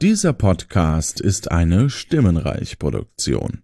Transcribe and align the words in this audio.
Dieser 0.00 0.32
Podcast 0.32 1.20
ist 1.20 1.50
eine 1.50 1.90
Stimmenreich-Produktion. 1.90 3.62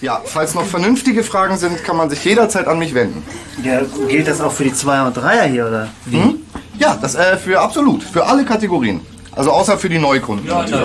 Ja, 0.00 0.20
falls 0.24 0.54
noch 0.56 0.64
vernünftige 0.66 1.22
Fragen 1.22 1.56
sind, 1.56 1.84
kann 1.84 1.96
man 1.96 2.10
sich 2.10 2.24
jederzeit 2.24 2.66
an 2.66 2.80
mich 2.80 2.94
wenden. 2.94 3.22
Ja, 3.62 3.82
gilt 4.08 4.26
das 4.26 4.40
auch 4.40 4.50
für 4.50 4.64
die 4.64 4.72
Zweier 4.72 5.06
und 5.06 5.16
Dreier 5.16 5.44
hier, 5.44 5.68
oder? 5.68 5.88
Wie? 6.06 6.20
Hm? 6.20 6.34
Ja, 6.80 6.98
das 7.00 7.14
äh, 7.14 7.36
für 7.36 7.60
absolut, 7.60 8.02
für 8.02 8.26
alle 8.26 8.44
Kategorien. 8.44 9.02
Also 9.36 9.52
außer 9.52 9.78
für 9.78 9.88
die 9.88 10.00
Neukunden. 10.00 10.48
Leute, 10.48 10.76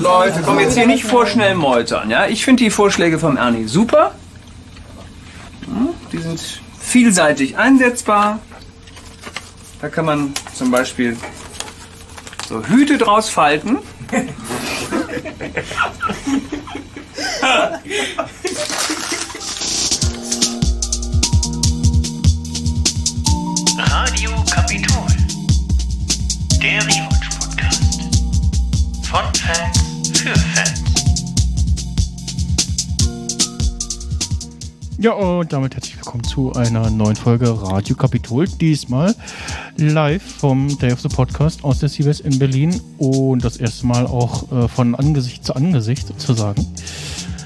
Leute, 0.00 0.42
komm 0.44 0.58
jetzt 0.58 0.74
hier 0.76 0.88
nicht 0.88 1.04
vorschnell 1.04 1.54
meutern, 1.54 2.10
ja? 2.10 2.26
Ich 2.26 2.44
finde 2.44 2.64
die 2.64 2.70
Vorschläge 2.70 3.20
vom 3.20 3.36
Ernie 3.36 3.68
super. 3.68 4.12
Hm, 5.66 5.90
Die 6.10 6.18
sind 6.18 6.60
vielseitig 6.80 7.56
einsetzbar. 7.56 8.40
Da 9.80 9.88
kann 9.88 10.04
man 10.04 10.34
zum 10.52 10.72
Beispiel 10.72 11.16
so 12.52 12.62
Hüte 12.66 12.98
draus 12.98 13.30
falten. 13.30 13.78
Radio 23.78 24.30
Kapitol. 24.50 25.06
Der 26.60 26.82
Rewatch-Podcast. 26.82 27.92
Von 29.10 29.34
Fans 29.34 30.18
für 30.20 30.34
Fans. 30.34 30.91
Ja, 35.02 35.14
und 35.14 35.52
damit 35.52 35.74
herzlich 35.74 35.96
willkommen 35.96 36.22
zu 36.22 36.52
einer 36.52 36.88
neuen 36.88 37.16
Folge 37.16 37.50
Radio 37.60 37.96
Kapitol. 37.96 38.46
Diesmal 38.46 39.12
live 39.76 40.22
vom 40.22 40.78
Day 40.78 40.92
of 40.92 41.00
the 41.00 41.08
Podcast 41.08 41.64
aus 41.64 41.80
der 41.80 41.88
CBS 41.88 42.20
in 42.20 42.38
Berlin 42.38 42.80
und 42.98 43.44
das 43.44 43.56
erste 43.56 43.84
Mal 43.84 44.06
auch 44.06 44.52
äh, 44.52 44.68
von 44.68 44.94
Angesicht 44.94 45.44
zu 45.44 45.56
Angesicht 45.56 46.06
sozusagen. 46.06 46.64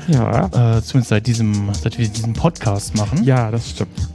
Ja. 0.07 0.77
Äh, 0.77 0.83
zumindest 0.83 1.09
seit 1.09 1.27
diesem, 1.27 1.71
seit 1.73 1.97
wir 1.97 2.07
diesen 2.07 2.35
Podcast 2.35 2.95
machen. 2.95 3.25
Ja, 3.25 3.51
das 3.51 3.71
stimmt. 3.71 4.07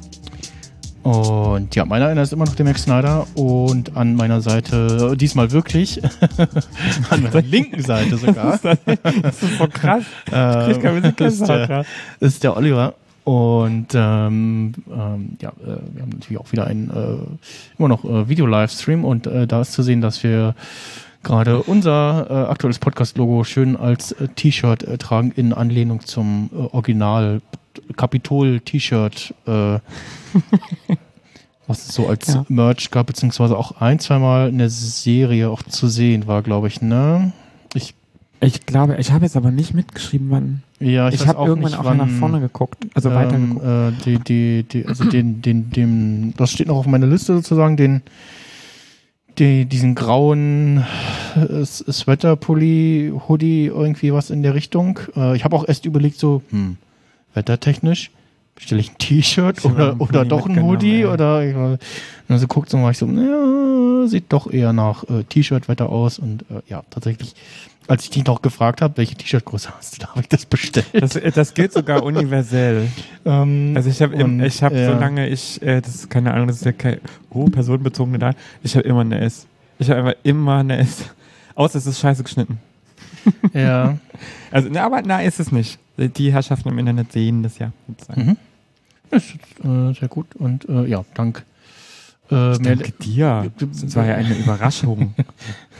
Und 1.02 1.76
ja, 1.76 1.84
meiner 1.86 2.10
einer 2.10 2.22
ist 2.22 2.34
immer 2.34 2.46
noch 2.46 2.54
der 2.54 2.66
Max 2.66 2.84
Snyder 2.84 3.26
und 3.34 3.98
an 3.98 4.14
meiner 4.14 4.42
Seite, 4.42 5.18
diesmal 5.18 5.50
wirklich, 5.50 6.00
an 7.10 7.24
meiner 7.24 7.42
linken 7.42 7.82
Seite 7.82 8.18
sogar. 8.18 8.60
das 9.24 9.42
ist 9.42 9.58
so 9.58 9.66
krass. 9.68 10.04
Ähm, 10.32 10.70
Ich 10.70 10.80
krieg 10.80 10.84
keine 10.84 11.28
ist, 11.28 11.42
der, 11.42 11.86
ist 12.20 12.44
der 12.44 12.56
Oliver. 12.56 12.94
Und 13.24 13.88
ähm, 13.94 14.74
ähm, 14.92 15.38
ja, 15.42 15.50
äh, 15.50 15.78
wir 15.94 16.02
haben 16.02 16.10
natürlich 16.10 16.40
auch 16.40 16.52
wieder 16.52 16.66
einen 16.66 16.90
äh, 16.90 17.78
immer 17.78 17.88
noch 17.88 18.04
äh, 18.04 18.28
Video-Livestream 18.28 19.06
und 19.06 19.28
äh, 19.28 19.46
da 19.46 19.62
ist 19.62 19.74
zu 19.74 19.84
sehen, 19.84 20.02
dass 20.02 20.24
wir 20.24 20.56
gerade 21.24 21.62
unser 21.62 22.28
äh, 22.30 22.34
aktuelles 22.50 22.80
Podcast-Logo 22.80 23.44
schön 23.44 23.76
als 23.76 24.12
äh, 24.14 24.28
T-Shirt 24.28 24.84
äh, 24.84 24.98
tragen 24.98 25.32
in 25.36 25.54
Anlehnung 25.54 26.02
zum 26.06 26.50
äh, 26.52 26.76
Original 26.76 27.42
Kapitol-T-Shirt, 27.96 29.34
äh, 29.46 29.52
was 31.68 31.88
es 31.88 31.94
so 31.94 32.08
als 32.08 32.34
Ja. 32.34 32.46
Merch 32.50 32.90
gab, 32.92 33.08
beziehungsweise 33.08 33.58
auch 33.58 33.80
ein, 33.80 34.00
zweimal 34.00 34.50
in 34.50 34.58
der 34.58 34.70
Serie 34.70 35.50
auch 35.50 35.64
zu 35.64 35.88
sehen 35.88 36.28
war, 36.28 36.42
glaube 36.42 36.68
ich, 36.68 36.82
ne? 36.82 37.34
Ich 37.74 37.94
Ich 38.44 38.66
glaube, 38.66 38.98
ich 39.00 39.12
habe 39.12 39.24
jetzt 39.24 39.38
aber 39.38 39.52
nicht 39.52 39.76
mitgeschrieben, 39.76 40.32
wann. 40.32 40.64
ja, 40.80 41.10
Ich, 41.10 41.22
weiß 41.22 41.28
habe 41.28 41.48
irgendwann 41.48 41.72
nicht, 41.72 41.80
auch 41.80 41.86
wann, 41.86 41.98
nach 41.98 42.10
vorne 42.10 42.40
geguckt, 42.40 42.78
also 42.96 43.14
weiter 43.14 43.36
ähm, 43.36 43.60
geguckt. 43.60 43.66
äh, 43.68 43.92
die, 44.04 44.18
die, 44.18 44.64
die, 44.64 44.86
also 44.88 45.04
den, 45.06 45.44
den, 45.44 45.70
dem, 45.70 46.34
das 46.38 46.52
steht 46.52 46.68
noch 46.68 46.78
auf 46.78 46.88
meiner 46.88 47.06
Liste 47.06 47.36
sozusagen, 47.36 47.78
den, 47.78 48.02
die, 49.38 49.66
diesen 49.66 49.94
grauen 49.94 50.84
äh, 51.36 51.64
Sweater-Pulli, 51.64 53.14
Hoodie, 53.28 53.68
irgendwie 53.68 54.12
was 54.12 54.32
in 54.32 54.42
der 54.42 54.56
Richtung. 54.56 55.00
Äh, 55.16 55.36
ich 55.36 55.44
habe 55.44 55.56
auch 55.56 55.68
erst 55.68 55.86
überlegt, 55.86 56.18
so, 56.18 56.42
hm, 56.50 56.78
wettertechnisch, 57.36 58.10
bestelle 58.56 58.82
ich 58.82 58.92
ein 58.92 58.98
T-Shirt 58.98 59.60
Ich 59.60 59.66
oder, 59.66 59.96
oder 60.00 60.26
doch 60.26 60.48
ein 60.48 60.64
Hoodie 60.64 61.02
ey. 61.02 61.06
oder 61.06 61.46
ich, 61.46 61.56
und 61.56 61.80
dann 62.28 62.40
so 62.40 62.48
guckt 62.48 62.72
so, 62.72 62.82
war 62.82 62.90
ich 62.90 62.98
so, 62.98 63.06
ja, 63.06 64.08
sieht 64.08 64.34
doch 64.34 64.52
eher 64.52 64.74
nach 64.74 65.04
äh, 65.04 65.24
T-Shirt-Wetter 65.26 65.90
aus 65.90 66.18
und 66.18 66.42
äh, 66.50 66.62
ja, 66.68 66.82
tatsächlich, 66.90 67.36
als 67.88 68.04
ich 68.04 68.10
dich 68.10 68.26
noch 68.26 68.42
gefragt 68.42 68.82
habe, 68.82 68.98
welche 68.98 69.16
T-Shirt-Größe 69.16 69.70
hast 69.78 69.96
du, 69.96 70.02
da 70.02 70.10
habe 70.10 70.22
ich 70.22 70.30
das 70.30 70.46
bestellt. 70.46 70.88
Das, 70.94 71.16
äh, 71.16 71.32
das 71.32 71.54
gilt 71.54 71.74
sogar 71.74 72.04
universell. 72.04 72.88
Ähm, 73.26 73.74
Also 73.76 73.90
ich 73.90 74.02
habe, 74.02 74.16
ich 74.46 74.64
habe, 74.64 74.80
ja. 74.80 74.94
solange 74.94 75.28
ich, 75.28 75.62
äh, 75.62 75.82
das 75.82 75.96
ist 75.96 76.10
keine 76.10 76.34
Ahnung, 76.34 76.48
das 76.48 76.58
ist 76.58 76.66
ja 76.66 76.72
kein 76.72 77.00
oh, 77.30 77.46
personenbezogene 77.46 78.20
Daten, 78.20 78.38
ich 78.64 78.76
habe 78.76 78.88
immer 78.88 79.02
eine 79.02 79.20
S. 79.22 79.48
Ich 79.80 79.90
habe 79.90 80.00
einfach 80.00 80.16
immer 80.24 80.58
eine 80.58 80.78
S. 80.78 81.06
Außer 81.56 81.78
es 81.78 81.86
ist 81.86 82.00
scheiße 82.00 82.24
geschnitten. 82.24 82.60
Ja. 83.54 83.98
Also, 84.52 84.70
na, 84.72 84.86
aber 84.86 85.02
na, 85.04 85.22
ist 85.22 85.40
es 85.40 85.52
nicht. 85.52 85.80
Die 85.98 86.32
Herrschaften 86.32 86.70
im 86.70 86.80
Internet 86.80 87.12
sehen 87.12 87.44
das 87.44 87.60
ja. 87.60 87.72
sozusagen. 87.88 88.26
Mhm. 88.26 88.38
Das 89.12 89.26
ist 89.26 89.36
äh, 89.66 89.94
sehr 89.94 90.08
gut 90.08 90.36
und 90.36 90.68
äh, 90.70 90.86
ja, 90.86 91.04
dank. 91.14 91.44
Äh, 92.30 92.58
Danke 92.58 92.94
dir. 92.94 93.52
Das 93.60 93.96
war 93.96 94.06
ja 94.06 94.16
eine 94.16 94.34
Überraschung. 94.36 95.14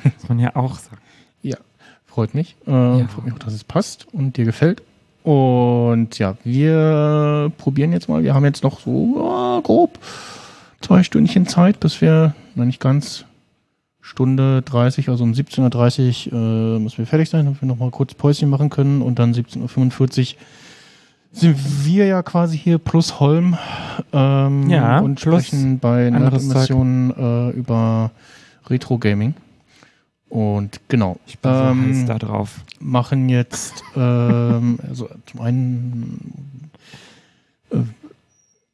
Muss 0.04 0.28
man 0.28 0.40
ja 0.40 0.56
auch 0.56 0.78
sagen. 0.78 0.98
Ja, 2.12 2.16
freut 2.16 2.34
mich. 2.34 2.56
Äh, 2.66 3.06
Freut 3.08 3.26
mich 3.26 3.34
auch, 3.34 3.40
dass 3.40 3.54
es 3.54 3.64
passt 3.64 4.08
und 4.12 4.38
dir 4.38 4.46
gefällt. 4.46 4.82
Und 5.24 6.18
ja, 6.18 6.36
wir 6.44 7.52
probieren 7.58 7.92
jetzt 7.92 8.10
mal. 8.10 8.24
Wir 8.24 8.34
haben 8.34 8.46
jetzt 8.46 8.64
noch 8.64 8.80
so 8.80 9.58
äh, 9.60 9.62
grob 9.62 10.00
zwei 10.82 11.04
Stündchen 11.04 11.48
Zeit, 11.48 11.80
bis 11.80 12.02
wir, 12.02 12.34
noch 12.56 12.66
nicht 12.66 12.80
ganz, 12.80 13.26
Stunde 14.02 14.64
30, 14.64 15.10
also 15.10 15.24
um 15.24 15.34
17.30 15.34 16.32
Uhr 16.32 16.38
äh, 16.78 16.80
müssen 16.80 16.98
wir 16.98 17.06
fertig 17.06 17.30
sein, 17.30 17.46
damit 17.46 17.62
wir 17.62 17.68
nochmal 17.68 17.92
kurz 17.92 18.16
Päuschen 18.16 18.50
machen 18.50 18.72
können 18.72 19.02
und 19.04 19.20
dann 19.20 19.34
17.45 19.34 20.34
Uhr 20.34 20.40
sind 21.34 21.86
wir 21.86 22.08
ja 22.08 22.24
quasi 22.24 22.58
hier 22.58 22.78
plus 22.78 23.20
Holm 23.20 23.58
ähm, 24.12 24.70
Ja, 24.70 25.00
und 25.00 25.20
sprechen 25.20 25.80
bei 25.80 26.08
anderes 26.08 26.46
Nerd-Emissionen 26.46 27.12
äh, 27.12 27.50
über 27.52 28.12
Retro-Gaming. 28.70 29.36
Und 30.32 30.80
genau. 30.88 31.18
Ich 31.28 31.38
bin 31.40 31.54
so 31.54 31.60
heiß 31.60 32.06
da 32.06 32.18
drauf. 32.18 32.62
Machen 32.80 33.28
jetzt, 33.28 33.84
ähm, 33.98 34.80
also 34.88 35.10
zum 35.30 35.42
einen, 35.42 36.72
äh, 37.70 37.80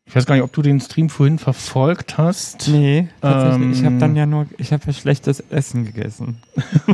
ich 0.06 0.16
weiß 0.16 0.28
gar 0.28 0.36
nicht, 0.36 0.44
ob 0.44 0.54
du 0.54 0.62
den 0.62 0.80
Stream 0.80 1.10
vorhin 1.10 1.40
verfolgt 1.40 2.18
hast. 2.20 2.68
Nee, 2.70 3.08
tatsächlich. 3.22 3.72
ich 3.80 3.84
habe 3.84 3.96
Ähm, 3.96 4.00
dann 4.00 4.16
ja 4.16 4.26
nur, 4.28 4.46
ich 4.60 4.72
habe 4.72 4.84
ja 4.86 4.94
schlechtes 4.94 5.40
Essen 5.50 5.84
gegessen. 5.86 6.38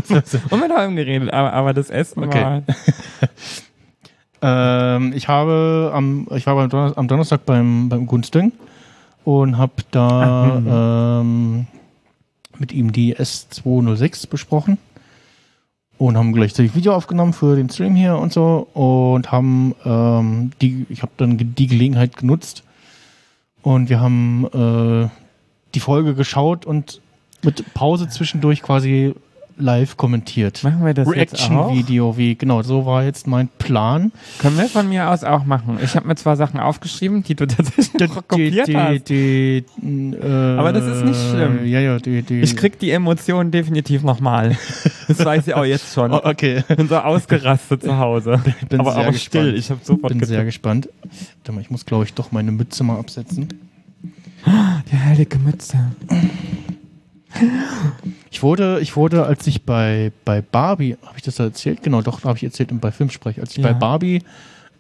Und 0.50 0.60
mit 0.62 0.72
allem 0.72 0.96
geredet, 0.96 1.32
aber, 1.34 1.52
aber 1.52 1.74
das 1.74 1.90
Essen 1.90 2.24
Okay. 2.24 2.42
war. 2.44 2.64
Ähm, 4.46 5.14
ich 5.16 5.30
habe 5.30 5.92
am, 5.94 6.28
ich 6.36 6.46
war 6.46 6.56
beim 6.56 6.70
Donner 6.70 6.98
am 6.98 7.08
Donnerstag 7.08 7.46
beim, 7.46 7.88
beim 7.88 8.06
Gunsting 8.06 8.52
und 9.24 9.58
habe 9.58 9.72
da 9.92 11.22
ähm, 11.22 11.66
mit 12.60 12.72
ihm 12.72 12.92
die 12.92 13.16
S206 13.16 14.28
besprochen 14.30 14.78
und 15.98 16.18
haben 16.18 16.34
gleichzeitig 16.34 16.76
Video 16.76 16.94
aufgenommen 16.94 17.34
für 17.34 17.56
den 17.56 17.70
Stream 17.70 17.96
hier 17.96 18.18
und 18.18 18.34
so 18.34 18.68
und 18.74 19.32
haben 19.32 19.76
ähm, 19.86 20.52
die, 20.62 20.86
ich 20.90 21.02
habe 21.02 21.12
dann 21.18 21.38
die 21.38 21.68
Gelegenheit 21.68 22.18
genutzt 22.18 22.64
und 23.62 23.90
wir 23.90 24.00
haben 24.00 24.46
äh, 24.54 25.10
die 25.74 25.80
Folge 25.80 26.14
geschaut 26.16 26.66
und 26.66 27.02
mit 27.44 27.74
Pause 27.74 28.08
zwischendurch 28.10 28.62
quasi 28.62 29.14
live 29.58 29.98
kommentiert. 29.98 30.64
Machen 30.64 30.86
wir 30.86 30.94
das 30.94 31.08
jetzt 31.16 31.36
auch? 31.36 31.50
Reaction-Video, 31.70 32.18
wie, 32.18 32.36
genau, 32.36 32.64
so 32.64 32.86
war 32.86 33.04
jetzt 33.04 33.28
mein 33.28 33.48
Plan. 33.60 34.12
Können 34.40 34.58
wir 34.58 34.66
von 34.66 34.90
mir 34.90 35.10
aus 35.10 35.24
auch 35.24 35.46
machen. 35.46 35.78
Ich 35.84 35.96
habe 35.96 36.08
mir 36.08 36.16
zwar 36.16 36.36
Sachen 36.36 36.60
aufgeschrieben, 36.60 37.24
die 37.24 37.36
du 37.36 37.46
tatsächlich 37.48 37.94
noch 38.10 38.28
kopiert 38.28 38.68
hast. 38.74 39.12
äh, 39.12 39.64
Aber 40.58 40.74
das 40.74 40.86
ist 40.86 41.06
nicht 41.06 41.20
schlimm. 41.30 41.66
Ja, 41.66 41.80
ja, 41.80 41.98
die, 42.00 42.22
die. 42.24 42.42
Ich 42.42 42.56
krieg 42.56 42.80
die 42.80 42.92
Emotionen 42.92 43.52
definitiv 43.52 44.04
nochmal. 44.04 44.58
Das 45.08 45.24
weiß 45.24 45.48
ich 45.48 45.54
auch 45.54 45.66
jetzt 45.66 45.94
schon. 45.94 46.12
Oh, 46.14 46.22
okay. 46.24 46.64
Ich 46.70 46.76
bin 46.78 46.88
so 46.88 46.98
ausgerastet 46.98 47.82
zu 47.84 47.98
Hause. 47.98 48.40
bin 48.70 48.80
aber 48.80 48.92
sehr 48.92 49.02
aber 49.04 49.12
gespannt. 49.12 49.44
still, 49.46 49.56
ich 49.58 49.70
habe 49.72 49.80
sofort 49.84 50.10
bin 50.14 50.20
sehr 50.20 50.38
getippt. 50.44 50.46
gespannt. 50.46 50.90
Warte 51.38 51.52
mal, 51.54 51.62
ich 51.62 51.70
muss, 51.72 51.86
glaube 51.86 52.04
ich, 52.06 52.14
doch 52.14 52.32
meine 52.32 52.52
Mütze 52.52 52.84
mal 52.84 53.00
absetzen. 53.00 53.48
Die 54.92 54.98
heilige 54.98 55.40
Mütze. 55.40 55.78
Ich 58.32 58.44
wurde, 58.44 58.80
ich 58.80 58.96
wurde, 58.96 59.26
als 59.26 59.46
ich 59.48 59.64
bei, 59.64 60.12
bei 60.26 60.42
Barbie, 60.42 60.98
habe 61.06 61.18
ich 61.18 61.24
das 61.24 61.36
da 61.36 61.46
erzählt? 61.46 61.84
Genau, 61.84 62.02
doch, 62.02 62.24
habe 62.24 62.38
ich 62.38 62.44
erzählt 62.44 62.70
bei 62.82 62.92
Filmsprech. 62.92 63.40
Als 63.40 63.52
ich 63.52 63.58
Ja. 63.58 63.72
bei 63.72 63.74
Barbie 63.74 64.22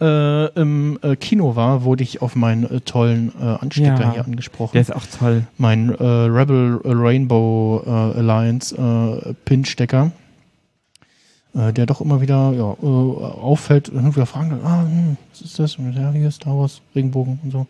äh, 0.01 0.47
im 0.59 0.99
äh, 1.01 1.15
Kino 1.15 1.55
war, 1.55 1.83
wurde 1.83 2.03
ich 2.03 2.21
auf 2.21 2.35
meinen 2.35 2.63
äh, 2.69 2.81
tollen 2.81 3.31
äh, 3.39 3.43
Anstecker 3.61 4.01
Ja. 4.01 4.11
hier 4.13 4.25
angesprochen. 4.25 4.71
Der 4.73 4.81
ist 4.81 4.93
auch 4.95 5.05
toll. 5.19 5.43
mein 5.57 5.89
äh, 5.89 6.03
Rebel 6.03 6.79
Rainbow 6.83 7.83
äh, 7.85 7.89
Alliance 8.19 8.75
äh, 8.75 9.33
Pin-Stecker, 9.45 10.11
der 11.55 11.85
doch 11.85 12.01
immer 12.01 12.19
wieder 12.19 12.51
ja, 12.53 12.63
auffällt 12.63 13.87
und 13.89 14.15
wieder 14.15 14.25
fragen, 14.25 14.59
ah, 14.65 14.81
hm, 14.81 15.17
was 15.31 15.41
ist 15.41 15.59
das? 15.59 15.75
Und 15.75 15.93
ja, 15.93 16.11
hier 16.11 16.27
ist 16.29 16.37
Star 16.37 16.57
Wars, 16.57 16.81
Regenbogen 16.95 17.39
und 17.43 17.51
so. 17.51 17.67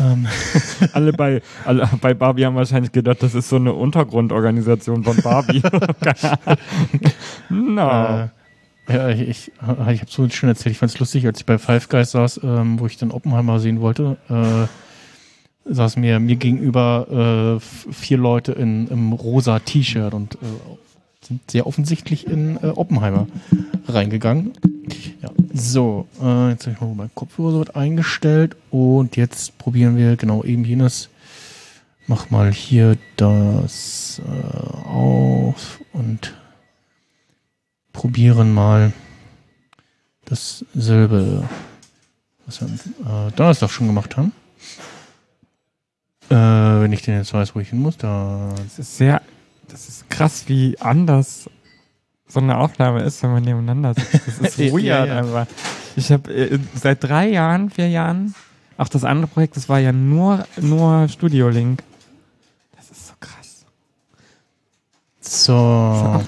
Ähm, 0.00 0.26
Alle 0.92 1.12
bei, 1.12 1.42
alle 1.64 1.88
bei 2.00 2.14
Barbie 2.14 2.46
haben 2.46 2.56
wahrscheinlich 2.56 2.92
gedacht, 2.92 3.22
das 3.22 3.34
ist 3.34 3.48
so 3.48 3.56
eine 3.56 3.72
Untergrundorganisation 3.74 5.04
von 5.04 5.16
Barbie. 5.22 5.62
No. 7.50 7.88
äh, 7.88 8.28
ja, 8.88 9.08
ich, 9.10 9.28
ich, 9.28 9.52
habe 9.60 9.98
so 10.08 10.28
schön 10.30 10.48
erzählt, 10.48 10.72
ich 10.72 10.78
fand 10.78 10.92
es 10.92 10.98
lustig, 10.98 11.26
als 11.26 11.40
ich 11.40 11.46
bei 11.46 11.58
Five 11.58 11.88
Guys 11.88 12.12
saß, 12.12 12.40
ähm, 12.42 12.80
wo 12.80 12.86
ich 12.86 12.96
dann 12.96 13.10
Oppenheimer 13.10 13.60
sehen 13.60 13.80
wollte, 13.80 14.16
äh, 14.28 14.66
saß 15.72 15.96
mir 15.96 16.18
mir 16.18 16.36
gegenüber 16.36 17.58
äh, 17.60 17.92
vier 17.92 18.18
Leute 18.18 18.52
in 18.52 18.88
im 18.88 19.12
rosa 19.12 19.58
T-Shirt 19.58 20.14
und 20.14 20.34
äh, 20.36 20.38
sind 21.24 21.50
sehr 21.50 21.66
offensichtlich 21.66 22.26
in 22.26 22.56
äh, 22.62 22.68
Oppenheimer 22.68 23.26
reingegangen. 23.86 24.52
Ja, 25.22 25.30
so, 25.54 26.06
äh, 26.20 26.50
jetzt 26.50 26.66
habe 26.66 26.74
ich 26.74 26.80
mal 26.80 26.94
mein 26.94 27.10
Kopfhörer 27.14 27.52
so 27.52 27.60
weit 27.60 27.76
eingestellt 27.76 28.56
und 28.70 29.16
jetzt 29.16 29.56
probieren 29.58 29.96
wir 29.96 30.16
genau 30.16 30.42
eben 30.44 30.64
jenes. 30.64 31.08
Mach 32.08 32.30
mal 32.30 32.52
hier 32.52 32.96
das 33.16 34.20
äh, 34.26 34.88
auf 34.88 35.80
und 35.92 36.34
probieren 37.92 38.52
mal 38.52 38.92
dasselbe, 40.24 41.48
was 42.46 42.60
wir 42.60 42.68
am 42.68 43.28
äh, 43.28 43.32
Donnerstag 43.32 43.70
schon 43.70 43.86
gemacht 43.86 44.16
haben. 44.16 44.32
Äh, 46.28 46.34
wenn 46.34 46.92
ich 46.92 47.02
denn 47.02 47.16
jetzt 47.16 47.32
weiß, 47.32 47.54
wo 47.54 47.60
ich 47.60 47.68
hin 47.68 47.80
muss, 47.80 47.98
da. 47.98 48.48
Das 48.56 48.78
ist 48.78 48.96
sehr, 48.96 49.22
das 49.72 49.88
ist 49.88 50.10
krass, 50.10 50.44
wie 50.48 50.78
anders 50.80 51.48
so 52.28 52.40
eine 52.40 52.58
Aufnahme 52.58 53.02
ist, 53.02 53.22
wenn 53.22 53.32
man 53.32 53.42
nebeneinander 53.42 53.94
sitzt. 53.94 54.26
Das 54.26 54.38
ist 54.40 54.58
Ja, 54.58 54.72
weird 54.72 55.08
ja. 55.08 55.18
einfach. 55.18 55.46
Ich 55.96 56.12
habe 56.12 56.32
äh, 56.32 56.58
seit 56.74 57.02
drei 57.02 57.28
Jahren, 57.28 57.70
vier 57.70 57.88
Jahren, 57.88 58.34
auch 58.78 58.88
das 58.88 59.04
andere 59.04 59.26
Projekt, 59.26 59.56
das 59.56 59.68
war 59.68 59.78
ja 59.78 59.92
nur, 59.92 60.46
nur 60.60 61.08
Studio 61.08 61.48
Link. 61.48 61.82
Das 62.76 62.90
ist 62.90 63.08
so 63.08 63.14
krass. 63.20 63.64
So. 65.20 66.22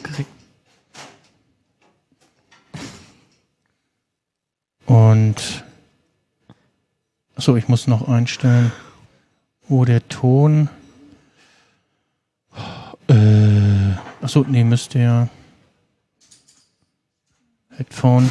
So. 4.86 4.94
Und. 4.94 5.64
Achso, 7.36 7.56
ich 7.56 7.68
muss 7.68 7.88
noch 7.88 8.08
einstellen, 8.08 8.72
wo 9.68 9.84
der 9.84 10.08
Ton. 10.08 10.68
Äh. 13.08 13.94
Achso, 14.22 14.44
nee, 14.48 14.64
müsste 14.64 14.98
ja. 14.98 15.28
Headphone. 17.76 18.30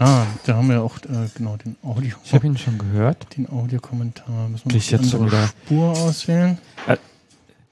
Ah, 0.00 0.26
da 0.46 0.54
haben 0.54 0.68
wir 0.70 0.82
auch 0.82 0.96
äh, 0.98 1.28
genau 1.34 1.56
den 1.56 1.76
Audio. 1.82 2.16
Ich 2.24 2.32
habe 2.32 2.46
ihn 2.46 2.56
schon 2.56 2.78
gehört. 2.78 3.36
Den 3.36 3.48
Audiokommentar. 3.48 4.48
Müssen 4.48 4.70
wir 4.70 4.76
ich 4.76 4.86
die 4.88 4.94
jetzt 4.94 5.12
wieder- 5.12 5.48
Spur 5.48 5.90
auswählen. 5.90 6.58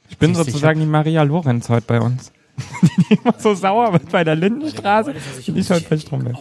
Ich 0.08 0.18
bin 0.18 0.34
Siehst 0.34 0.46
sozusagen 0.46 0.80
die 0.80 0.86
Maria 0.86 1.22
Lorenz 1.22 1.68
heute 1.68 1.86
bei 1.86 2.00
uns. 2.00 2.32
die 3.10 3.14
immer 3.14 3.34
so 3.38 3.54
sauer 3.54 3.92
wird 3.92 4.10
bei 4.10 4.24
der 4.24 4.34
Lindenstraße. 4.34 5.14
Ich 5.38 5.70
heute 5.70 5.88
bei 5.88 5.98
Stromberg. 5.98 6.36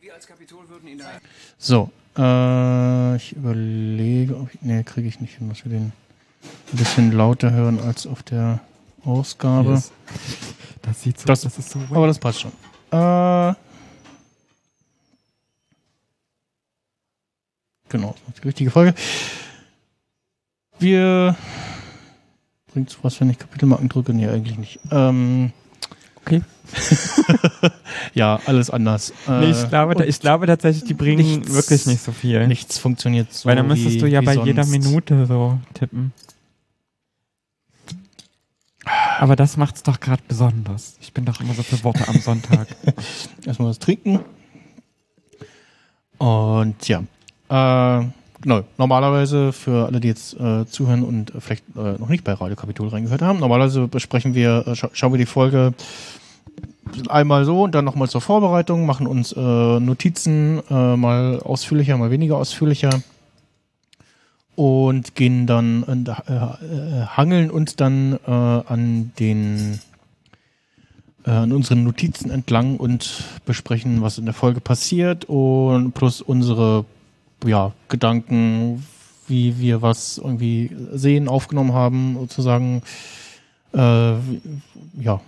Wir 0.00 0.14
als 0.14 0.26
Kapitol 0.26 0.68
würden 0.68 0.88
ihn 0.88 0.98
da 0.98 1.06
So, 1.58 1.90
äh, 2.18 3.16
ich 3.16 3.34
überlege, 3.36 4.36
ob 4.36 4.52
ich, 4.52 4.60
nee, 4.62 4.82
kriege 4.82 5.08
ich 5.08 5.20
nicht 5.20 5.36
hin, 5.38 5.48
dass 5.48 5.64
wir 5.64 5.70
den 5.72 5.92
ein 6.72 6.76
bisschen 6.78 7.12
lauter 7.12 7.50
hören 7.52 7.78
als 7.80 8.06
auf 8.06 8.22
der 8.22 8.60
Ausgabe. 9.04 9.72
Yes. 9.72 9.92
Das 10.82 11.02
sieht 11.02 11.18
so, 11.18 11.26
Das- 11.26 11.42
das, 11.42 11.58
ist 11.58 11.70
so 11.70 11.80
weird. 11.80 11.92
Aber 11.92 12.06
das 12.06 12.18
passt 12.18 12.40
schon. 12.40 12.52
Äh, 12.90 13.54
genau, 17.88 18.14
das 18.26 18.34
ist 18.34 18.42
die 18.42 18.48
richtige 18.48 18.70
Folge. 18.70 18.94
Wir 20.78 21.36
bringt's 22.72 22.96
was, 23.02 23.20
wenn 23.20 23.30
ich 23.30 23.38
Kapitelmarken 23.38 23.88
drücke? 23.88 24.12
Nee, 24.14 24.28
eigentlich 24.28 24.58
nicht. 24.58 24.80
Ähm, 24.90 25.52
Okay. 26.26 26.42
ja, 28.14 28.40
alles 28.46 28.70
anders. 28.70 29.10
Äh, 29.28 29.40
Nee, 29.40 29.50
ich, 29.50 29.68
glaube, 29.68 29.94
und 29.94 30.04
ich 30.06 30.20
glaube 30.20 30.46
tatsächlich, 30.46 30.84
die 30.84 30.94
bringen 30.94 31.18
nichts- 31.40 31.52
wirklich 31.52 31.86
nicht 31.86 32.02
so 32.02 32.12
viel. 32.12 32.46
nichts 32.46 32.78
funktioniert 32.78 33.32
so. 33.32 33.48
Weil 33.48 33.56
dann 33.56 33.66
müsstest 33.68 33.96
wie, 33.96 34.00
du 34.00 34.06
ja 34.08 34.20
bei 34.20 34.34
jeder 34.34 34.64
sonst. 34.64 34.78
Minute 34.86 35.26
so 35.26 35.58
tippen. 35.74 36.12
Aber 39.18 39.36
das 39.36 39.56
macht's 39.56 39.82
doch 39.82 40.00
gerade 40.00 40.22
besonders. 40.28 40.96
Ich 41.00 41.12
bin 41.12 41.24
doch 41.24 41.40
immer 41.40 41.52
so 41.54 41.62
für 41.62 41.82
Worte 41.84 42.06
am 42.08 42.18
Sonntag. 42.20 42.68
Erstmal 43.46 43.68
was 43.70 43.78
trinken. 43.78 44.20
Und 46.18 46.88
ja. 46.88 47.00
Äh, 47.50 48.06
genau. 48.40 48.62
Normalerweise 48.78 49.52
für 49.52 49.86
alle, 49.86 50.00
die 50.00 50.08
jetzt 50.08 50.34
äh, 50.40 50.64
zuhören 50.66 51.02
und 51.02 51.34
äh, 51.34 51.40
vielleicht 51.40 51.64
äh, 51.76 51.98
noch 51.98 52.08
nicht 52.08 52.24
bei 52.24 52.32
Radio 52.32 52.56
Kapitol 52.56 52.88
reingehört 52.88 53.20
haben, 53.22 53.40
normalerweise 53.40 53.88
besprechen 53.88 54.34
wir, 54.34 54.66
äh, 54.66 54.74
scha 54.74 54.88
schauen 54.92 55.12
wir 55.12 55.18
die 55.18 55.26
Folge 55.26 55.74
einmal 57.08 57.44
so 57.44 57.62
und 57.62 57.74
dann 57.74 57.84
nochmal 57.84 58.08
zur 58.08 58.20
Vorbereitung, 58.20 58.86
machen 58.86 59.06
uns 59.06 59.32
äh, 59.32 59.40
Notizen 59.40 60.60
äh, 60.70 60.96
mal 60.96 61.40
ausführlicher, 61.40 61.96
mal 61.96 62.10
weniger 62.10 62.36
ausführlicher 62.36 62.90
und 64.56 65.14
gehen 65.14 65.46
dann 65.46 65.84
und, 65.84 66.08
äh, 66.08 66.12
äh, 66.12 67.06
hangeln 67.06 67.50
uns 67.50 67.76
dann 67.76 68.18
äh, 68.26 68.30
an 68.30 69.12
den 69.18 69.78
äh, 71.24 71.30
an 71.30 71.52
unseren 71.52 71.84
Notizen 71.84 72.30
entlang 72.30 72.76
und 72.76 73.22
besprechen, 73.44 74.02
was 74.02 74.18
in 74.18 74.24
der 74.24 74.34
Folge 74.34 74.60
passiert 74.60 75.26
und 75.26 75.92
plus 75.92 76.20
unsere 76.20 76.84
ja, 77.44 77.72
Gedanken, 77.88 78.84
wie 79.28 79.58
wir 79.60 79.82
was 79.82 80.18
irgendwie 80.18 80.70
sehen, 80.92 81.28
aufgenommen 81.28 81.72
haben, 81.72 82.16
sozusagen. 82.18 82.82
Äh, 83.74 84.14
ja. 84.98 85.20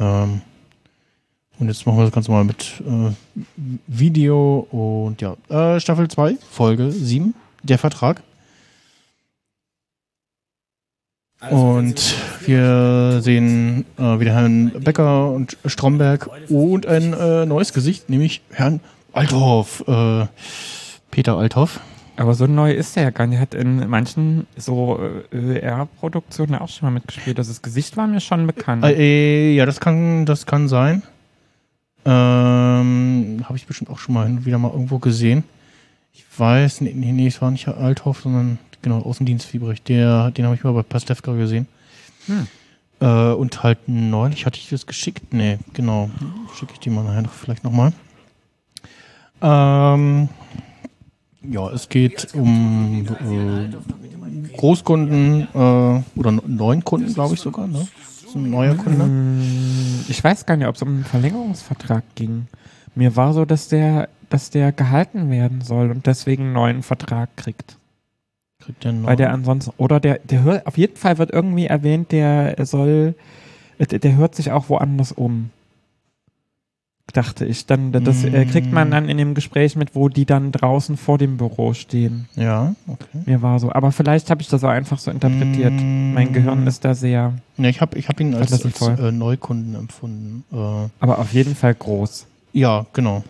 Ähm, 0.00 0.40
und 1.58 1.68
jetzt 1.68 1.86
machen 1.86 1.98
wir 1.98 2.04
das 2.04 2.12
Ganze 2.12 2.30
mal 2.30 2.44
mit 2.44 2.82
äh, 2.86 3.12
Video 3.86 4.66
und 4.70 5.20
ja, 5.20 5.36
äh, 5.48 5.80
Staffel 5.80 6.08
2, 6.08 6.36
Folge 6.50 6.90
7, 6.90 7.34
der 7.62 7.78
Vertrag. 7.78 8.22
Und 11.50 12.14
wir 12.46 13.20
sehen 13.20 13.84
äh, 13.98 14.18
wieder 14.18 14.32
Herrn 14.32 14.72
Becker 14.82 15.30
und 15.30 15.58
Stromberg 15.66 16.30
und 16.48 16.86
ein 16.86 17.12
äh, 17.12 17.44
neues 17.44 17.72
Gesicht, 17.72 18.08
nämlich 18.08 18.40
Herrn 18.50 18.80
Althoff. 19.12 19.84
Äh, 19.86 20.26
Peter 21.10 21.36
Althoff. 21.36 21.80
Aber 22.16 22.34
so 22.34 22.46
neu 22.46 22.72
ist 22.72 22.96
er 22.96 23.04
ja 23.04 23.10
gar 23.10 23.26
nicht. 23.26 23.38
Er 23.38 23.42
hat 23.42 23.54
in 23.54 23.88
manchen 23.88 24.46
so 24.56 25.00
äh, 25.32 25.36
ÖR-Produktionen 25.36 26.54
auch 26.56 26.68
schon 26.68 26.86
mal 26.86 26.92
mitgespielt. 26.92 27.38
Also 27.38 27.50
das 27.50 27.62
Gesicht 27.62 27.96
war 27.96 28.06
mir 28.06 28.20
schon 28.20 28.46
bekannt. 28.46 28.84
Äh, 28.84 28.92
äh, 28.92 29.54
ja, 29.54 29.66
das 29.66 29.80
kann, 29.80 30.24
das 30.24 30.46
kann 30.46 30.68
sein. 30.68 31.02
Ähm, 32.04 33.44
Habe 33.44 33.56
ich 33.56 33.66
bestimmt 33.66 33.90
auch 33.90 33.98
schon 33.98 34.14
mal 34.14 34.44
wieder 34.44 34.58
mal 34.58 34.70
irgendwo 34.70 34.98
gesehen. 34.98 35.42
Ich 36.12 36.24
weiß, 36.36 36.82
nee, 36.82 36.92
nee, 36.94 37.26
es 37.26 37.42
war 37.42 37.50
nicht 37.50 37.66
Herr 37.66 37.78
Althoff, 37.78 38.20
sondern 38.20 38.58
genau, 38.82 39.00
Außendienstfiebrecht. 39.00 39.88
Der, 39.88 40.30
den 40.30 40.44
habe 40.44 40.54
ich 40.54 40.62
mal 40.62 40.72
bei 40.72 40.82
Pastewka 40.82 41.32
gesehen. 41.32 41.66
Hm. 42.26 42.46
Äh, 43.00 43.32
und 43.32 43.62
halt 43.64 43.78
neulich 43.88 44.46
hatte 44.46 44.58
ich 44.58 44.68
das 44.68 44.86
geschickt. 44.86 45.32
Nee, 45.34 45.58
genau. 45.72 46.10
Schicke 46.56 46.74
ich 46.74 46.80
die 46.80 46.90
mal 46.90 47.02
nachher 47.02 47.22
noch 47.22 47.32
vielleicht 47.32 47.64
nochmal. 47.64 47.92
Ähm, 49.42 50.28
ja, 51.50 51.70
es 51.70 51.88
geht 51.88 52.34
um 52.34 53.06
äh, 53.06 54.56
Großkunden 54.56 55.48
äh, 55.54 56.18
oder 56.18 56.32
neuen 56.46 56.84
Kunden, 56.84 57.12
glaube 57.12 57.34
ich 57.34 57.40
sogar. 57.40 57.66
Ne? 57.66 57.86
Das 58.22 58.30
ist 58.30 58.34
ein 58.36 58.50
neuer 58.50 58.74
Kunde. 58.74 59.04
Hm, 59.04 60.04
Ich 60.08 60.22
weiß 60.22 60.46
gar 60.46 60.56
nicht, 60.56 60.66
ob 60.66 60.76
es 60.76 60.82
um 60.82 60.88
einen 60.88 61.04
Verlängerungsvertrag 61.04 62.04
ging. 62.14 62.46
Mir 62.94 63.16
war 63.16 63.32
so, 63.34 63.44
dass 63.44 63.68
der, 63.68 64.08
dass 64.30 64.50
der 64.50 64.72
gehalten 64.72 65.30
werden 65.30 65.60
soll 65.60 65.90
und 65.90 66.06
deswegen 66.06 66.44
einen 66.44 66.52
neuen 66.52 66.82
Vertrag 66.82 67.36
kriegt. 67.36 67.76
Kriegt 68.60 68.84
der 68.84 68.92
einen 68.92 69.04
Weil 69.04 69.16
der 69.16 69.28
neuen? 69.28 69.40
ansonsten, 69.40 69.72
oder 69.76 70.00
der, 70.00 70.20
der 70.24 70.42
hört, 70.42 70.66
auf 70.66 70.78
jeden 70.78 70.96
Fall 70.96 71.18
wird 71.18 71.30
irgendwie 71.30 71.66
erwähnt, 71.66 72.12
der 72.12 72.54
soll, 72.64 73.14
äh, 73.78 73.86
der, 73.86 73.98
der 73.98 74.16
hört 74.16 74.34
sich 74.34 74.52
auch 74.52 74.68
woanders 74.68 75.12
um. 75.12 75.50
Dachte 77.14 77.46
ich. 77.46 77.64
Dann, 77.66 77.92
das 77.92 78.24
äh, 78.24 78.44
kriegt 78.44 78.72
man 78.72 78.90
dann 78.90 79.08
in 79.08 79.16
dem 79.16 79.34
Gespräch 79.34 79.76
mit, 79.76 79.94
wo 79.94 80.08
die 80.08 80.26
dann 80.26 80.52
draußen 80.52 80.96
vor 80.96 81.16
dem 81.16 81.36
Büro 81.36 81.72
stehen. 81.72 82.28
Ja, 82.34 82.74
okay. 82.88 83.22
Mir 83.24 83.40
war 83.40 83.58
so. 83.60 83.72
Aber 83.72 83.92
vielleicht 83.92 84.30
habe 84.30 84.42
ich 84.42 84.48
das 84.48 84.64
auch 84.64 84.70
einfach 84.70 84.98
so 84.98 85.12
interpretiert. 85.12 85.72
Mm. 85.72 86.12
Mein 86.12 86.32
Gehirn 86.32 86.66
ist 86.66 86.84
da 86.84 86.94
sehr, 86.94 87.34
Ne, 87.56 87.70
ich 87.70 87.80
habe 87.80 87.96
ich 87.96 88.08
hab 88.08 88.18
ihn 88.18 88.34
als, 88.34 88.52
als 88.52 88.80
äh, 88.82 89.12
Neukunden 89.12 89.76
empfunden. 89.76 90.44
Äh, 90.52 90.56
aber 90.98 91.20
auf 91.20 91.32
jeden 91.32 91.54
Fall 91.54 91.74
groß. 91.74 92.26
Ja, 92.52 92.84
genau. 92.92 93.22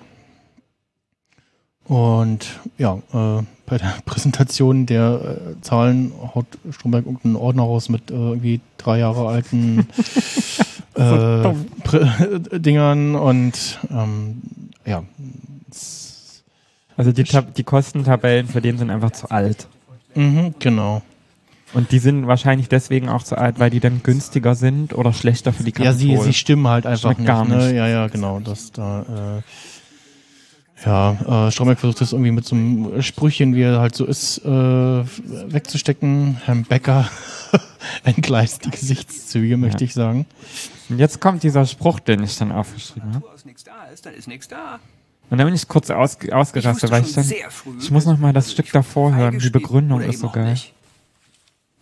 Und 1.86 2.46
ja, 2.78 2.94
äh, 3.12 3.42
bei 3.66 3.78
der 3.78 3.94
Präsentation 4.06 4.86
der 4.86 5.20
äh, 5.20 5.60
Zahlen 5.60 6.12
haut 6.34 6.46
Stromberg 6.70 7.04
irgendeinen 7.04 7.36
Ordner 7.36 7.64
raus 7.64 7.90
mit 7.90 8.10
äh, 8.10 8.14
irgendwie 8.14 8.60
drei 8.78 8.98
Jahre 8.98 9.28
alten 9.28 9.86
äh, 10.96 12.58
Dingern 12.58 13.14
und 13.14 13.80
ähm, 13.90 14.42
ja, 14.86 15.02
Also 16.96 17.12
die, 17.12 17.24
Tab 17.24 17.54
die 17.54 17.64
Kostentabellen 17.64 18.46
für 18.46 18.60
den 18.60 18.78
sind 18.78 18.90
einfach 18.90 19.10
zu 19.12 19.30
alt. 19.30 19.66
Mhm, 20.14 20.54
genau. 20.58 21.02
Und 21.72 21.90
die 21.90 21.98
sind 21.98 22.28
wahrscheinlich 22.28 22.68
deswegen 22.68 23.08
auch 23.08 23.24
zu 23.24 23.36
alt, 23.36 23.58
weil 23.58 23.70
die 23.70 23.80
dann 23.80 24.00
günstiger 24.04 24.54
sind 24.54 24.94
oder 24.94 25.12
schlechter 25.12 25.52
für 25.52 25.64
die 25.64 25.72
Ja, 25.82 25.92
sie, 25.92 26.16
sie 26.18 26.32
stimmen 26.32 26.68
halt 26.68 26.86
einfach 26.86 27.00
Schmeckt 27.10 27.20
nicht. 27.20 27.26
gar 27.26 27.44
Ne? 27.44 27.56
nicht. 27.56 27.72
Ja, 27.74 27.88
ja, 27.88 28.06
genau. 28.06 28.38
Das 28.38 28.70
da, 28.70 29.38
äh, 29.38 29.42
ja, 30.84 31.46
äh, 31.46 31.50
Stromberg 31.50 31.78
versucht 31.78 32.00
das 32.00 32.12
irgendwie 32.12 32.30
mit 32.30 32.44
so 32.44 32.54
einem 32.54 33.02
Sprüchchen, 33.02 33.54
wie 33.54 33.62
er 33.62 33.80
halt 33.80 33.94
so 33.94 34.04
ist, 34.04 34.38
äh, 34.38 34.48
wegzustecken. 34.48 36.40
Herrn 36.44 36.64
Becker 36.64 37.08
entgleist 38.04 38.64
die 38.64 38.70
Gesichtszüge, 38.70 39.56
möchte 39.56 39.84
ich 39.84 39.94
sagen. 39.94 40.26
Und 40.88 40.98
jetzt 40.98 41.20
kommt 41.20 41.42
dieser 41.42 41.66
Spruch, 41.66 42.00
den 42.00 42.22
ich 42.22 42.36
dann 42.36 42.52
aufgeschrieben 42.52 43.14
habe. 43.14 43.24
Wo 43.24 43.28
aus 43.28 43.44
nichts 43.44 43.64
da 43.64 43.84
ist, 43.92 44.04
dann 44.04 44.14
ist 44.14 44.28
nichts 44.28 44.48
da. 44.48 44.78
Und 45.30 45.38
dann 45.38 45.46
bin 45.46 45.54
ich 45.54 45.66
kurz 45.68 45.90
aus, 45.90 46.18
ausgerastet, 46.30 46.90
weil 46.90 47.02
ich 47.02 47.14
dann, 47.14 47.32
ich 47.80 47.90
muss 47.90 48.04
noch 48.04 48.18
mal 48.18 48.32
das 48.32 48.52
Stück 48.52 48.70
davor 48.72 49.14
hören. 49.14 49.38
Die 49.38 49.50
Begründung 49.50 50.00
ist 50.02 50.20
so 50.20 50.28
geil. 50.28 50.56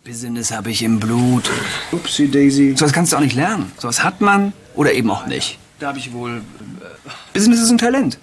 Business 0.05 0.51
habe 0.51 0.69
ich 0.69 0.83
im 0.83 0.99
Blut. 0.99 1.49
Upsi 1.91 2.29
Daisy. 2.29 2.75
So 2.77 2.85
was 2.85 2.93
kannst 2.93 3.13
du 3.13 3.17
auch 3.17 3.21
nicht 3.21 3.35
lernen. 3.35 3.71
So 3.77 3.87
was 3.87 4.03
hat 4.03 4.19
man 4.21 4.51
oder 4.75 4.93
eben 4.93 5.09
auch 5.09 5.27
nicht. 5.27 5.57
Da 5.79 5.89
habe 5.89 5.99
ich 5.99 6.11
wohl. 6.11 6.37
Äh, 6.37 7.09
Business 7.33 7.61
ist 7.61 7.69
ein 7.69 7.77
Talent. 7.77 8.17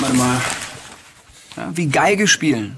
Warte 0.00 0.16
mal. 0.16 0.40
Ja, 1.56 1.70
wie 1.74 1.86
Geige 1.88 2.26
spielen. 2.28 2.76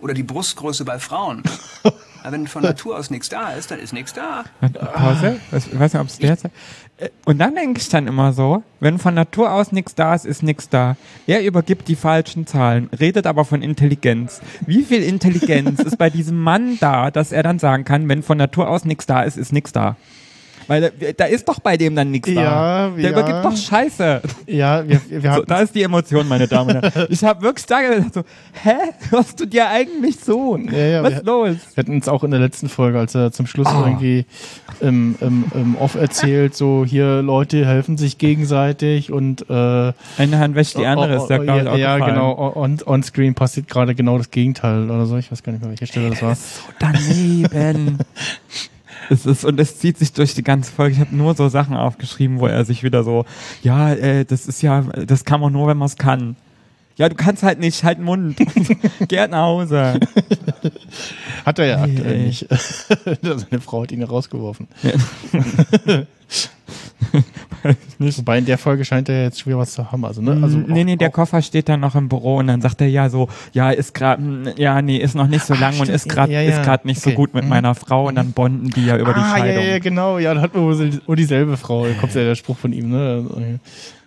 Oder 0.00 0.14
die 0.14 0.22
Brustgröße 0.22 0.84
bei 0.84 0.98
Frauen. 0.98 1.42
Aber 2.22 2.32
wenn 2.32 2.46
von 2.46 2.62
Natur 2.62 2.98
aus 2.98 3.10
nichts 3.10 3.28
da 3.30 3.50
ist, 3.52 3.70
dann 3.70 3.78
ist 3.78 3.92
nichts 3.94 4.12
da. 4.12 4.44
Pause? 4.94 5.40
Ich 5.52 5.78
weiß 5.78 5.94
nicht, 5.94 6.00
ob 6.00 6.06
es 6.08 6.18
der 6.18 6.34
ist. 6.34 6.44
Äh, 6.44 7.08
Und 7.24 7.38
dann 7.38 7.54
denke 7.54 7.80
ich 7.80 7.88
dann 7.88 8.06
immer 8.06 8.34
so, 8.34 8.62
wenn 8.78 8.98
von 8.98 9.14
Natur 9.14 9.52
aus 9.52 9.72
nichts 9.72 9.94
da 9.94 10.14
ist, 10.14 10.26
ist 10.26 10.42
nichts 10.42 10.68
da. 10.68 10.96
Er 11.26 11.42
übergibt 11.42 11.88
die 11.88 11.96
falschen 11.96 12.46
Zahlen, 12.46 12.90
redet 12.98 13.26
aber 13.26 13.46
von 13.46 13.62
Intelligenz. 13.62 14.40
Wie 14.66 14.82
viel 14.82 15.02
Intelligenz 15.02 15.80
ist 15.80 15.96
bei 15.96 16.10
diesem 16.10 16.40
Mann 16.42 16.76
da, 16.78 17.10
dass 17.10 17.32
er 17.32 17.42
dann 17.42 17.58
sagen 17.58 17.84
kann, 17.84 18.06
wenn 18.08 18.22
von 18.22 18.36
Natur 18.36 18.68
aus 18.68 18.84
nichts 18.84 19.06
da 19.06 19.22
ist, 19.22 19.38
ist 19.38 19.52
nichts 19.52 19.72
da? 19.72 19.96
Weil 20.70 20.82
da, 20.82 20.88
da 21.16 21.24
ist 21.24 21.48
doch 21.48 21.58
bei 21.58 21.76
dem 21.76 21.96
dann 21.96 22.12
nichts 22.12 22.28
Ja, 22.28 22.42
da. 22.44 22.90
Der 22.96 23.02
ja. 23.02 23.10
übergibt 23.10 23.44
doch 23.44 23.56
Scheiße. 23.56 24.22
Ja, 24.46 24.86
wir, 24.88 25.00
wir 25.08 25.20
So, 25.20 25.28
hatten 25.30 25.46
da 25.48 25.60
ist 25.62 25.74
die 25.74 25.82
Emotion, 25.82 26.28
meine 26.28 26.46
Damen 26.46 26.76
und 26.76 26.82
Herren. 26.94 27.06
Ich 27.10 27.24
habe 27.24 27.42
wirklich 27.42 27.66
da 27.66 27.80
gedacht, 27.80 28.14
so, 28.14 28.22
hä? 28.62 28.74
Hörst 29.10 29.40
du 29.40 29.46
dir 29.46 29.68
eigentlich 29.68 30.20
so? 30.20 30.56
Ja, 30.56 30.78
ja, 30.78 31.02
Was 31.02 31.10
wir- 31.10 31.16
ist 31.18 31.26
los? 31.26 31.56
Wir 31.74 31.82
hatten 31.82 31.92
uns 31.94 32.06
auch 32.06 32.22
in 32.22 32.30
der 32.30 32.38
letzten 32.38 32.68
Folge, 32.68 33.00
als 33.00 33.16
er 33.16 33.32
zum 33.32 33.48
Schluss 33.48 33.66
Ah. 33.66 33.82
irgendwie 33.84 34.26
im, 34.80 35.16
im, 35.20 35.44
im 35.54 35.74
Off 35.76 35.96
erzählt, 35.96 36.54
so 36.54 36.84
hier 36.86 37.20
Leute 37.20 37.66
helfen 37.66 37.98
sich 37.98 38.18
gegenseitig 38.18 39.10
und 39.10 39.42
äh, 39.50 39.52
Eine 40.18 40.38
Hand 40.38 40.54
wäscht 40.54 40.78
die 40.78 40.86
andere, 40.86 41.16
ist 41.16 41.28
ja, 41.30 41.40
oh, 41.40 41.42
glaube 41.42 41.58
ich, 41.58 41.64
ja, 41.64 41.72
auch 41.96 41.98
ja 41.98 42.06
genau, 42.06 42.52
on, 42.54 42.78
on 42.86 43.02
screen 43.02 43.34
passiert 43.34 43.66
gerade 43.66 43.96
genau 43.96 44.18
das 44.18 44.30
Gegenteil 44.30 44.84
oder 44.88 45.06
so, 45.06 45.16
ich 45.16 45.32
weiß 45.32 45.42
gar 45.42 45.50
nicht 45.50 45.62
mehr, 45.62 45.70
welche 45.70 45.88
Stelle 45.88 46.10
das 46.10 46.22
war. 46.22 46.36
daneben. 46.78 47.98
es 49.10 49.26
ist, 49.26 49.44
und 49.44 49.58
es 49.58 49.78
zieht 49.78 49.98
sich 49.98 50.12
durch 50.12 50.34
die 50.34 50.42
ganze 50.42 50.72
Folge. 50.72 50.94
Ich 50.94 51.00
habe 51.00 51.14
nur 51.14 51.34
so 51.34 51.48
Sachen 51.48 51.76
aufgeschrieben, 51.76 52.40
wo 52.40 52.46
er 52.46 52.64
sich 52.64 52.82
wieder 52.82 53.02
so, 53.02 53.24
ja, 53.62 53.92
äh, 53.92 54.24
das 54.24 54.46
ist 54.46 54.62
ja, 54.62 54.82
das 54.82 55.24
kann 55.24 55.40
man 55.40 55.52
nur, 55.52 55.66
wenn 55.66 55.76
man 55.76 55.86
es 55.86 55.96
kann. 55.96 56.36
Ja, 56.96 57.08
du 57.08 57.14
kannst 57.14 57.42
halt 57.42 57.58
nicht, 57.58 57.82
halt 57.82 57.98
den 57.98 58.04
Mund. 58.04 58.36
Geh 59.08 59.18
halt 59.18 59.30
nach 59.30 59.42
Hause. 59.42 59.98
Hat 61.46 61.58
er 61.58 61.66
ja 61.66 61.84
Ey, 61.84 61.90
aktuell 61.90 62.14
ey. 62.14 62.26
nicht. 62.26 62.46
Seine 63.22 63.60
Frau 63.62 63.82
hat 63.82 63.92
ihn 63.92 64.00
ja 64.00 64.06
rausgeworfen. 64.06 64.68
Wobei 67.98 68.38
in 68.38 68.46
der 68.46 68.56
Folge 68.58 68.84
scheint 68.84 69.08
er 69.08 69.24
jetzt 69.24 69.40
schon 69.40 69.50
wieder 69.50 69.58
was 69.60 69.72
zu 69.72 69.90
haben. 69.92 70.04
Also, 70.04 70.22
ne? 70.22 70.38
also 70.42 70.58
nee, 70.58 70.80
auch- 70.80 70.84
nee, 70.84 70.96
der 70.96 71.08
auch- 71.08 71.12
Koffer 71.12 71.42
steht 71.42 71.68
dann 71.68 71.80
noch 71.80 71.94
im 71.94 72.08
Büro 72.08 72.36
und 72.36 72.46
dann 72.46 72.60
sagt 72.60 72.80
er 72.80 72.88
ja 72.88 73.08
so, 73.10 73.28
ja, 73.52 73.70
ist 73.70 73.92
gerade, 73.94 74.54
ja, 74.56 74.80
nee, 74.80 74.96
ist 74.96 75.14
noch 75.14 75.26
nicht 75.26 75.44
so 75.44 75.54
lang 75.54 75.70
und 75.74 75.86
stimmt, 75.86 75.90
ist 75.90 76.08
gerade 76.08 76.32
ja, 76.32 76.40
ja, 76.40 76.50
ist 76.50 76.62
gerade 76.62 76.86
nicht 76.86 77.00
so 77.00 77.10
okay. 77.10 77.16
gut 77.16 77.34
mit 77.34 77.44
Mhm. 77.44 77.50
meiner 77.50 77.74
Frau 77.74 78.08
und 78.08 78.14
dann 78.14 78.32
bonden 78.32 78.70
die 78.70 78.86
ja 78.86 78.96
über 78.96 79.12
die 79.12 79.20
ah, 79.20 79.36
ja, 79.36 79.44
Scheidung. 79.44 79.64
ja, 79.66 79.78
genau. 79.78 80.18
Ja, 80.18 80.34
da 80.34 80.40
hat 80.40 80.54
man 80.54 80.64
wohl 80.64 80.74
so- 80.74 80.98
wohl 81.06 81.16
dieselbe 81.16 81.56
Frau. 81.56 81.86
Da 81.86 81.92
kommt 81.94 82.14
ja 82.14 82.22
der 82.22 82.34
Spruch 82.34 82.56
von 82.58 82.72
ihm, 82.72 82.88
ne? 82.90 83.24
Also, 83.28 83.42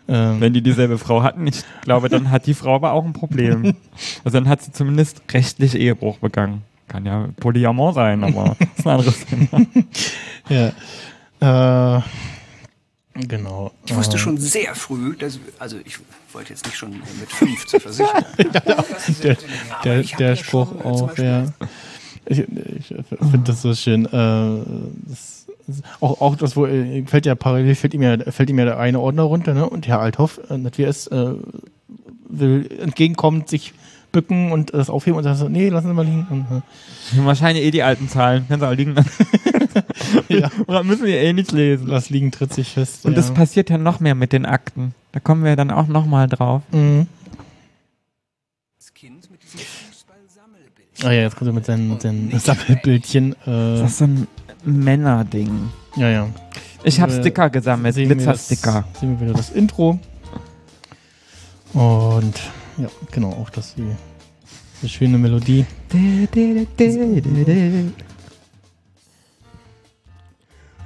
ähm, 0.09 0.35
Wenn 0.41 0.53
die 0.53 0.61
dieselbe 0.61 0.97
Frau 0.97 1.23
hatten, 1.23 1.47
ich 1.47 1.63
glaube, 1.83 2.09
dann 2.09 2.29
hat 2.31 2.45
die 2.45 2.53
Frau 2.53 2.75
aber 2.75 2.91
auch 2.91 3.05
ein 3.05 3.13
Problem. 3.13 3.75
Also 4.25 4.37
dann 4.39 4.49
hat 4.49 4.61
sie 4.61 4.71
zumindest 4.71 5.21
rechtlich 5.31 5.75
Ehebruch 5.75 6.17
begangen. 6.17 6.63
Kann 6.89 7.05
ja 7.05 7.29
Polyamor 7.39 7.93
sein, 7.93 8.23
aber 8.23 8.55
ist 8.77 8.85
ein 8.85 8.91
anderes 8.91 9.25
Thema. 9.25 9.65
ja. 11.39 11.97
Äh, 11.97 12.01
genau. 13.13 13.71
Ich 13.85 13.95
wusste 13.95 14.15
äh, 14.15 14.19
schon 14.19 14.37
sehr 14.37 14.75
früh, 14.75 15.15
dass, 15.15 15.39
also 15.59 15.77
ich 15.85 15.97
wollte 16.31 16.51
jetzt 16.51 16.65
nicht 16.65 16.77
schon 16.77 16.91
mit 16.91 17.29
fünf 17.29 17.65
zur 17.65 17.79
Versicherung. 17.79 18.23
der, 19.23 19.37
der, 19.83 20.03
der 20.03 20.29
ja 20.29 20.35
Spruch 20.35 20.71
schon, 20.71 20.81
auch, 20.81 21.17
ja. 21.17 21.45
Ich, 22.25 22.39
ich 22.39 22.87
finde 22.87 23.41
das 23.45 23.61
so 23.61 23.73
schön. 23.75 24.05
Äh, 24.05 24.09
das, 25.09 25.45
auch, 25.99 26.21
auch 26.21 26.35
das, 26.35 26.55
wo 26.55 26.65
äh, 26.65 27.05
fällt 27.05 27.25
ja 27.25 27.35
parallel, 27.35 27.75
fällt 27.75 27.93
ihm 27.93 28.01
ja, 28.01 28.17
fällt 28.31 28.49
ihm 28.49 28.59
ja 28.59 28.65
der 28.65 28.79
eine 28.79 28.99
Ordner 28.99 29.23
runter, 29.23 29.53
ne? 29.53 29.69
Und 29.69 29.87
Herr 29.87 29.99
Althoff, 29.99 30.39
äh, 30.49 30.59
wie 30.75 30.83
es, 30.83 31.07
äh, 31.07 31.33
will 32.27 32.69
entgegenkommen, 32.79 33.45
sich 33.47 33.73
bücken 34.11 34.51
und 34.51 34.73
das 34.73 34.89
aufheben 34.89 35.17
und 35.17 35.23
sagt 35.23 35.39
so, 35.39 35.49
nee, 35.49 35.69
lassen 35.69 35.87
Sie 35.87 35.93
mal 35.93 36.05
liegen. 36.05 36.27
Und, 36.29 36.45
äh, 36.51 37.25
Wahrscheinlich 37.25 37.65
eh 37.65 37.71
die 37.71 37.83
alten 37.83 38.07
Zahlen. 38.07 38.47
Können 38.47 38.61
sie 38.61 38.67
auch 38.67 38.73
liegen. 38.73 38.95
Ja. 40.29 40.49
Oder 40.67 40.83
müssen 40.83 41.05
wir 41.05 41.19
eh 41.21 41.33
nicht 41.33 41.51
lesen. 41.51 41.87
lass 41.87 42.09
liegen, 42.09 42.31
tritt 42.31 42.53
sich 42.53 42.69
fest. 42.69 43.05
Und 43.05 43.11
ja. 43.13 43.15
das 43.17 43.33
passiert 43.33 43.69
ja 43.69 43.77
noch 43.77 43.99
mehr 43.99 44.15
mit 44.15 44.33
den 44.33 44.45
Akten. 44.45 44.93
Da 45.11 45.19
kommen 45.19 45.43
wir 45.43 45.55
dann 45.55 45.71
auch 45.71 45.87
noch 45.87 46.05
mal 46.05 46.27
drauf. 46.27 46.61
Mhm. 46.71 47.07
Das 48.77 48.93
Kind 48.93 49.29
mit 49.31 49.41
diesem 49.43 49.59
Fußballsammelbild. 49.59 51.05
Ah 51.05 51.11
ja, 51.11 51.21
jetzt 51.21 51.35
kommt 51.35 51.49
er 51.49 51.53
mit 51.53 51.65
seinen, 51.65 51.89
mit 51.89 52.01
seinen 52.01 52.39
Sammelbildchen. 52.39 53.33
Äh, 53.33 53.35
Das 53.45 53.91
ist 53.91 53.97
so 53.99 54.05
ein 54.05 54.27
Männerding. 54.65 55.69
ja, 55.95 56.09
ja. 56.09 56.27
Ich 56.85 56.99
habe 56.99 57.13
Äh, 57.13 57.19
Sticker 57.21 57.49
gesammelt, 57.49 57.95
Glitzersticker. 57.95 58.83
sehen 58.99 59.17
wir 59.19 59.27
wieder 59.27 59.37
das 59.37 59.51
Intro. 59.51 59.99
Und 61.73 62.33
ja, 62.77 62.87
genau, 63.11 63.29
auch 63.31 63.49
das 63.49 63.73
die, 63.75 63.85
die 64.81 64.89
schöne 64.89 65.17
Melodie. 65.17 65.65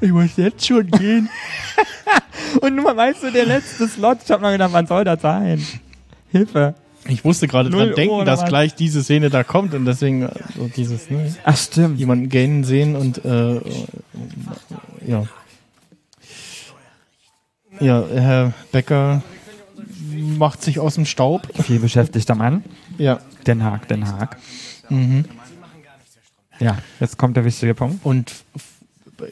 Ich 0.02 0.12
muss 0.12 0.38
jetzt 0.38 0.66
schon 0.66 0.88
gehen. 0.88 1.30
Und 2.62 2.76
nur 2.76 2.96
weißt 2.96 3.24
du, 3.24 3.32
der 3.32 3.46
letzte 3.46 3.88
Slot, 3.88 4.20
ich 4.24 4.32
habe 4.32 4.44
noch 4.44 4.52
gedacht, 4.52 4.74
wann 4.74 4.88
soll 4.88 5.04
das 5.04 5.22
sein? 5.22 5.66
Hilfe. 6.32 6.76
Ich 7.08 7.24
musste 7.24 7.48
gerade 7.48 7.70
dran 7.70 7.94
denken, 7.96 8.26
dass 8.26 8.42
was? 8.42 8.50
gleich 8.50 8.76
diese 8.76 9.02
Szene 9.04 9.30
da 9.30 9.44
kommt 9.44 9.74
und 9.74 9.86
deswegen 9.86 10.24
äh, 10.24 10.30
so 10.58 10.68
dieses, 10.68 11.10
ne, 11.10 11.34
Ach 11.46 11.56
stimmt. 11.56 12.00
jemanden 12.00 12.28
gähnen 12.28 12.64
sehen 12.64 12.96
und 12.96 13.24
äh, 13.24 13.62
ja. 15.06 15.24
Ja, 17.80 18.04
Herr 18.12 18.54
Becker 18.72 19.22
macht 20.12 20.64
sich 20.64 20.80
aus 20.80 20.96
dem 20.96 21.06
Staub. 21.06 21.48
Viel 21.64 21.80
beschäftigter 21.80 22.36
Mann. 22.36 22.64
Ja. 22.98 23.20
Den 23.46 23.64
Haag, 23.64 23.88
Den 23.88 24.08
Haag. 24.08 24.38
Mhm. 24.90 25.26
Ja, 26.60 26.78
jetzt 27.00 27.18
kommt 27.18 27.38
der 27.38 27.46
wichtige 27.46 27.76
Punkt. 27.76 28.04
Und 28.04 28.34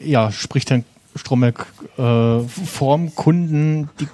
ja, 0.02 0.32
spricht 0.32 0.70
dann 0.70 0.84
Stromberg 1.14 1.66
äh, 1.98 2.40
vorm 2.40 3.14
Kunden 3.14 3.88
die 4.00 4.08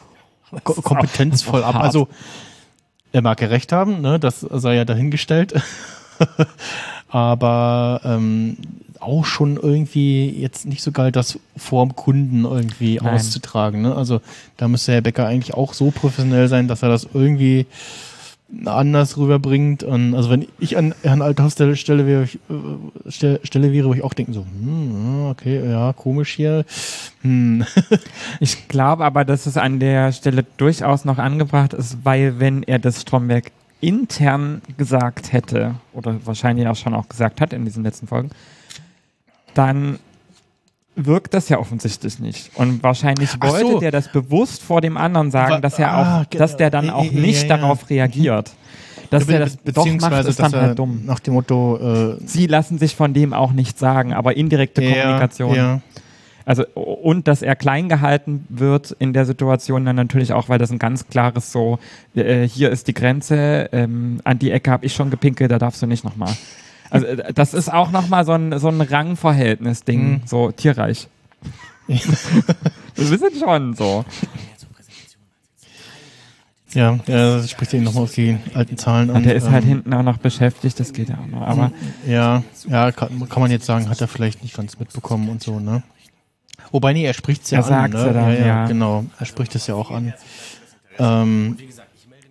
Ko 0.64 0.75
Kompetenz 0.75 1.43
voll 1.43 1.64
ab. 1.64 1.76
Also 1.76 2.09
er 3.12 3.23
mag 3.23 3.41
ja 3.41 3.49
recht 3.49 3.73
haben, 3.73 4.00
ne? 4.00 4.19
das 4.19 4.41
sei 4.41 4.75
ja 4.75 4.85
dahingestellt. 4.85 5.55
Aber 7.09 8.00
ähm, 8.05 8.57
auch 9.00 9.25
schon 9.25 9.57
irgendwie 9.57 10.31
jetzt 10.31 10.64
nicht 10.64 10.83
so 10.83 10.93
geil, 10.93 11.12
das 11.12 11.38
vorm 11.57 11.97
Kunden 11.97 12.45
irgendwie 12.45 12.97
Nein. 13.02 13.14
auszutragen. 13.14 13.83
Ne? 13.83 13.95
Also 13.95 14.21
da 14.57 14.69
müsste 14.69 14.93
Herr 14.93 15.00
Becker 15.00 15.26
eigentlich 15.26 15.55
auch 15.55 15.75
so 15.75 15.91
professionell 15.91 16.49
sein, 16.49 16.69
dass 16.69 16.83
er 16.83 16.88
das 16.88 17.07
irgendwie 17.12 17.67
anders 18.64 19.16
rüberbringt. 19.16 19.82
Und 19.82 20.14
also 20.14 20.30
wenn 20.30 20.47
ich 20.59 20.76
an 20.76 20.94
Herrn 21.02 21.23
Althaus 21.23 21.52
Stelle, 21.52 21.76
Stelle, 21.76 22.06
wäre, 22.06 22.25
ich, 22.25 22.38
äh, 22.50 23.38
Stelle, 23.42 23.73
wäre, 23.73 23.88
wo 23.88 23.94
ich 23.94 24.04
auch 24.04 24.14
denken 24.14 24.32
so, 24.32 24.44
hm, 24.44 25.26
okay, 25.30 25.68
ja, 25.68 25.92
komisch 25.92 26.35
hier. 26.35 26.64
Hm. 27.23 27.64
Ich 28.40 28.68
glaube 28.68 29.04
aber, 29.04 29.25
dass 29.25 29.47
es 29.47 29.56
an 29.56 29.78
der 29.78 30.12
Stelle 30.12 30.44
durchaus 30.56 31.04
noch 31.04 31.18
angebracht 31.18 31.75
ist, 31.75 31.99
weil 32.04 32.40
wenn 32.40 32.62
er 32.62 32.78
das 32.78 33.02
Stromberg 33.02 33.52
intern 33.80 34.62
gesagt 34.76 35.32
hätte, 35.32 35.75
oder 35.92 36.16
wahrscheinlich 36.25 36.66
auch 36.66 36.76
schon 36.76 36.94
auch 36.94 37.09
gesagt 37.09 37.40
hat 37.40 37.52
in 37.52 37.64
diesen 37.64 37.82
letzten 37.82 38.06
Folgen, 38.06 38.30
dann 39.54 39.99
wirkt 40.96 41.34
das 41.34 41.49
ja 41.49 41.58
offensichtlich 41.58 42.18
nicht. 42.18 42.50
Und 42.54 42.82
wahrscheinlich 42.82 43.30
Ach 43.40 43.50
wollte 43.50 43.72
so. 43.72 43.80
der 43.80 43.90
das 43.90 44.11
bewusst 44.12 44.62
vor 44.62 44.80
dem 44.80 44.96
anderen 44.96 45.28
Wa- 45.32 45.49
sagen, 45.49 45.62
dass 45.62 45.78
er 45.78 45.90
ah, 45.92 46.20
auch, 46.20 46.25
dass 46.26 46.56
der 46.56 46.70
dann 46.70 46.87
genau. 46.87 46.96
auch 46.99 47.04
Ja, 47.04 47.12
ja, 47.12 47.20
nicht 47.20 47.42
ja, 47.42 47.49
ja. 47.49 47.56
darauf 47.56 47.90
reagiert. 47.90 48.52
Dass 49.11 49.26
Be- 49.26 49.34
er 49.34 49.40
das 49.40 49.58
doch 49.62 49.87
macht, 49.87 50.26
ist 50.26 50.40
dann 50.40 50.52
halt 50.52 50.78
dumm. 50.78 51.02
Nach 51.04 51.20
dem 51.20 51.34
Motto, 51.34 52.16
äh, 52.16 52.16
Sie 52.26 52.46
lassen 52.46 52.78
sich 52.78 52.96
von 52.96 53.12
dem 53.12 53.34
auch 53.34 53.52
nicht 53.52 53.78
sagen, 53.78 54.12
aber 54.14 54.37
indirekte 54.37 54.82
ja, 54.82 55.02
Kommunikation. 55.02 55.54
Ja. 55.54 55.80
Also 56.44 56.64
und 56.75 57.28
dass 57.28 57.42
er 57.42 57.54
klein 57.54 57.88
gehalten 57.88 58.46
wird 58.49 58.90
in 58.99 59.12
der 59.12 59.26
Situation 59.26 59.84
dann 59.84 59.96
natürlich 59.96 60.32
auch, 60.32 60.49
weil 60.49 60.58
das 60.58 60.72
ein 60.72 60.78
ganz 60.78 61.06
klares 61.08 61.52
so, 61.52 61.78
äh, 62.14 62.49
hier 62.49 62.70
ist 62.70 62.88
die 62.88 62.94
Grenze, 62.94 63.68
ähm, 63.72 64.20
an 64.25 64.38
die 64.38 64.50
Ecke 64.50 64.70
habe 64.70 64.87
ich 64.87 64.94
schon 64.94 65.11
gepinkelt, 65.11 65.50
da 65.50 65.58
darfst 65.58 65.82
du 65.82 65.87
nicht 65.87 66.04
nochmal. 66.04 66.34
Also 66.92 67.06
äh, 67.06 67.32
das 67.32 67.54
ist 67.54 67.72
auch 67.72 67.90
nochmal 67.90 68.25
so 68.25 68.32
ein, 68.32 68.58
so 68.58 68.68
ein 68.68 68.80
Rangverhältnis-Ding, 68.80 70.02
Mhm. 70.11 70.20
so 70.26 70.52
tierreich. 70.52 71.08
Wir 71.88 73.11
wissen 73.11 73.30
schon 73.40 73.75
so. 73.75 74.04
Ja, 76.75 76.99
das 77.04 77.50
spricht 77.50 77.75
eben 77.75 77.84
nochmal 77.84 78.04
auf 78.04 78.12
die 78.14 78.38
alten 78.54 78.78
Zahlen 78.78 79.11
Und 79.11 79.16
an. 79.16 79.22
der 79.25 79.34
ist 79.34 79.50
halt 79.50 79.64
ähm, 79.64 79.68
hinten 79.68 79.92
auch 79.92 80.02
noch 80.02 80.16
beschäftigt, 80.16 80.80
das 80.80 80.94
geht 80.94 81.11
ja 81.11 81.16
auch 81.22 81.26
noch. 81.26 81.42
Aber 81.42 81.70
Ja, 82.06 82.42
ja, 82.66 82.92
kann, 82.92 83.28
kann 83.28 83.42
man 83.42 83.50
jetzt 83.50 83.66
sagen, 83.66 83.90
hat 83.90 84.00
er 84.00 84.08
vielleicht 84.08 84.42
nicht 84.42 84.56
ganz 84.56 84.78
mitbekommen 84.78 85.28
und 85.28 85.42
so, 85.42 85.61
ne? 85.61 85.82
Wobei, 86.70 86.94
nee, 86.94 87.04
er 87.04 87.12
spricht 87.12 87.42
es 87.44 87.50
ja 87.50 87.58
Er 87.58 87.64
an. 87.64 87.68
sagt's 87.92 87.96
ne? 88.00 88.06
ja 88.06 88.12
dann, 88.14 88.32
ja, 88.32 88.46
ja. 88.46 88.66
genau. 88.66 89.04
Er 89.18 89.26
spricht 89.26 89.54
es 89.54 89.66
ja 89.66 89.75
auch 89.75 89.90
an. 89.90 90.14
Ähm, 90.99 91.58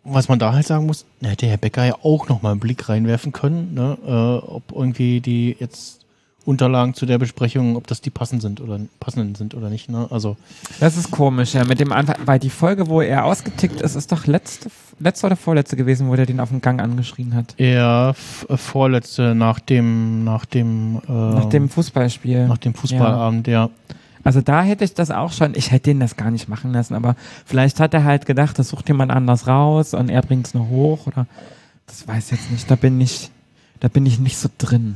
was 0.04 0.28
man 0.30 0.40
da 0.40 0.54
halt 0.54 0.66
sagen 0.66 0.86
muss, 0.88 1.06
da 1.22 1.30
hätte 1.30 1.46
Herr 1.48 1.58
Becker 1.58 1.86
ja 1.86 1.96
auch 2.04 2.28
nochmal 2.30 2.52
einen 2.54 2.60
Blick 2.60 2.90
reinwerfen 2.90 3.32
können, 3.32 3.74
ne? 3.74 3.98
Äh, 4.06 4.48
ob 4.48 4.64
irgendwie 4.72 5.22
die 5.22 5.56
jetzt 5.60 6.00
Unterlagen 6.44 6.96
zu 6.96 7.06
der 7.06 7.20
Besprechung, 7.20 7.76
ob 7.76 7.86
das 7.86 8.02
die 8.02 8.10
passend 8.10 8.42
sind 8.42 8.62
oder 8.62 8.80
passenden 9.00 9.36
sind 9.36 9.54
oder 9.54 9.70
nicht, 9.70 9.90
ne? 9.90 10.08
Also, 10.10 10.38
das 10.80 10.98
ist 10.98 11.12
komisch, 11.12 11.54
ja, 11.54 11.64
mit 11.66 11.80
dem 11.80 11.92
Anfang, 11.92 12.16
weil 12.26 12.40
die 12.40 12.50
Folge, 12.50 12.88
wo 12.88 13.00
er 13.02 13.26
ausgetickt 13.26 13.80
ist, 13.80 13.94
ist 13.96 14.12
doch 14.12 14.26
letzte, 14.26 14.72
letzte 15.00 15.28
oder 15.28 15.36
vorletzte 15.36 15.76
gewesen, 15.76 16.10
wo 16.10 16.16
der 16.16 16.26
den 16.26 16.40
auf 16.40 16.50
dem 16.50 16.60
Gang 16.62 16.82
angeschrien 16.82 17.36
hat. 17.36 17.54
f- 18.10 18.48
äh, 18.50 18.58
vorletzte 18.58 19.36
nach 19.36 19.60
dem, 19.60 20.24
nach 20.24 20.46
dem, 20.46 21.00
äh, 21.08 21.12
Nach 21.12 21.46
dem 21.46 21.70
Fußballspiel. 21.70 22.48
nach 22.48 22.58
dem 22.58 22.74
Fußballabend, 22.74 23.48
ja. 23.48 23.70
Also 24.24 24.42
da 24.42 24.64
hätte 24.64 24.84
ich 24.84 24.94
das 24.94 25.12
auch 25.12 25.32
schon, 25.32 25.56
ich 25.56 25.72
hätte 25.72 25.92
ihn 25.92 26.00
das 26.00 26.16
gar 26.16 26.32
nicht 26.32 26.48
machen 26.48 26.74
lassen, 26.74 26.94
aber 26.96 27.16
vielleicht 27.46 27.80
hat 27.80 27.94
er 27.94 28.04
halt 28.04 28.26
gedacht, 28.26 28.60
das 28.60 28.70
sucht 28.70 28.88
jemand 28.88 29.12
anders 29.12 29.48
raus 29.48 29.94
und 29.94 30.10
er 30.10 30.22
bringt 30.22 30.48
es 30.48 30.54
nur 30.54 30.70
hoch 30.70 31.08
oder 31.08 31.26
das 31.88 32.08
weiß 32.08 32.32
ich 32.32 32.40
jetzt 32.40 32.52
nicht. 32.52 32.72
Da 32.72 32.76
bin 32.76 33.02
ich, 33.02 33.32
da 33.80 33.88
bin 33.88 34.06
ich 34.06 34.20
nicht 34.20 34.38
so 34.38 34.50
drin. 34.58 34.96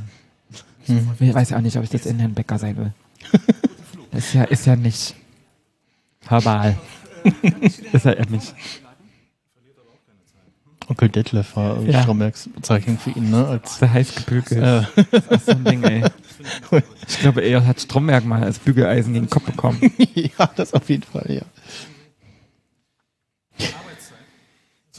Hm. 0.85 1.09
Ich 1.19 1.33
weiß 1.33 1.53
auch 1.53 1.61
nicht, 1.61 1.77
ob 1.77 1.83
ich 1.83 1.91
jetzt 1.91 2.05
in 2.05 2.19
Herrn 2.19 2.33
Becker 2.33 2.59
sein 2.59 2.77
will. 2.77 2.93
ist 4.11 4.33
ja, 4.33 4.43
ist 4.43 4.65
ja 4.65 4.75
nicht 4.75 5.15
verbal. 6.21 6.77
ist 7.91 8.05
ja 8.05 8.25
nicht. 8.29 8.53
Onkel 10.87 11.09
Detlef 11.09 11.55
war 11.55 11.81
Ja. 11.81 11.91
ja. 11.91 12.01
Strombergs 12.03 12.49
Bezeichnung 12.53 12.97
für 12.97 13.11
ihn, 13.11 13.31
ne? 13.31 13.47
Als, 13.47 13.79
So 13.79 13.89
heiß 13.89 14.15
gebügelt. 14.15 14.61
äh, 14.61 14.81
so 15.45 15.51
ein 15.51 15.63
Ding, 15.63 15.83
ey. 15.83 16.03
Ich 17.07 17.19
glaube, 17.19 17.41
er 17.41 17.65
hat 17.65 17.81
Stromberg 17.81 18.25
mal 18.25 18.43
als 18.43 18.59
Bügeleisen 18.59 19.13
gegen 19.13 19.25
den 19.25 19.29
Kopf 19.31 19.45
bekommen. 19.45 19.79
ja, 20.13 20.49
das 20.55 20.73
auf 20.73 20.89
jeden 20.89 21.03
Fall, 21.03 21.25
ja. 21.29 21.41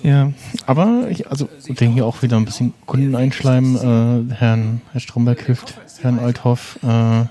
Ja, 0.02 0.32
aber 0.66 1.08
ich, 1.08 1.28
also 1.30 1.48
ich 1.66 1.74
denke 1.76 1.94
hier 1.94 2.06
auch 2.06 2.22
wieder 2.22 2.36
ein 2.36 2.44
bisschen 2.44 2.74
Kunden 2.84 3.14
einschleimen. 3.16 4.28
Äh, 4.30 4.34
Herrn, 4.34 4.82
Herr 4.92 5.00
Stromberg 5.00 5.40
hilft 5.42 5.74
Herrn 6.02 6.18
Althoff 6.18 6.78
äh, 6.82 7.24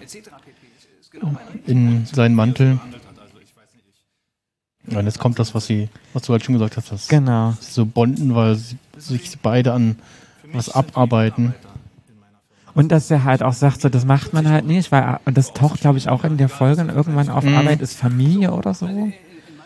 in 1.68 2.06
seinen 2.08 2.36
Mantel. 2.36 2.80
Ja, 4.88 5.00
und 5.00 5.06
jetzt 5.06 5.20
kommt 5.20 5.40
das, 5.40 5.56
was 5.56 5.66
sie, 5.66 5.90
was 6.14 6.24
du 6.24 6.34
halt 6.34 6.44
schon 6.44 6.54
gesagt 6.54 6.78
hast, 6.78 6.92
dass 6.92 7.08
Genau. 7.08 7.54
sie 7.60 7.72
so 7.72 7.86
bonden, 7.86 8.36
weil 8.36 8.56
sie 8.56 8.78
sich 8.98 9.38
beide 9.42 9.74
an 9.74 9.96
was 10.54 10.70
abarbeiten. 10.70 11.54
Und 12.76 12.92
dass 12.92 13.10
er 13.10 13.24
halt 13.24 13.42
auch 13.42 13.54
sagt, 13.54 13.82
so, 13.82 13.90
das 13.90 14.06
macht 14.06 14.34
man 14.34 14.50
halt 14.50 14.66
nicht, 14.66 14.92
weil, 14.92 15.20
und 15.26 15.38
das 15.38 15.54
taucht, 15.54 15.80
glaube 15.82 15.98
ich, 15.98 16.10
auch 16.10 16.24
in 16.26 16.38
der 16.38 16.50
Folge 16.50 16.82
irgendwann 16.84 17.30
auf, 17.30 17.44
Mhm. 17.46 17.56
Arbeit 17.56 17.82
ist 17.82 17.98
Familie 17.98 18.52
oder 18.52 18.74
so. 18.74 18.88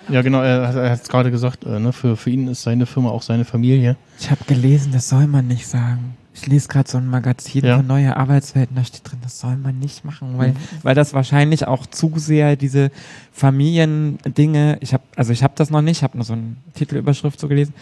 Ja, 0.10 0.22
genau, 0.22 0.42
er, 0.42 0.68
hat- 0.68 0.76
er 0.76 0.92
hat 0.92 1.02
es 1.04 1.10
gerade 1.10 1.32
gesagt, 1.32 1.66
äh, 1.66 1.80
ne, 1.80 1.92
für, 1.92 2.16
für 2.18 2.30
ihn 2.30 2.48
ist 2.48 2.64
seine 2.64 2.86
Firma 2.86 3.10
auch 3.10 3.22
seine 3.24 3.46
Familie. 3.46 3.96
Ich 4.20 4.30
habe 4.32 4.44
gelesen, 4.46 4.92
das 4.92 5.10
soll 5.10 5.28
man 5.28 5.48
nicht 5.48 5.68
sagen. 5.68 6.16
Ich 6.42 6.48
lese 6.48 6.68
gerade 6.70 6.90
so 6.90 6.98
ein 6.98 7.08
Magazin 7.08 7.66
Ja. 7.66 7.78
für 7.78 7.84
neue 7.84 8.16
Arbeitswelten, 8.16 8.76
da 8.76 8.84
steht 8.84 9.02
drin, 9.10 9.20
das 9.24 9.40
soll 9.40 9.58
man 9.58 9.78
nicht 9.80 10.06
machen, 10.06 10.38
weil, 10.38 10.52
Mhm. 10.52 10.58
weil 10.84 10.96
das 10.96 11.14
wahrscheinlich 11.14 11.68
auch 11.68 11.86
zu 11.86 12.14
sehr 12.18 12.56
diese 12.56 12.92
Familiendinge, 13.34 14.78
ich 14.82 14.94
habe, 14.94 15.04
also 15.16 15.34
ich 15.34 15.44
habe 15.44 15.54
das 15.56 15.70
noch 15.70 15.82
nicht, 15.82 15.98
ich 15.98 16.04
habe 16.04 16.18
nur 16.18 16.26
so 16.26 16.34
eine 16.34 16.56
Titelüberschrift 16.76 17.40
so 17.40 17.48
gelesen, 17.48 17.74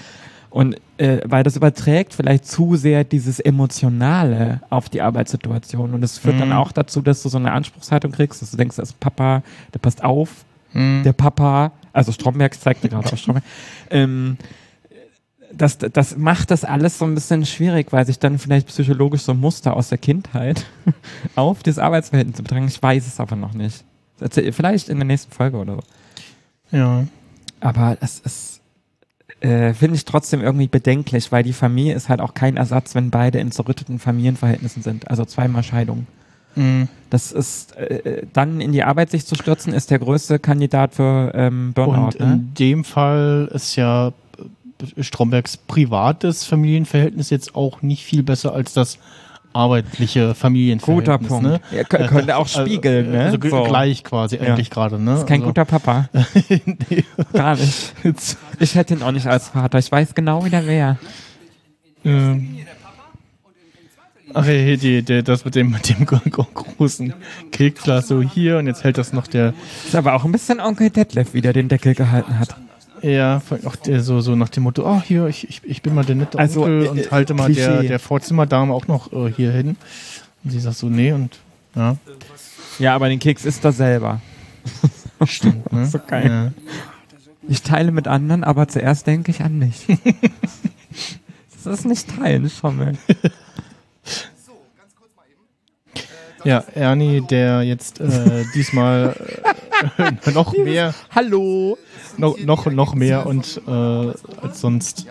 und 0.50 0.78
äh, 0.98 1.20
weil 1.26 1.44
das 1.44 1.56
überträgt 1.56 2.14
vielleicht 2.14 2.46
zu 2.46 2.76
sehr 2.78 3.04
dieses 3.04 3.40
Emotionale 3.40 4.62
auf 4.70 4.90
die 4.90 5.02
Arbeitssituation 5.02 5.94
und 5.94 6.02
das 6.02 6.18
führt 6.18 6.40
dann 6.40 6.50
Mhm. 6.50 6.56
auch 6.56 6.72
dazu, 6.72 7.02
dass 7.02 7.22
du 7.22 7.30
so 7.30 7.38
eine 7.38 7.52
Anspruchshaltung 7.52 8.12
kriegst, 8.12 8.42
dass 8.42 8.52
du 8.52 8.58
denkst, 8.58 8.78
das 8.78 8.90
ist 8.90 9.00
Papa, 9.00 9.44
der 9.74 9.80
passt 9.80 10.04
auf, 10.04 10.46
Mhm. 10.74 11.04
der 11.04 11.14
Papa, 11.14 11.72
also 11.94 12.12
Stromberg 12.12 12.54
zeigte 12.60 12.90
gerade 12.90 13.12
auf 13.12 13.20
Stromberg, 13.20 13.44
ähm, 13.92 14.38
das, 15.54 15.78
das 15.78 16.18
macht 16.18 16.52
das 16.52 16.64
alles 16.64 16.98
so 16.98 17.06
ein 17.06 17.16
bisschen 17.16 17.46
schwierig, 17.46 17.92
weil 17.92 18.06
sich 18.06 18.20
dann 18.20 18.40
vielleicht 18.40 18.68
psychologisch 18.68 19.22
so 19.22 19.34
Muster 19.34 19.76
aus 19.76 19.90
der 19.90 19.98
Kindheit 19.98 20.66
auf 21.36 21.64
das 21.64 21.80
Arbeitsverhältnis 21.80 22.40
übertragen. 22.40 22.68
Ich 22.68 22.82
weiß 22.82 23.08
es 23.08 23.20
aber 23.20 23.36
noch 23.36 23.54
nicht. 23.54 23.84
Vielleicht 24.52 24.90
in 24.90 24.98
der 24.98 25.06
nächsten 25.06 25.32
Folge 25.32 25.58
oder 25.58 25.76
so. 25.76 26.78
Ja. 26.78 27.08
Aber 27.60 27.98
es 28.02 28.20
ist, 28.20 28.62
äh, 29.42 29.74
finde 29.74 29.96
ich 29.96 30.06
trotzdem 30.06 30.42
irgendwie 30.42 30.68
bedenklich, 30.68 31.32
weil 31.32 31.44
die 31.44 31.54
Familie 31.54 31.96
ist 31.96 32.10
halt 32.10 32.20
auch 32.20 32.34
kein 32.34 32.58
Ersatz, 32.58 32.96
wenn 32.96 33.10
beide 33.10 33.40
in 33.40 33.52
zerrütteten 33.52 34.00
Familienverhältnissen 34.00 34.82
sind. 34.82 35.10
Also 35.10 35.26
zweimal 35.26 35.64
Scheidung. 35.64 36.08
Mhm. 36.56 36.88
Das 37.10 37.32
ist, 37.32 37.78
äh, 37.78 38.26
dann 38.34 38.60
in 38.60 38.72
die 38.72 38.84
Arbeit 38.84 39.12
sich 39.12 39.26
zu 39.26 39.36
stürzen, 39.36 39.74
ist 39.74 39.92
der 39.92 40.00
größte 40.00 40.40
Kandidat 40.40 40.96
für 40.96 41.32
ähm, 41.36 41.74
Burnout. 41.74 42.18
Und 42.18 42.20
ne? 42.20 42.34
in 42.34 42.54
dem 42.56 42.84
Fall 42.84 43.50
ist 43.54 43.76
ja 43.76 44.08
äh, 44.08 44.12
Strombergs 45.00 45.58
privates 45.58 46.44
Familienverhältnis 46.46 47.30
jetzt 47.30 47.56
auch 47.56 47.82
nicht 47.82 48.04
viel 48.04 48.24
besser 48.24 48.54
als 48.54 48.74
das 48.74 48.98
arbeitliche 49.54 50.36
Familienverhältnis. 50.36 51.06
Guter 51.06 51.18
Punkt. 51.18 51.44
Ne? 51.44 51.62
Ja, 51.72 51.82
kö- 51.82 52.08
könnte 52.08 52.36
auch 52.38 52.48
spiegeln, 52.48 53.12
ne? 53.12 53.24
Also 53.26 53.38
So. 53.50 53.64
gleich 53.64 54.04
quasi 54.04 54.36
Ja. 54.36 54.44
eigentlich 54.54 54.70
gerade. 54.70 55.00
Ne? 55.00 55.16
ist 55.16 55.26
kein 55.28 55.42
also, 55.42 55.48
guter 55.48 55.66
Papa. 55.66 56.10
Gar 57.34 57.56
nicht. 57.56 57.94
Ich 58.60 58.76
hätte 58.76 58.94
ihn 58.94 59.02
auch 59.02 59.12
nicht 59.12 59.26
als 59.26 59.50
Vater. 59.50 59.80
Ich 59.80 59.92
weiß 59.92 60.14
genau, 60.14 60.46
wie 60.46 60.50
der 60.52 60.68
wäre. 60.68 60.98
Ähm, 62.06 62.58
ach 64.34 64.46
hier, 64.46 64.78
die, 64.78 65.02
der, 65.02 65.24
das 65.24 65.44
mit 65.44 65.56
dem, 65.56 65.72
mit 65.72 65.90
dem 65.90 66.06
großen 66.06 67.14
Keksglas 67.52 68.08
so 68.08 68.22
hier 68.22 68.60
und 68.60 68.68
jetzt 68.68 68.84
hält 68.84 68.98
das 69.00 69.12
noch 69.14 69.26
der, 69.28 69.54
Ist 69.86 69.96
aber 69.96 70.14
auch 70.14 70.24
ein 70.24 70.32
bisschen 70.32 70.60
Onkel 70.60 70.90
Detlef, 70.92 71.34
wie 71.34 71.42
der 71.42 71.54
den 71.54 71.68
Deckel 71.68 71.96
gehalten 71.96 72.38
hat. 72.38 72.56
Ja, 73.02 73.42
auch 73.66 73.76
der 73.76 74.02
so, 74.02 74.22
so 74.22 74.36
nach 74.36 74.50
dem 74.50 74.64
Motto, 74.64 74.84
oh 74.86 75.02
hier, 75.02 75.28
ich, 75.28 75.48
ich, 75.50 75.62
ich 75.64 75.82
bin 75.82 75.94
mal 75.94 76.06
der 76.06 76.16
nette 76.16 76.38
Also, 76.40 76.64
Onkel 76.64 76.86
äh, 76.86 76.90
und 76.90 77.12
halte 77.12 77.34
mal 77.34 77.52
der, 77.52 77.68
Klischee. 77.70 77.88
der 77.88 78.00
Vorzimmerdame 78.00 78.74
auch 78.74 78.88
noch 78.88 79.12
äh, 79.14 79.32
hier 79.32 79.52
hin. 79.52 79.78
Und 80.44 80.52
sie 80.52 80.60
sagt 80.60 80.78
so, 80.78 80.88
nee 80.90 81.12
und 81.12 81.38
ja, 81.76 81.98
Ja, 82.80 82.96
aber 82.96 83.10
den 83.10 83.20
Keks 83.20 83.46
ist 83.46 83.64
er 83.66 83.72
selber. 83.72 84.22
stimmt. 85.26 85.72
Ne? 85.72 85.86
So 85.86 86.00
geil. 86.06 86.54
Ja. 86.56 86.74
Ich 87.48 87.62
teile 87.62 87.92
mit 87.92 88.08
anderen, 88.08 88.44
aber 88.44 88.68
zuerst 88.68 89.08
denke 89.08 89.32
ich 89.32 89.42
an 89.42 89.58
mich. 89.58 89.86
das 91.64 91.80
ist 91.80 91.86
nicht 91.86 92.08
teilen, 92.18 92.50
schon 92.50 92.78
mal. 92.78 92.94
Ja, 96.44 96.64
Ernie, 96.76 97.22
der 97.22 97.64
jetzt 97.64 98.00
äh, 98.00 98.46
diesmal 98.54 99.16
äh, 99.44 99.67
noch 100.34 100.54
mehr, 100.54 100.94
Hallo! 101.14 101.78
noch, 102.18 102.38
noch, 102.40 102.66
noch 102.68 102.96
mehr 102.96 103.26
und 103.26 103.62
äh, 103.68 103.72
als 103.72 104.62
sonst 104.62 105.08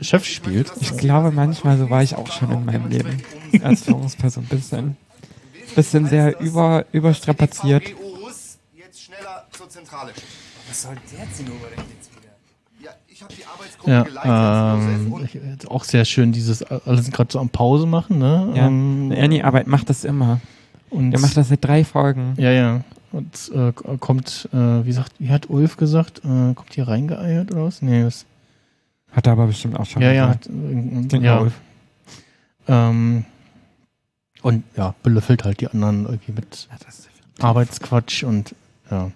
Chef 0.00 0.24
spielt. 0.24 0.72
Ich 0.80 0.96
glaube, 0.96 1.30
manchmal 1.30 1.78
so 1.78 1.90
war 1.90 2.02
ich 2.02 2.14
auch 2.16 2.30
schon 2.30 2.50
in 2.50 2.64
meinem 2.64 2.88
Leben. 2.88 3.22
Als 3.62 3.82
Führungsperson. 3.84 4.44
Bisschen, 4.44 4.96
bisschen 5.74 6.06
sehr 6.06 6.38
über, 6.40 6.84
überstrapaziert. 6.92 7.84
Was 10.68 10.82
soll 10.82 10.94
der 11.12 11.32
Zinnober 11.32 11.66
denn 11.76 11.84
jetzt? 11.96 12.10
Ja, 12.82 12.90
ich 13.06 13.22
habe 13.22 13.34
die 13.34 13.44
Arbeitsgruppe 13.44 14.04
geleitet. 14.04 14.24
Ja, 14.24 14.74
Josef, 15.14 15.34
ähm, 15.34 15.68
auch 15.68 15.84
sehr 15.84 16.04
schön, 16.04 16.32
dieses 16.32 16.62
alle 16.62 17.02
sind 17.02 17.14
gerade 17.14 17.32
so 17.32 17.38
am 17.38 17.48
Pause 17.48 17.86
machen, 17.86 18.18
ne? 18.18 18.52
Ja. 18.54 18.66
Ähm, 18.66 19.12
Ernie 19.12 19.42
Arbeit 19.42 19.66
macht 19.66 19.88
das 19.90 20.04
immer. 20.04 20.40
und, 20.90 21.10
Der 21.12 21.20
macht 21.20 21.36
das 21.36 21.48
seit 21.48 21.64
drei 21.64 21.84
Folgen. 21.84 22.34
Ja, 22.38 22.50
ja. 22.50 22.80
Und 23.12 23.52
äh, 23.54 23.72
kommt, 23.98 24.48
äh, 24.52 24.56
wie 24.56 24.92
sagt, 24.92 25.12
wie 25.18 25.30
hat 25.30 25.50
Ulf 25.50 25.76
gesagt, 25.76 26.20
äh, 26.20 26.54
kommt 26.54 26.72
hier 26.72 26.88
reingeeiert 26.88 27.52
oder 27.52 27.64
was? 27.64 27.82
Nee, 27.82 28.02
das, 28.02 28.24
Hat 29.10 29.26
er 29.26 29.34
aber 29.34 29.46
bestimmt 29.46 29.78
auch 29.78 29.84
schon 29.86 30.00
ja, 30.02 30.12
ja. 30.12 30.28
Hat, 30.28 30.48
ja. 31.12 31.40
Ulf. 31.40 31.52
Ähm, 32.68 33.24
und 34.42 34.64
ja, 34.76 34.94
belöffelt 35.02 35.44
halt 35.44 35.60
die 35.60 35.68
anderen 35.68 36.06
irgendwie 36.06 36.32
mit 36.32 36.68
Ja, 36.70 37.46
Arbeitsquatsch 37.46 38.24
und 38.24 38.54
ja. 38.90 39.10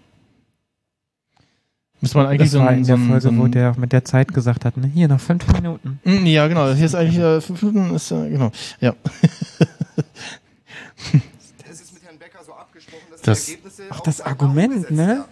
Muss 2.00 2.14
man 2.14 2.26
eigentlich 2.26 2.50
Das 2.50 2.52
so 2.52 2.61
war 2.61 2.68
ein, 2.68 2.78
in 2.78 2.85
so 2.85 2.96
der 2.96 3.06
Folge, 3.06 3.20
so 3.22 3.28
ein 3.30 3.38
wo 3.38 3.46
der 3.48 3.74
mit 3.78 3.92
der 3.92 4.04
Zeit 4.04 4.35
gesagt 4.35 4.64
hat, 4.66 4.76
ne? 4.76 4.87
hier 4.87 5.09
noch 5.09 5.20
fünf 5.20 5.50
Minuten. 5.52 5.98
Mm, 6.04 6.26
Ja, 6.26 6.46
genau. 6.46 6.70
Hier 6.72 6.85
ist 6.85 6.94
eigentlich 6.94 7.18
äh, 7.18 7.40
fünf 7.40 7.62
Minuten 7.62 7.94
ist 7.94 8.11
äh, 8.11 8.28
genau. 8.28 8.52
Ja. 8.80 8.94
es 11.70 11.80
ist 11.80 11.94
mit 11.94 12.02
Herrn 12.02 12.16
Herrn 12.16 12.18
Becker 12.18 12.44
so 12.44 12.52
abgesprochen, 12.52 12.64
dass 12.64 12.65
Das- 13.22 13.50
Ach, 13.90 13.96
auch 13.96 14.00
das 14.00 14.20
Argument, 14.20 14.90
ne? 14.90 15.24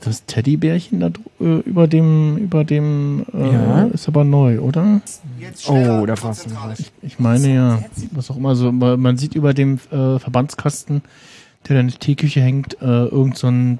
Das 0.00 0.24
Teddybärchen 0.26 1.00
da 1.00 1.10
äh, 1.40 1.60
über 1.60 1.86
dem, 1.86 2.36
über 2.38 2.64
dem 2.64 3.24
äh, 3.32 3.52
Ja. 3.52 3.84
ist 3.84 4.08
aber 4.08 4.24
neu, 4.24 4.58
oder? 4.60 5.00
Oh, 5.68 6.04
da 6.06 6.16
zur 6.16 6.24
war's 6.24 6.44
ein 6.44 6.50
Zentrale. 6.50 6.74
Ich 7.02 7.18
meine 7.18 7.54
ja, 7.54 7.82
was 8.12 8.30
auch 8.30 8.36
immer 8.36 8.56
so, 8.56 8.72
man 8.72 9.00
man 9.00 9.16
sieht 9.16 9.34
über 9.34 9.54
dem 9.54 9.74
äh, 9.90 10.18
Verbandskasten, 10.18 11.02
der 11.68 11.74
da 11.76 11.80
in 11.80 11.88
der 11.88 11.98
Teeküche 11.98 12.40
hängt, 12.40 12.80
äh, 12.82 12.84
irgend 13.06 13.38
so 13.38 13.46
ein 13.48 13.78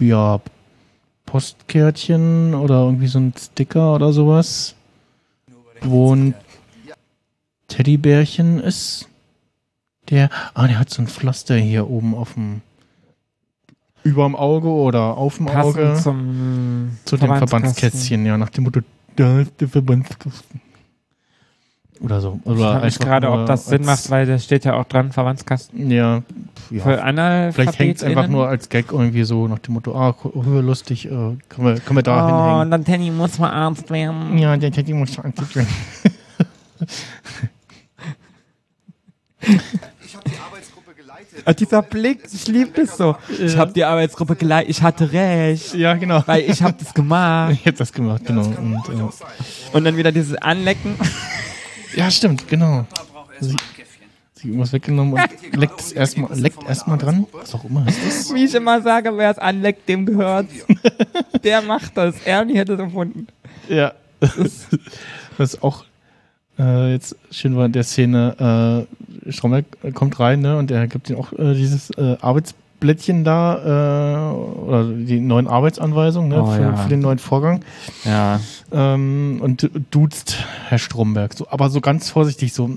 ja, 0.00 0.40
Postkärtchen 1.26 2.54
oder 2.54 2.84
irgendwie 2.84 3.08
so 3.08 3.18
ein 3.18 3.32
Sticker 3.38 3.94
oder 3.94 4.12
sowas, 4.12 4.74
wo 5.82 6.14
ein 6.14 6.34
Teddybärchen 7.68 8.60
ist. 8.60 9.08
Der, 10.10 10.30
ah, 10.54 10.66
der 10.66 10.78
hat 10.78 10.90
so 10.90 11.02
ein 11.02 11.08
Pflaster 11.08 11.56
hier 11.56 11.88
oben 11.90 12.14
auf 12.14 12.34
dem 12.34 12.62
überm 14.04 14.36
Auge 14.36 14.68
oder 14.68 15.16
auf 15.16 15.36
dem 15.38 15.48
Auge 15.48 15.98
zum 16.00 16.96
zu 17.04 17.16
dem. 17.16 17.34
Verbandskästchen, 17.36 18.24
ja, 18.24 18.38
nach 18.38 18.50
dem 18.50 18.64
Motto, 18.64 18.80
da 19.16 19.40
ist 19.40 19.60
der 19.60 19.68
Verbandskasten. 19.68 20.60
Oder 22.00 22.20
so. 22.20 22.38
Ich 22.44 22.58
frage 22.58 22.84
mich 22.84 22.98
gerade, 22.98 23.30
ob 23.30 23.46
das 23.46 23.66
Sinn 23.66 23.84
macht, 23.84 24.10
weil 24.10 24.26
da 24.26 24.38
steht 24.38 24.64
ja 24.66 24.74
auch 24.74 24.84
dran, 24.84 25.12
Verbandskasten. 25.12 25.90
Ja, 25.90 26.22
ja. 26.70 26.82
Für. 26.82 27.52
Vielleicht 27.52 27.78
hängt 27.78 27.96
es 27.96 28.02
einfach 28.02 28.28
nur 28.28 28.46
als 28.48 28.68
Gag 28.68 28.92
irgendwie 28.92 29.24
so 29.24 29.48
nach 29.48 29.60
dem 29.60 29.74
Motto, 29.74 29.96
ah, 29.96 30.14
oh, 30.22 30.42
lustig, 30.60 31.06
äh, 31.06 31.08
können, 31.08 31.38
wir, 31.58 31.80
können 31.80 31.96
wir 31.96 32.02
da 32.02 32.26
Oh, 32.26 32.28
hinhängen. 32.28 32.70
dann 32.70 32.84
Tenny 32.84 33.10
muss 33.10 33.38
mal 33.38 33.50
Arzt 33.50 33.90
werden. 33.90 34.36
Ja, 34.36 34.56
der 34.58 34.70
Teddy 34.72 34.92
muss 34.92 35.14
schon 35.14 35.24
anzudrehen. 35.24 35.66
Ich 40.04 40.14
habe 40.16 40.28
die 40.28 40.38
Arbeitsgruppe 40.38 40.92
geleitet. 40.94 40.95
Ah, 40.95 40.95
dieser 41.58 41.82
Blick, 41.82 42.20
ich 42.32 42.46
liebe 42.46 42.70
das 42.84 42.96
so. 42.96 43.16
Ich 43.28 43.56
habe 43.56 43.72
die 43.72 43.84
Arbeitsgruppe 43.84 44.36
geleitet, 44.36 44.70
ich 44.70 44.82
hatte 44.82 45.12
recht. 45.12 45.74
Ja, 45.74 45.94
genau. 45.94 46.22
Weil 46.26 46.42
ich 46.48 46.62
habe 46.62 46.76
das 46.78 46.92
gemacht. 46.94 47.52
Ich 47.52 47.66
hab 47.66 47.76
das 47.76 47.92
gemacht, 47.92 48.24
genau. 48.24 48.42
Und, 48.46 48.82
äh, 48.88 49.76
Und 49.76 49.84
dann 49.84 49.96
wieder 49.96 50.12
dieses 50.12 50.36
Anlecken. 50.36 50.96
ja, 51.94 52.10
stimmt, 52.10 52.48
genau. 52.48 52.86
Käffchen. 53.40 53.56
Sie 54.34 54.48
irgendwas 54.48 54.72
weggenommen 54.72 55.14
und 55.14 55.54
leckt 55.56 55.80
es 55.80 55.92
erstmal, 55.92 56.38
leckt 56.38 56.62
erstmal 56.68 56.98
dran. 56.98 57.26
Was 57.32 57.54
auch 57.54 57.64
immer 57.64 57.86
ist 57.86 57.98
das. 58.06 58.30
Wie 58.34 58.44
ich 58.44 58.54
immer 58.54 58.82
sage, 58.82 59.16
wer 59.16 59.30
es 59.30 59.38
anleckt, 59.38 59.88
dem 59.88 60.06
gehört. 60.06 60.46
Der 61.44 61.62
macht 61.62 61.96
das. 61.96 62.14
Ernie 62.24 62.56
hätte 62.56 62.74
es 62.74 62.80
erfunden. 62.80 63.28
Ja. 63.68 63.92
Das 65.38 65.52
ist 65.52 65.62
auch 65.62 65.84
äh, 66.58 66.92
jetzt 66.92 67.14
schön 67.30 67.54
war 67.56 67.66
in 67.66 67.72
der 67.72 67.84
Szene, 67.84 68.86
äh, 68.88 69.05
Stromberg 69.30 69.64
kommt 69.94 70.18
rein, 70.20 70.40
ne, 70.40 70.56
und 70.58 70.70
er 70.70 70.86
gibt 70.86 71.10
ihm 71.10 71.16
auch 71.16 71.32
äh, 71.32 71.54
dieses 71.54 71.90
äh, 71.90 72.16
Arbeitsblättchen 72.20 73.24
da, 73.24 74.32
äh, 74.32 74.34
oder 74.34 74.84
die 74.90 75.20
neuen 75.20 75.46
Arbeitsanweisungen, 75.46 76.28
ne, 76.30 76.42
Oh, 76.42 76.46
für, 76.52 76.62
ja. 76.62 76.76
für 76.76 76.88
den 76.88 77.00
neuen 77.00 77.18
Vorgang. 77.18 77.60
Ja. 78.04 78.40
Ähm, 78.72 79.38
und 79.42 79.70
duzt 79.90 80.36
Herr 80.68 80.78
Stromberg. 80.78 81.34
So, 81.34 81.46
aber 81.48 81.70
so 81.70 81.80
ganz 81.80 82.10
vorsichtig, 82.10 82.52
so, 82.52 82.70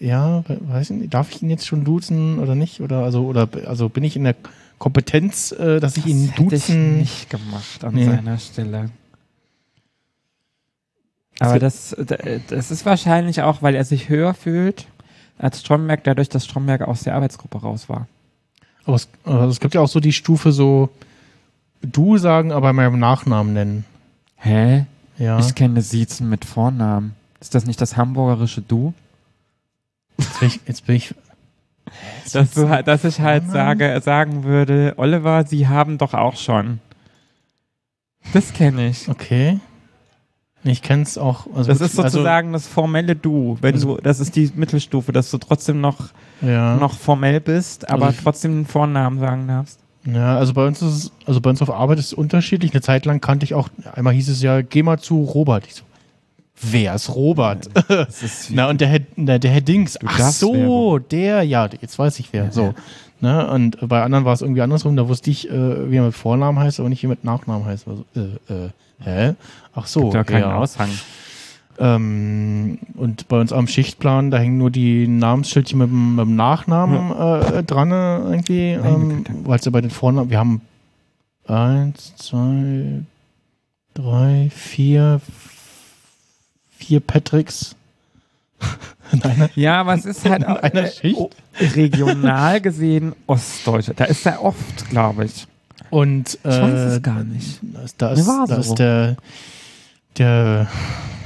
ja, 0.00 0.42
we- 0.48 0.58
weiß 0.68 0.90
ich 0.90 0.96
nicht, 0.96 1.14
darf 1.14 1.30
ich 1.30 1.42
ihn 1.42 1.50
jetzt 1.50 1.66
schon 1.66 1.84
duzen 1.84 2.38
oder 2.38 2.54
nicht? 2.54 2.80
Oder 2.80 2.98
also, 3.04 3.24
oder 3.24 3.48
also 3.66 3.88
bin 3.88 4.04
ich 4.04 4.16
in 4.16 4.24
der 4.24 4.34
Kompetenz, 4.78 5.50
äh, 5.52 5.80
dass 5.80 5.96
ich 5.96 6.06
ihn 6.06 6.28
hätte 6.28 6.54
ich 6.54 6.66
duzen. 6.66 6.98
nicht 6.98 7.30
gemacht 7.30 7.82
an 7.84 7.94
Nee. 7.94 8.04
seiner 8.04 8.38
Stelle. 8.38 8.90
Aber 11.40 11.58
das, 11.60 11.96
das 12.48 12.70
ist 12.72 12.84
wahrscheinlich 12.84 13.42
auch, 13.42 13.62
weil 13.62 13.74
er 13.76 13.84
sich 13.84 14.08
höher 14.08 14.34
fühlt 14.34 14.86
als 15.38 15.60
Stromberg, 15.60 16.04
dadurch, 16.04 16.28
dass 16.28 16.44
Stromberg 16.44 16.82
aus 16.82 17.02
der 17.04 17.14
Arbeitsgruppe 17.14 17.58
raus 17.60 17.88
war. 17.88 18.06
Aber 18.84 18.96
es, 18.96 19.08
also 19.24 19.48
es 19.48 19.60
gibt 19.60 19.74
ja 19.74 19.80
auch 19.80 19.88
so 19.88 20.00
die 20.00 20.12
Stufe 20.12 20.52
so, 20.52 20.88
du 21.82 22.16
sagen, 22.18 22.52
aber 22.52 22.72
meinem 22.72 22.98
Nachnamen 22.98 23.52
nennen. 23.52 23.84
Hä? 24.36 24.86
Ja. 25.18 25.38
Ich 25.38 25.54
kenne 25.54 25.82
Siezen 25.82 26.28
mit 26.28 26.44
Vornamen. 26.44 27.14
Ist 27.40 27.54
das 27.54 27.66
nicht 27.66 27.80
das 27.80 27.96
hamburgerische 27.96 28.62
Du? 28.62 28.94
Jetzt 30.16 30.40
bin 30.40 30.48
ich, 30.48 30.60
jetzt 30.66 30.86
bin 30.86 30.96
ich 30.96 31.14
Dass, 32.32 32.50
du, 32.52 32.68
halt- 32.68 32.86
dass 32.86 33.04
ich 33.04 33.20
halt 33.20 33.50
sage, 33.50 33.98
sagen 34.04 34.44
würde, 34.44 34.94
Oliver, 34.96 35.44
Sie 35.46 35.68
haben 35.68 35.96
doch 35.98 36.12
auch 36.14 36.36
schon. 36.36 36.80
Das 38.32 38.52
kenne 38.52 38.88
ich. 38.88 39.08
okay. 39.08 39.58
Ich 40.64 40.82
kenne 40.82 41.04
es 41.04 41.16
auch. 41.18 41.46
Also 41.54 41.70
Das 41.70 41.80
ist 41.80 41.94
sozusagen 41.96 42.52
das 42.52 42.66
formelle 42.66 43.14
Du. 43.16 43.56
Wenn 43.60 43.74
Also- 43.74 43.96
du, 43.96 44.02
das 44.02 44.20
ist 44.20 44.34
die 44.36 44.50
Mittelstufe, 44.56 45.12
dass 45.12 45.30
du 45.30 45.38
trotzdem 45.38 45.80
noch, 45.80 45.98
also, 46.40 46.52
ja. 46.52 46.76
noch 46.76 46.94
formell 46.94 47.40
bist, 47.40 47.88
aber 47.88 48.06
Also 48.06 48.18
ich- 48.18 48.24
trotzdem 48.24 48.52
den 48.54 48.66
Vornamen 48.66 49.20
sagen 49.20 49.46
darfst. 49.46 49.78
Ja, 50.04 50.36
also 50.38 50.54
bei 50.54 50.66
uns 50.66 50.80
ist 50.82 50.94
es, 50.94 51.12
also 51.26 51.40
bei 51.40 51.50
uns 51.50 51.60
auf 51.62 51.70
Arbeit 51.70 51.98
ist 51.98 52.06
es 52.06 52.12
unterschiedlich. 52.12 52.72
Eine 52.72 52.80
Zeit 52.80 53.04
lang 53.04 53.20
kannte 53.20 53.44
ich 53.44 53.54
auch, 53.54 53.68
einmal 53.94 54.14
hieß 54.14 54.28
es 54.28 54.42
ja, 54.42 54.62
geh 54.62 54.82
mal 54.82 54.98
zu 54.98 55.22
Robert. 55.22 55.66
Ich 55.66 55.74
so, 55.74 55.82
wer 56.60 56.94
ist 56.94 57.14
Robert? 57.14 57.68
Ist 58.08 58.50
Na, 58.50 58.68
und 58.68 58.80
der 58.80 58.88
Herr, 58.88 59.00
der, 59.16 59.38
der 59.38 59.50
Herr 59.50 59.60
Dings. 59.60 59.98
Ach 60.04 60.18
darfst 60.18 60.40
so, 60.40 60.98
der, 60.98 61.42
ja, 61.42 61.68
jetzt 61.80 61.98
weiß 61.98 62.18
ich 62.20 62.32
wer. 62.32 62.50
So. 62.52 62.74
Ne? 63.20 63.48
Und 63.50 63.86
bei 63.88 64.02
anderen 64.02 64.24
war 64.24 64.32
es 64.32 64.40
irgendwie 64.42 64.62
andersrum. 64.62 64.96
Da 64.96 65.08
wusste 65.08 65.30
ich, 65.30 65.50
äh, 65.50 65.90
wie 65.90 65.96
er 65.96 66.04
mit 66.04 66.14
Vornamen 66.14 66.58
heißt, 66.58 66.80
aber 66.80 66.88
nicht 66.88 67.02
wie 67.02 67.06
er 67.06 67.10
mit 67.10 67.24
Nachnamen 67.24 67.66
heißt. 67.66 67.86
Also, 67.88 68.04
äh, 68.16 68.20
äh, 68.52 68.68
hä? 69.00 69.34
Ach 69.74 69.86
so. 69.86 70.10
da 70.10 70.24
keinen 70.24 70.40
ja. 70.42 70.56
Aushang. 70.56 70.90
Ähm, 71.80 72.78
und 72.94 73.28
bei 73.28 73.40
uns 73.40 73.52
am 73.52 73.68
Schichtplan, 73.68 74.30
da 74.32 74.38
hängen 74.38 74.58
nur 74.58 74.70
die 74.70 75.06
Namensschildchen 75.06 75.78
mit 75.78 75.88
dem, 75.88 76.16
mit 76.16 76.24
dem 76.26 76.34
Nachnamen 76.34 77.12
äh, 77.12 77.62
dran 77.62 77.92
äh, 77.92 78.18
irgendwie, 78.18 78.70
ähm, 78.72 79.24
weil 79.44 79.58
es 79.58 79.64
ja 79.64 79.70
bei 79.70 79.80
den 79.80 79.90
Vornamen, 79.90 80.28
wir 80.28 80.38
haben 80.38 80.60
eins, 81.46 82.16
zwei, 82.16 83.02
drei, 83.94 84.50
vier, 84.52 85.20
vier 86.76 86.98
Patricks 86.98 87.76
in 89.12 89.22
einer, 89.22 89.48
Ja, 89.54 89.80
aber 89.80 89.94
es 89.94 90.04
ist 90.04 90.28
halt 90.28 90.42
in 90.42 90.48
einer 90.48 90.82
äh, 90.82 90.90
Schicht. 90.90 91.36
regional 91.76 92.60
gesehen 92.60 93.14
Ostdeutsche. 93.28 93.94
Da 93.94 94.04
ist 94.04 94.26
er 94.26 94.44
oft, 94.44 94.90
glaube 94.90 95.26
ich. 95.26 95.46
Und 95.90 96.38
äh, 96.44 96.48
Ich 96.48 96.62
weiß 96.62 96.92
es 96.92 97.02
gar 97.02 97.24
nicht. 97.24 97.60
Da 97.62 97.82
ist, 97.82 98.28
da 98.28 98.46
so. 98.46 98.56
ist 98.60 98.74
der, 98.78 99.16
der, 100.16 100.66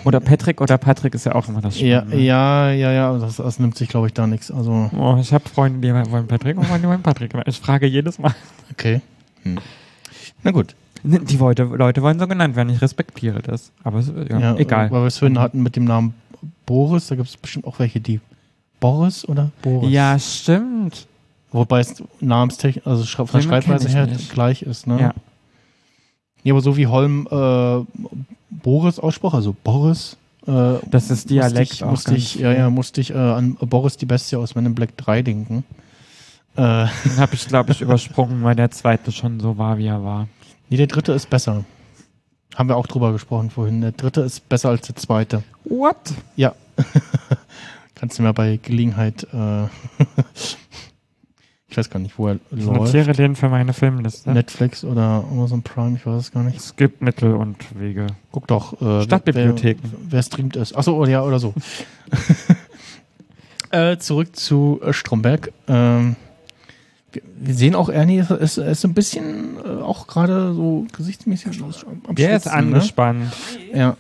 Oder 0.05 0.21
Patrick 0.21 0.61
oder 0.61 0.79
Patrick 0.79 1.15
ist 1.15 1.25
ja 1.27 1.35
auch 1.35 1.49
immer 1.49 1.61
das 1.61 1.81
ja, 1.81 2.01
Spannende. 2.01 2.23
ja, 2.25 2.71
ja, 2.71 2.93
ja, 2.93 3.19
das, 3.19 3.37
das 3.37 3.59
nimmt 3.59 3.77
sich, 3.77 3.89
glaube 3.89 4.07
ich, 4.09 4.13
da 4.15 4.27
nichts. 4.27 4.51
Also, 4.51 4.91
Oh, 4.97 5.17
ich 5.21 5.33
habe 5.33 5.49
Freunde, 5.49 5.87
die 5.87 5.93
wollen 6.11 6.27
Patrick 6.27 6.57
und 6.59 6.65
Freunde, 6.65 6.83
die 6.83 6.89
wollen 6.89 7.03
Patrick. 7.03 7.33
Ich 7.47 7.59
frage 7.59 7.87
jedes 7.87 8.19
Mal. 8.19 8.35
okay. 8.71 9.01
Hm. 9.45 9.59
Na 10.43 10.51
gut. 10.51 10.75
Die 11.05 11.37
Leute, 11.37 11.65
Leute 11.65 12.01
wollen 12.03 12.19
so 12.21 12.29
genannt 12.29 12.55
werden. 12.55 12.69
Ich 12.69 12.81
respektiere 12.81 13.43
das. 13.43 13.73
Aber 13.83 13.99
es- 13.99 14.13
ja, 14.31 14.39
Ja, 14.39 14.57
egal. 14.57 14.89
Weil 14.93 15.03
wir 15.03 15.07
es 15.09 15.19
vorhin 15.19 15.39
hatten 15.41 15.61
mit 15.63 15.75
dem 15.75 15.85
Namen 15.85 16.15
Boris, 16.65 17.09
da 17.09 17.17
gibt 17.17 17.29
es 17.29 17.37
bestimmt 17.37 17.65
auch 17.67 17.79
welche, 17.81 18.01
die 18.01 18.21
Boris 18.79 19.29
oder 19.29 19.51
Boris. 19.63 19.91
Ja, 19.91 20.17
stimmt. 20.19 21.07
Wobei 21.53 21.81
es 21.81 22.03
namenstechnisch, 22.21 22.87
also 22.87 23.05
von 23.05 23.27
der 23.33 23.43
Schreibweise 23.43 23.89
her 23.89 24.07
nicht. 24.07 24.33
gleich 24.33 24.63
ist, 24.63 24.87
ne? 24.87 25.01
Ja. 25.01 25.15
Ja, 26.45 26.55
aber 26.55 26.61
so 26.63 26.77
wie 26.77 26.87
Holm 26.87 27.29
äh, 27.31 27.85
Boris 28.51 28.99
aussprach, 28.99 29.35
also 29.35 29.55
Boris. 29.63 30.17
Äh, 30.47 30.75
Das 30.91 31.11
ist 31.11 31.31
Dialekt 31.31 31.83
musste 31.85 32.15
ich, 32.15 32.15
musste 32.15 32.15
ich, 32.15 32.35
ja, 32.37 32.53
ja, 32.53 32.71
musste 32.71 33.01
ich 33.01 33.11
äh, 33.11 33.17
an 33.17 33.55
Boris 33.57 33.97
die 33.97 34.07
Bestie 34.07 34.37
aus 34.37 34.55
Men 34.55 34.67
in 34.67 34.75
Black 34.75 34.97
3 34.97 35.23
denken. 35.23 35.65
Äh, 36.57 36.87
Den 37.05 37.17
habe 37.19 37.35
ich, 37.35 37.47
glaube 37.47 37.71
ich, 37.73 37.81
übersprungen, 37.81 38.43
weil 38.43 38.57
der 38.57 38.71
zweite 38.71 39.13
schon 39.13 39.39
so 39.41 39.57
war, 39.57 39.79
wie 39.79 39.87
er 39.87 40.03
war. 40.03 40.27
nee, 40.69 40.77
der 40.77 40.87
dritte 40.89 41.13
ist 41.13 41.31
besser. 41.31 41.65
Haben 42.57 42.69
wir 42.69 42.77
auch 42.77 42.87
drüber 42.87 43.13
gesprochen 43.13 43.51
vorhin. 43.51 43.81
Der 43.81 43.93
dritte 43.93 44.23
ist 44.23 44.47
besser 44.49 44.71
als 44.71 44.87
der 44.87 44.97
zweite. 44.97 45.43
What? 45.65 45.97
Ja. 46.37 46.55
Kannst 47.95 48.19
du 48.19 48.23
mir 48.23 48.35
bei 48.35 48.59
Gelegenheit, 48.61 49.25
äh, 49.33 49.69
ich 51.73 51.79
weiß 51.79 51.89
gar 51.89 52.01
nicht, 52.01 52.19
wo 52.19 52.29
er 52.29 52.39
Ich 52.51 52.65
läuft. 52.65 52.81
notiere 52.81 53.13
den 53.13 53.35
für 53.35 53.49
meine 53.49 53.73
Filmliste. 53.73 54.31
Netflix 54.31 54.85
oder 54.85 55.25
Amazon 55.31 55.63
Prime, 55.63 55.97
ich 55.97 56.05
weiß 56.05 56.21
es 56.21 56.31
gar 56.31 56.43
nicht. 56.43 56.59
Es 56.59 56.77
gibt 56.77 57.01
Mittel 57.01 57.35
und 57.35 57.57
Wege. 57.81 58.09
Guck 58.31 58.47
doch. 58.47 58.81
Äh, 58.83 59.05
Stadtbibliotheken. 59.05 59.81
Wer, 59.83 60.13
wer 60.13 60.23
streamt 60.23 60.57
es? 60.57 60.75
Achso, 60.75 61.07
ja, 61.07 61.23
oder 61.23 61.39
so. 61.39 61.55
äh, 63.71 63.97
zurück 63.97 64.37
zu 64.37 64.81
äh, 64.85 64.93
Stromberg. 64.93 65.51
Ähm, 65.67 66.17
wir, 67.11 67.55
sehen 67.55 67.75
auch, 67.75 67.89
Ernie 67.89 68.19
ist, 68.19 68.31
ist, 68.31 68.59
ist 68.59 68.85
ein 68.85 68.93
bisschen 68.93 69.57
äh, 69.65 69.83
auch 69.83 70.07
gerade 70.07 70.53
so 70.53 70.87
gesichtsmäßig 70.95 71.59
am, 71.63 71.73
am 72.07 72.15
Der 72.15 72.37
ist 72.37 72.43
Schwitzen, 72.43 72.59
angespannt. 72.59 73.33
Ne? 73.73 73.79
Ja. 73.79 73.97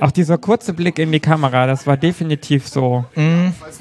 Auch 0.00 0.10
dieser 0.10 0.36
kurze 0.36 0.74
Blick 0.74 0.98
in 0.98 1.10
die 1.10 1.20
Kamera, 1.20 1.66
das 1.66 1.86
war 1.86 1.96
definitiv 1.96 2.68
so. 2.68 3.06
Falls 3.14 3.80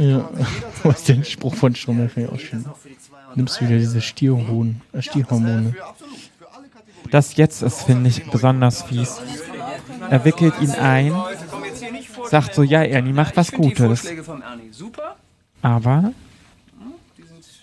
ja. 0.00 0.28
Was 0.82 0.98
ist 0.98 1.08
den 1.08 1.24
Spruch 1.24 1.54
von 1.54 1.74
Stromberg 1.74 2.10
finde 2.10 2.28
ich 2.28 2.34
auch 2.34 2.40
schön. 2.40 2.64
Nimmst 3.34 3.60
wieder 3.60 3.78
diese 3.78 4.00
Stierhormone. 4.00 4.76
Äh, 4.92 5.02
Stierhormone. 5.02 5.74
Das 7.10 7.36
jetzt 7.36 7.62
ist, 7.62 7.82
finde 7.82 8.08
ich, 8.08 8.30
besonders 8.30 8.82
fies. 8.82 9.20
Er 10.08 10.24
wickelt 10.24 10.54
ihn 10.60 10.70
ein, 10.70 11.12
sagt 12.28 12.54
so, 12.54 12.62
ja, 12.62 12.82
Ernie, 12.82 13.12
mach 13.12 13.34
was 13.36 13.52
Gutes. 13.52 14.06
Aber 15.62 16.12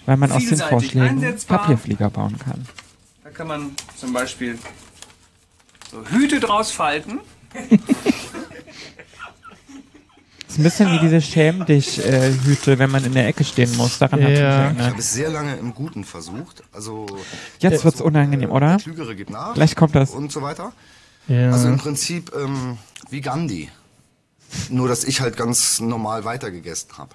Weil 0.06 0.18
man 0.18 0.32
aus 0.32 0.46
den 0.46 0.58
Vorschlägen. 0.58 1.36
Papierflieger 1.48 2.10
bauen 2.10 2.38
kann. 2.38 2.66
Da 3.24 3.30
kann 3.30 3.48
man 3.48 3.72
zum 3.96 4.14
Beispiel 4.14 4.58
so 5.92 6.06
Hüte 6.10 6.40
draus 6.40 6.72
falten. 6.72 7.20
Ist 10.58 10.60
ein 10.60 10.64
bisschen 10.64 10.92
wie 10.92 11.00
diese 11.00 11.22
Schäm 11.22 11.66
dich 11.66 12.04
äh, 12.04 12.32
Hüte, 12.34 12.80
wenn 12.80 12.90
man 12.90 13.06
in 13.06 13.14
der 13.14 13.28
Ecke 13.28 13.44
stehen 13.44 13.76
muss. 13.78 14.00
Daran 14.00 14.24
hat 14.24 14.30
Ja. 14.32 14.70
mich 14.72 14.80
Ich 14.80 14.86
habe 14.88 15.00
es 15.00 15.14
sehr 15.14 15.30
lange 15.30 15.56
im 15.58 15.74
Guten 15.76 16.04
versucht. 16.04 16.64
Also 16.74 17.06
Jetzt 17.60 17.86
wird's 17.86 18.02
unangenehm, 18.02 18.50
oder? 18.50 18.70
der 18.70 18.78
Klügere 18.80 19.16
gibt 19.16 19.30
nach 19.30 19.54
Gleich 19.54 19.76
kommt 19.76 19.94
das. 19.96 20.12
und 20.12 20.32
so 20.32 20.42
weiter. 20.42 20.74
Ja. 21.28 21.52
Also 21.52 21.68
im 21.68 21.78
Prinzip 21.78 22.32
ähm, 22.36 22.78
wie 23.10 23.22
Gandhi. 23.22 23.70
Nur, 24.70 24.88
dass 24.88 25.04
ich 25.04 25.22
halt 25.22 25.36
ganz 25.38 25.80
normal 25.80 26.24
weitergegessen 26.26 26.98
habe. 26.98 27.12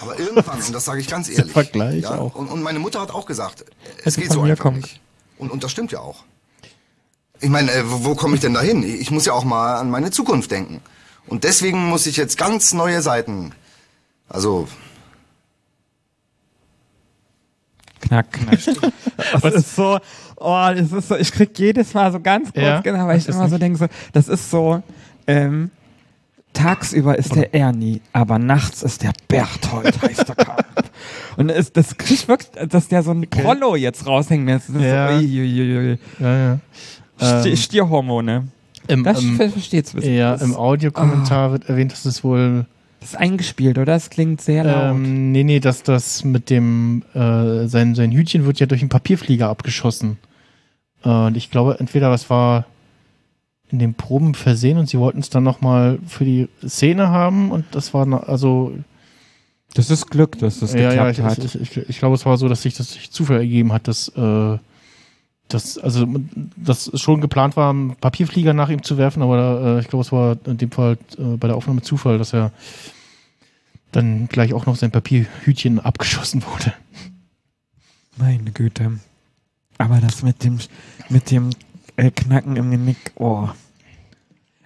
Aber 0.00 0.18
irgendwann, 0.18 0.62
und 0.62 0.72
das 0.74 0.84
sage 0.84 1.00
ich 1.00 1.08
ganz 1.08 1.28
ehrlich. 1.36 1.52
Vergleich 1.52 2.02
ja, 2.04 2.16
auch. 2.18 2.34
Und, 2.36 2.46
und 2.48 2.62
meine 2.62 2.78
Mutter 2.78 3.00
hat 3.00 3.10
auch 3.10 3.26
gesagt, 3.26 3.64
es 3.98 4.06
Also 4.06 4.20
geht 4.20 4.30
so 4.32 4.42
einfach 4.42 4.62
kommt. 4.62 4.78
nicht. 4.78 5.00
Und, 5.38 5.50
und 5.50 5.62
das 5.64 5.72
stimmt 5.72 5.92
ja 5.92 5.98
auch. 6.00 6.24
Ich 7.40 7.50
meine, 7.50 7.70
äh, 7.72 7.82
wo, 7.84 8.04
wo 8.04 8.14
komme 8.14 8.36
ich 8.36 8.40
denn 8.40 8.54
da 8.54 8.60
hin? 8.60 8.82
Ich 8.84 9.10
muss 9.10 9.26
ja 9.26 9.32
auch 9.32 9.44
mal 9.44 9.74
an 9.76 9.90
meine 9.90 10.10
Zukunft 10.12 10.50
denken. 10.52 10.80
Und 11.26 11.44
deswegen 11.44 11.88
muss 11.88 12.06
ich 12.06 12.16
jetzt 12.16 12.36
ganz 12.36 12.72
neue 12.74 13.00
Seiten. 13.02 13.52
Also, 14.28 14.68
Knack, 18.00 18.32
knack. 18.32 18.58
Das 19.42 19.54
ist 19.54 19.76
so, 19.76 19.98
oh, 20.36 20.68
das 20.74 20.92
ist 20.92 21.08
so, 21.08 21.16
ich 21.16 21.30
krieg 21.32 21.56
jedes 21.58 21.94
Mal 21.94 22.10
so 22.12 22.20
ganz 22.20 22.52
kurz, 22.52 22.64
Ja, 22.64 22.80
genau, 22.80 23.06
weil 23.06 23.18
ich 23.18 23.24
das 23.24 23.36
immer 23.36 23.48
so 23.48 23.58
denke, 23.58 23.78
so, 23.78 23.86
das 24.12 24.28
ist 24.28 24.50
so, 24.50 24.82
ähm, 25.26 25.70
tagsüber 26.52 27.16
ist 27.16 27.34
der 27.34 27.54
Ernie, 27.54 28.00
aber 28.12 28.38
nachts 28.38 28.82
ist 28.82 29.02
der 29.02 29.12
Berthold, 29.28 30.02
heißt 30.02 30.28
der 30.28 30.34
Kampf. 30.34 30.64
Und 31.36 31.50
es, 31.50 31.72
das 31.72 31.96
kriegt 31.96 32.28
wirklich, 32.28 32.50
dass 32.68 32.88
der 32.88 33.02
so 33.02 33.12
ein 33.12 33.28
Prollo 33.28 33.76
jetzt 33.76 34.06
raushängen 34.06 34.46
lässt. 34.46 34.68
Das 34.68 34.76
ist 34.76 34.82
Ja. 34.82 35.18
so, 35.18 36.24
ja, 36.24 36.58
ja. 37.20 37.44
Ähm, 37.44 37.56
Stierhormone. 37.56 38.48
Im, 38.92 39.04
Das 39.04 39.22
im, 39.22 39.36
ver- 39.36 39.50
versteht's 39.50 39.94
ja, 40.00 40.34
im 40.34 40.54
Audiokommentar 40.54 41.52
wird 41.52 41.68
erwähnt, 41.68 41.92
dass 41.92 42.04
es 42.04 42.22
wohl 42.24 42.66
das 43.00 43.10
ist 43.10 43.16
eingespielt, 43.16 43.78
oder? 43.78 43.86
Das 43.94 44.10
klingt 44.10 44.40
sehr 44.40 44.62
laut. 44.62 44.94
Ähm, 44.94 45.32
nee, 45.32 45.42
nee, 45.42 45.58
dass 45.58 45.82
das 45.82 46.22
mit 46.22 46.50
dem, 46.50 47.02
äh, 47.14 47.66
sein, 47.66 47.96
sein 47.96 48.12
Hütchen 48.12 48.44
wird 48.44 48.60
ja 48.60 48.66
durch 48.66 48.80
einen 48.80 48.90
Papierflieger 48.90 49.48
abgeschossen. 49.48 50.18
Äh, 51.04 51.08
und 51.08 51.36
ich 51.36 51.50
glaube, 51.50 51.78
entweder 51.80 52.10
das 52.10 52.30
war 52.30 52.64
in 53.70 53.80
den 53.80 53.94
Proben 53.94 54.34
versehen 54.34 54.78
und 54.78 54.88
sie 54.88 54.98
wollten 54.98 55.18
es 55.18 55.30
dann 55.30 55.42
nochmal 55.42 55.98
für 56.06 56.24
die 56.24 56.48
Szene 56.64 57.08
haben 57.08 57.50
und 57.50 57.64
das 57.72 57.92
war, 57.92 58.06
na- 58.06 58.20
also, 58.22 58.72
das 59.74 59.90
ist 59.90 60.08
Glück, 60.10 60.38
dass 60.38 60.60
das 60.60 60.74
ja, 60.74 60.92
ja, 60.92 61.10
geklappt 61.10 61.18
ich, 61.18 61.24
hat. 61.24 61.38
ich, 61.44 61.60
ich, 61.60 61.76
ich, 61.78 61.88
ich 61.88 61.98
glaube, 61.98 62.14
es 62.14 62.24
war 62.26 62.36
so, 62.36 62.48
dass 62.48 62.62
sich 62.62 62.74
das 62.76 62.92
sich 62.92 63.10
Zufall 63.10 63.38
ergeben 63.38 63.72
hat, 63.72 63.88
dass, 63.88 64.08
äh, 64.14 64.58
dass, 65.48 65.78
also, 65.78 66.06
dass 66.56 66.86
es 66.88 67.00
schon 67.00 67.20
geplant 67.20 67.56
war, 67.56 67.70
einen 67.70 67.96
Papierflieger 67.96 68.54
nach 68.54 68.70
ihm 68.70 68.82
zu 68.82 68.96
werfen, 68.96 69.22
aber 69.22 69.76
äh, 69.76 69.80
ich 69.80 69.88
glaube, 69.88 70.04
es 70.04 70.12
war 70.12 70.36
in 70.46 70.58
dem 70.58 70.70
Fall 70.70 70.96
äh, 71.18 71.36
bei 71.36 71.48
der 71.48 71.56
Aufnahme 71.56 71.82
Zufall, 71.82 72.18
dass 72.18 72.32
er 72.32 72.52
dann 73.92 74.28
gleich 74.28 74.54
auch 74.54 74.66
noch 74.66 74.76
sein 74.76 74.90
Papierhütchen 74.90 75.78
abgeschossen 75.78 76.42
wurde. 76.44 76.72
Meine 78.16 78.50
Güte. 78.50 78.98
Aber 79.78 80.00
das 80.00 80.22
mit 80.22 80.44
dem, 80.44 80.58
mit 81.08 81.30
dem 81.30 81.50
äh, 81.96 82.10
Knacken 82.10 82.56
im 82.56 82.70
Genick, 82.70 83.12
oh. 83.16 83.48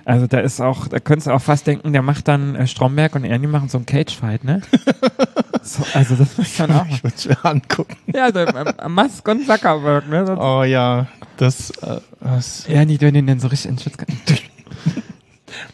Also 0.05 0.29
da 0.29 0.39
ist 0.39 0.61
auch, 0.61 0.87
da 0.87 1.01
könntest 1.01 1.27
du 1.27 1.33
auch 1.33 1.43
fast 1.43 1.67
denken, 1.67 1.93
der 1.93 2.03
macht 2.03 2.29
dann 2.29 2.55
äh, 2.55 2.67
Stromberg 2.69 3.17
und 3.17 3.25
Ernie 3.25 3.49
machen 3.49 3.69
so 3.69 3.79
einen 3.79 3.87
Cage-Fight, 3.87 4.45
ne? 4.45 4.63
so, 5.67 5.85
also 5.95 6.15
das 6.15 6.37
muss 6.39 6.59
man 6.59 6.71
auch. 6.73 6.87
Ich 6.89 7.03
würde 7.05 7.17
es 7.17 7.27
mir 7.29 7.45
angucken. 7.45 7.97
Ja, 8.15 8.25
also 8.25 8.45
Musk 8.89 9.27
und 9.29 9.47
Zuckerberg, 9.47 10.09
ne? 10.09 10.27
So, 10.27 10.37
Oh 10.39 10.63
ja, 10.63 11.09
das, 11.37 11.71
äh, 11.83 12.01
das 12.21 12.67
Ernie, 12.67 13.01
wenn 13.01 13.15
den 13.15 13.27
denn 13.27 13.41
so 13.41 13.49
richtig 13.49 13.71
in 13.71 13.79
Schutz. 13.79 13.95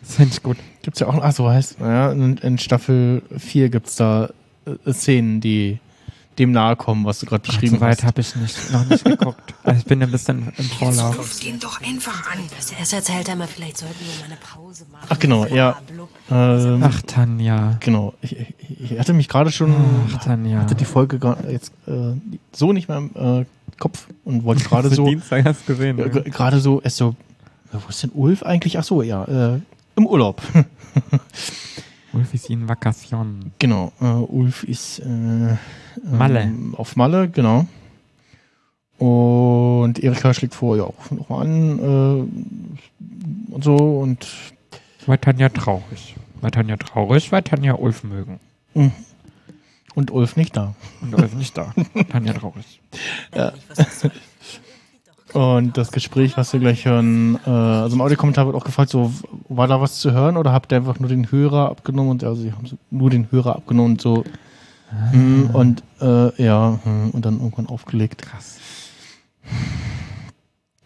Das 0.01 0.17
finde 0.17 0.35
ich 0.35 0.43
gut. 0.43 0.59
gibt's 0.83 1.01
ja 1.01 1.09
auch, 1.09 1.21
ach 1.21 1.33
so 1.33 1.49
heißt, 1.49 1.81
ja, 1.81 2.13
in, 2.13 2.37
in 2.37 2.59
Staffel 2.59 3.23
4 3.37 3.69
gibt's 3.69 3.97
da 3.97 4.29
äh, 4.65 4.93
Szenen, 4.93 5.41
die 5.41 5.79
dem 6.38 6.53
nahe 6.53 6.77
kommen, 6.77 7.05
was 7.05 7.18
du 7.21 7.27
gerade 7.27 7.47
beschrieben 7.47 7.75
so 7.77 7.81
weit 7.81 7.99
hast. 7.99 8.05
habe 8.05 8.21
ich 8.23 8.35
nicht, 8.37 8.73
noch 8.73 8.85
nicht 8.87 9.05
geguckt. 9.05 9.55
Also 9.64 9.79
ich 9.81 9.85
bin 9.85 10.03
ein 10.03 10.11
bisschen 10.11 10.51
im 10.57 10.64
Vorlauf. 10.64 11.18
Ruf 11.18 11.40
den 11.40 11.61
doch 11.61 11.81
einfach 11.83 12.33
an. 12.33 12.38
Erst 12.79 12.92
erzählt 12.92 13.29
er 13.29 13.37
mal, 13.37 13.47
vielleicht 13.47 13.77
sollten 13.79 13.97
wir 14.01 14.21
mal 14.21 14.25
eine 14.33 14.37
Pause 14.37 14.87
machen. 14.90 15.07
Ach 15.11 15.18
genau, 15.18 15.45
ja. 15.47 15.79
Ähm, 16.31 16.83
Ach, 16.83 17.03
Tanja. 17.03 17.77
genau. 17.81 18.14
Ich, 18.23 18.37
ich, 18.38 18.92
ich 18.92 18.99
hatte 18.99 19.12
mich 19.12 19.29
gerade 19.29 19.53
schon, 19.53 19.75
Ach, 20.16 20.25
Tanja. 20.25 20.61
hatte 20.61 20.75
die 20.75 20.85
Folge 20.87 21.18
jetzt 21.51 21.73
äh, 21.87 22.14
so 22.53 22.73
nicht 22.73 22.88
mehr 22.88 22.99
im 22.99 23.11
äh, 23.42 23.45
Kopf 23.79 24.07
und 24.25 24.45
wollte 24.45 24.64
gerade 24.64 24.88
so, 24.90 25.05
Dienstag 25.07 25.45
hast 25.45 25.66
gesehen. 25.66 25.97
g- 25.99 26.31
gerade 26.31 26.61
so, 26.61 26.81
es 26.83 26.97
so, 26.97 27.14
wo 27.73 27.79
ist 27.88 28.03
denn 28.03 28.11
Ulf 28.14 28.42
eigentlich? 28.42 28.79
Ach 28.79 28.85
so, 28.85 29.03
ja, 29.03 29.25
äh, 29.55 29.61
im 29.97 30.07
Urlaub. 30.07 30.40
Ulf 32.12 32.35
ist 32.35 32.51
in 32.51 32.68
Vakation. 32.68 33.53
Genau, 33.59 33.92
äh, 34.01 34.05
Ulf 34.05 34.64
ist 34.64 35.01
äh, 35.01 35.03
ähm, 35.05 35.59
Malle. 36.11 36.53
auf 36.77 36.96
Malle, 36.96 37.29
genau. 37.29 37.66
Und 38.98 39.98
Erika 39.98 40.33
schlägt 40.33 40.55
vor, 40.55 40.77
ja, 40.77 40.85
ruf 40.85 41.11
noch 41.11 41.29
mal 41.29 41.40
an 41.42 41.79
äh, 41.79 43.53
und 43.53 43.64
so 43.64 43.77
und 43.77 44.27
War 45.07 45.20
Tanja 45.20 45.48
traurig. 45.48 46.14
War 46.40 46.51
Tanja 46.51 46.77
traurig, 46.77 47.33
weil 47.33 47.42
Tanja 47.42 47.75
Ulf 47.75 48.05
mögen. 48.05 48.38
und 49.94 50.11
Ulf 50.11 50.37
nicht 50.37 50.57
da. 50.57 50.75
Und 51.01 51.14
Ulf 51.14 51.35
nicht 51.35 51.57
da. 51.57 51.75
Tanja 52.11 52.33
traurig. 52.33 52.81
Und 55.33 55.79
das 55.79 55.92
Gespräch, 55.92 56.37
was 56.37 56.53
wir 56.53 56.61
gleich 56.61 56.85
hören, 56.85 57.38
äh, 57.47 57.51
also 57.51 57.97
im 57.97 58.03
Audiokommentar 58.03 58.47
wird 58.47 58.57
auch 58.57 58.64
gefragt, 58.64 58.90
so, 58.90 59.12
war 59.49 59.66
da 59.66 59.81
was 59.81 59.99
zu 59.99 60.12
hören 60.12 60.37
oder 60.37 60.53
habt 60.53 60.73
ihr 60.73 60.77
einfach 60.79 61.01
nur 61.01 61.09
den 61.09 61.31
Hörer 61.31 61.71
abgenommen 61.71 62.11
und 62.11 62.25
also 62.25 62.42
sie 62.42 62.53
haben 62.53 62.66
so 62.66 62.77
nur 62.90 63.11
den 63.11 63.31
Hörer 63.31 63.57
abgenommen 63.57 63.92
und 63.92 64.01
so 64.01 64.25
hm, 65.11 65.51
und 65.53 65.83
äh, 66.01 66.42
ja, 66.42 66.79
hm, 66.83 67.11
und 67.12 67.25
dann 67.25 67.40
irgendwann 67.40 67.66
aufgelegt. 67.66 68.23
Krass. 68.23 68.59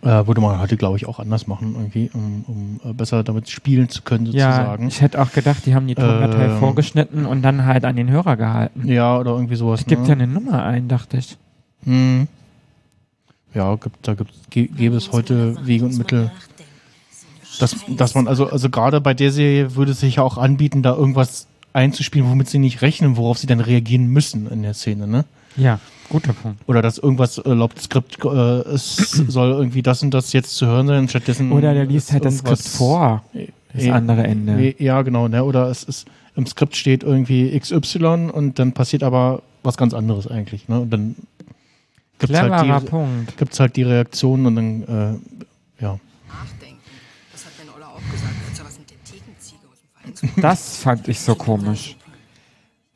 Äh, 0.02 0.26
würde 0.26 0.40
man 0.40 0.61
heute, 0.61 0.76
glaube 0.76 0.96
ich, 0.96 1.06
auch 1.09 1.18
anders 1.18 1.48
machen, 1.48 1.74
irgendwie, 1.74 2.11
um, 2.14 2.44
um 2.46 2.80
äh, 2.88 2.92
besser 2.92 3.24
damit 3.24 3.48
spielen 3.48 3.88
zu 3.88 4.02
können, 4.02 4.26
Ja, 4.26 4.52
sozusagen. 4.52 4.88
ich 4.88 5.00
hätte 5.00 5.20
auch 5.20 5.32
gedacht, 5.32 5.66
die 5.66 5.74
haben 5.74 5.88
die 5.88 5.96
Tondatei 5.96 6.44
Ähm. 6.46 6.59
vorgeschnitten 6.59 7.26
und 7.26 7.42
dann 7.42 7.64
halt 7.64 7.85
an 7.85 7.96
den 7.96 8.09
Hörer 8.09 8.37
gehalten. 8.37 8.87
Ja, 8.87 9.18
oder 9.18 9.32
irgendwie 9.32 9.56
sowas. 9.56 9.80
Es 9.80 9.87
gibt 9.87 10.02
ne? 10.02 10.09
ja 10.09 10.14
eine 10.14 10.28
Nummer 10.28 10.62
ein, 10.62 10.87
dachte 10.87 11.16
ich. 11.16 11.37
Hm. 11.82 12.28
Ja, 13.57 13.75
gibt, 13.77 14.07
da 14.07 14.14
gibt, 14.14 14.31
gäbe 14.51 14.97
es 14.97 15.11
heute 15.12 15.57
Wege 15.66 15.87
und 15.87 15.97
Mittel, 15.97 16.31
dass, 17.59 17.75
dass 17.97 18.14
man, 18.14 18.29
also, 18.29 18.49
also 18.51 18.69
gerade 18.69 19.01
bei 19.01 19.14
der 19.14 19.33
Serie 19.33 19.75
würde 19.77 19.92
es 19.92 20.01
sich 20.01 20.16
ja 20.16 20.23
auch 20.23 20.37
anbieten, 20.37 20.83
da 20.83 20.95
irgendwas 20.95 21.47
einzuspielen, 21.73 22.29
womit 22.31 22.49
sie 22.51 22.59
nicht 22.59 22.83
rechnen, 22.83 23.16
worauf 23.16 23.38
sie 23.38 23.47
dann 23.47 23.61
reagieren 23.61 24.09
müssen 24.09 24.47
in 24.51 24.62
der 24.62 24.75
Szene, 24.75 25.07
ne? 25.07 25.25
Ja, 25.57 25.81
guter 26.11 26.35
Punkt. 26.35 26.59
Oder 26.66 26.83
dass 26.83 26.99
irgendwas 26.99 27.40
laut 27.47 27.81
Skript, 27.81 28.19
äh, 28.25 28.29
es 28.29 28.97
soll 29.29 29.53
irgendwie 29.53 29.81
das 29.83 30.03
und 30.03 30.12
das 30.12 30.35
jetzt 30.35 30.55
zu 30.57 30.66
hören 30.66 30.87
sein, 30.87 31.09
stattdessen. 31.09 31.51
Oder 31.51 31.73
der 31.73 31.87
liest 31.87 32.12
halt 32.12 32.27
das 32.27 32.38
Skript 32.38 32.62
vor. 32.62 33.25
Das 33.73 33.85
Eh, 33.85 33.90
andere 33.90 34.25
Ende. 34.25 34.62
eh, 34.71 34.75
Ja, 34.83 35.01
genau, 35.03 35.29
ne? 35.29 35.42
Oder 35.45 35.71
es 35.71 35.83
ist, 35.83 36.07
im 36.35 36.47
Skript 36.47 36.77
steht 36.77 37.03
irgendwie 37.03 37.59
XY 37.59 38.31
und 38.33 38.59
dann 38.59 38.73
passiert 38.73 39.03
aber 39.03 39.42
was 39.62 39.77
ganz 39.79 39.95
anderes 39.95 40.27
eigentlich, 40.27 40.69
ne? 40.69 40.81
Und 40.81 40.90
dann 40.90 41.14
gibt's 42.18 42.26
Cleverer 42.38 42.68
halt 42.68 42.83
die, 42.83 42.90
Punkt. 42.90 43.37
gibt's 43.37 43.61
halt 43.61 43.76
die 43.76 43.83
Reaktion 43.83 44.46
und 44.46 44.57
dann, 44.57 44.83
äh, 44.83 45.83
ja. 45.83 45.98
Nachdenken. 46.29 46.81
Das 47.33 47.44
hat 47.44 47.52
Ben 47.59 47.68
Oller 47.74 47.88
auch 47.88 48.11
gesagt, 48.12 48.35
als 48.48 48.59
er 48.59 48.64
was 48.64 48.79
mit 48.79 48.90
der 48.90 49.05
Thekenziege 49.05 49.61
aus 49.70 49.79
dem 50.20 50.29
Verein 50.29 50.42
Das 50.42 50.76
fand 50.79 51.09
ich 51.09 51.20
so 51.20 51.35
komisch. 51.35 51.96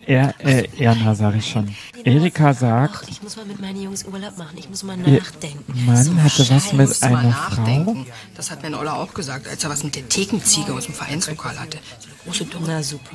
Er, 0.06 0.34
äh, 0.40 0.66
Erna, 0.78 1.14
sag 1.14 1.36
ich 1.36 1.46
schon. 1.50 1.72
Erika 2.04 2.54
sagt, 2.54 3.06
Ich 3.10 3.22
muss 3.22 3.36
mal 3.36 3.44
mit 3.44 3.60
meinen 3.60 3.82
Jungs 3.82 4.04
Urlaub 4.06 4.36
machen. 4.38 4.56
Ich 4.56 4.68
muss 4.68 4.82
mal 4.82 4.98
Ihr 5.06 5.20
nachdenken. 5.20 5.84
Mann 5.86 6.22
hatte 6.24 6.48
was 6.50 6.72
mit 6.72 7.02
einer 7.02 7.20
Frau. 7.20 7.28
nachdenken. 7.28 8.06
Das 8.34 8.50
hat 8.50 8.62
Ben 8.62 8.74
Oller 8.74 8.94
auch 8.96 9.12
gesagt, 9.12 9.46
als 9.46 9.62
er 9.62 9.70
was 9.70 9.84
mit 9.84 9.94
der 9.94 10.08
Thekenziege 10.08 10.72
aus 10.72 10.86
dem 10.86 10.94
Vereinslokal 10.94 11.58
hatte. 11.60 11.78
So 11.98 12.06
eine 12.08 12.16
große 12.24 12.44
Dumme. 12.46 12.66
Na 12.68 12.82
super. 12.82 13.14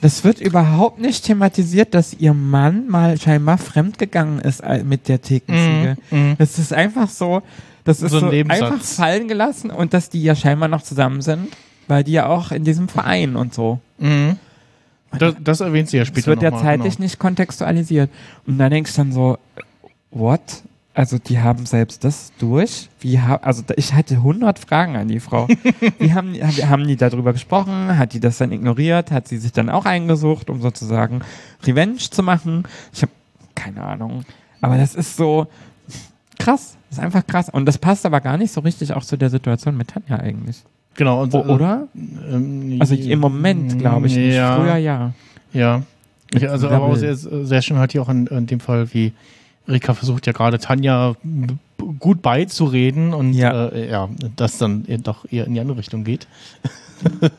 Das 0.00 0.24
wird 0.24 0.40
überhaupt 0.40 0.98
nicht 0.98 1.24
thematisiert, 1.24 1.94
dass 1.94 2.14
ihr 2.14 2.32
Mann 2.32 2.88
mal 2.88 3.20
scheinbar 3.20 3.58
fremdgegangen 3.58 4.40
ist 4.40 4.60
äh, 4.60 4.82
mit 4.82 5.08
der 5.08 5.20
Thekenziege. 5.20 5.96
Das 6.38 6.58
ist 6.58 6.72
einfach 6.72 7.08
so, 7.08 7.42
das 7.84 8.02
ist 8.02 8.12
So 8.12 8.28
ein 8.28 8.50
einfach 8.50 8.80
fallen 8.80 9.28
gelassen 9.28 9.70
und 9.70 9.92
dass 9.92 10.08
die 10.10 10.22
ja 10.22 10.34
scheinbar 10.34 10.68
noch 10.68 10.82
zusammen 10.82 11.20
sind, 11.20 11.48
weil 11.88 12.04
die 12.04 12.12
ja 12.12 12.26
auch 12.26 12.50
in 12.50 12.64
diesem 12.64 12.88
Verein 12.88 13.36
und 13.36 13.52
so. 13.52 13.80
Das, 15.18 15.34
das 15.40 15.60
erwähnt 15.60 15.88
sie 15.88 15.96
ja 15.96 16.02
Das 16.04 16.08
später 16.08 16.28
wird 16.28 16.42
ja 16.42 16.50
mal, 16.50 16.60
zeitlich 16.60 16.94
genau. 16.96 17.04
nicht 17.04 17.18
kontextualisiert. 17.18 18.10
Und 18.46 18.58
dann 18.58 18.70
denkst 18.70 18.92
du 18.92 18.96
dann 18.98 19.12
so, 19.12 19.38
what? 20.10 20.40
Also 20.92 21.18
die 21.18 21.38
haben 21.38 21.66
selbst 21.66 22.02
das 22.04 22.32
durch. 22.38 22.88
Wie 23.00 23.20
ha 23.20 23.36
also 23.42 23.62
ich 23.76 23.94
hatte 23.94 24.14
100 24.16 24.58
Fragen 24.58 24.96
an 24.96 25.06
die 25.08 25.20
Frau. 25.20 25.46
Wie 25.98 26.12
haben, 26.12 26.32
die- 26.32 26.42
haben 26.42 26.86
die 26.86 26.96
darüber 26.96 27.32
gesprochen? 27.32 27.96
Hat 27.96 28.12
die 28.12 28.20
das 28.20 28.38
dann 28.38 28.50
ignoriert? 28.50 29.10
Hat 29.12 29.28
sie 29.28 29.38
sich 29.38 29.52
dann 29.52 29.70
auch 29.70 29.84
eingesucht, 29.86 30.50
um 30.50 30.60
sozusagen 30.60 31.20
Revenge 31.64 31.98
zu 31.98 32.22
machen? 32.24 32.64
Ich 32.92 33.02
habe 33.02 33.12
keine 33.54 33.82
Ahnung. 33.84 34.24
Aber 34.60 34.76
das 34.78 34.94
ist 34.96 35.16
so 35.16 35.46
krass. 36.38 36.76
Das 36.88 36.98
ist 36.98 37.04
einfach 37.04 37.24
krass. 37.26 37.48
Und 37.48 37.66
das 37.66 37.78
passt 37.78 38.04
aber 38.04 38.20
gar 38.20 38.36
nicht 38.36 38.52
so 38.52 38.60
richtig 38.60 38.92
auch 38.92 39.04
zu 39.04 39.16
der 39.16 39.30
Situation 39.30 39.76
mit 39.76 39.88
Tanja 39.88 40.16
eigentlich. 40.18 40.64
Genau. 40.96 41.22
Und, 41.22 41.32
O- 41.34 41.42
oder? 41.44 41.86
Ähm, 41.94 42.76
Also 42.80 42.96
im 42.96 43.20
Moment 43.20 43.78
glaube 43.78 44.08
ich 44.08 44.16
nicht. 44.16 44.34
Ja. 44.34 44.56
Früher 44.56 44.76
ja. 44.76 45.12
Ja. 45.52 45.82
Ich, 46.34 46.48
also 46.50 46.68
aber 46.68 46.82
auch 46.86 46.96
sehr, 46.96 47.14
sehr 47.16 47.62
schön 47.62 47.78
halt 47.78 47.92
hier 47.92 48.02
auch 48.02 48.08
in, 48.08 48.26
in 48.26 48.46
dem 48.46 48.58
Fall, 48.60 48.92
wie 48.92 49.12
Rika 49.68 49.94
versucht 49.94 50.26
ja 50.26 50.32
gerade 50.32 50.58
Tanja 50.58 51.14
gut 51.98 52.22
beizureden 52.22 53.14
und 53.14 53.32
Ja. 53.34 53.68
äh, 53.68 53.90
ja, 53.90 54.08
das 54.36 54.58
dann 54.58 54.84
doch 55.02 55.24
eher 55.30 55.46
in 55.46 55.54
die 55.54 55.60
andere 55.60 55.78
Richtung 55.78 56.04
geht. 56.04 56.26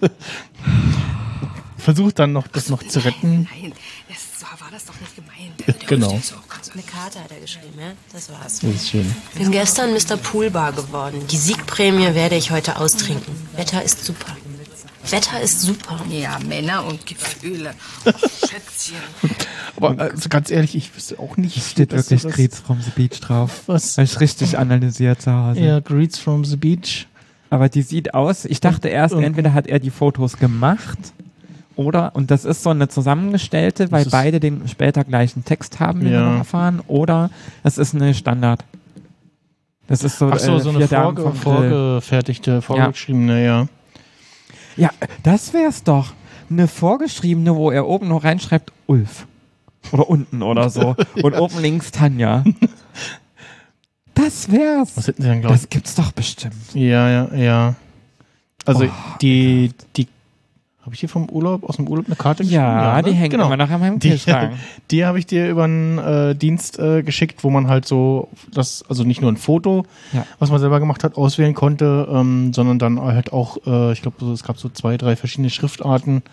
versucht 1.78 2.20
dann 2.20 2.32
noch 2.34 2.48
das 2.48 2.70
noch 2.70 2.84
zu 2.84 3.00
retten. 3.04 3.48
Nein, 3.52 3.74
das, 4.08 4.40
so 4.40 4.46
war 4.46 4.70
das 4.72 4.86
doch 4.86 5.00
nicht 5.00 5.16
gemeint. 5.16 5.60
Der, 5.68 5.74
der 5.74 5.88
Genau. 5.88 6.20
Eine 6.74 6.84
Karte 6.84 7.20
hat 7.20 7.32
er 7.32 7.40
geschrieben, 7.40 7.74
ja? 7.80 7.92
Das 8.14 8.32
war's. 8.32 8.60
Das 8.60 8.70
ist 8.72 8.90
schön. 8.90 9.16
Bin 9.36 9.52
gestern 9.52 9.92
Mr. 9.94 10.16
Poolbar 10.18 10.72
geworden. 10.74 11.26
Die 11.30 11.38
Siegprämie 11.38 12.14
werde 12.14 12.36
ich 12.36 12.52
heute 12.52 12.78
austrinken. 12.78 13.34
Wetter 13.56 13.84
ist 13.84 14.06
super. 14.06 14.38
Wetter 15.10 15.42
ist 15.42 15.62
super. 15.62 16.00
Ja, 16.10 16.38
Männer 16.48 16.86
und 16.86 17.06
Gefühle. 17.06 17.72
Oh, 18.06 18.12
Schätzchen. 18.12 18.98
Aber 19.78 20.00
also 20.00 20.30
ganz 20.30 20.52
ehrlich, 20.52 20.76
ich 20.76 20.96
wüsste 20.96 21.18
auch 21.20 21.38
nicht. 21.38 21.58
Es 21.58 21.72
steht 21.72 21.92
dass 21.92 22.12
wirklich 22.12 22.34
Greets 22.34 22.60
from 22.60 22.80
the 22.82 22.92
Beach 22.92 23.20
drauf. 23.20 23.64
Was? 23.68 23.98
Habe 23.98 24.06
ich 24.06 24.20
richtig 24.20 24.58
analysiert 24.58 25.22
zu 25.22 25.34
Hause. 25.34 25.60
Ja, 25.60 25.80
Greets 25.80 26.20
from 26.20 26.46
the 26.46 26.56
Beach. 26.56 27.08
Aber 27.50 27.68
die 27.68 27.82
sieht 27.82 28.14
aus, 28.14 28.46
ich 28.46 28.60
dachte 28.62 28.88
erst, 28.90 29.14
und- 29.14 29.24
entweder 29.24 29.54
hat 29.54 29.68
er 29.68 29.80
die 29.80 29.90
Fotos 29.90 30.38
gemacht 30.38 30.98
oder, 31.76 32.16
und 32.16 32.32
das 32.32 32.46
ist 32.46 32.64
so 32.64 32.70
eine 32.70 32.88
zusammengestellte, 32.88 33.92
weil 33.92 34.06
beide 34.06 34.40
den 34.40 34.68
später 34.70 35.04
gleichen 35.04 35.44
Text 35.44 35.80
haben, 35.80 36.00
den 36.02 36.14
Ja. 36.14 36.20
wir 36.22 36.30
noch 36.32 36.38
erfahren, 36.40 36.82
oder 36.88 37.30
es 37.64 37.78
ist 37.78 37.94
eine 37.96 38.14
Standard. 38.14 38.64
Das 39.88 40.04
ist 40.04 40.18
so, 40.18 40.30
Ach 40.32 40.40
so, 40.40 40.56
äh, 40.56 40.60
so 40.62 40.70
eine 40.70 40.88
vorge 40.88 41.32
vorgefertigte, 41.34 42.62
vorgeschriebene, 42.62 43.44
ja. 43.44 43.60
Ja, 43.62 43.68
das 45.24 45.54
wär's 45.54 45.84
doch. 45.84 46.14
Eine 46.50 46.68
vorgeschriebene, 46.68 47.56
wo 47.56 47.72
er 47.72 47.88
oben 47.88 48.08
noch 48.10 48.24
reinschreibt, 48.24 48.72
Ulf. 48.88 49.26
Oder 49.92 50.10
unten 50.10 50.42
oder 50.44 50.70
so. 50.70 50.96
Und 51.24 51.34
oben 51.34 51.60
links 51.60 51.92
Tanja. 51.92 52.44
Das 54.14 54.52
wär's. 54.52 54.98
Was 54.98 55.08
hätten 55.08 55.22
sie 55.22 55.28
dann, 55.28 55.42
glaube 55.42 55.56
Das 55.56 55.70
gibt's 55.70 55.96
doch 55.96 56.12
bestimmt. 56.12 56.74
Ja, 56.74 57.10
ja, 57.10 57.34
ja. 57.34 57.76
Also 58.66 58.86
Oh, 58.86 58.90
die, 59.22 59.72
die, 59.96 60.08
habe 60.92 60.96
ich 60.96 61.00
dir 61.00 61.08
vom 61.08 61.30
Urlaub, 61.30 61.64
aus 61.64 61.78
dem 61.78 61.88
Urlaub 61.88 62.08
eine 62.08 62.18
Karte 62.18 62.44
geschrieben? 62.44 62.62
Ja, 62.62 63.02
die 63.02 63.12
ne? 63.12 63.16
hängt 63.16 63.34
immer 63.34 63.56
noch 63.56 63.70
an 63.70 63.80
meinem 63.80 64.00
Die, 64.00 64.10
Kühlschrank. 64.10 64.56
die 64.92 65.06
habe 65.06 65.20
ich 65.20 65.26
dir 65.26 65.50
über 65.50 65.64
einen 65.64 65.98
äh, 65.98 66.36
Dienst 66.36 66.80
äh, 66.80 67.02
geschickt, 67.02 67.46
wo 67.46 67.50
man 67.50 67.70
halt 67.70 67.86
so, 67.88 68.28
das, 68.54 68.84
also 68.90 69.06
nicht 69.06 69.22
nur 69.22 69.32
ein 69.32 69.38
Foto, 69.38 69.86
Ja. 70.12 70.26
was 70.40 70.52
man 70.52 70.60
selber 70.60 70.82
gemacht 70.82 71.06
hat, 71.06 71.16
auswählen 71.16 71.54
konnte, 71.54 72.10
ähm, 72.12 72.52
sondern 72.52 72.78
dann 72.78 73.00
halt 73.00 73.32
auch, 73.32 73.56
äh, 73.66 73.94
ich 73.94 74.02
glaube, 74.02 74.26
es 74.34 74.44
gab 74.44 74.58
so 74.60 74.68
zwei, 74.68 74.98
drei 74.98 75.16
verschiedene 75.16 75.50
Schriftarten. 75.50 76.24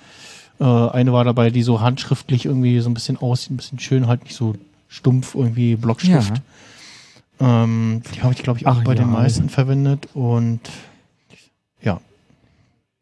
Äh, 0.58 0.64
eine 0.64 1.12
war 1.12 1.22
dabei, 1.22 1.50
die 1.50 1.62
so 1.62 1.80
handschriftlich 1.80 2.44
irgendwie 2.44 2.80
so 2.80 2.90
ein 2.90 2.94
bisschen 2.94 3.16
aussieht, 3.16 3.52
ein 3.52 3.58
bisschen 3.58 3.78
schön, 3.78 4.08
halt 4.08 4.24
nicht 4.24 4.34
so 4.34 4.56
stumpf 4.88 5.36
irgendwie 5.36 5.76
Blockschrift. 5.76 6.42
Ähm, 7.38 8.02
die 8.12 8.22
habe 8.24 8.34
ich, 8.34 8.42
glaube 8.42 8.58
ich, 8.58 8.66
auch 8.66 8.78
Ach 8.80 8.82
bei 8.84 8.96
den 8.96 9.06
ja. 9.06 9.12
meisten 9.18 9.50
verwendet 9.50 10.08
und 10.14 10.58
ja. 11.80 12.00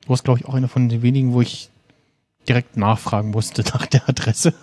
Du 0.07 0.11
warst, 0.11 0.25
glaube 0.25 0.38
ich, 0.40 0.47
auch 0.47 0.55
einer 0.55 0.69
von 0.69 0.88
den 0.88 1.03
wenigen, 1.03 1.33
wo 1.33 1.40
ich 1.42 1.69
direkt 2.49 2.77
nachfragen 2.77 3.31
musste 3.33 3.62
nach 3.75 3.87
der 3.87 4.09
Adresse. 4.09 4.55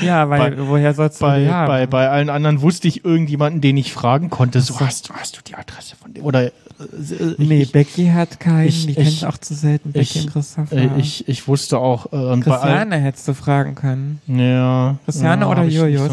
Ja, 0.00 0.28
weil 0.28 0.52
Bei- 0.56 0.66
woher 0.68 0.94
sollst 0.94 1.20
du 1.20 1.24
Bei, 1.26 1.40
die 1.40 1.48
haben? 1.50 1.68
bei, 1.68 1.86
bei 1.86 2.08
allen 2.10 2.28
anderen 2.30 2.62
wusste 2.62 2.88
ich 2.88 3.04
irgendjemanden, 3.04 3.60
den 3.60 3.76
ich 3.76 3.92
fragen 3.92 4.28
konnte. 4.30 4.60
So, 4.60 4.78
hast, 4.80 5.08
du- 5.08 5.14
hast 5.14 5.36
du 5.36 5.40
die 5.46 5.54
Adresse 5.54 5.94
von 5.96 6.12
dem? 6.14 6.24
Oder 6.24 6.46
äh, 6.46 6.50
äh, 6.80 7.34
nee, 7.38 7.62
ich, 7.62 7.72
Becky 7.72 8.08
hat 8.08 8.40
keinen, 8.40 8.68
ich- 8.68 8.86
die 8.86 8.98
ich- 9.00 9.20
kennt 9.20 9.32
auch 9.32 9.38
zu 9.38 9.54
selten. 9.54 9.92
Becky 9.92 10.18
ich- 10.18 10.24
und 10.26 10.32
Christopher. 10.32 10.76
äh, 10.76 10.88
ich, 10.98 11.28
ich 11.28 11.46
wusste 11.46 11.78
auch, 11.78 12.06
äh, 12.12 12.40
Christiane 12.40 12.96
hättest 12.96 13.28
du 13.28 13.34
fragen 13.34 13.74
können. 13.76 14.20
ja, 14.26 14.96
Christiane 15.04 15.42
ja, 15.42 15.48
oder 15.50 15.64
Julius? 15.64 16.10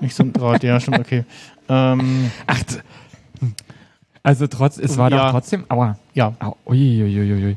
Nicht 0.00 0.14
so 0.14 0.22
ein, 0.22 0.32
Draht, 0.32 0.62
ja, 0.62 0.78
stimmt, 0.80 1.00
okay. 1.00 1.24
Ähm, 1.72 2.32
Ach, 2.48 2.60
also 4.22 4.46
trotz, 4.46 4.78
es 4.78 4.96
war 4.98 5.10
Ja. 5.10 5.24
doch 5.24 5.30
trotzdem, 5.32 5.64
aua. 5.68 5.96
ja, 6.14 6.32
Au, 6.40 6.56
uiuiuiui. 6.66 7.56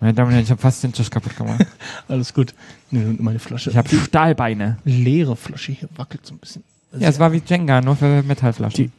Meine 0.00 0.12
Damen 0.12 0.28
und 0.28 0.32
Herren, 0.34 0.44
ich 0.44 0.50
habe 0.50 0.60
fast 0.60 0.82
den 0.84 0.92
Tisch 0.92 1.08
kaputt 1.10 1.36
gemacht. 1.36 1.64
alles 2.08 2.34
gut. 2.34 2.54
Meine 2.90 3.38
Flasche. 3.38 3.70
Ich 3.70 3.76
habe 3.76 3.88
Stahlbeine. 3.88 4.76
leere 4.84 5.36
Flasche 5.36 5.72
hier 5.72 5.88
wackelt 5.96 6.24
so 6.26 6.34
ein 6.34 6.38
bisschen. 6.38 6.62
Ja, 6.98 7.08
es 7.08 7.18
war 7.18 7.32
wie 7.32 7.42
Jenga, 7.46 7.80
nur 7.80 7.96
für 7.96 8.22
Metallflaschen. 8.22 8.86
Die- 8.86 8.90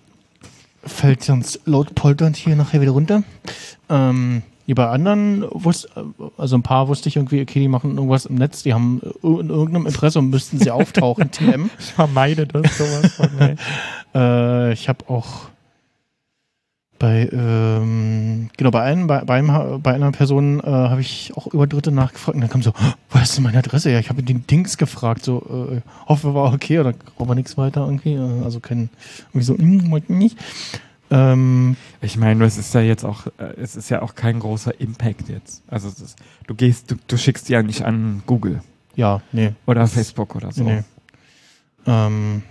fällt 0.89 1.21
sonst 1.23 1.59
laut 1.65 1.93
polternd 1.95 2.37
hier 2.37 2.55
nachher 2.55 2.79
wieder 2.81 2.91
runter. 2.91 3.23
Ähm, 3.89 4.41
wie 4.67 4.73
bei 4.73 4.87
anderen, 4.87 5.43
wusste, 5.51 5.89
also 6.37 6.55
ein 6.57 6.63
paar 6.63 6.87
wusste 6.87 7.09
ich 7.09 7.17
irgendwie, 7.17 7.41
okay, 7.41 7.59
die 7.59 7.67
machen 7.67 7.95
irgendwas 7.95 8.25
im 8.25 8.35
Netz, 8.35 8.63
die 8.63 8.73
haben 8.73 9.01
äh, 9.03 9.27
in 9.27 9.49
irgendeinem 9.49 9.85
Impressum 9.87 10.29
müssten 10.29 10.59
sie 10.59 10.71
auftauchen, 10.71 11.29
TM. 11.31 11.69
ich 11.79 11.85
vermeide 11.93 12.47
das 12.47 12.77
sowas 12.77 13.13
von. 13.13 13.29
Äh, 14.15 14.71
ich 14.73 14.87
habe 14.87 15.09
auch 15.09 15.49
bei, 16.99 17.29
ähm, 17.31 18.49
genau, 18.57 18.71
bei 18.71 18.81
einem, 18.81 19.07
bei, 19.07 19.21
bei, 19.23 19.35
einem, 19.37 19.81
bei 19.81 19.93
einer 19.93 20.11
Person 20.11 20.59
äh, 20.59 20.63
habe 20.65 21.01
ich 21.01 21.31
auch 21.35 21.47
über 21.47 21.67
Dritte 21.67 21.91
nachgefragt 21.91 22.35
und 22.35 22.41
dann 22.41 22.49
kam 22.49 22.63
so, 22.63 22.71
"Oh, 22.71 22.91
wo 23.11 23.19
ist 23.19 23.35
denn 23.37 23.43
meine 23.43 23.57
Adresse? 23.59 23.91
Ja, 23.91 23.99
ich 23.99 24.09
habe 24.09 24.23
den 24.23 24.47
Dings 24.47 24.77
gefragt, 24.77 25.23
so, 25.23 25.69
äh, 25.71 25.81
hoffe 26.07 26.33
war 26.33 26.53
okay 26.53 26.79
oder 26.79 26.93
aber 27.19 27.35
nichts 27.35 27.57
weiter 27.57 27.85
irgendwie, 27.85 28.13
äh, 28.13 28.43
also 28.43 28.59
kein, 28.59 28.89
irgendwie 29.29 29.45
so, 29.45 29.57
hm, 29.57 29.91
wollte 29.91 30.11
nicht. 30.13 30.37
Ähm, 31.09 31.77
Ich 32.01 32.17
meine, 32.17 32.43
es 32.45 32.57
ist 32.57 32.73
ja 32.73 32.81
jetzt 32.81 33.05
auch, 33.05 33.27
äh, 33.37 33.53
es 33.61 33.75
ist 33.75 33.89
ja 33.89 34.01
auch 34.01 34.15
kein 34.15 34.39
großer 34.39 34.79
Impact 34.81 35.29
jetzt. 35.29 35.63
Also 35.67 35.87
ist, 35.89 36.17
du 36.47 36.55
gehst, 36.55 36.91
du, 36.91 36.95
du 37.07 37.17
schickst 37.17 37.47
die 37.47 37.53
ja 37.53 37.63
nicht 37.63 37.83
an 37.83 38.23
Google 38.25 38.61
ja, 38.95 39.21
nee, 39.31 39.53
oder 39.67 39.85
Facebook 39.87 40.35
oder 40.35 40.51
so. 40.51 40.63
nee. 40.63 40.83
Ähm, 41.85 42.41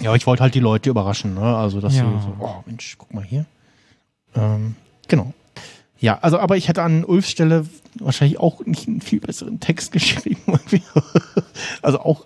ja, 0.00 0.14
ich 0.14 0.26
wollte 0.26 0.42
halt 0.42 0.54
die 0.54 0.60
Leute 0.60 0.90
überraschen, 0.90 1.34
ne? 1.34 1.40
Also, 1.56 1.80
dass 1.80 1.94
Ja. 1.96 2.04
sie 2.04 2.24
so, 2.24 2.36
oh 2.40 2.62
Mensch, 2.66 2.96
guck 2.98 3.12
mal 3.12 3.22
hier. 3.24 3.44
Ähm, 4.36 4.74
genau. 5.08 5.32
Ja, 6.00 6.18
also, 6.20 6.38
aber 6.38 6.56
ich 6.56 6.68
hätte 6.68 6.82
an 6.82 7.04
Ulfs 7.04 7.30
Stelle 7.30 7.66
wahrscheinlich 7.98 8.38
auch 8.38 8.64
nicht 8.66 8.86
einen 8.86 9.00
viel 9.00 9.20
besseren 9.20 9.58
Text 9.60 9.90
geschrieben. 9.92 10.40
also 11.82 12.00
auch 12.00 12.24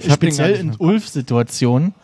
Ich 0.00 0.12
speziell 0.12 0.54
in 0.54 0.68
nicht 0.68 0.80
Ulfs 0.80 1.12
Situation. 1.12 1.94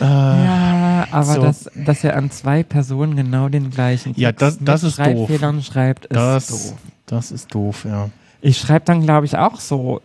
Äh, 0.00 0.04
Ja, 0.04 1.06
aber 1.10 1.34
so. 1.34 1.42
dass, 1.42 1.70
dass 1.74 2.04
er 2.04 2.16
an 2.16 2.30
zwei 2.30 2.62
Personen 2.62 3.16
genau 3.16 3.48
den 3.48 3.70
gleichen 3.70 4.14
Ja, 4.16 4.32
das- 4.32 4.60
mit 4.60 4.68
das 4.68 4.82
ist 4.84 4.98
doof. 4.98 5.04
Schreibfehlern 5.06 5.62
schreibt, 5.62 6.06
ist 6.06 6.14
das, 6.16 6.46
doof. 6.48 6.74
das 7.06 7.30
ist 7.32 7.54
doof, 7.54 7.84
ja. 7.84 8.08
Ich 8.40 8.56
schreibe 8.58 8.84
dann, 8.86 9.02
glaube 9.02 9.26
ich, 9.26 9.36
auch 9.36 9.60
so 9.60 10.00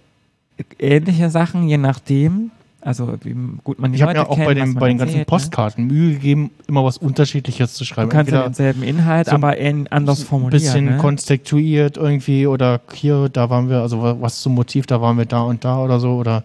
ähnliche 0.79 1.29
Sachen, 1.29 1.67
je 1.69 1.77
nachdem. 1.77 2.51
Also 2.85 3.17
wie 3.23 3.35
gut 3.63 3.79
man 3.79 3.91
die 3.91 3.95
Ich 3.95 4.03
habe 4.03 4.13
mir 4.13 4.29
auch 4.29 4.35
kennt, 4.35 4.47
bei, 4.47 4.53
man 4.53 4.75
bei 4.75 4.87
den 4.89 4.99
ganzen 4.99 5.17
ne? 5.17 5.25
Postkarten 5.25 5.87
Mühe 5.87 6.13
gegeben, 6.13 6.51
immer 6.67 6.85
was 6.85 6.99
Unterschiedliches 6.99 7.73
zu 7.73 7.83
schreiben. 7.83 8.11
Du 8.11 8.15
kannst 8.15 8.31
ja 8.31 8.43
denselben 8.43 8.83
Inhalt, 8.83 9.25
so 9.25 9.31
aber 9.31 9.55
anders 9.89 10.19
ein 10.19 10.25
formulieren. 10.27 10.51
bisschen 10.61 10.85
ne? 10.85 10.97
konstituiert 10.97 11.97
irgendwie 11.97 12.45
oder 12.45 12.81
hier, 12.93 13.27
da 13.29 13.49
waren 13.49 13.69
wir, 13.69 13.81
also 13.81 14.03
wa- 14.03 14.17
was 14.19 14.39
zum 14.41 14.53
Motiv, 14.53 14.85
da 14.85 15.01
waren 15.01 15.17
wir 15.17 15.25
da 15.25 15.41
und 15.41 15.65
da 15.65 15.79
oder 15.83 15.99
so 15.99 16.11
oder 16.17 16.43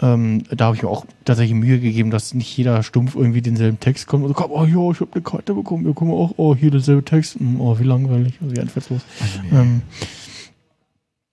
ja. 0.00 0.14
ähm, 0.14 0.42
da 0.50 0.64
habe 0.64 0.74
ich 0.76 0.82
mir 0.82 0.88
auch 0.88 1.06
tatsächlich 1.24 1.54
Mühe 1.56 1.78
gegeben, 1.78 2.10
dass 2.10 2.34
nicht 2.34 2.56
jeder 2.56 2.82
stumpf 2.82 3.14
irgendwie 3.14 3.40
denselben 3.40 3.78
Text 3.78 4.08
kommt 4.08 4.24
und 4.24 4.34
kommt, 4.34 4.50
oh 4.50 4.64
ja, 4.64 4.90
ich 4.90 4.98
habe 5.00 5.10
eine 5.14 5.22
Karte 5.22 5.54
bekommen, 5.54 5.84
wir 5.84 5.94
kommen 5.94 6.10
auch, 6.10 6.32
oh 6.38 6.56
hier 6.56 6.72
derselbe 6.72 7.04
Text, 7.04 7.36
Hm, 7.38 7.60
oh 7.60 7.78
wie 7.78 7.84
langweilig, 7.84 8.34
wie 8.40 8.58
einfallslos. 8.58 9.02
Ähm, 9.52 9.82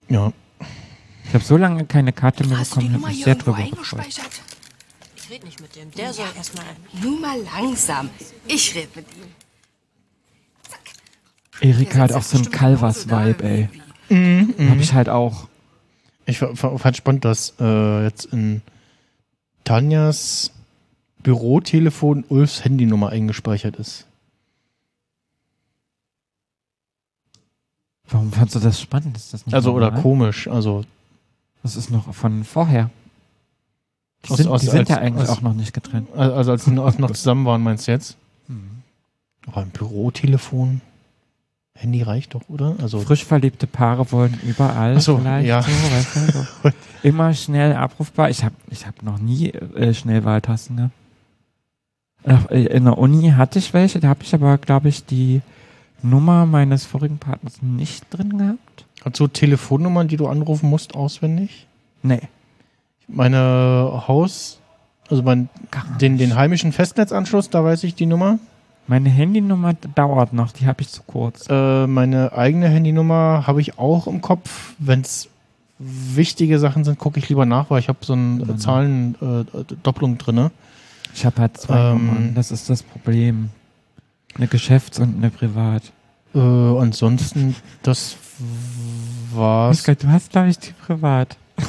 ja, 0.08 0.32
Ich 1.34 1.36
habe 1.36 1.46
so 1.46 1.56
lange 1.56 1.84
keine 1.84 2.12
Karte 2.12 2.46
mehr 2.46 2.58
Hast 2.60 2.76
bekommen, 2.76 2.94
habe 2.94 3.08
mich 3.08 3.24
sehr 3.24 3.34
drüber 3.34 3.56
gefreut. 3.56 3.72
eingespeichert? 3.72 4.30
Ich 5.16 5.28
rede 5.30 5.46
nicht 5.46 5.60
mit 5.60 5.74
dem. 5.74 5.90
Der 5.90 6.12
soll 6.12 6.26
erstmal. 6.36 6.64
Nur 7.02 7.18
mal 7.18 7.36
langsam. 7.42 8.08
Ich 8.46 8.72
rede 8.76 8.86
mit 8.94 9.06
ihm. 9.16 9.24
Erika 11.60 11.98
hat 11.98 12.12
auch 12.12 12.22
so 12.22 12.36
einen 12.36 12.52
Calvas-Vibe, 12.52 13.42
ey. 13.42 13.68
irgendwie. 14.08 14.68
Habe 14.70 14.80
ich 14.80 14.92
halt 14.94 15.08
auch. 15.08 15.48
ich 16.24 16.38
fa- 16.38 16.54
fa- 16.54 16.78
fand 16.78 16.96
spannend, 16.96 17.24
dass 17.24 17.54
äh, 17.58 18.04
jetzt 18.04 18.26
in 18.26 18.62
Tanjas 19.64 20.52
Bürotelefon 21.24 22.22
Ulfs 22.28 22.62
Handynummer 22.64 23.08
eingespeichert 23.08 23.74
ist. 23.74 24.06
Warum 28.08 28.30
fandst 28.30 28.54
du 28.54 28.60
das 28.60 28.80
spannend? 28.80 29.16
Ist 29.16 29.34
das 29.34 29.44
nicht 29.46 29.54
Also 29.54 29.72
oder 29.72 29.86
normal? 29.86 30.02
komisch, 30.02 30.46
also 30.46 30.84
Das 31.64 31.74
ist 31.76 31.90
noch 31.90 32.14
von 32.14 32.44
vorher. 32.44 32.90
Die 34.26 34.30
Aus- 34.30 34.36
sind, 34.36 34.48
aus- 34.48 34.60
die 34.60 34.66
sind 34.68 34.78
als- 34.80 34.88
ja 34.90 34.98
eigentlich 34.98 35.28
als- 35.28 35.38
auch 35.38 35.40
noch 35.40 35.54
nicht 35.54 35.72
getrennt. 35.72 36.08
Also 36.14 36.52
als 36.52 36.64
sie 36.66 36.70
noch, 36.70 36.94
zusammen 37.10 37.44
waren, 37.46 37.62
meinst 37.62 37.88
du 37.88 37.92
jetzt? 37.92 38.16
Mhm. 38.48 38.82
Aber 39.46 39.62
ein 39.62 39.70
Bürotelefon? 39.70 40.80
Handy 41.76 42.02
reicht 42.02 42.34
doch, 42.34 42.42
oder? 42.48 42.76
Also 42.80 43.00
Frisch 43.00 43.24
verliebte 43.24 43.66
Paare 43.66 44.12
wollen 44.12 44.38
überall 44.44 45.00
so, 45.00 45.18
vielleicht 45.18 45.48
ja. 45.48 45.60
so, 45.62 45.68
weißt 45.70 46.16
du, 46.16 46.32
so. 46.32 46.70
immer 47.02 47.34
schnell 47.34 47.72
abrufbar. 47.74 48.30
Ich 48.30 48.44
habe 48.44 48.54
ich 48.70 48.86
hab 48.86 49.02
noch 49.02 49.18
nie 49.18 49.50
äh, 49.50 49.92
Schnellwahltasten 49.92 50.76
gehabt. 52.24 52.50
Äh, 52.52 52.66
In 52.66 52.84
der 52.84 52.96
Uni 52.96 53.30
hatte 53.30 53.58
ich 53.58 53.72
welche, 53.74 53.98
da 54.00 54.08
habe 54.08 54.22
ich 54.22 54.32
aber, 54.34 54.56
glaube 54.58 54.88
ich, 54.88 55.04
die 55.04 55.42
Nummer 56.02 56.46
meines 56.46 56.84
vorigen 56.86 57.18
Partners 57.18 57.60
nicht 57.60 58.04
drin 58.10 58.38
gehabt. 58.38 58.84
Hast 59.04 59.20
du 59.20 59.26
Telefonnummern, 59.26 60.08
die 60.08 60.16
du 60.16 60.26
anrufen 60.28 60.70
musst, 60.70 60.94
auswendig? 60.94 61.66
Nee. 62.02 62.22
Meine 63.06 64.04
Haus, 64.08 64.60
also 65.10 65.22
mein, 65.22 65.50
den, 66.00 66.16
den 66.16 66.34
heimischen 66.34 66.72
Festnetzanschluss, 66.72 67.50
da 67.50 67.62
weiß 67.62 67.84
ich 67.84 67.94
die 67.94 68.06
Nummer. 68.06 68.38
Meine 68.86 69.10
Handynummer 69.10 69.74
dauert 69.94 70.32
noch, 70.32 70.52
die 70.52 70.66
habe 70.66 70.82
ich 70.82 70.88
zu 70.88 71.02
kurz. 71.02 71.46
Äh, 71.48 71.86
meine 71.86 72.32
eigene 72.32 72.68
Handynummer 72.68 73.46
habe 73.46 73.60
ich 73.60 73.78
auch 73.78 74.06
im 74.06 74.20
Kopf. 74.20 74.74
Wenn 74.78 75.00
es 75.00 75.28
wichtige 75.78 76.58
Sachen 76.58 76.84
sind, 76.84 76.98
gucke 76.98 77.18
ich 77.18 77.28
lieber 77.28 77.46
nach, 77.46 77.70
weil 77.70 77.80
ich 77.80 77.88
habe 77.88 77.98
so 78.02 78.12
eine 78.12 78.42
äh, 78.42 78.56
Zahlen-Doppelung 78.56 80.18
drinne. 80.18 80.50
Ich 81.14 81.24
habe 81.24 81.40
halt 81.40 81.56
zwei 81.56 81.92
Ähm, 81.92 82.06
Nummern, 82.06 82.34
das 82.34 82.50
ist 82.50 82.70
das 82.70 82.82
Problem. 82.82 83.50
Eine 84.34 84.48
Geschäfts- 84.48 84.98
und 84.98 85.16
eine 85.16 85.30
Privat. 85.30 85.92
Äh, 86.34 86.38
ansonsten, 86.38 87.54
das 87.82 88.16
war's. 89.32 89.78
Michael, 89.78 89.96
du 89.96 90.08
hast, 90.08 90.30
glaube 90.30 90.48
ich, 90.48 90.58
die 90.58 90.72
Privat. 90.72 91.36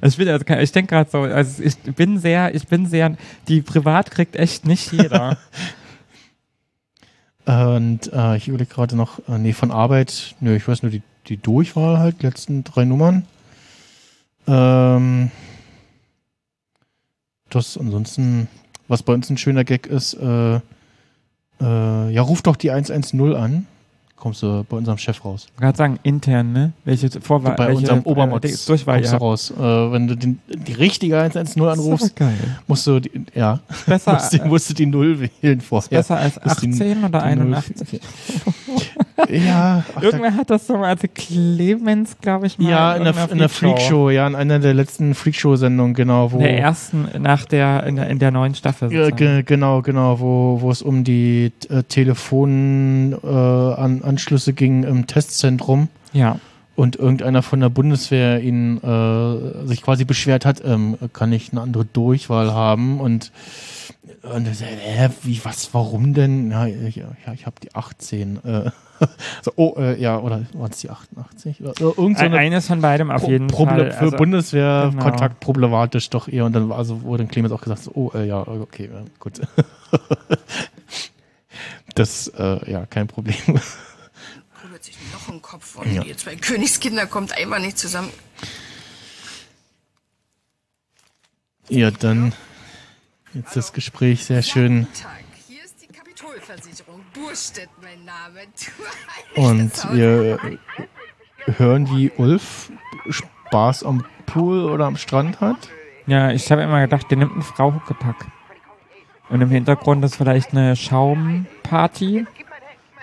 Also 0.00 0.20
ich 0.20 0.26
bin, 0.26 0.28
also, 0.28 0.62
ich 0.62 0.72
denke 0.72 0.94
gerade 0.94 1.10
so, 1.10 1.20
also 1.20 1.62
ich 1.62 1.78
bin 1.78 2.18
sehr, 2.18 2.54
ich 2.54 2.66
bin 2.66 2.84
sehr, 2.84 3.16
die 3.48 3.62
Privat 3.62 4.10
kriegt 4.10 4.36
echt 4.36 4.66
nicht 4.66 4.92
jeder. 4.92 5.38
Und 7.46 8.12
äh, 8.12 8.36
ich 8.36 8.48
überlege 8.48 8.70
gerade 8.70 8.96
noch, 8.96 9.26
äh, 9.28 9.38
nee, 9.38 9.54
von 9.54 9.70
Arbeit, 9.70 10.34
nö, 10.40 10.56
ich 10.56 10.68
weiß 10.68 10.82
nur 10.82 10.92
die, 10.92 11.00
die 11.28 11.38
Durchwahl 11.38 11.98
halt, 11.98 12.20
die 12.20 12.26
letzten 12.26 12.64
drei 12.64 12.84
Nummern. 12.84 13.24
Ähm, 14.46 15.30
das 17.48 17.78
ansonsten, 17.78 18.48
was 18.88 19.02
bei 19.02 19.14
uns 19.14 19.30
ein 19.30 19.38
schöner 19.38 19.64
Gag 19.64 19.86
ist, 19.86 20.14
äh, 20.14 20.56
äh, 20.56 20.60
ja, 21.60 22.22
ruf 22.22 22.42
doch 22.42 22.56
die 22.56 22.70
110 22.70 23.34
an. 23.34 23.66
Kommst 24.16 24.42
du 24.42 24.64
bei 24.68 24.76
unserem 24.76 24.96
Chef 24.96 25.22
raus. 25.24 25.46
Ich 25.54 25.60
gerade 25.60 25.76
sagen, 25.76 25.98
intern, 26.02 26.52
ne? 26.52 26.72
Welche 26.84 27.10
Vorwahl? 27.20 27.56
bei 27.56 27.66
welche, 27.66 27.80
unserem 27.80 27.98
äh, 27.98 28.02
Obermotz 28.08 28.64
Durchwahl, 28.64 28.98
kommst 28.98 29.12
ja. 29.12 29.18
du 29.18 29.24
raus. 29.24 29.50
Äh, 29.50 29.60
wenn 29.92 30.06
du 30.08 30.16
den, 30.16 30.38
die 30.48 30.72
richtige 30.72 31.18
110 31.20 31.60
anrufst, 31.62 32.14
musst 32.66 32.86
du 32.86 33.00
die, 33.00 33.10
ja, 33.34 33.60
Besser- 33.86 34.12
musst, 34.14 34.32
du, 34.32 34.44
musst 34.46 34.70
du 34.70 34.74
die 34.74 34.86
Null 34.86 35.28
wählen 35.42 35.60
vorher. 35.60 35.88
Besser 35.90 36.16
als 36.16 36.40
Musst 36.42 36.62
die- 36.62 36.70
18 36.72 37.04
oder 37.04 37.08
die 37.28 37.36
Null- 37.36 37.54
81? 37.54 38.00
Ja, 39.28 39.84
ach, 39.94 40.02
Irgendwer 40.02 40.36
hat 40.36 40.50
das 40.50 40.66
so 40.66 40.76
mal, 40.76 40.88
also 40.88 41.06
Clemens, 41.12 42.16
glaube 42.20 42.46
ich, 42.46 42.58
mal. 42.58 42.70
Ja, 42.70 42.94
in 42.94 43.04
der, 43.04 43.30
in 43.30 43.38
der 43.38 43.48
Freakshow, 43.48 44.10
ja, 44.10 44.26
in 44.26 44.34
einer 44.34 44.58
der 44.58 44.74
letzten 44.74 45.14
Freakshow-Sendungen, 45.14 45.94
genau, 45.94 46.32
wo. 46.32 46.36
In 46.36 46.42
der 46.42 46.58
ersten, 46.58 47.08
nach 47.20 47.44
der, 47.44 47.84
in 47.84 47.96
der, 47.96 48.08
in 48.08 48.18
der 48.18 48.30
neuen 48.30 48.54
Staffel. 48.54 48.92
Ja, 48.92 49.04
sozusagen. 49.04 49.16
ge 49.16 49.42
genau, 49.44 49.82
genau, 49.82 50.20
wo, 50.20 50.60
wo 50.60 50.70
es 50.70 50.82
um 50.82 51.04
die 51.04 51.52
äh, 51.68 51.82
Telefonanschlüsse 51.84 53.76
äh, 53.76 53.80
an 53.80 54.02
Anschlüsse 54.02 54.52
ging 54.52 54.82
im 54.84 55.06
Testzentrum. 55.06 55.88
Ja. 56.12 56.38
Und 56.76 56.96
irgendeiner 56.96 57.42
von 57.42 57.60
der 57.60 57.68
Bundeswehr 57.68 58.40
ihn 58.40 58.82
äh, 58.82 59.66
sich 59.66 59.82
quasi 59.82 60.04
beschwert 60.04 60.44
hat, 60.44 60.64
ähm, 60.64 60.98
kann 61.12 61.32
ich 61.32 61.52
eine 61.52 61.60
andere 61.60 61.84
Durchwahl 61.84 62.52
haben? 62.52 63.00
Und, 63.00 63.30
und 64.22 64.46
er 64.46 64.54
sagt, 64.54 64.72
hä, 64.80 65.08
wie, 65.22 65.40
was, 65.44 65.72
warum 65.72 66.14
denn? 66.14 66.50
Ja, 66.50 66.66
ich, 66.66 66.96
ja, 66.96 67.06
ich 67.32 67.46
habe 67.46 67.56
die 67.62 67.72
18. 67.76 68.44
Äh, 68.44 68.70
so, 69.42 69.52
oh, 69.56 69.74
äh, 69.78 70.00
ja, 70.00 70.18
oder 70.18 70.42
war 70.54 70.70
es 70.70 70.78
die 70.78 70.90
88? 70.90 71.60
Oder, 71.60 71.70
oder 71.70 71.98
irgend 71.98 72.18
so 72.18 72.24
Ein- 72.24 72.32
eine 72.32 72.38
eines 72.40 72.66
von 72.68 72.80
beidem 72.80 73.10
auf 73.10 73.22
Pro- 73.22 73.30
jeden 73.30 73.48
Proble 73.48 73.90
Fall. 73.90 73.92
Für 73.92 74.04
Also, 74.04 74.16
Bundeswehrkontakt 74.16 75.18
genau. 75.20 75.34
problematisch 75.40 76.10
doch 76.10 76.28
eher. 76.28 76.44
Und 76.44 76.52
dann 76.54 76.68
war 76.68 76.78
also 76.78 77.02
wurde 77.02 77.24
dann 77.24 77.30
Clemens 77.30 77.52
auch 77.52 77.60
gesagt, 77.60 77.82
so, 77.82 77.90
oh, 77.94 78.10
äh, 78.14 78.26
ja, 78.26 78.40
okay, 78.46 78.84
äh, 78.86 79.04
gut. 79.18 79.40
das, 81.94 82.28
äh, 82.28 82.70
ja, 82.70 82.86
kein 82.86 83.08
Problem. 83.08 83.34
Rührt 83.48 84.84
sich 84.84 84.96
noch 85.12 85.28
im 85.32 85.42
Kopf 85.42 85.76
und 85.76 85.92
Ja. 85.92 86.02
ihr 86.02 86.16
zwei 86.16 86.36
Königskinder 86.36 87.06
kommt 87.06 87.36
einfach 87.36 87.58
nicht 87.58 87.78
zusammen. 87.78 88.10
ja, 91.68 91.90
dann 91.90 92.32
jetzt 93.32 93.56
das 93.56 93.72
Gespräch 93.72 94.24
sehr 94.24 94.42
schön. 94.42 94.86
Tag, 94.94 95.23
Und 99.36 99.92
wir 99.92 100.38
hören, 101.46 101.88
wie 101.90 102.10
Ulf 102.16 102.70
Spaß 103.08 103.84
am 103.84 104.04
Pool 104.26 104.64
oder 104.64 104.86
am 104.86 104.96
Strand 104.96 105.40
hat. 105.40 105.56
Ja, 106.06 106.30
ich 106.30 106.50
habe 106.50 106.62
immer 106.62 106.80
gedacht, 106.80 107.10
der 107.10 107.18
nimmt 107.18 107.32
einen 107.32 107.42
Frau 107.42 107.74
Huckepack. 107.74 108.26
Und 109.30 109.40
im 109.40 109.50
Hintergrund 109.50 110.04
ist 110.04 110.16
vielleicht 110.16 110.52
eine 110.52 110.76
Schaumparty, 110.76 112.26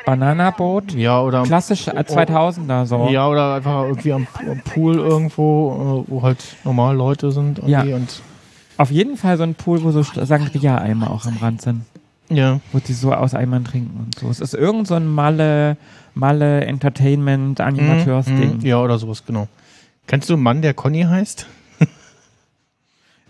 Bananaboot. 0.06 0.94
Ja, 0.94 1.22
oder 1.22 1.44
Klassisch 1.44 1.88
äh, 1.88 1.92
2000er 1.92 2.86
so. 2.86 3.10
Ja, 3.10 3.28
oder 3.28 3.56
einfach 3.56 3.84
irgendwie 3.84 4.14
am, 4.14 4.28
am 4.48 4.62
Pool 4.62 4.96
irgendwo, 4.98 6.06
äh, 6.08 6.12
wo 6.12 6.22
halt 6.22 6.56
normal 6.64 6.96
Leute 6.96 7.32
sind. 7.32 7.62
Ja. 7.66 7.82
Und 7.82 8.22
Auf 8.78 8.92
jeden 8.92 9.18
Fall 9.18 9.38
so 9.38 9.44
ein 9.44 9.56
Pool, 9.56 9.84
wo 9.84 9.92
so 9.92 10.04
Sangria-Eimer 10.04 11.12
auch 11.12 11.26
am 11.26 11.38
Rand 11.38 11.62
sind. 11.62 11.86
Ja. 12.36 12.60
Wo 12.72 12.80
die 12.80 12.94
so 12.94 13.14
aus 13.14 13.34
Eimern 13.34 13.64
trinken 13.66 14.00
und 14.06 14.18
so. 14.20 14.30
Es 14.30 14.40
ist 14.40 14.54
irgend 14.54 14.88
so 14.88 14.96
ein 14.96 15.08
Malle, 15.08 15.78
Malle 16.14 16.66
Entertainment 16.66 17.60
Animateurs-Ding. 17.62 18.58
Mhm, 18.60 18.66
Ja, 18.66 18.80
oder 18.82 18.98
sowas, 18.98 19.24
genau. 19.26 19.48
Kennst 20.08 20.30
du 20.30 20.34
einen 20.34 20.44
Mann, 20.44 20.62
der 20.62 20.74
Conny 20.74 21.04
heißt? 21.04 21.46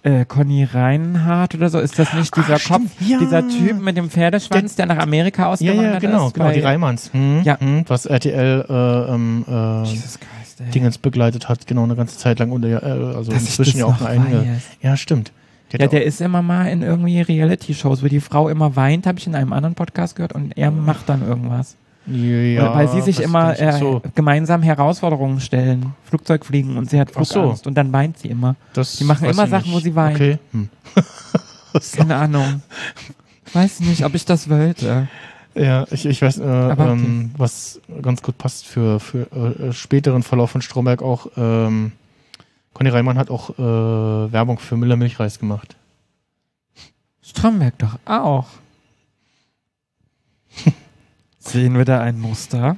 Äh, 0.03 0.25
Conny 0.25 0.63
Reinhardt 0.63 1.53
oder 1.53 1.69
so, 1.69 1.77
ist 1.79 1.99
das 1.99 2.11
nicht 2.13 2.35
dieser 2.35 2.57
Kopf, 2.57 2.89
ja. 3.01 3.19
dieser 3.19 3.47
Typ 3.47 3.79
mit 3.79 3.95
dem 3.97 4.09
Pferdeschwanz, 4.09 4.75
der, 4.75 4.87
nach 4.87 4.97
Amerika 4.97 5.43
Ja, 5.43 5.47
ausgewandert 5.49 5.93
ja, 5.93 5.99
genau, 6.09 6.27
ist? 6.27 6.33
genau, 6.33 6.51
die 6.51 6.59
Reimanns. 6.59 7.13
Hm, 7.13 7.41
Ja. 7.43 7.59
hm, 7.59 7.83
was 7.87 8.07
RTL 8.07 8.65
äh, 8.67 9.13
ähm, 9.13 9.45
äh, 9.47 10.71
Dingens 10.73 10.97
begleitet 10.97 11.49
hat, 11.49 11.67
genau 11.67 11.83
eine 11.83 11.95
ganze 11.95 12.17
Zeit 12.17 12.39
lang. 12.39 12.51
Und 12.51 12.63
äh, 12.65 12.73
also 12.77 13.31
Dass 13.31 13.41
inzwischen 13.43 13.77
ja 13.79 13.85
auch 13.85 14.01
eine 14.01 14.09
eigene. 14.09 14.61
Ja, 14.81 14.97
stimmt. 14.97 15.31
Ja, 15.79 15.85
auch- 15.87 15.89
der 15.91 16.05
ist 16.05 16.19
immer 16.21 16.41
mal 16.41 16.65
in 16.67 16.81
irgendwie 16.81 17.21
Reality-Shows, 17.21 18.03
wo 18.03 18.07
die 18.07 18.19
Frau 18.19 18.49
immer 18.49 18.75
weint, 18.75 19.05
habe 19.07 19.19
ich 19.19 19.27
in 19.27 19.35
einem 19.35 19.53
anderen 19.53 19.75
Podcast 19.75 20.15
gehört, 20.15 20.33
und 20.33 20.57
er 20.57 20.71
macht 20.71 21.07
dann 21.07 21.25
irgendwas. 21.27 21.75
Ja, 22.07 22.73
weil 22.73 22.87
sie 22.87 23.01
sich 23.01 23.19
immer 23.21 23.59
äh, 23.59 23.77
So. 23.77 24.01
gemeinsam 24.15 24.63
Herausforderungen 24.63 25.39
stellen. 25.39 25.93
Flugzeug 26.05 26.43
fliegen 26.45 26.75
und 26.77 26.89
sie 26.89 26.99
hat 26.99 27.09
Ach 27.15 27.23
so. 27.23 27.33
Flugangst 27.41 27.67
und 27.67 27.75
dann 27.75 27.93
weint 27.93 28.17
sie 28.17 28.29
immer. 28.29 28.55
Das 28.73 28.97
die 28.97 29.03
machen 29.03 29.25
immer 29.29 29.47
Sachen, 29.47 29.65
nicht. 29.67 29.73
wo 29.75 29.79
sie 29.79 29.93
weint. 29.95 30.15
Okay. 30.15 30.39
Hm. 30.51 30.69
Keine 31.95 32.15
Ahnung. 32.15 32.63
Weiß 33.53 33.81
nicht, 33.81 34.03
ob 34.03 34.15
ich 34.15 34.25
das 34.25 34.49
wollte. 34.49 35.07
Ja, 35.53 35.85
ich, 35.91 36.05
ich 36.05 36.21
weiß, 36.21 36.39
äh, 36.39 36.43
ähm, 36.43 37.31
was 37.37 37.79
ganz 38.01 38.21
gut 38.21 38.37
passt 38.37 38.65
für, 38.65 38.99
für 38.99 39.27
äh, 39.69 39.71
späteren 39.73 40.23
Verlauf 40.23 40.51
von 40.51 40.61
Stromberg 40.61 41.01
auch. 41.03 41.27
Ähm, 41.37 41.91
Conny 42.73 42.89
Reimann 42.89 43.17
hat 43.17 43.29
auch 43.29 43.51
äh, 43.51 44.31
Werbung 44.31 44.59
für 44.59 44.77
Müller 44.77 44.95
Milchreis 44.95 45.39
gemacht. 45.39 45.75
Stromberg 47.21 47.77
doch 47.77 47.99
auch. 48.05 48.47
Sehen 51.39 51.77
wir 51.77 51.85
da 51.85 52.01
ein 52.01 52.19
Muster? 52.19 52.77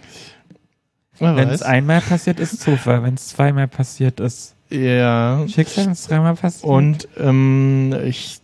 Wenn 1.19 1.49
es 1.49 1.61
einmal 1.61 2.01
passiert, 2.01 2.39
ist 2.39 2.61
Zufall. 2.61 3.03
Wenn 3.03 3.13
es 3.13 3.29
zweimal 3.29 3.67
passiert, 3.67 4.19
ist 4.19 4.55
Ja. 4.69 5.45
Schicksal. 5.47 5.85
Wenn 5.85 5.91
es 5.93 6.07
dreimal 6.07 6.35
passiert. 6.35 6.63
Und 6.65 7.07
ähm, 7.17 7.95
ich 8.03 8.41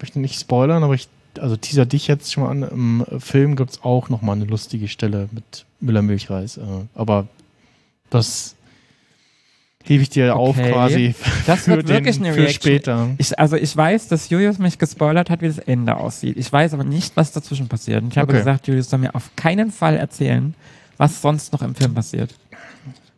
möchte 0.00 0.18
nicht 0.18 0.40
spoilern, 0.40 0.82
aber 0.82 0.94
ich 0.94 1.08
also 1.40 1.56
teaser 1.56 1.86
dich 1.86 2.06
jetzt 2.06 2.32
schon 2.32 2.44
mal 2.44 2.50
an. 2.50 2.62
Im 2.62 3.20
Film 3.20 3.56
gibt 3.56 3.70
es 3.70 3.82
auch 3.82 4.08
noch 4.08 4.22
mal 4.22 4.32
eine 4.32 4.44
lustige 4.44 4.88
Stelle 4.88 5.28
mit 5.32 5.66
Müller 5.80 6.02
Milchreis. 6.02 6.56
Äh, 6.56 6.62
aber 6.94 7.26
das 8.10 8.54
hebe 9.84 10.02
ich 10.02 10.08
dir 10.10 10.34
auf 10.36 10.56
Okay. 10.58 10.70
quasi 10.72 11.14
Das 11.46 11.64
für, 11.64 11.76
wird 11.76 11.88
wirklich 11.88 12.16
den, 12.16 12.24
eine 12.26 12.34
für 12.34 12.40
Reaction. 12.42 12.60
später. 12.62 13.08
Ich, 13.18 13.38
also 13.38 13.56
ich 13.56 13.76
weiß, 13.76 14.08
dass 14.08 14.28
Julius 14.30 14.58
mich 14.58 14.78
gespoilert 14.78 15.30
hat, 15.30 15.42
wie 15.42 15.46
das 15.48 15.58
Ende 15.58 15.96
aussieht. 15.96 16.36
Ich 16.36 16.50
weiß 16.52 16.74
aber 16.74 16.84
nicht, 16.84 17.16
was 17.16 17.32
dazwischen 17.32 17.68
passiert. 17.68 18.02
Und 18.02 18.12
ich 18.12 18.18
habe 18.18 18.28
Okay. 18.30 18.38
gesagt, 18.38 18.66
Julius 18.66 18.90
soll 18.90 18.98
mir 19.00 19.14
auf 19.14 19.30
keinen 19.36 19.70
Fall 19.70 19.96
erzählen, 19.96 20.54
was 20.96 21.20
sonst 21.22 21.52
noch 21.52 21.62
im 21.62 21.74
Film 21.74 21.94
passiert. 21.94 22.34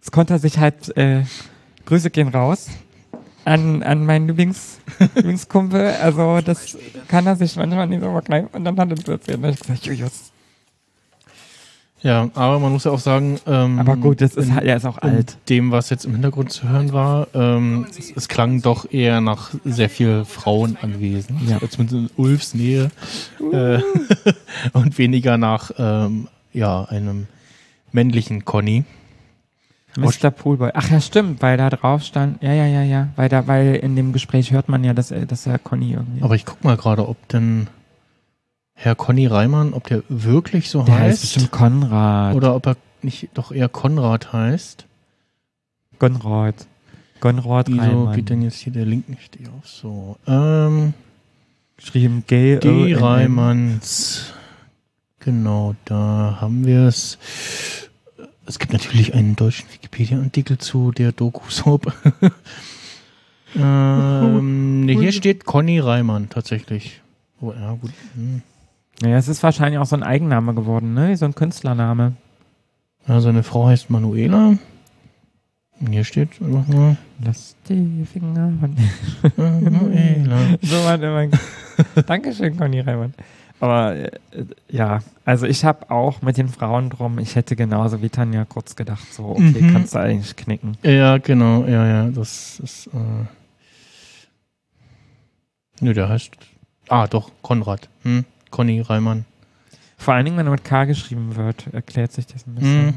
Das 0.01 0.11
konnte 0.11 0.35
er 0.35 0.39
sich 0.39 0.59
halt, 0.59 0.97
äh, 0.97 1.23
Grüße 1.85 2.11
gehen 2.11 2.29
raus 2.29 2.67
an, 3.45 3.83
an 3.85 4.05
meinen 4.05 4.27
Lieblings, 4.27 4.79
Lieblingskumpel. 5.15 5.95
Also 6.03 6.41
das 6.41 6.77
kann 7.07 7.27
er 7.27 7.37
sich 7.37 7.55
manchmal 7.57 7.87
nicht 7.87 8.03
so 8.03 8.11
verkneifen. 8.11 8.49
Und 8.53 8.65
dann 8.65 8.77
hat 8.79 8.91
er 8.91 8.97
es 8.99 9.07
erzählt. 9.07 9.39
Und 9.39 9.51
ich 9.51 9.61
gesagt, 9.61 9.87
Julius. 9.87 10.33
Ja, 12.07 12.31
aber 12.35 12.61
man 12.61 12.71
muss 12.73 12.85
ja 12.85 12.93
auch 12.93 13.01
sagen, 13.01 13.41
ähm, 13.47 13.81
Aber 13.81 13.97
gut, 13.97 14.21
das 14.21 14.35
ist 14.37 14.47
in- 14.49 14.55
halt- 14.55 14.65
er 14.65 14.77
ist 14.77 14.85
auch 14.85 14.99
alt. 14.99 15.37
Dem, 15.49 15.73
was 15.73 15.91
jetzt 15.91 16.05
im 16.05 16.13
Hintergrund 16.13 16.53
zu 16.53 16.69
hören 16.69 16.93
war, 16.93 17.27
ähm, 17.35 17.85
es, 17.91 18.13
es 18.15 18.29
klang 18.29 18.63
doch 18.63 18.91
eher 18.93 19.21
nach 19.21 19.51
sehr 19.65 19.91
viel 19.91 20.25
Frauenanwesen, 20.25 21.41
Ja. 21.49 21.59
zumindest 21.69 21.93
in 21.93 22.11
Ulfs 22.17 22.55
Nähe, 22.55 22.91
äh, 23.53 23.81
und 24.73 24.99
weniger 24.99 25.37
nach 25.37 25.73
ähm, 25.79 26.29
ja 26.53 26.85
einem 26.85 27.27
männlichen 27.93 28.45
Conny. 28.45 28.85
Mr. 29.99 30.31
Poolboy. 30.31 30.71
Ach 30.75 30.91
ja, 30.91 31.01
stimmt, 31.01 31.41
weil 31.41 31.57
da 31.57 31.71
drauf 31.71 32.03
stand, 32.03 32.43
ja, 32.43 32.53
ja, 32.53 32.67
ja, 32.67 32.83
ja, 32.83 33.09
weil 33.17 33.31
da, 33.31 33.47
weil 33.47 33.77
in 33.77 33.97
dem 33.97 34.13
Gespräch 34.13 34.53
hört 34.53 34.69
man 34.69 34.85
ja, 34.85 34.93
dass 34.93 35.13
dass 35.27 35.47
er 35.47 35.59
Conny 35.59 35.93
irgendwie. 35.95 36.23
Aber 36.23 36.35
ich 36.35 36.45
guck 36.45 36.63
mal 36.63 36.77
gerade, 36.77 37.09
ob 37.09 37.17
denn 37.29 37.67
Herr 38.79 38.95
Conny 38.95 39.27
Reimann, 39.27 39.73
ob 39.73 39.85
der 39.85 40.03
wirklich 40.09 40.69
so 40.69 40.83
der 40.83 40.95
heißt 40.95 41.05
heißt. 41.05 41.21
bestimmt 41.23 41.51
Konrad. 41.51 42.37
oder 42.37 42.55
ob 42.55 42.67
er 42.67 42.77
nicht 43.03 43.31
doch 43.35 43.51
eher 43.51 43.69
Konrad 43.69 44.33
heißt. 44.33 44.85
Konrad. 45.99 46.67
Konrad 47.21 47.69
Wieso 47.69 47.81
Reimann. 47.81 48.15
geht 48.15 48.29
denn 48.29 48.43
jetzt 48.43 48.59
hier 48.59 48.75
der 48.75 48.85
Link 48.85 49.09
nicht 49.09 49.37
auf? 49.49 49.67
So. 49.67 50.17
Ähm, 50.27 50.93
Geschrieben 51.79 52.25
G. 52.27 52.59
die 52.59 52.93
Reimanns. 52.93 54.35
Genau, 55.21 55.75
da 55.87 56.39
haben 56.41 56.67
wir 56.67 56.83
es. 56.83 57.19
Es 58.45 58.59
gibt 58.59 58.73
natürlich 58.73 59.15
einen 59.15 59.37
deutschen 59.37 59.67
Wikipedia-Artikel 59.73 60.59
zu 60.59 60.93
der 60.93 61.13
Doku-Soap. 61.13 61.93
ähm, 63.57 64.81
nee, 64.85 64.97
hier 64.97 65.13
steht 65.13 65.47
Conny 65.47 65.81
Reimann 65.81 66.29
tatsächlich. 66.29 67.01
Oh, 67.41 67.53
ja, 67.53 67.73
gut. 67.73 67.91
Hm. 68.15 68.43
Naja, 69.03 69.17
es 69.19 69.29
ist 69.29 69.43
wahrscheinlich 69.43 69.79
auch 69.79 69.87
so 69.87 69.97
ein 69.97 70.03
Eigenname 70.03 70.55
geworden, 70.55 70.95
ne? 70.95 71.17
So 71.17 71.27
ein 71.27 71.35
Künstlername. 71.35 72.13
Ja, 73.07 73.21
seine 73.21 73.43
Frau 73.43 73.67
heißt 73.67 73.91
Manuela. 73.91 74.55
Und 75.79 75.93
Hier 75.93 76.05
steht 76.05 76.41
einfach 76.41 76.67
nur 76.67 76.97
Lass 77.23 77.55
die 77.69 78.05
Finger 78.11 78.53
von 78.61 78.75
Manuela. 79.37 80.39
So 80.63 80.77
war 80.85 81.01
immer. 81.03 81.29
Dankeschön, 82.07 82.57
Conny 82.57 82.81
Reimann. 82.81 83.13
Aber 83.61 83.95
äh, 83.97 84.11
ja, 84.71 85.01
also 85.25 85.47
ich 85.47 85.65
habe 85.65 85.91
auch 85.91 86.21
mit 86.23 86.37
den 86.37 86.49
Frauen 86.49 86.91
drum, 86.91 87.19
ich 87.19 87.37
hätte 87.37 87.57
genauso 87.57 88.03
wie 88.03 88.11
Tanja 88.11 88.45
kurz 88.45 88.77
gedacht, 88.77 89.13
so, 89.15 89.29
okay, 89.31 89.61
Mhm. 89.63 89.73
kannst 89.73 89.95
du 89.95 89.99
eigentlich 89.99 90.37
knicken. 90.37 90.77
Ja, 90.83 91.17
genau, 91.19 91.65
ja, 91.65 91.87
ja, 91.87 92.09
das 92.11 92.61
ist. 92.61 92.89
Äh 92.89 93.25
Nö, 95.81 95.93
der 95.95 96.09
heißt. 96.09 96.33
Ah, 96.89 97.07
doch, 97.07 97.31
Konrad. 97.43 97.89
Hm? 98.03 98.25
Conny 98.57 98.81
Reimann. 98.81 99.27
Vor 99.99 100.15
allen 100.15 100.25
Dingen, 100.25 100.39
wenn 100.39 100.47
er 100.47 100.53
mit 100.53 100.65
K 100.65 100.87
geschrieben 100.87 101.37
wird, 101.37 101.67
erklärt 101.75 102.13
sich 102.13 102.27
das 102.27 102.47
ein 102.47 102.55
bisschen. 102.55 102.87
Hm. 102.87 102.95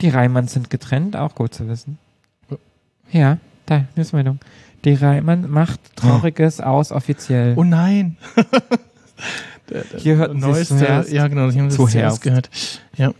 Die 0.00 0.10
Reimanns 0.10 0.52
sind 0.52 0.70
getrennt, 0.70 1.16
auch 1.16 1.34
gut 1.34 1.52
zu 1.52 1.68
wissen. 1.68 1.98
Ja. 2.48 2.56
Ja, 3.10 3.38
da, 3.66 3.86
Newsmeldung. 3.96 4.38
Die 4.84 4.94
Reimann 4.94 5.50
macht 5.50 5.80
Trauriges 5.96 6.60
aus 6.60 6.92
offiziell. 6.92 7.54
Oh 7.56 7.64
nein! 7.64 8.16
Hier 9.96 10.14
hörten 10.14 10.40
Sie 10.40 10.50
es 10.50 10.70
Neueste, 10.70 11.12
ja 11.12 11.26
genau, 11.26 11.48
ich 11.48 11.58
habe 11.58 11.66
das 11.66 11.76
zuerst 11.76 12.22
gehört. 12.22 12.48
Ja. 12.96 13.12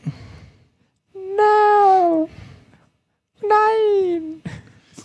No! 1.15 2.29
Nein! 3.43 4.41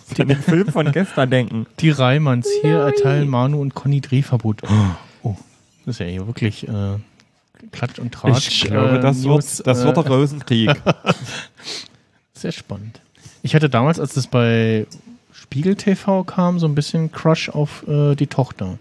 Sie 0.05 0.08
an 0.21 0.27
den 0.27 0.41
Film 0.41 0.67
von 0.67 0.91
gestern 0.91 1.29
denken. 1.29 1.65
Die 1.79 1.89
Reimanns 1.89 2.47
hier 2.61 2.79
erteilen 2.79 3.27
Manu 3.27 3.59
und 3.61 3.75
Conny 3.75 4.01
Drehverbot. 4.01 4.61
Oh, 5.23 5.35
das 5.85 5.95
ist 5.95 5.99
ja 5.99 6.05
hier 6.05 6.27
wirklich 6.27 6.67
äh, 6.67 6.97
Klatsch 7.71 7.99
und 7.99 8.13
Tratsch. 8.13 8.65
äh, 8.65 8.71
News, 9.11 9.59
äh, 9.61 9.71
Rosenkrieg. 9.71 10.71
Sehr 12.33 12.51
spannend. 12.51 13.01
Ich 13.41 13.55
hatte 13.55 13.69
damals, 13.69 13.99
als 13.99 14.13
das 14.13 14.27
bei 14.27 14.85
Spiegel 15.31 15.75
TV 15.75 16.23
kam, 16.23 16.59
so 16.59 16.67
ein 16.67 16.75
bisschen 16.75 17.11
Crush 17.11 17.49
auf 17.49 17.87
äh, 17.87 18.15
die 18.15 18.27
Tochter. 18.27 18.77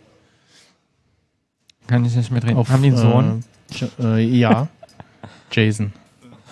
Kann 1.86 2.05
ich 2.05 2.14
nicht 2.14 2.30
mitreden. 2.30 2.57
Auf, 2.57 2.68
Haben 2.68 2.82
die 2.82 2.89
einen 2.89 2.97
Sohn? 2.99 3.45
Äh, 3.72 3.78
Ja- 3.78 4.16
äh, 4.16 4.24
ja. 4.39 4.68
Jason 5.51 5.93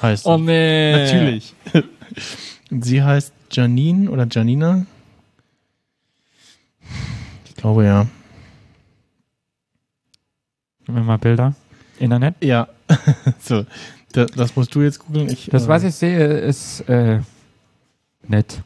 heißt 0.03 0.26
Oh 0.26 0.39
nee. 0.39 0.93
Natürlich. 0.93 1.55
Und 2.71 2.85
sie 2.85 3.03
heißt 3.03 3.33
Janine 3.51 4.11
oder 4.11 4.27
Janina. 4.31 4.87
Ich 7.47 7.55
glaube 7.55 7.85
ja. 7.85 8.07
Gib 10.85 10.95
mir 10.95 11.01
mal 11.03 11.19
Bilder. 11.19 11.55
Internet. 11.99 12.35
Ja. 12.43 12.69
so, 13.41 13.65
da, 14.13 14.27
das 14.27 14.55
musst 14.57 14.75
du 14.75 14.83
jetzt 14.83 14.99
googeln. 15.01 15.29
Ich, 15.29 15.47
Das, 15.51 15.65
äh, 15.65 15.69
was 15.69 15.83
ich 15.85 15.95
sehe, 15.95 16.25
ist 16.39 16.81
äh, 16.89 17.21
nett. 18.29 18.63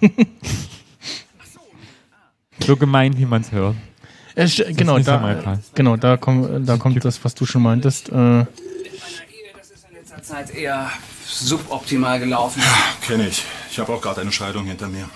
so 2.60 2.76
gemein, 2.76 3.16
wie 3.18 3.26
man 3.26 3.42
es 3.42 3.52
hört. 3.52 3.76
äh, 4.36 4.46
genau, 4.74 4.98
da, 4.98 5.58
genau, 5.74 5.96
da, 5.96 6.16
komm, 6.16 6.64
da 6.66 6.76
kommt 6.76 7.04
das, 7.04 7.24
was 7.24 7.34
du 7.34 7.46
schon 7.46 7.62
meintest. 7.62 8.08
Äh, 8.10 8.12
Das 8.12 9.70
ist 9.70 9.86
in 9.88 9.94
letzter 9.96 10.22
Zeit 10.22 10.54
eher 10.54 10.90
suboptimal 11.26 12.18
gelaufen. 12.18 12.62
Kenne 13.06 13.28
ich. 13.28 13.42
Ich 13.70 13.78
habe 13.78 13.92
auch 13.92 14.00
gerade 14.00 14.20
eine 14.20 14.32
Scheidung 14.32 14.66
hinter 14.66 14.88
mir. 14.88 15.08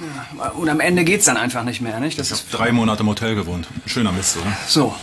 Und 0.55 0.69
am 0.69 0.81
Ende 0.81 1.05
geht's 1.05 1.27
dann 1.27 1.37
einfach 1.37 1.63
nicht 1.65 1.81
mehr, 1.81 2.01
nicht? 2.01 2.19
Das 2.19 2.27
Ich 2.29 2.33
habe 2.33 2.43
ist 2.43 2.53
drei 2.59 2.73
Monate 2.73 3.03
im 3.03 3.09
Hotel 3.09 3.35
gewohnt. 3.35 3.69
Schöner 3.87 4.13
Mist, 4.13 4.37
oder? 4.37 4.57
so. 4.67 4.95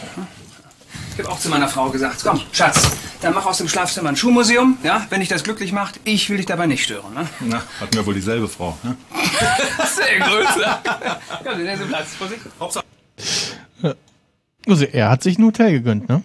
Ich 1.17 1.23
habe 1.23 1.31
auch 1.31 1.39
zu 1.39 1.47
meiner 1.47 1.69
Frau 1.69 1.89
gesagt, 1.89 2.21
komm, 2.25 2.41
Schatz, 2.51 2.89
dann 3.21 3.33
mach 3.33 3.45
aus 3.45 3.59
dem 3.59 3.69
Schlafzimmer 3.69 4.09
ein 4.09 4.17
Schuhmuseum, 4.17 4.77
ja? 4.83 5.05
Wenn 5.09 5.21
dich 5.21 5.29
das 5.29 5.45
glücklich 5.45 5.71
macht, 5.71 6.01
ich 6.03 6.29
will 6.29 6.35
dich 6.37 6.45
dabei 6.45 6.67
nicht 6.67 6.83
stören, 6.83 7.13
ne? 7.13 7.25
Na, 7.39 7.63
hatten 7.79 7.93
wir 7.93 8.05
wohl 8.05 8.13
dieselbe 8.13 8.49
Frau. 8.49 8.77
Ne? 8.83 8.97
Sehr 9.95 10.19
größer. 10.19 10.81
Komm, 11.45 11.59
ist 11.61 11.87
Platz. 11.87 12.07
Vorsicht. 12.17 12.41
also 14.67 14.83
er 14.83 15.09
hat 15.09 15.23
sich 15.23 15.37
ein 15.37 15.45
Hotel 15.45 15.71
gegönnt, 15.71 16.09
ne? 16.09 16.21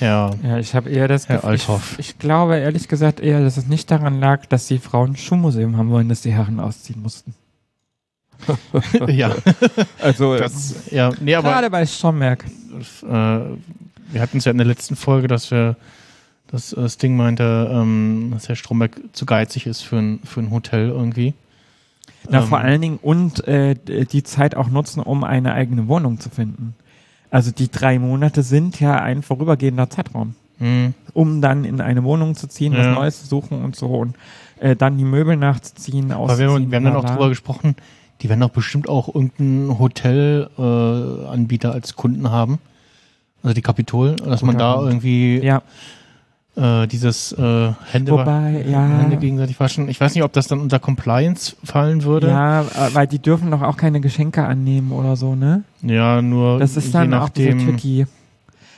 Ja. 0.00 0.30
Ja, 0.42 0.58
ich 0.58 0.74
habe 0.74 0.90
eher 0.90 1.08
das 1.08 1.28
Herr 1.28 1.38
Gefühl, 1.38 1.54
ich, 1.54 1.98
ich 1.98 2.18
glaube 2.18 2.56
ehrlich 2.56 2.88
gesagt 2.88 3.20
eher, 3.20 3.40
dass 3.40 3.56
es 3.56 3.66
nicht 3.66 3.90
daran 3.90 4.20
lag, 4.20 4.46
dass 4.46 4.66
die 4.66 4.78
Frauen 4.78 5.12
ein 5.12 5.16
Schuhmuseum 5.16 5.76
haben 5.76 5.90
wollen, 5.90 6.08
dass 6.08 6.22
die 6.22 6.32
Herren 6.32 6.60
ausziehen 6.60 7.00
mussten. 7.00 7.34
ja. 9.08 9.34
Also 10.00 10.36
Das, 10.36 10.90
ja, 10.90 11.12
nee, 11.20 11.34
aber 11.34 11.50
gerade 11.50 11.70
bei 11.70 11.86
Stromberg. 11.86 12.44
äh, 12.44 13.06
wir 13.06 14.20
hatten 14.20 14.38
es 14.38 14.44
ja 14.44 14.50
in 14.50 14.58
der 14.58 14.66
letzten 14.66 14.96
Folge, 14.96 15.28
dass 15.28 15.50
wir 15.50 15.76
dass 16.48 16.72
äh, 16.72 16.88
Sting 16.88 17.16
meinte, 17.16 17.68
ähm, 17.72 18.30
dass 18.32 18.48
Herr 18.48 18.56
Stromberg 18.56 19.00
zu 19.12 19.26
geizig 19.26 19.66
ist 19.66 19.80
für 19.82 19.96
ein, 19.96 20.20
für 20.24 20.40
ein 20.40 20.50
Hotel 20.50 20.88
irgendwie. 20.88 21.34
Na, 22.28 22.40
Ähm, 22.42 22.46
vor 22.46 22.58
allen 22.58 22.80
Dingen 22.80 22.98
und 23.00 23.46
äh, 23.48 23.74
die 23.74 24.22
Zeit 24.22 24.54
auch 24.54 24.68
nutzen, 24.68 25.00
um 25.00 25.24
eine 25.24 25.52
eigene 25.54 25.88
Wohnung 25.88 26.20
zu 26.20 26.30
finden. 26.30 26.74
Also 27.34 27.50
die 27.50 27.68
drei 27.68 27.98
Monate 27.98 28.44
sind 28.44 28.78
ja 28.78 28.94
ein 29.00 29.22
vorübergehender 29.22 29.90
Zeitraum, 29.90 30.36
Hm. 30.58 30.94
um 31.14 31.40
dann 31.40 31.64
in 31.64 31.80
eine 31.80 32.04
Wohnung 32.04 32.36
zu 32.36 32.46
ziehen, 32.46 32.74
was 32.74 32.86
Ja. 32.86 32.92
Neues 32.94 33.22
zu 33.22 33.26
suchen 33.26 33.64
und 33.64 33.74
so 33.74 33.88
und 33.88 34.14
äh, 34.60 34.76
dann 34.76 34.96
die 34.98 35.04
Möbel 35.04 35.36
nachzuziehen, 35.36 36.12
Aber 36.12 36.38
wir, 36.38 36.46
wir 36.46 36.54
haben 36.54 36.70
dann 36.70 36.94
auch 36.94 37.04
drüber 37.04 37.28
gesprochen, 37.28 37.74
die 38.20 38.28
werden 38.28 38.38
doch 38.38 38.50
bestimmt 38.50 38.88
auch 38.88 39.12
irgendeinen 39.12 39.80
Hotelanbieter 39.80 41.70
äh, 41.70 41.72
als 41.72 41.96
Kunden 41.96 42.30
haben. 42.30 42.60
Also 43.42 43.52
die 43.52 43.62
Kapitol, 43.62 44.14
dass 44.14 44.42
man 44.42 44.54
Guter 44.54 44.76
da 44.76 44.86
irgendwie 44.86 45.40
Ja, 45.42 45.62
äh, 46.56 46.86
dieses 46.86 47.32
äh, 47.32 47.72
Hände, 47.90 48.12
wobei, 48.12 48.64
ja, 48.68 48.86
Hände 48.86 49.16
gegenseitig 49.16 49.58
waschen. 49.58 49.88
Ich 49.88 50.00
weiß 50.00 50.14
nicht, 50.14 50.22
ob 50.24 50.32
das 50.32 50.46
dann 50.46 50.60
unter 50.60 50.78
Compliance 50.78 51.56
fallen 51.64 52.04
würde. 52.04 52.28
ja, 52.28 52.62
äh, 52.62 52.64
weil 52.92 53.06
die 53.06 53.18
dürfen 53.18 53.50
doch 53.50 53.62
auch 53.62 53.76
keine 53.76 54.00
Geschenke 54.00 54.44
annehmen 54.44 54.92
oder 54.92 55.16
so, 55.16 55.34
ne? 55.34 55.64
Ja, 55.82 56.22
nur 56.22 56.58
Das 56.60 56.76
ist 56.76 56.86
je 56.86 56.92
dann 56.92 57.14
auch 57.14 57.22
so 57.34 57.42
nachdem. 57.42 57.58
tricky. 57.66 58.06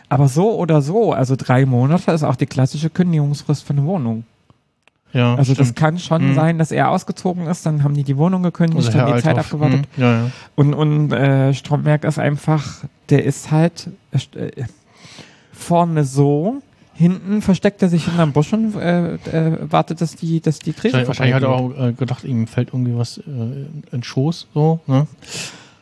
Aber 0.09 0.29
so 0.29 0.55
oder 0.57 0.83
so, 0.83 1.13
also 1.13 1.35
drei 1.37 1.67
Monate 1.67 2.13
ist 2.13 2.23
auch 2.23 2.37
die 2.37 2.47
klassische 2.47 2.91
Kündigungsfrist 2.91 3.65
für 3.65 3.73
eine 3.73 3.85
Wohnung. 3.85 4.25
ja, 5.13 5.35
Also 5.35 5.53
das 5.55 5.67
stimmt. 5.69 5.77
kann 5.79 5.99
schon 5.99 6.31
Mhm. 6.31 6.35
sein, 6.35 6.59
dass 6.59 6.71
er 6.71 6.91
ausgezogen 6.91 7.47
ist, 7.49 7.67
dann 7.67 7.83
haben 7.83 7.95
die 7.95 8.05
die 8.05 8.17
Wohnung 8.17 8.43
gekündigt, 8.43 8.87
Also 8.87 8.99
haben 9.01 9.17
die 9.17 9.23
Zeit 9.23 9.37
Althoff. 9.37 9.53
abgewartet. 9.53 9.89
Mhm. 9.97 10.03
Ja, 10.03 10.13
ja. 10.13 10.31
Und, 10.55 10.75
und 10.75 11.13
äh, 11.13 11.53
Stromberg 11.55 12.05
ist 12.05 12.19
einfach, 12.21 12.85
der 13.11 13.25
ist 13.25 13.51
halt 13.51 13.89
äh, 14.35 14.51
vorne 15.53 16.05
so, 16.05 16.63
hinten 16.97 17.43
versteckt 17.43 17.83
er 17.83 17.89
sich 17.89 18.05
hinterm 18.07 18.33
Busch 18.33 18.53
und 18.53 18.75
äh, 18.77 19.15
äh, 19.15 19.59
wartet, 19.71 20.01
dass 20.01 20.17
die, 20.17 20.41
dass 20.41 20.59
die 20.59 20.73
Krise 20.73 21.07
Wahrscheinlich, 21.07 21.35
hat 21.35 21.43
er 21.43 21.51
auch 21.51 21.71
äh, 21.79 21.93
gedacht, 21.93 22.25
ihm 22.25 22.47
fällt 22.47 22.69
irgendwie 22.73 22.97
was 22.97 23.19
äh, 23.19 23.21
in 23.31 23.83
den 23.93 24.03
Schoß, 24.03 24.49
so, 24.55 24.81
ne? 24.87 25.07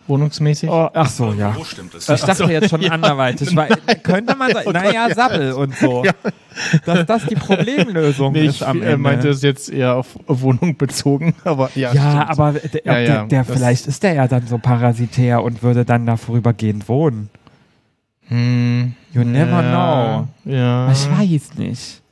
Wohnungsmäßig. 0.06 0.68
Oh, 0.68 0.90
ach 0.92 1.08
so, 1.08 1.32
ja. 1.32 1.56
Wo 1.56 1.64
stimmt 1.64 1.94
es? 1.94 2.06
Ich 2.10 2.20
dachte 2.20 2.44
jetzt 2.44 2.68
schon 2.68 2.84
anderweitig. 2.90 3.56
Weil, 3.56 3.68
könnte 4.02 4.36
man 4.36 4.52
sagen, 4.52 4.70
naja, 4.72 5.08
Sabbel 5.14 5.52
und 5.52 5.74
so. 5.78 6.04
Dass 6.84 7.06
das 7.06 7.24
die 7.24 7.36
Problemlösung 7.36 8.34
Nee, 8.34 8.44
ist 8.44 8.56
ich 8.56 8.66
am 8.66 8.82
Ende. 8.82 8.98
meinte 8.98 9.30
es 9.30 9.40
jetzt 9.40 9.70
eher 9.72 9.94
auf 9.96 10.08
Wohnung 10.26 10.76
bezogen, 10.76 11.34
aber 11.44 11.70
ja. 11.74 11.94
ja, 11.94 12.10
stimmt. 12.26 12.30
aber 12.38 12.52
der, 12.52 12.82
Ja, 12.84 12.98
ja, 12.98 13.06
der, 13.06 13.24
der 13.28 13.44
das- 13.44 13.56
vielleicht 13.56 13.86
ist 13.86 14.02
der 14.02 14.12
ja 14.12 14.28
dann 14.28 14.46
so 14.46 14.58
parasitär 14.58 15.42
und 15.42 15.62
würde 15.62 15.86
dann 15.86 16.04
da 16.04 16.18
vorübergehend 16.18 16.86
wohnen. 16.86 17.30
Hm, 18.28 18.94
You 19.12 19.22
never 19.22 19.62
ja, 19.62 20.28
Ja. 20.44 20.92
Ich 20.92 21.08
weiß 21.08 21.54
nicht. 21.54 22.02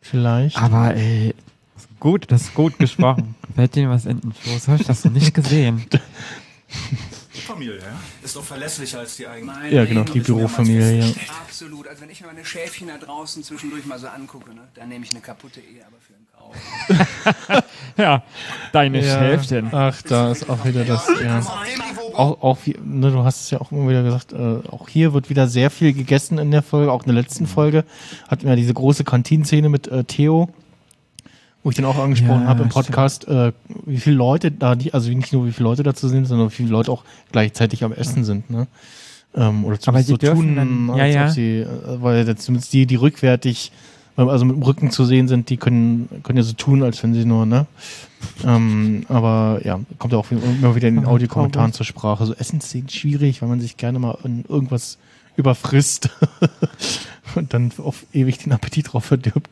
Vielleicht. 0.00 0.56
Aber 0.56 0.94
ey, 0.94 1.34
ist 1.76 1.88
gut, 2.00 2.30
das 2.30 2.42
ist 2.42 2.54
gut 2.54 2.78
gesprochen. 2.78 3.34
Fällt 3.54 3.74
dir 3.74 3.88
was 3.88 4.06
in 4.06 4.20
den 4.20 4.32
Schoß? 4.32 4.68
Habe 4.68 4.80
ich 4.80 4.86
das 4.86 5.04
noch 5.04 5.12
nicht 5.12 5.34
gesehen? 5.34 5.84
Familie, 7.42 7.78
ja? 7.78 8.00
Ist 8.22 8.36
doch 8.36 8.44
verlässlicher 8.44 9.00
als 9.00 9.16
die 9.16 9.26
eigene. 9.26 9.52
Mein 9.52 9.72
Ja, 9.72 9.84
genau, 9.84 10.04
die 10.04 10.20
Bürofamilie, 10.20 11.00
ja. 11.00 11.06
Absolut. 11.42 11.86
Also 11.88 12.02
wenn 12.02 12.10
ich 12.10 12.20
mir 12.20 12.28
meine 12.28 12.44
Schäfchen 12.44 12.88
da 12.88 12.98
draußen 12.98 13.42
zwischendurch 13.42 13.84
mal 13.84 13.98
so 13.98 14.08
angucke, 14.08 14.54
ne, 14.54 14.68
dann 14.74 14.88
nehme 14.88 15.04
ich 15.04 15.10
eine 15.10 15.20
kaputte 15.20 15.60
Ehe, 15.60 15.84
aber 15.86 15.96
für. 16.00 16.14
Ja, 17.98 18.22
deine 18.72 19.04
Ja. 19.04 19.18
Schäfchen. 19.18 19.68
Ach, 19.70 20.00
da 20.02 20.32
ist 20.32 20.48
auch 20.48 20.64
wieder 20.64 20.84
das, 20.84 21.06
ja. 21.22 21.40
Auch, 22.14 22.42
auch 22.42 22.58
wie, 22.64 22.74
ne, 22.82 23.10
du 23.10 23.22
hast 23.22 23.42
es 23.42 23.50
ja 23.50 23.60
auch 23.60 23.70
immer 23.70 23.88
wieder 23.90 24.02
gesagt, 24.02 24.32
äh, 24.32 24.36
auch 24.70 24.88
hier 24.88 25.12
wird 25.12 25.28
wieder 25.28 25.46
sehr 25.46 25.70
viel 25.70 25.92
gegessen 25.92 26.38
in 26.38 26.50
der 26.50 26.62
Folge, 26.62 26.90
auch 26.90 27.02
in 27.04 27.12
der 27.14 27.22
letzten 27.22 27.46
Folge 27.46 27.84
hatten 28.28 28.44
wir 28.44 28.50
ja 28.50 28.56
diese 28.56 28.72
große 28.72 29.04
Kantinszene 29.04 29.68
mit 29.68 29.88
äh, 29.88 30.04
Theo, 30.04 30.48
wo 31.62 31.70
ich 31.70 31.76
dann 31.76 31.84
auch 31.84 31.98
angesprochen 31.98 32.42
Ja, 32.42 32.48
habe 32.48 32.62
im 32.62 32.70
Podcast, 32.70 33.28
äh, 33.28 33.52
wie 33.84 33.98
viele 33.98 34.16
Leute 34.16 34.50
da, 34.50 34.74
die, 34.74 34.94
also 34.94 35.10
nicht 35.10 35.32
nur 35.34 35.46
wie 35.46 35.52
viele 35.52 35.64
Leute 35.68 35.82
dazu 35.82 36.08
sind, 36.08 36.24
sondern 36.24 36.48
wie 36.50 36.54
viele 36.54 36.70
Leute 36.70 36.90
auch 36.90 37.04
gleichzeitig 37.30 37.84
am 37.84 37.92
Essen 37.92 38.24
sind, 38.24 38.48
ne? 38.50 38.66
Ähm, 39.34 39.64
oder 39.66 39.78
zumindest 39.78 40.08
die 40.22 40.26
so 40.26 40.32
tun, 40.34 40.56
dann- 40.56 40.90
als 40.90 40.98
ja, 40.98 41.06
ja. 41.06 41.26
ob 41.26 41.30
sie, 41.32 41.58
äh, 41.60 41.66
weil 42.02 42.36
zumindest 42.36 42.72
die, 42.72 42.86
die 42.86 42.96
rückwärtig, 42.96 43.70
also 44.16 44.44
mit 44.44 44.56
dem 44.56 44.62
Rücken 44.62 44.90
zu 44.90 45.04
sehen 45.04 45.28
sind, 45.28 45.48
die 45.48 45.56
können, 45.56 46.08
können 46.22 46.38
ja 46.38 46.42
so 46.42 46.52
tun, 46.52 46.82
als 46.82 47.02
wenn 47.02 47.14
sie 47.14 47.24
nur, 47.24 47.46
ne? 47.46 47.66
Ähm, 48.44 49.04
aber 49.08 49.60
ja, 49.64 49.80
kommt 49.98 50.12
ja 50.12 50.18
auch 50.18 50.30
immer 50.30 50.74
wieder 50.74 50.88
in 50.88 50.96
den 50.96 51.06
Audiokommentaren 51.06 51.72
zur 51.72 51.86
Sprache. 51.86 52.26
So 52.26 52.34
Essensszenen 52.34 52.88
schwierig, 52.88 53.42
weil 53.42 53.48
man 53.48 53.60
sich 53.60 53.76
gerne 53.76 53.98
mal 53.98 54.18
in 54.24 54.44
irgendwas 54.48 54.98
überfrisst 55.36 56.10
und 57.34 57.54
dann 57.54 57.72
auf 57.78 58.04
ewig 58.12 58.38
den 58.38 58.52
Appetit 58.52 58.92
drauf 58.92 59.04
verdirbt. 59.04 59.48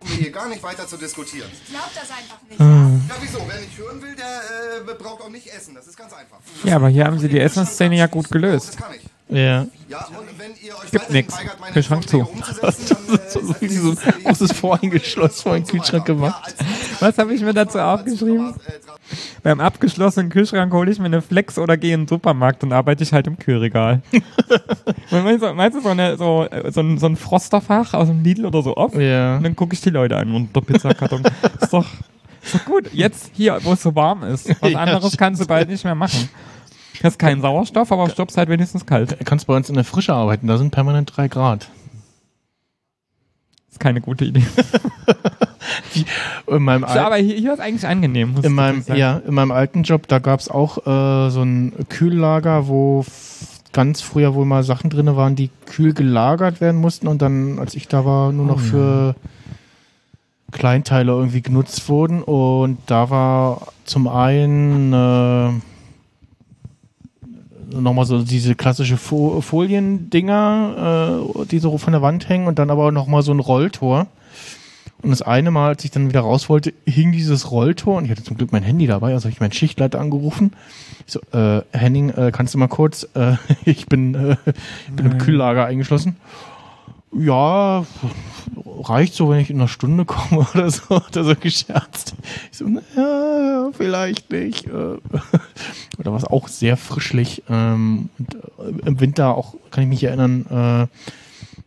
Um 0.00 0.08
hier 0.08 0.30
gar 0.30 0.48
nicht 0.48 0.62
weiter 0.62 0.86
zu 0.86 0.96
diskutieren. 0.96 1.48
Glaubt 1.68 1.90
das 1.94 2.10
einfach 2.10 2.40
nicht. 2.48 2.58
Ja, 2.58 3.16
wieso? 3.20 3.38
Wer 3.46 3.60
nicht 3.60 3.76
hören 3.76 4.00
will, 4.00 4.16
der 4.16 4.90
äh, 4.90 4.94
braucht 4.94 5.22
auch 5.22 5.28
nicht 5.28 5.46
essen. 5.48 5.74
Das 5.74 5.86
ist 5.86 5.96
ganz 5.96 6.12
einfach. 6.14 6.38
Ja, 6.64 6.76
aber 6.76 6.88
hier 6.88 7.04
haben 7.04 7.18
sie 7.18 7.28
die 7.28 7.38
Essensszene 7.38 7.96
ja 7.96 8.06
gut 8.06 8.30
gelöst. 8.30 8.78
Ja. 8.80 8.86
Ja, 8.86 8.88
und 8.88 9.00
wenn 10.36 10.52
ihr 10.62 10.74
euch 10.78 10.90
Gibt 10.90 11.10
nix. 11.10 11.34
Kühlschrank 11.72 12.08
zu. 12.08 12.18
so 13.28 13.60
wie 13.60 13.68
so 13.68 13.90
ein 13.90 14.24
großes 14.24 14.52
Vorhängeschloss 14.52 15.42
vor 15.42 15.54
den 15.54 15.66
Kühlschrank 15.66 16.06
gemacht. 16.06 16.54
Was 17.00 17.18
habe 17.18 17.34
ich 17.34 17.42
mir 17.42 17.52
dazu 17.52 17.78
aufgeschrieben? 17.78 18.54
Beim 19.42 19.60
abgeschlossenen 19.60 20.30
Kühlschrank 20.30 20.72
hole 20.72 20.90
ich 20.90 20.98
mir 20.98 21.06
eine 21.06 21.22
Flex 21.22 21.58
oder 21.58 21.76
gehe 21.76 21.94
in 21.94 22.02
den 22.02 22.08
Supermarkt 22.08 22.62
und 22.62 22.72
arbeite 22.72 23.02
ich 23.02 23.12
halt 23.12 23.26
im 23.26 23.38
Kühlregal. 23.38 24.02
meinst, 25.10 25.76
du, 25.76 25.80
so, 25.80 25.88
eine, 25.88 26.16
so, 26.16 26.46
so, 26.70 26.80
ein, 26.80 26.98
so 26.98 27.06
ein 27.06 27.16
Frosterfach 27.16 27.94
aus 27.94 28.08
dem 28.08 28.22
Lidl 28.22 28.46
oder 28.46 28.62
so 28.62 28.74
auf? 28.74 28.94
Ja. 28.94 29.36
Und 29.36 29.44
dann 29.44 29.56
gucke 29.56 29.74
ich 29.74 29.80
die 29.80 29.90
Leute 29.90 30.16
an 30.16 30.34
und 30.34 30.54
der 30.54 30.60
Pizzakarton. 30.60 31.22
ist, 31.60 31.72
doch, 31.72 31.86
ist 32.42 32.54
doch 32.54 32.64
gut. 32.64 32.92
Jetzt 32.92 33.30
hier, 33.34 33.58
wo 33.62 33.72
es 33.74 33.82
so 33.82 33.94
warm 33.94 34.22
ist. 34.24 34.48
Was 34.60 34.70
Ja, 34.70 34.78
anderes 34.78 35.16
kannst 35.16 35.40
du 35.40 35.46
bald 35.46 35.68
nicht 35.68 35.84
mehr 35.84 35.94
machen. 35.94 36.28
Du 37.00 37.04
hast 37.04 37.18
keinen 37.18 37.40
Sauerstoff, 37.42 37.92
aber 37.92 38.08
stoppst 38.10 38.36
halt 38.36 38.48
wenigstens 38.48 38.84
kalt. 38.86 39.12
Du 39.20 39.24
kannst 39.24 39.46
bei 39.46 39.54
uns 39.56 39.68
in 39.68 39.74
der 39.76 39.84
Frische 39.84 40.14
arbeiten, 40.14 40.46
da 40.48 40.58
sind 40.58 40.70
permanent 40.70 41.12
drei 41.16 41.28
Grad. 41.28 41.68
Ist 43.70 43.78
keine 43.80 44.00
gute 44.00 44.24
Idee. 44.24 44.42
In 46.46 46.62
meinem, 46.62 46.82
So, 46.82 46.98
aber 46.98 47.16
hier, 47.16 47.36
hier 47.36 47.52
ist 47.52 47.60
eigentlich 47.60 47.86
angenehm. 47.86 48.32
muss 48.32 48.44
in 48.44 48.52
meinem, 48.52 48.82
ja, 48.94 49.18
in 49.18 49.34
meinem 49.34 49.50
alten 49.50 49.82
Job, 49.82 50.08
da 50.08 50.18
gab's 50.18 50.48
auch 50.48 50.78
äh, 50.86 51.30
so 51.30 51.42
ein 51.42 51.72
Kühllager, 51.88 52.68
wo 52.68 53.04
ganz 53.72 54.00
früher 54.00 54.34
wohl 54.34 54.46
mal 54.46 54.62
Sachen 54.64 54.90
drinne 54.90 55.16
waren, 55.16 55.36
die 55.36 55.50
kühl 55.66 55.92
gelagert 55.92 56.60
werden 56.60 56.80
mussten 56.80 57.06
und 57.06 57.20
dann, 57.22 57.58
als 57.58 57.74
ich 57.74 57.86
da 57.86 58.04
war, 58.04 58.32
nur 58.32 58.46
noch 58.46 58.56
Oh, 58.58 58.64
ja. 58.64 58.70
für 58.70 59.14
Kleinteile 60.52 61.12
irgendwie 61.12 61.42
genutzt 61.42 61.88
wurden. 61.88 62.22
Und 62.22 62.78
da 62.86 63.10
war 63.10 63.68
zum 63.84 64.08
einen 64.08 64.92
äh, 64.92 65.50
nochmal 67.72 68.06
so 68.06 68.22
diese 68.22 68.54
klassische 68.54 68.96
Fo 68.96 69.40
Foliendinger, 69.40 71.20
äh, 71.38 71.46
die 71.46 71.58
so 71.58 71.76
von 71.78 71.92
der 71.92 72.02
Wand 72.02 72.28
hängen 72.28 72.46
und 72.46 72.58
dann 72.58 72.70
aber 72.70 72.92
nochmal 72.92 73.22
so 73.22 73.32
ein 73.32 73.40
Rolltor. 73.40 74.06
Und 75.00 75.10
das 75.10 75.22
eine 75.22 75.52
Mal, 75.52 75.68
als 75.68 75.84
ich 75.84 75.92
dann 75.92 76.08
wieder 76.08 76.20
raus 76.20 76.48
wollte, 76.48 76.72
hing 76.84 77.12
dieses 77.12 77.52
Rolltor 77.52 77.98
und 77.98 78.04
ich 78.04 78.10
hatte 78.10 78.24
zum 78.24 78.36
Glück 78.36 78.50
mein 78.50 78.64
Handy 78.64 78.88
dabei, 78.88 79.12
also 79.12 79.24
habe 79.24 79.32
ich 79.32 79.38
meinen 79.38 79.52
Schichtleiter 79.52 80.00
angerufen. 80.00 80.52
Ich 81.06 81.12
so, 81.12 81.20
äh, 81.32 81.62
Henning, 81.72 82.10
äh, 82.10 82.32
kannst 82.32 82.54
du 82.54 82.58
mal 82.58 82.66
kurz, 82.66 83.06
äh, 83.14 83.36
ich 83.64 83.86
bin, 83.86 84.14
äh, 84.14 84.36
ich 84.88 84.94
bin 84.94 85.06
im. 85.06 85.18
Kühllager 85.18 85.66
eingeschlossen. 85.66 86.16
Ja, 87.12 87.86
reicht 88.66 89.14
so, 89.14 89.30
wenn 89.30 89.40
ich 89.40 89.50
in 89.50 89.56
einer 89.56 89.68
Stunde 89.68 90.04
komme 90.04 90.46
oder 90.54 90.70
so, 90.70 90.88
hat 90.90 91.16
er 91.16 91.24
so 91.24 91.34
gescherzt. 91.34 92.14
Ich 92.50 92.58
so, 92.58 92.66
naja, 92.66 93.70
vielleicht 93.72 94.30
nicht. 94.30 94.66
äh. 94.66 94.70
Oder 95.98 96.12
war 96.12 96.18
es 96.18 96.24
auch 96.24 96.46
sehr 96.46 96.76
frischlich. 96.76 97.42
Ähm, 97.48 98.10
und 98.18 98.34
äh, 98.34 98.86
Im 98.86 99.00
Winter 99.00 99.34
auch, 99.34 99.54
kann 99.70 99.82
ich 99.84 99.88
mich 99.90 100.04
erinnern, 100.04 100.46
äh, 100.46 100.86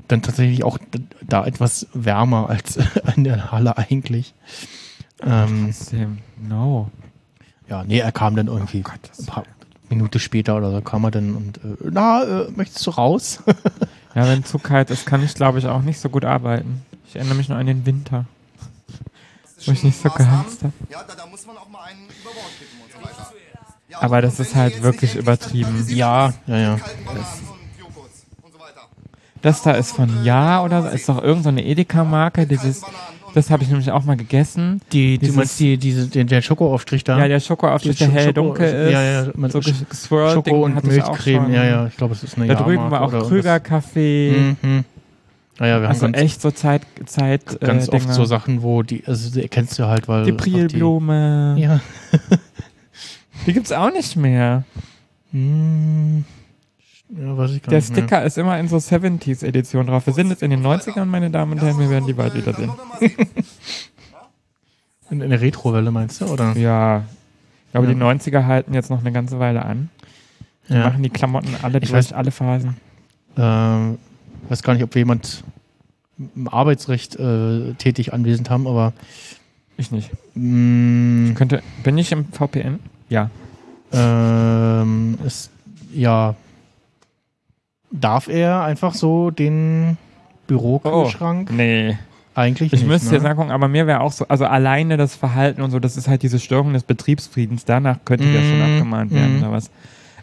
dann 0.07 0.21
tatsächlich 0.21 0.63
auch 0.63 0.77
da 1.21 1.45
etwas 1.45 1.87
wärmer 1.93 2.49
als 2.49 2.79
in 3.15 3.23
der 3.23 3.51
Halle 3.51 3.77
eigentlich. 3.77 4.33
Ähm, 5.23 5.73
no. 6.41 6.89
ja, 7.69 7.83
nee, 7.83 7.99
er 7.99 8.11
kam 8.11 8.35
dann 8.35 8.47
irgendwie 8.47 8.83
ein 8.83 9.25
paar 9.25 9.43
Minuten 9.89 10.19
später 10.19 10.57
oder 10.57 10.71
so 10.71 10.81
kam 10.81 11.03
er 11.03 11.11
dann 11.11 11.35
und 11.35 11.59
na, 11.83 12.47
möchtest 12.55 12.87
du 12.87 12.91
raus? 12.91 13.43
Ja, 14.15 14.27
wenn 14.27 14.41
es 14.41 14.49
zu 14.49 14.59
kalt 14.59 14.89
ist, 14.89 15.05
kann 15.05 15.23
ich, 15.23 15.33
glaube 15.33 15.59
ich, 15.59 15.67
auch 15.67 15.81
nicht 15.81 15.99
so 15.99 16.09
gut 16.09 16.25
arbeiten. 16.25 16.85
Ich 17.07 17.15
erinnere 17.15 17.35
mich 17.35 17.49
nur 17.49 17.57
an 17.57 17.65
den 17.65 17.85
Winter. 17.85 18.25
Wo 19.65 19.71
ich 19.71 19.83
nicht 19.83 20.01
so 20.01 20.09
geheizt 20.09 20.63
habe. 20.63 20.73
Ja, 20.89 21.03
da, 21.07 21.13
da 21.15 21.25
muss 21.27 21.45
man 21.45 21.57
auch 21.57 21.69
mal 21.69 21.83
einen 21.83 22.05
über 22.05 22.31
Bord 22.31 22.47
kippen 22.57 22.81
und 22.83 22.91
so 22.91 22.97
weiter. 22.97 23.31
Ja, 23.89 24.01
Aber 24.01 24.17
und 24.17 24.21
das 24.23 24.39
ist 24.39 24.55
halt 24.55 24.81
wirklich 24.81 25.15
übertrieben. 25.15 25.85
ja, 25.89 26.33
ja, 26.47 26.57
ja. 26.57 26.75
kalten 26.77 27.05
Bananen 27.05 27.23
und 27.23 27.79
Joghurts 27.79 28.25
und 28.41 28.53
so 28.53 28.59
weiter. 28.59 28.81
Das 29.41 29.61
da 29.61 29.71
ist 29.73 29.91
von 29.91 30.23
Ja 30.23 30.63
oder 30.63 30.81
so, 30.81 30.87
ist 30.89 31.07
doch 31.07 31.17
irgendeine 31.17 31.43
so 31.43 31.49
eine 31.49 31.65
Edeka-Marke, 31.65 32.47
dieses, 32.47 32.81
das 33.33 33.49
habe 33.49 33.63
ich 33.63 33.69
nämlich 33.69 33.91
auch 33.91 34.03
mal 34.03 34.17
gegessen. 34.17 34.81
Die, 34.91 35.17
du 35.17 35.21
Dieses- 35.25 35.35
meinst 35.35 35.59
die, 35.59 35.77
diese, 35.77 36.07
den, 36.07 36.27
der 36.27 36.41
Schokoaufstrich 36.41 37.03
da? 37.03 37.17
Ja, 37.19 37.27
der 37.27 37.39
Schokoaufstrich, 37.39 37.97
der 37.97 38.09
hell 38.09 38.27
Schoko- 38.29 38.33
dunkel 38.33 38.65
ist. 38.87 38.91
Ja, 38.93 39.03
ja, 39.03 39.27
mit 39.35 39.51
so 39.51 39.59
Sch- 39.59 39.85
geswirlt 39.89 40.33
Schoko 40.33 40.65
und 40.65 40.71
ich 40.71 40.77
auch 41.03 41.11
Milchcreme. 41.11 41.53
Ja, 41.53 41.63
ja, 41.65 41.87
ich 41.87 41.97
glaube, 41.97 42.13
es 42.13 42.23
ist 42.23 42.37
eine 42.37 42.47
Da 42.47 42.55
drüben 42.55 42.89
war 42.91 43.01
auch 43.01 43.07
oder 43.09 43.21
Krüger 43.21 43.53
irgendwas. 43.53 43.63
Kaffee. 43.63 44.55
Mhm. 44.61 44.83
Naja, 45.59 45.81
wir 45.81 45.89
Also 45.89 46.03
haben 46.05 46.13
ganz, 46.13 46.23
echt 46.23 46.41
so 46.41 46.49
Zeit, 46.51 46.81
Zeit 47.05 47.59
ganz 47.59 47.87
äh, 47.87 47.91
oft 47.91 48.11
so 48.13 48.25
Sachen, 48.25 48.63
wo 48.63 48.81
die, 48.83 49.03
also 49.05 49.29
die 49.31 49.43
erkennst 49.43 49.77
du 49.77 49.85
halt, 49.85 50.07
weil. 50.07 50.25
Die. 50.25 50.31
Die, 50.35 50.79
ja. 51.61 51.79
Die 53.45 53.53
gibt's 53.53 53.71
auch 53.71 53.91
nicht 53.91 54.15
mehr. 54.15 54.63
Hm, 55.31 56.23
ja, 57.17 57.37
weiß 57.37 57.51
ich 57.51 57.61
gar 57.61 57.69
Der 57.69 57.79
nicht 57.79 57.89
mehr. 57.89 57.97
Sticker 57.99 58.23
ist 58.23 58.37
immer 58.37 58.59
in 58.59 58.67
so 58.67 58.77
70s-Edition 58.77 59.87
drauf. 59.87 60.05
Wir 60.05 60.13
sind 60.13 60.29
jetzt 60.29 60.43
in 60.43 60.51
den 60.51 60.65
90ern, 60.65 61.05
meine 61.05 61.29
Damen 61.29 61.53
und 61.53 61.61
Herren, 61.61 61.79
wir 61.79 61.89
werden 61.89 62.07
die 62.07 62.13
bald 62.13 62.33
wiedersehen. 62.35 62.71
In, 65.09 65.19
in 65.21 65.29
der 65.29 65.41
Retrowelle 65.41 65.91
meinst 65.91 66.21
du, 66.21 66.25
oder? 66.27 66.55
Ja. 66.57 67.03
Ich 67.65 67.71
glaube, 67.73 67.87
Ja. 67.87 67.93
die 67.93 67.99
90er 67.99 68.45
halten 68.45 68.73
jetzt 68.73 68.89
noch 68.89 69.01
eine 69.01 69.11
ganze 69.11 69.39
Weile 69.39 69.65
an. 69.65 69.89
Die 70.69 70.73
Ja. 70.73 70.85
machen 70.85 71.03
die 71.03 71.09
Klamotten 71.09 71.53
alle 71.61 71.79
Ich 71.79 71.91
durch, 71.91 72.05
weiß- 72.07 72.13
alle 72.13 72.31
Phasen. 72.31 72.77
Ähm, 73.37 73.97
weiß 74.47 74.63
gar 74.63 74.73
nicht, 74.73 74.83
ob 74.83 74.95
wir 74.95 75.01
jemand 75.01 75.43
im 76.35 76.47
Arbeitsrecht 76.47 77.17
äh, 77.17 77.73
tätig 77.73 78.13
anwesend 78.13 78.49
haben, 78.49 78.67
aber 78.67 78.93
Ich 79.75 79.91
nicht. 79.91 80.11
mh, 80.35 81.33
Könnte, 81.33 81.61
bin 81.83 81.97
ich 81.97 82.11
im 82.13 82.25
VPN? 82.31 82.79
Ja. 83.09 83.29
ähm, 83.91 85.17
ist, 85.25 85.49
ja, 85.93 86.35
darf 87.91 88.27
er 88.27 88.63
einfach 88.63 88.93
so 88.93 89.31
den 89.31 89.97
Bürokühlschrank? 90.47 91.49
Oh, 91.51 91.55
Nee. 91.55 91.97
Eigentlich 92.33 92.71
Ich 92.71 92.79
nicht. 92.79 92.87
müsste 92.87 93.09
ne? 93.09 93.15
jetzt 93.15 93.25
angucken, 93.25 93.51
aber 93.51 93.67
mir 93.67 93.87
wäre 93.87 93.99
auch 93.99 94.13
so, 94.13 94.25
also 94.29 94.45
alleine 94.45 94.95
das 94.95 95.15
Verhalten 95.15 95.61
und 95.61 95.71
so, 95.71 95.79
das 95.79 95.97
ist 95.97 96.07
halt 96.07 96.23
diese 96.23 96.39
Störung 96.39 96.71
des 96.71 96.83
Betriebsfriedens, 96.83 97.65
danach 97.65 97.97
könnte 98.05 98.31
der 98.31 98.41
schon 98.41 98.57
Mm, 98.59 98.61
abgemahnt 98.61 99.11
werden 99.11 99.39
mm. 99.39 99.43
oder 99.43 99.51
was. 99.51 99.69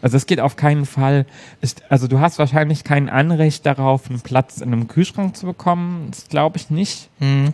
Also 0.01 0.17
es 0.17 0.25
geht 0.25 0.39
auf 0.39 0.55
keinen 0.55 0.85
Fall. 0.85 1.25
Ist, 1.61 1.83
also 1.89 2.07
du 2.07 2.19
hast 2.19 2.39
wahrscheinlich 2.39 2.83
kein 2.83 3.09
Anrecht 3.09 3.65
darauf, 3.65 4.09
einen 4.09 4.21
Platz 4.21 4.59
in 4.59 4.73
einem 4.73 4.87
Kühlschrank 4.87 5.35
zu 5.35 5.45
bekommen. 5.45 6.07
Das 6.09 6.27
glaube 6.29 6.57
ich 6.57 6.69
nicht. 6.69 7.09
Mhm. 7.19 7.53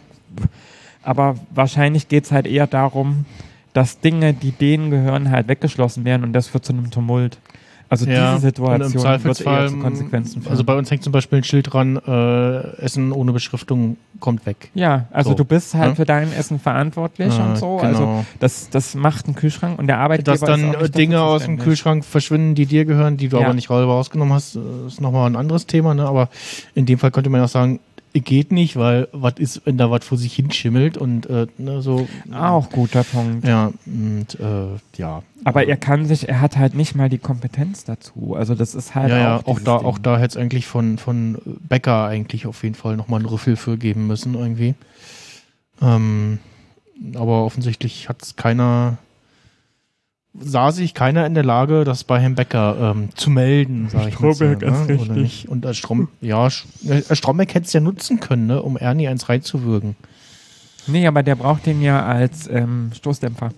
Aber 1.04 1.36
wahrscheinlich 1.54 2.08
geht 2.08 2.26
es 2.26 2.32
halt 2.32 2.48
eher 2.48 2.68
darum, 2.68 3.26
dass 3.74 4.00
Dinge, 4.00 4.34
die 4.34 4.52
denen 4.52 4.90
gehören, 4.90 5.32
halt 5.32 5.48
weggeschlossen 5.48 6.06
werden 6.06 6.24
und 6.24 6.34
das 6.34 6.48
führt 6.48 6.66
zu 6.66 6.74
einem 6.74 6.92
Tumult. 6.92 7.40
Also 7.88 8.06
Ja, 8.08 8.32
diese 8.36 8.48
Situation 8.48 9.24
wird 9.24 9.42
eher 9.42 9.68
zu 9.68 9.78
Konsequenzen 9.78 10.42
führen. 10.42 10.52
Also 10.52 10.64
bei 10.64 10.76
uns 10.76 10.90
hängt 10.90 11.04
zum 11.04 11.14
Beispiel 11.14 11.38
ein 11.40 11.44
Schild 11.44 11.72
dran, 11.72 11.98
äh, 11.98 12.82
Essen 12.82 13.12
ohne 13.12 13.32
Beschriftung 13.32 13.98
kommt 14.20 14.46
weg. 14.46 14.70
Ja, 14.74 15.06
also 15.12 15.30
So, 15.32 15.36
du 15.36 15.46
bist 15.46 15.76
halt 15.76 15.92
ne? 15.92 15.96
für 15.96 16.06
dein 16.06 16.34
Essen 16.34 16.60
verantwortlich 16.60 17.32
Ah, 17.34 17.50
und 17.50 17.58
so. 17.58 17.78
genau. 17.78 17.88
Also 17.88 18.26
das, 18.40 18.70
das 18.72 18.96
macht 18.96 19.28
ein 19.28 19.36
Kühlschrank 19.36 19.78
und 19.78 19.88
der 19.88 20.00
Arbeitgeber 20.00 20.32
Dass 20.32 20.42
dann 20.42 20.92
Dinge 20.92 21.22
aus 21.22 21.44
dem. 21.46 21.60
Kühlschrank 21.60 22.04
verschwinden, 22.06 22.56
die 22.56 22.66
dir 22.66 22.86
gehören, 22.86 23.18
die 23.18 23.28
du 23.30 23.38
Ja. 23.38 23.46
aber 23.46 23.54
nicht 23.54 23.68
selber 23.68 23.94
rausgenommen 23.94 24.34
hast, 24.34 24.56
äh, 24.56 24.60
ist 24.88 25.00
nochmal 25.00 25.30
ein 25.30 25.36
anderes 25.36 25.68
Thema. 25.68 25.94
Ne? 25.94 26.06
Aber 26.08 26.30
in 26.74 26.86
dem 26.86 26.98
Fall 26.98 27.12
könnte 27.12 27.30
man 27.30 27.42
auch 27.42 27.48
sagen, 27.50 27.80
geht 28.22 28.52
nicht, 28.52 28.78
weil 28.78 29.08
was 29.12 29.34
ist, 29.38 29.66
wenn 29.66 29.78
da 29.78 29.92
was 29.92 30.06
vor 30.06 30.18
sich 30.18 30.34
hinschimmelt 30.34 30.98
und 30.98 31.30
äh, 31.30 31.48
ne, 31.58 31.82
so. 31.82 32.08
Auch 32.34 32.70
guter 32.70 33.04
Punkt. 33.04 33.46
Ja, 33.46 33.72
und 33.86 34.28
äh, 34.40 34.98
ja. 34.98 35.24
Aber 35.44 35.68
er 35.68 35.78
kann 35.78 36.06
sich, 36.06 36.30
er 36.30 36.42
hat 36.42 36.58
halt 36.58 36.76
nicht 36.76 36.96
mal 36.96 37.10
die 37.10 37.18
Kompetenz 37.18 37.84
dazu. 37.84 38.36
Also 38.38 38.56
das 38.56 38.74
ist 38.74 38.96
halt 38.96 39.10
ja, 39.10 39.18
ja, 39.18 39.36
auch 39.38 39.42
auch 39.42 39.54
dieses 39.56 39.64
da, 39.64 39.78
Ding. 39.80 39.88
auch 39.88 40.00
da 40.00 40.18
hätte 40.18 40.28
es 40.28 40.38
eigentlich 40.38 40.66
von, 40.66 40.98
von 40.98 41.38
Becker 41.46 42.06
eigentlich 42.06 42.48
auf 42.48 42.64
jeden 42.64 42.76
Fall 42.76 42.96
nochmal 42.96 43.20
einen 43.20 43.30
Rüffel 43.30 43.56
für 43.56 43.78
geben 43.78 44.08
müssen 44.08 44.36
irgendwie. 44.36 44.76
Ähm, 45.82 46.40
aber 47.16 47.44
offensichtlich 47.46 48.10
hat 48.10 48.24
es 48.24 48.36
keiner, 48.36 48.98
sah 50.40 50.72
sich 50.72 50.94
keiner 50.94 51.26
in 51.26 51.34
der 51.34 51.44
Lage, 51.44 51.84
das 51.84 52.04
bei 52.04 52.20
Herrn 52.20 52.36
Becker 52.36 52.94
ähm, 52.96 53.10
zu 53.16 53.30
melden, 53.30 53.90
sage 53.90 54.10
ich 54.10 54.20
mal. 54.20 54.34
so, 54.34 54.46
Stromberg 54.46 54.62
ist 54.62 54.72
ne? 54.72 54.84
Oder 54.84 54.94
richtig. 54.94 55.16
nicht. 55.16 55.50
Und 55.50 55.66
als 55.66 55.78
Strom, 55.78 56.10
ja, 56.22 56.48
äh, 56.48 57.16
Stromberg 57.16 57.54
hätte 57.54 57.66
es 57.66 57.74
ja 57.74 57.80
nutzen 57.80 58.20
können, 58.20 58.48
ne? 58.48 58.62
um 58.62 58.78
Ernie 58.78 59.08
eins 59.08 59.30
reinzuwürgen. 59.30 59.96
Nee, 60.88 61.08
aber 61.08 61.24
der 61.24 61.36
braucht 61.36 61.66
den 61.66 61.82
ja 61.82 62.06
als 62.06 62.48
ähm, 62.48 62.92
Stoßdämpfer. 62.94 63.52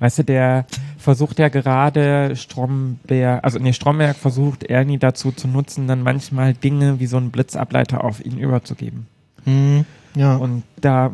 Weißt 0.00 0.18
du, 0.20 0.24
der 0.24 0.66
versucht 0.96 1.38
ja 1.38 1.48
gerade 1.48 2.36
Stromberg, 2.36 3.44
also 3.44 3.58
nee, 3.58 3.72
Stromberg 3.72 4.16
versucht 4.16 4.62
Ernie 4.62 4.98
dazu 4.98 5.32
zu 5.32 5.48
nutzen, 5.48 5.88
dann 5.88 6.02
manchmal 6.02 6.54
Dinge 6.54 7.00
wie 7.00 7.06
so 7.06 7.16
einen 7.16 7.30
Blitzableiter 7.30 8.04
auf 8.04 8.24
ihn 8.24 8.38
überzugeben. 8.38 9.06
Hm, 9.44 9.84
ja. 10.14 10.36
Und 10.36 10.62
da, 10.80 11.10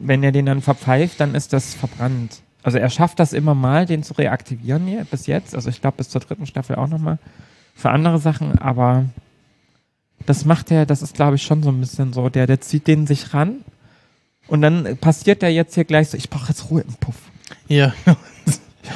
wenn 0.00 0.22
er 0.22 0.32
den 0.32 0.46
dann 0.46 0.62
verpfeift, 0.62 1.20
dann 1.20 1.34
ist 1.34 1.52
das 1.52 1.74
verbrannt. 1.74 2.42
Also 2.62 2.78
er 2.78 2.90
schafft 2.90 3.20
das 3.20 3.32
immer 3.32 3.54
mal, 3.54 3.86
den 3.86 4.02
zu 4.02 4.14
reaktivieren 4.14 4.86
hier, 4.86 5.04
bis 5.04 5.26
jetzt. 5.26 5.54
Also 5.54 5.70
ich 5.70 5.80
glaube 5.80 5.98
bis 5.98 6.08
zur 6.08 6.20
dritten 6.20 6.46
Staffel 6.46 6.76
auch 6.76 6.88
nochmal 6.88 7.18
für 7.74 7.90
andere 7.90 8.18
Sachen, 8.18 8.58
aber 8.58 9.04
das 10.26 10.44
macht 10.44 10.70
er, 10.70 10.84
das 10.84 11.02
ist 11.02 11.14
glaube 11.14 11.36
ich 11.36 11.42
schon 11.42 11.62
so 11.62 11.70
ein 11.70 11.80
bisschen 11.80 12.12
so, 12.12 12.28
der, 12.28 12.46
der 12.46 12.60
zieht 12.60 12.88
den 12.88 13.06
sich 13.06 13.34
ran 13.34 13.64
und 14.48 14.62
dann 14.62 14.96
passiert 14.96 15.42
er 15.42 15.50
jetzt 15.50 15.74
hier 15.74 15.84
gleich 15.84 16.08
so, 16.08 16.16
ich 16.16 16.28
brauche 16.28 16.48
jetzt 16.48 16.70
Ruhe 16.70 16.82
im 16.82 16.94
Puff. 16.94 17.16
Ja, 17.68 17.94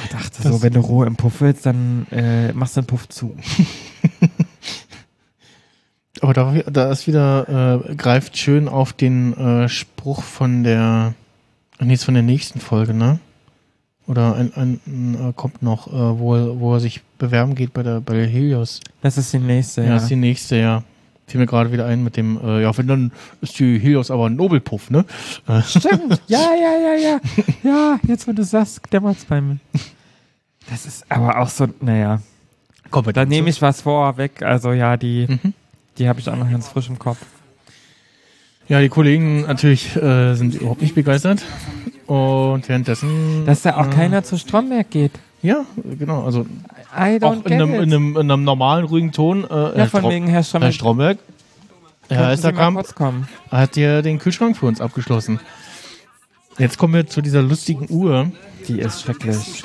Ich 0.03 0.09
dachte 0.09 0.41
so, 0.41 0.61
wenn 0.61 0.73
du 0.73 0.79
Ruhe 0.79 1.05
im 1.05 1.15
Puff 1.15 1.41
willst, 1.41 1.65
dann 1.65 2.07
äh, 2.11 2.51
machst 2.53 2.75
du 2.75 2.81
den 2.81 2.87
Puff 2.87 3.07
zu. 3.09 3.35
Aber 6.21 6.33
da, 6.33 6.53
da 6.71 6.91
ist 6.91 7.07
wieder, 7.07 7.83
äh, 7.89 7.95
greift 7.95 8.37
schön 8.37 8.67
auf 8.67 8.93
den 8.93 9.33
äh, 9.33 9.69
Spruch 9.69 10.23
von 10.23 10.63
der, 10.63 11.13
nee, 11.79 11.97
von 11.97 12.13
der 12.13 12.23
nächsten 12.23 12.59
Folge, 12.59 12.93
ne? 12.93 13.19
Oder 14.05 14.35
ein, 14.35 14.53
ein, 14.55 14.79
ein 14.85 15.29
äh, 15.29 15.33
kommt 15.33 15.61
noch, 15.63 15.87
äh, 15.87 16.19
wo, 16.19 16.35
er, 16.35 16.59
wo 16.59 16.73
er 16.73 16.79
sich 16.79 17.01
bewerben 17.17 17.55
geht 17.55 17.73
bei 17.73 17.83
der, 17.83 18.01
bei 18.01 18.13
der 18.15 18.27
Helios. 18.27 18.81
Das 19.01 19.17
ist 19.17 19.31
die 19.31 19.39
nächste, 19.39 19.81
Ja, 19.81 19.89
ja. 19.89 19.95
ist 19.97 20.07
die 20.09 20.15
nächste, 20.17 20.57
ja. 20.57 20.83
Fiel 21.25 21.39
mir 21.39 21.45
gerade 21.47 21.71
wieder 21.71 21.85
ein 21.85 22.03
mit 22.03 22.17
dem, 22.17 22.37
äh, 22.43 22.61
ja, 22.63 22.77
wenn 22.77 22.87
dann 22.87 23.11
ist 23.39 23.57
die 23.57 23.79
Helios 23.79 24.11
aber 24.11 24.25
ein 24.27 24.35
Nobelpuff, 24.35 24.89
ne? 24.89 25.05
Äh, 25.47 25.61
Stimmt. 25.61 26.21
Ja, 26.27 26.49
ja, 26.53 26.73
ja, 26.77 26.95
ja. 26.95 27.19
Ja, 27.63 27.99
jetzt, 28.05 28.27
wo 28.27 28.33
du 28.33 28.43
sagst, 28.43 28.81
dämmert's 28.91 29.23
bei 29.23 29.39
mir. 29.39 29.57
Das 30.69 30.85
ist 30.85 31.05
aber 31.09 31.39
auch 31.39 31.47
so, 31.49 31.67
naja. 31.79 32.21
Komm, 32.91 33.05
Da 33.13 33.23
nehme 33.25 33.49
ich 33.49 33.61
was 33.61 33.81
vorweg. 33.81 34.41
Also 34.43 34.73
ja, 34.73 34.97
die, 34.97 35.27
die 35.97 36.09
habe 36.09 36.19
ich 36.19 36.29
auch 36.29 36.35
noch 36.35 36.49
ganz 36.51 36.67
frisch 36.67 36.89
im 36.89 36.99
Kopf. 36.99 37.19
Ja, 38.69 38.79
die 38.79 38.89
Kollegen 38.89 39.41
natürlich 39.41 39.95
äh, 39.95 40.35
sind 40.35 40.55
überhaupt 40.55 40.81
nicht 40.81 40.95
begeistert. 40.95 41.43
Und 42.07 42.67
währenddessen. 42.67 43.45
Dass 43.45 43.61
da 43.61 43.77
auch 43.77 43.87
äh, 43.87 43.89
keiner 43.89 44.23
zu 44.23 44.37
Stromberg 44.37 44.89
geht. 44.89 45.11
Ja, 45.41 45.65
genau. 45.97 46.23
Also 46.23 46.45
I 46.95 47.17
don't 47.19 47.23
auch 47.25 47.33
in 47.35 47.43
get 47.43 47.51
einem, 47.53 47.73
it. 47.75 47.81
in, 47.83 47.93
einem, 47.93 48.17
in 48.17 48.31
einem 48.31 48.43
normalen, 48.43 48.85
ruhigen 48.85 49.11
Ton. 49.11 49.43
Äh, 49.43 49.47
Ja, 49.79 49.85
von 49.87 49.99
Strom- 50.01 50.11
wegen 50.11 50.27
Herr 50.27 50.43
Stromberg. 50.43 50.67
Herr 50.69 50.73
Stromberg. 50.73 51.17
Herr 52.09 52.27
Eisterkamp 52.27 52.75
kurz 52.77 52.95
kommen? 52.95 53.27
hat 53.49 53.75
ja 53.77 54.01
den 54.01 54.19
Kühlschrank 54.19 54.57
für 54.57 54.65
uns 54.67 54.79
abgeschlossen. 54.81 55.39
Jetzt 56.57 56.77
kommen 56.77 56.93
wir 56.93 57.07
zu 57.07 57.21
dieser 57.21 57.41
lustigen 57.41 57.87
Uhr. 57.89 58.31
Die 58.67 58.79
ist 58.79 59.01
schrecklich. 59.01 59.63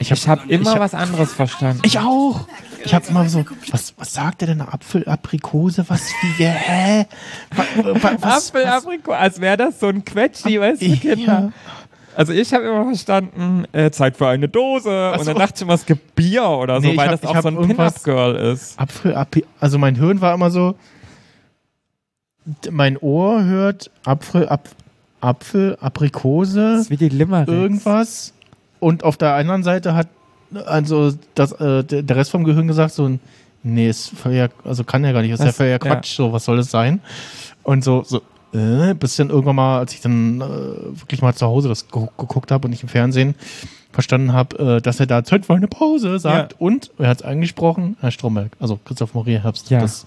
Ich 0.00 0.10
habe 0.28 0.42
immer 0.48 0.62
ich 0.62 0.68
hab- 0.70 0.80
was 0.80 0.94
anderes 0.94 1.32
verstanden. 1.34 1.82
Ich 1.84 1.98
auch. 1.98 2.46
Ich 2.84 2.94
habe 2.94 3.06
immer 3.08 3.28
so, 3.28 3.44
was, 3.70 3.92
was 3.98 4.14
sagt 4.14 4.40
er 4.42 4.48
denn? 4.48 4.62
Apfel, 4.62 5.06
Aprikose, 5.06 5.84
was, 5.88 6.08
wie, 6.38 6.44
hä? 6.46 7.06
Wa- 7.54 7.64
wa- 8.02 8.16
Was, 8.20 8.48
Apfel, 8.52 8.64
was? 8.64 8.84
Aprikot, 8.84 9.12
als 9.12 9.40
wäre 9.40 9.58
das 9.58 9.78
so 9.78 9.88
ein 9.88 10.02
Quetschi, 10.04 10.58
weißt 10.58 10.80
du, 10.80 10.86
Ja. 10.86 10.96
Kinder. 10.96 11.52
Also 12.16 12.32
ich 12.32 12.52
habe 12.54 12.64
immer 12.64 12.84
verstanden, 12.86 13.64
äh, 13.72 13.90
Zeit 13.90 14.16
für 14.16 14.28
eine 14.28 14.48
Dose. 14.48 15.12
Und 15.12 15.26
dann 15.28 15.36
dachte 15.36 15.54
ich 15.56 15.62
immer, 15.62 15.74
es 15.74 15.84
gibt 15.86 16.14
Bier 16.16 16.44
oder 16.48 16.80
so, 16.80 16.88
Nee, 16.88 16.96
weil 16.96 17.08
hab- 17.10 17.20
das 17.20 17.30
auch 17.30 17.34
hab 17.34 17.42
so 17.42 17.48
ein 17.48 17.66
Pin-Up-Girl 17.68 18.34
ist. 18.36 18.80
Apfel, 18.80 19.14
Api 19.14 19.44
also 19.60 19.78
mein 19.78 19.94
Hirn 19.96 20.20
war 20.22 20.32
immer 20.34 20.50
so, 20.50 20.74
mein 22.70 22.96
Ohr 22.98 23.44
hört 23.44 23.90
Apfel, 24.04 24.48
Ap 24.48 24.68
Apfel, 25.20 25.76
Aprikose, 25.82 26.72
Das 26.72 26.80
ist 26.82 26.90
wie 26.90 26.96
die 26.96 27.10
Limericks. 27.10 27.52
irgendwas. 27.52 28.32
Und 28.80 29.04
auf 29.04 29.16
der 29.16 29.34
anderen 29.34 29.62
Seite 29.62 29.94
hat 29.94 30.08
also 30.66 31.12
das, 31.34 31.52
äh, 31.52 31.84
der 31.84 32.16
Rest 32.16 32.30
vom 32.32 32.42
Gehirn 32.44 32.66
gesagt 32.66 32.92
so, 32.94 33.18
nee, 33.62 33.88
ist 33.88 34.12
ja, 34.28 34.48
also 34.64 34.82
kann 34.84 35.04
ja 35.04 35.12
gar 35.12 35.22
nicht, 35.22 35.30
ist 35.30 35.38
ja 35.40 35.46
Das- 35.46 35.58
ja 35.58 35.66
ja. 35.66 35.78
Quatsch, 35.78 36.16
so, 36.16 36.32
was 36.32 36.44
soll 36.44 36.56
das 36.56 36.70
sein? 36.70 37.00
Und 37.62 37.84
so, 37.84 38.02
so, 38.02 38.20
äh, 38.52 38.94
bis 38.94 39.14
dann 39.16 39.30
irgendwann 39.30 39.54
mal, 39.56 39.78
als 39.78 39.94
ich 39.94 40.00
dann 40.00 40.40
äh, 40.40 40.44
wirklich 41.00 41.22
mal 41.22 41.34
zu 41.34 41.46
Hause 41.46 41.68
das 41.68 41.86
ge 41.88 42.06
geguckt 42.18 42.50
habe 42.50 42.66
und 42.66 42.70
nicht 42.72 42.82
im 42.82 42.88
Fernsehen 42.88 43.34
verstanden 44.00 44.32
habe, 44.32 44.76
äh, 44.76 44.80
dass 44.80 44.98
er 44.98 45.06
da 45.06 45.22
Zeit 45.24 45.44
für 45.44 45.54
eine 45.54 45.68
Pause 45.68 46.18
sagt 46.18 46.52
Ja. 46.52 46.56
und 46.58 46.90
er 46.98 47.08
hat 47.08 47.18
es 47.20 47.22
eingesprochen, 47.26 47.96
Herr 48.00 48.10
Stromberg, 48.10 48.52
also 48.58 48.78
Christoph 48.84 49.12
Maria 49.14 49.40
Herbst 49.42 49.68
Ja. 49.68 49.80
das 49.80 50.06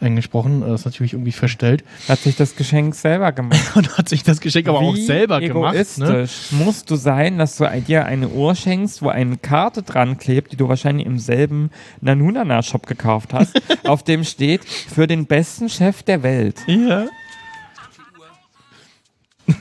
eingesprochen, 0.00 0.62
äh, 0.62 0.74
ist 0.74 0.86
natürlich 0.86 1.12
irgendwie 1.12 1.32
verstellt 1.32 1.84
Hat 2.08 2.20
sich 2.20 2.36
das 2.36 2.56
Geschenk 2.56 2.94
selber 2.94 3.32
gemacht. 3.32 3.60
und 3.76 3.98
hat 3.98 4.08
sich 4.08 4.22
das 4.22 4.40
Geschenk 4.40 4.66
aber 4.68 4.78
auch 4.78 4.94
Wie 4.94 5.04
selber 5.04 5.40
gemacht. 5.40 5.74
Ne? 5.74 5.80
egoistisch 5.80 6.52
musst 6.52 6.90
du 6.90 6.96
sein, 6.96 7.36
dass 7.38 7.56
du 7.58 7.68
dir 7.86 8.06
eine 8.06 8.28
Uhr 8.28 8.54
schenkst, 8.54 9.02
wo 9.02 9.08
eine 9.08 9.36
Karte 9.36 9.82
dran 9.82 10.16
klebt, 10.16 10.52
die 10.52 10.56
du 10.56 10.68
wahrscheinlich 10.68 11.06
im 11.06 11.18
selben 11.18 11.70
Nanunana-Shop 12.00 12.86
gekauft 12.86 13.34
hast, 13.34 13.60
auf 13.84 14.02
dem 14.04 14.24
steht, 14.24 14.64
für 14.64 15.06
den 15.06 15.26
besten 15.26 15.68
Chef 15.68 16.02
der 16.02 16.22
Welt. 16.22 16.56
Ja. 16.66 17.06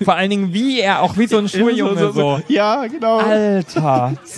Vor 0.03 0.15
allen 0.15 0.29
Dingen, 0.29 0.53
wie 0.53 0.79
er, 0.81 1.01
auch 1.01 1.17
wie 1.17 1.27
so 1.27 1.37
ein 1.37 1.47
Schuljunge 1.49 2.11
so. 2.11 2.39
Ja, 2.47 2.85
genau. 2.87 3.17
Alter. 3.17 4.13
Das 4.23 4.37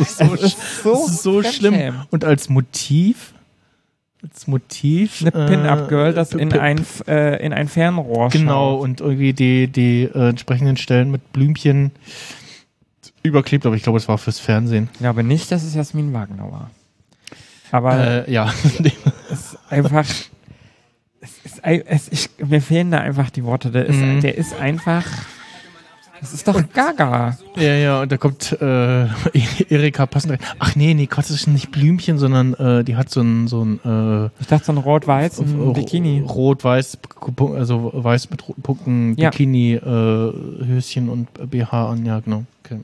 ist 0.00 0.18
so, 0.18 0.36
so, 0.36 1.06
so 1.06 1.08
so 1.08 1.42
schlimm. 1.42 1.94
Und 2.10 2.24
als 2.24 2.48
Motiv, 2.48 3.32
als 4.22 4.46
Motiv. 4.46 5.20
Eine 5.22 5.30
Pin-Up-Girl, 5.30 6.12
das 6.14 6.32
äh, 6.32 6.38
in 6.38 6.52
ein, 6.52 6.84
äh, 7.06 7.44
in 7.44 7.52
ein 7.52 7.68
Fernrohr 7.68 8.28
Genau, 8.30 8.74
schaut. 8.76 8.82
und 8.82 9.00
irgendwie 9.00 9.32
die, 9.32 9.68
die 9.68 10.02
äh, 10.04 10.28
entsprechenden 10.30 10.76
Stellen 10.76 11.10
mit 11.10 11.32
Blümchen 11.32 11.92
überklebt, 13.22 13.66
aber 13.66 13.74
ich 13.76 13.82
glaube, 13.82 13.98
es 13.98 14.08
war 14.08 14.18
fürs 14.18 14.38
Fernsehen. 14.38 14.88
Ich 14.94 14.98
glaube 15.00 15.22
nicht, 15.24 15.50
dass 15.50 15.62
es 15.64 15.74
Jasmin 15.74 16.12
Wagner 16.12 16.50
war. 16.50 16.70
Aber 17.72 18.26
Äh, 18.28 18.32
ja. 18.32 18.52
es 19.30 19.38
ist 19.52 19.58
einfach. 19.68 20.04
Es 21.86 22.08
ich, 22.10 22.30
mir 22.46 22.60
fehlen 22.60 22.90
da 22.90 22.98
einfach 22.98 23.30
die 23.30 23.44
Worte. 23.44 23.70
Der 23.70 23.86
ist, 23.86 23.96
Mhm. 23.96 24.20
der 24.20 24.36
ist 24.38 24.54
einfach. 24.60 25.04
Das 26.18 26.32
ist 26.32 26.48
doch 26.48 26.62
Gaga. 26.72 27.36
ja, 27.56 27.74
ja, 27.74 28.00
und 28.00 28.10
da 28.10 28.16
kommt 28.16 28.50
äh, 28.60 29.06
Erika 29.68 30.06
passend 30.06 30.32
rein. 30.32 30.38
Ach 30.58 30.74
nee, 30.74 30.94
nee, 30.94 31.04
Gott, 31.06 31.18
das 31.18 31.30
ist 31.30 31.46
nicht 31.46 31.70
Blümchen, 31.70 32.16
sondern 32.16 32.54
äh, 32.54 32.84
die 32.84 32.96
hat 32.96 33.10
so 33.10 33.20
ein, 33.20 33.48
so 33.48 33.62
ein 33.62 33.80
äh, 33.84 34.30
Ich 34.40 34.46
dachte, 34.46 34.64
so 34.64 34.72
ein 34.72 34.78
Rot-Weiß, 34.78 35.42
Bikini. 35.74 36.20
Rot-weiß, 36.26 36.98
also 37.54 37.90
weiß 37.94 38.30
mit 38.30 38.48
roten 38.48 38.62
Punkten, 38.62 39.14
Ja. 39.18 39.28
Bikini, 39.28 39.74
äh, 39.74 39.80
Höschen 40.64 41.10
und 41.10 41.28
BH 41.50 41.90
an, 41.90 42.06
ja, 42.06 42.20
genau. 42.20 42.44
Okay. 42.64 42.80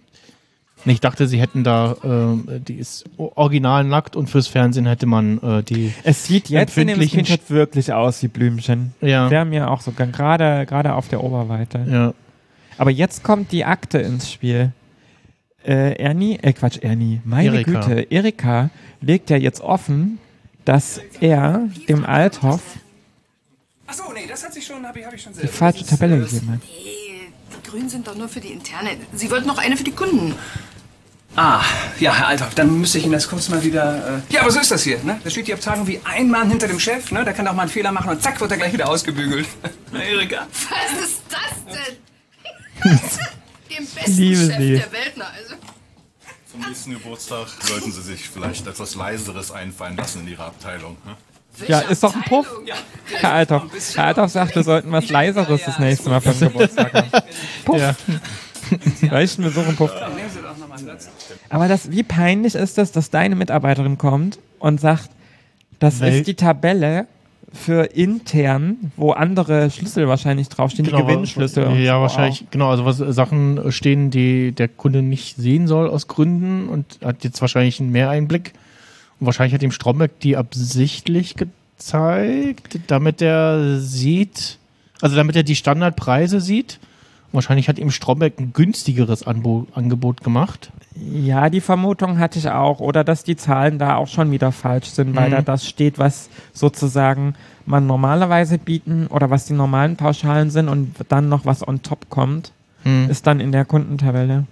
Nee, 0.85 0.95
Ich 0.95 1.01
dachte, 1.01 1.28
sie 1.28 1.41
hätten 1.41 1.62
da, 1.64 1.97
äh, 2.03 2.59
die 2.61 2.74
ist 2.74 3.05
original 3.16 3.85
nackt 3.85 4.16
und 4.16 4.28
fürs 4.28 4.49
Fernsehen 4.49 4.87
hätte 4.87 5.07
man 5.07 5.39
äh, 5.43 5.62
die. 5.62 5.93
Es 6.03 6.24
sieht 6.24 6.49
jetzt 6.49 6.76
in 6.76 6.89
dem 6.89 7.03
Screenshot 7.03 7.51
wirklich 7.51 7.93
aus 7.93 8.22
wie 8.22 8.28
Blümchen. 8.28 8.95
Ja. 9.01 9.28
Der 9.28 9.45
mir 9.45 9.70
auch 9.70 9.80
sogar 9.80 10.07
gerade 10.09 10.66
gerade 10.66 10.95
auf 10.95 11.09
der 11.09 11.22
Oberweite. 11.22 11.87
Ja. 11.89 12.14
Aber 12.78 12.91
jetzt 12.91 13.22
kommt 13.22 13.53
die 13.53 13.64
Akte 13.64 13.99
ins 13.99 14.33
Spiel. 14.33 14.72
Äh, 15.64 15.95
Ernie, 16.03 16.39
äh 16.43 16.53
Quatsch, 16.53 16.78
Ernie, 16.83 17.20
meine 17.24 17.55
Erika. 17.55 17.80
Güte, 17.87 18.01
Erika 18.11 18.70
legt 19.01 19.30
ja 19.30 19.37
jetzt 19.37 19.61
offen, 19.61 20.18
dass 20.64 21.01
er 21.20 21.68
dem 21.89 22.05
Althoff 22.05 22.61
Achso, 23.87 24.05
nee, 24.14 24.26
das 24.26 24.43
hat 24.43 24.55
sich 24.55 24.64
schon, 24.64 24.87
habe 24.87 25.01
ich, 25.01 25.05
hab 25.07 25.12
ich 25.12 25.20
schon 25.22 25.33
die 25.35 25.41
selber. 25.41 25.53
falsche 25.53 25.85
Tabelle 25.85 26.18
gegeben 26.18 26.51
hat. 26.53 26.61
Die 27.65 27.71
Grünen 27.71 27.89
sind 27.89 28.07
doch 28.07 28.15
nur 28.15 28.29
für 28.29 28.41
die 28.41 28.53
Interne. 28.53 28.97
Sie 29.15 29.31
wollten 29.31 29.47
noch 29.47 29.59
eine 29.59 29.77
für 29.77 29.85
die 29.85 29.93
Kunden. 29.93 30.35
Ah, 31.35 31.63
ja, 31.99 32.15
Herr 32.15 32.27
Althoff, 32.27 32.55
dann 32.55 32.79
müsste 32.81 32.99
ich 32.99 33.05
Ihnen 33.05 33.15
das 33.15 33.27
kurz 33.29 33.49
mal 33.49 33.63
wieder. 33.65 34.23
Äh 34.29 34.35
ja, 34.35 34.43
aber 34.43 34.51
so 34.51 34.61
ist 34.61 34.71
das 34.71 34.83
hier. 34.83 35.03
Ne? 35.03 35.19
Da 35.25 35.31
steht 35.31 35.47
die 35.47 35.55
Abteilung 35.55 35.87
wie 35.87 35.99
ein 36.05 36.29
Mann 36.29 36.51
hinter 36.51 36.69
dem 36.69 36.79
Chef. 36.79 37.11
Ne? 37.11 37.25
Der 37.25 37.33
kann 37.33 37.49
auch 37.49 37.55
mal 37.55 37.63
einen 37.63 37.71
Fehler 37.71 37.91
machen 37.91 38.11
und 38.11 38.23
zack, 38.23 38.39
wird 38.41 38.51
er 38.51 38.59
gleich 38.59 38.73
wieder 38.73 38.89
ausgebügelt. 38.89 39.47
Na, 39.93 40.03
Erika. 40.03 40.47
Was 40.51 41.05
ist 41.05 41.23
das 41.31 41.75
denn? 41.75 42.93
Dem 43.77 43.87
besten 43.87 44.13
Liebe 44.13 44.37
Chef 44.37 44.59
Sie. 44.59 44.75
der 44.75 44.93
Welt, 44.93 45.13
na 45.17 45.25
also. 45.35 45.55
Zum 46.51 46.61
nächsten 46.61 46.91
Geburtstag 46.91 47.49
sollten 47.63 47.91
Sie 47.91 48.03
sich 48.03 48.29
vielleicht 48.29 48.67
etwas 48.67 48.95
Leiseres 48.95 49.51
einfallen 49.51 49.97
lassen 49.97 50.23
in 50.23 50.29
Ihrer 50.29 50.47
Abteilung. 50.47 50.99
Ne? 51.07 51.17
Ja, 51.69 51.81
ist 51.81 52.03
doch 52.03 52.15
ein 52.15 52.23
Puff. 52.23 52.47
Herr 53.21 53.33
Althoff. 53.33 53.63
Herr 53.95 54.07
Althoff 54.07 54.31
sagt, 54.31 54.55
wir 54.57 54.63
sollten 54.63 54.91
was 54.93 55.11
Leiseres 55.11 55.63
das 55.65 55.79
nächste 55.79 56.11
Mal 56.11 56.21
für 56.21 56.31
den 56.33 56.49
Geburtstag 56.53 56.93
haben. 56.95 57.11
Puff. 57.65 57.79
Ja. 57.81 57.95
Reicht 59.11 59.39
mir 59.39 59.51
so 59.51 59.61
ein 59.61 59.77
Puff. 59.77 59.93
Aber 61.51 61.69
das, 61.69 61.91
wie 61.91 62.03
peinlich 62.03 62.55
ist 62.55 62.79
das, 62.79 62.93
dass 62.93 63.11
deine 63.11 63.37
Mitarbeiterin 63.37 63.99
kommt 63.99 64.39
und 64.59 64.81
sagt, 64.81 65.11
das 65.79 66.01
Wel- 66.01 66.19
ist 66.19 66.27
die 66.27 66.35
Tabelle 66.35 67.07
für 67.53 67.85
intern, 67.95 68.93
wo 68.97 69.11
andere 69.11 69.71
Schlüssel 69.71 70.09
wahrscheinlich 70.09 70.49
draufstehen, 70.49 70.87
die 70.87 70.93
Gewinnschlüssel. 70.93 71.71
Ja, 71.79 71.97
so 71.97 72.01
wahrscheinlich, 72.01 72.47
genau, 72.51 72.71
also 72.71 72.87
was 72.87 72.99
äh, 73.01 73.13
Sachen 73.13 73.71
stehen, 73.73 74.11
die 74.11 74.53
der 74.53 74.69
Kunde 74.69 75.03
nicht 75.03 75.37
sehen 75.37 75.67
soll 75.67 75.91
aus 75.91 76.09
Gründen 76.09 76.69
und 76.71 76.99
hat 77.05 77.25
jetzt 77.25 77.43
wahrscheinlich 77.43 77.79
einen 77.79 77.91
Mehreinblick. 77.91 78.53
Und 78.55 78.59
wahrscheinlich 79.27 79.55
hat 79.55 79.62
ihm 79.62 79.70
Stromberg 79.73 80.18
die 80.20 80.37
absichtlich 80.37 81.37
gezeigt, 81.37 82.79
damit 82.87 83.23
er 83.23 83.79
sieht, 83.81 84.59
also 85.01 85.16
damit 85.16 85.37
er 85.37 85.43
die 85.43 85.57
Standardpreise 85.57 86.41
sieht. 86.41 86.79
Wahrscheinlich 87.33 87.68
hat 87.68 87.79
ihm 87.79 87.91
Stromberg 87.91 88.39
ein 88.39 88.53
günstigeres 88.53 89.27
Anbo 89.27 89.66
Angebot 89.75 90.23
gemacht. 90.23 90.70
Ja, 90.95 91.49
die 91.49 91.62
Vermutung 91.62 92.18
hatte 92.18 92.39
ich 92.39 92.51
auch. 92.51 92.79
Oder 92.81 93.05
dass 93.05 93.25
die 93.25 93.37
Zahlen 93.37 93.79
da 93.79 93.97
auch 93.97 94.09
schon 94.09 94.31
wieder 94.31 94.53
falsch 94.53 94.89
sind, 94.91 95.16
weil 95.16 95.29
Mhm. 95.29 95.33
da 95.37 95.41
das 95.43 95.66
steht, 95.66 95.99
was 95.99 96.29
sozusagen 96.53 97.35
man 97.64 97.87
normalerweise 97.87 98.59
bieten 98.59 99.07
oder 99.07 99.31
was 99.31 99.47
die 99.47 99.55
normalen 99.55 99.97
Pauschalen 99.97 100.51
sind 100.51 100.68
und 100.68 100.95
dann 101.09 101.31
noch 101.31 101.47
was 101.47 101.66
on 101.66 101.81
top 101.83 102.11
kommt, 102.11 102.53
Mhm. 102.85 103.09
ist 103.09 103.27
dann 103.27 103.41
in 103.41 103.51
der 103.53 103.64
Kundentabelle. 103.64 104.45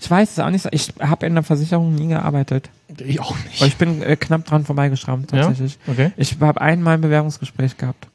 Ich 0.00 0.10
weiß 0.10 0.32
es 0.32 0.38
auch 0.38 0.50
nicht. 0.50 0.62
so. 0.62 0.68
Ich 0.72 0.92
habe 1.00 1.26
in 1.26 1.34
der 1.34 1.42
Versicherung 1.42 1.94
nie 1.94 2.08
gearbeitet. 2.08 2.68
Ich 2.98 3.18
auch 3.20 3.34
nicht. 3.44 3.60
Aber 3.60 3.66
ich 3.66 3.76
bin 3.76 4.02
äh, 4.02 4.16
knapp 4.16 4.44
dran 4.44 4.64
vorbeigeschrammt, 4.64 5.32
Ja? 5.32 5.38
tatsächlich. 5.42 5.78
Okay. 5.86 6.12
Ich 6.16 6.38
habe 6.40 6.60
einmal 6.60 6.94
ein 6.94 7.00
Bewerbungsgespräch 7.00 7.76
gehabt. 7.78 8.08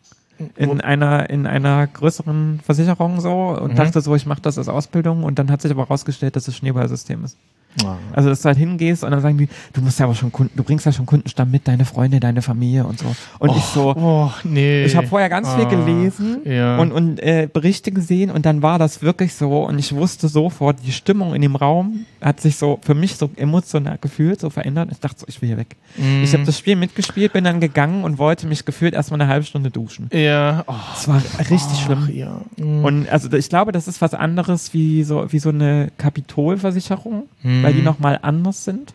In 0.55 0.82
einer, 0.82 1.29
in 1.29 1.45
einer 1.45 1.86
größeren 1.86 2.61
Versicherung 2.63 3.21
so 3.21 3.49
und 3.49 3.73
Mhm. 3.73 3.75
dachte 3.75 4.01
so, 4.01 4.15
ich 4.15 4.25
mache 4.25 4.41
das 4.41 4.57
als 4.57 4.69
Ausbildung 4.69 5.23
und 5.23 5.38
dann 5.38 5.51
hat 5.51 5.61
sich 5.61 5.69
aber 5.71 5.84
rausgestellt, 5.84 6.36
dass 6.36 6.47
es 6.47 6.55
Schneeballsystem 6.55 7.23
ist. 7.23 7.38
Ah. 7.86 7.95
Also, 8.13 8.30
dass 8.30 8.41
du 8.41 8.47
halt 8.47 8.57
hingehst 8.57 9.03
und 9.03 9.11
dann 9.11 9.22
sagen 9.22 9.38
die, 9.38 9.47
du 9.74 9.82
musst 9.82 9.99
ja 9.99 10.05
aber 10.05 10.15
schon 10.15 10.32
Kunden, 10.32 10.51
du 10.57 10.63
bringst 10.63 10.86
ja 10.86 10.91
schon 10.91 11.05
Kundenstamm 11.05 11.51
mit, 11.51 11.67
deine 11.67 11.86
Freunde, 11.86 12.19
deine 12.19 12.41
Familie 12.41 12.86
und 12.86 12.99
so. 12.99 13.05
Und 13.39 13.55
ich 13.55 13.63
so, 13.63 13.95
Oh, 13.95 14.30
nee. 14.43 14.84
ich 14.84 14.95
habe 14.95 15.07
vorher 15.07 15.30
ganz 15.30 15.51
viel 15.53 15.65
Ah, 15.65 15.69
gelesen 15.69 16.38
ja. 16.45 16.78
und, 16.80 16.91
und 16.91 17.19
äh, 17.19 17.47
Berichte 17.51 17.91
gesehen 17.91 18.30
und 18.32 18.45
dann 18.45 18.61
war 18.61 18.78
das 18.80 19.01
wirklich 19.01 19.34
so 19.34 19.63
und 19.65 19.80
ich 19.80 19.93
wusste 19.95 20.28
sofort, 20.28 20.78
die 20.86 20.91
Stimmung 20.91 21.34
in 21.34 21.41
dem 21.41 21.55
Raum 21.55 22.05
hat 22.22 22.39
sich 22.41 22.57
so 22.57 22.80
für 22.82 22.93
mich 22.93 23.15
so 23.15 23.30
emotional 23.36 23.97
gefühlt, 24.01 24.39
so 24.39 24.49
verändert. 24.49 24.89
Ich 24.91 24.99
dachte 24.99 25.19
so, 25.19 25.26
ich 25.28 25.41
will 25.41 25.47
hier 25.49 25.57
weg. 25.57 25.76
Mm. 25.97 26.24
Ich 26.24 26.34
habe 26.34 26.43
das 26.43 26.57
Spiel 26.57 26.76
mitgespielt, 26.76 27.34
bin 27.34 27.43
dann 27.43 27.59
gegangen 27.59 28.03
und 28.03 28.17
wollte 28.19 28.45
mich 28.47 28.63
gefühlt 28.65 28.93
erstmal 28.93 29.22
eine 29.22 29.30
halbe 29.32 29.45
Stunde 29.45 29.72
duschen. 29.72 30.09
Ja, 30.13 30.63
oh, 30.67 30.74
Das 30.93 31.07
war 31.07 31.22
richtig 31.39 31.61
ach, 31.74 31.86
schlimm. 31.86 32.09
ja. 32.13 32.41
Mm. 32.57 32.86
Und 32.86 33.09
also 33.09 33.32
ich 33.34 33.49
glaube, 33.49 33.72
das 33.72 33.88
ist 33.88 34.01
was 34.01 34.13
anderes 34.13 34.74
wie 34.74 35.03
so, 35.03 35.32
wie 35.32 35.39
so 35.39 35.49
eine 35.49 35.89
Kapitolversicherung, 35.97 37.24
Mhm. 37.62 37.66
weil 37.66 37.74
die 37.74 37.82
nochmal 37.82 38.20
anders 38.22 38.64
sind. 38.64 38.93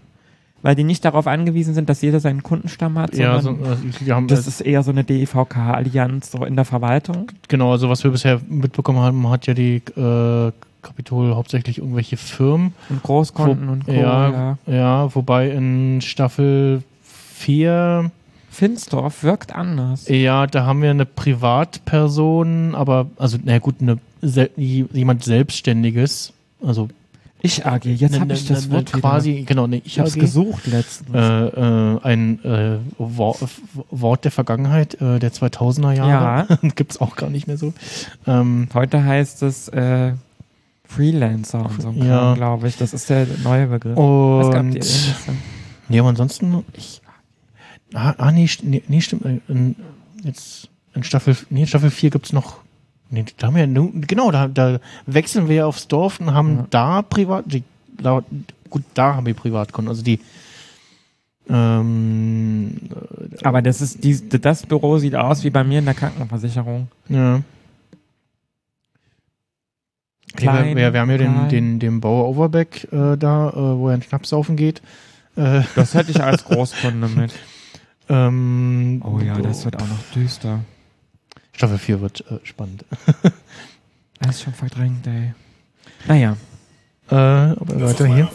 Weil 0.62 0.74
die 0.74 0.84
nicht 0.84 1.04
darauf 1.04 1.26
angewiesen 1.26 1.74
sind, 1.74 1.88
dass 1.88 2.02
jeder 2.02 2.18
seinen 2.18 2.42
Kundenstamm 2.42 2.98
hat, 2.98 3.14
ja, 3.14 3.40
so, 3.40 3.50
sondern 3.52 4.24
äh, 4.24 4.26
das 4.26 4.48
ist 4.48 4.62
eher 4.62 4.82
so 4.82 4.90
eine 4.90 5.04
DEVK-Allianz 5.04 6.32
so 6.32 6.44
in 6.44 6.56
der 6.56 6.64
Verwaltung. 6.64 7.30
Genau, 7.46 7.72
also 7.72 7.88
was 7.88 8.02
wir 8.02 8.10
bisher 8.10 8.40
mitbekommen 8.48 8.98
haben, 8.98 9.28
hat 9.28 9.46
ja 9.46 9.54
die 9.54 9.76
äh, 9.76 10.52
Kapitol 10.82 11.34
hauptsächlich 11.34 11.78
irgendwelche 11.78 12.16
Firmen. 12.16 12.72
Und 12.88 13.02
Großkonten 13.02 13.68
Wo- 13.68 13.72
und 13.72 13.84
Co. 13.86 13.92
Ja, 13.92 14.30
ja. 14.30 14.58
ja. 14.66 15.14
wobei 15.14 15.50
in 15.50 16.00
Staffel 16.00 16.82
4, 17.02 18.10
Finsdorf 18.50 19.22
wirkt 19.22 19.54
anders. 19.54 20.08
ja, 20.08 20.46
da 20.46 20.64
haben 20.64 20.80
wir 20.80 20.90
eine 20.90 21.04
Privatperson, 21.04 22.74
aber, 22.74 23.06
also, 23.18 23.36
na 23.44 23.58
gut, 23.58 23.76
eine, 23.80 23.98
jemand 24.56 25.24
Selbstständiges, 25.24 26.32
also 26.64 26.88
Ich 27.46 27.64
AG, 27.66 27.84
jetzt 27.84 28.10
ne- 28.12 28.20
habe 28.20 28.28
ne- 28.28 28.34
ich 28.34 28.46
das 28.46 28.66
ne- 28.68 28.74
Wort 28.74 28.90
wieder. 28.92 29.00
quasi, 29.00 29.44
genau, 29.46 29.66
ne, 29.66 29.76
ich 29.78 29.86
Ich 29.86 29.98
habe 29.98 30.08
es 30.08 30.14
gesucht 30.14 30.66
letztens. 30.66 31.14
Äh, 31.14 31.46
äh, 31.46 32.00
ein 32.02 32.44
äh, 32.44 32.78
Wort, 32.98 33.38
Wort 33.90 34.24
der 34.24 34.32
Vergangenheit, 34.32 35.00
äh, 35.00 35.18
der 35.18 35.32
2000er 35.32 35.92
Jahre. 35.92 36.46
Ja. 36.48 36.68
Gibt's 36.74 37.00
auch 37.00 37.16
gar 37.16 37.30
nicht 37.30 37.46
mehr 37.46 37.56
so. 37.56 37.72
Ähm, 38.26 38.68
Heute 38.74 39.04
heißt 39.04 39.42
es 39.42 39.68
äh, 39.68 40.12
Freelancer 40.84 41.64
und 41.66 41.82
so, 41.82 41.90
Ja. 41.92 42.34
Glaube 42.34 42.68
ich. 42.68 42.76
Das 42.76 42.92
ist 42.92 43.08
der 43.10 43.26
neue 43.42 43.66
Begriff. 43.68 43.96
Was 43.96 44.50
gab 44.50 44.64
Und 44.64 44.78
ja, 45.88 46.00
aber 46.02 46.08
ansonsten. 46.08 46.64
Ich, 46.76 47.00
ah, 47.94 48.14
ah, 48.18 48.32
nee, 48.32 48.48
nee, 48.62 48.82
nee 48.88 49.00
stimmt. 49.00 49.24
äh, 49.24 49.40
In, 49.48 49.76
jetzt 50.24 50.68
in 50.94 51.02
Staffel, 51.04 51.36
nee, 51.50 51.60
in 51.62 51.66
Staffel 51.66 51.90
4 51.90 52.10
gibt's 52.10 52.32
noch. 52.32 52.56
Nee, 53.10 53.24
da 53.38 53.46
haben 53.48 53.54
wir 53.56 53.66
nu- 53.66 53.92
genau, 54.06 54.30
da, 54.30 54.48
da 54.48 54.80
wechseln 55.06 55.48
wir 55.48 55.66
aufs 55.66 55.86
Dorf 55.88 56.18
und 56.20 56.32
haben 56.34 56.66
da 56.70 57.02
privat. 57.02 57.44
Die, 57.46 57.62
laut, 58.00 58.24
gut, 58.68 58.82
da 58.94 59.14
haben 59.14 59.26
wir 59.26 59.34
Privatkunden. 59.34 59.88
Also 59.88 60.02
die. 60.02 60.18
Ähm, 61.48 62.76
Aber 63.44 63.62
das 63.62 63.80
ist 63.80 64.02
die, 64.02 64.28
das 64.40 64.66
Büro 64.66 64.98
sieht 64.98 65.14
aus 65.14 65.44
wie 65.44 65.50
bei 65.50 65.62
mir 65.62 65.78
in 65.78 65.84
der 65.84 65.94
Krankenversicherung. 65.94 66.88
ja. 67.08 67.42
Klein, 70.34 70.70
wir, 70.70 70.76
wir, 70.76 70.92
wir 70.92 71.00
haben 71.00 71.10
ja 71.10 71.16
den, 71.18 71.48
den, 71.48 71.78
den 71.78 72.00
Bauer 72.00 72.28
Overbeck 72.28 72.88
äh, 72.92 73.16
da, 73.16 73.48
äh, 73.50 73.54
wo 73.78 73.88
er 73.88 73.94
einen 73.94 74.02
Schnaps 74.02 74.30
saufen 74.30 74.56
geht. 74.56 74.82
Äh, 75.36 75.62
Das 75.76 75.94
hätte 75.94 76.10
ich 76.10 76.22
als 76.22 76.44
Großkunde 76.44 77.08
mit. 77.08 77.32
ähm, 78.10 79.00
Oh 79.04 79.18
ja, 79.20 79.38
das 79.40 79.64
wird 79.64 79.76
auch 79.76 79.88
noch 79.88 80.02
düster. 80.14 80.60
Staffel 81.56 81.78
4 81.78 82.00
wird 82.02 82.24
äh, 82.30 82.38
spannend. 82.44 82.84
Das 84.18 84.36
ist 84.36 84.42
schon 84.44 84.54
verdrängt, 84.54 85.06
ey. 85.06 85.34
Naja. 86.08 86.38
Äh, 87.10 87.14
aber 87.14 87.80
weiter 87.82 88.06
hier. 88.06 88.30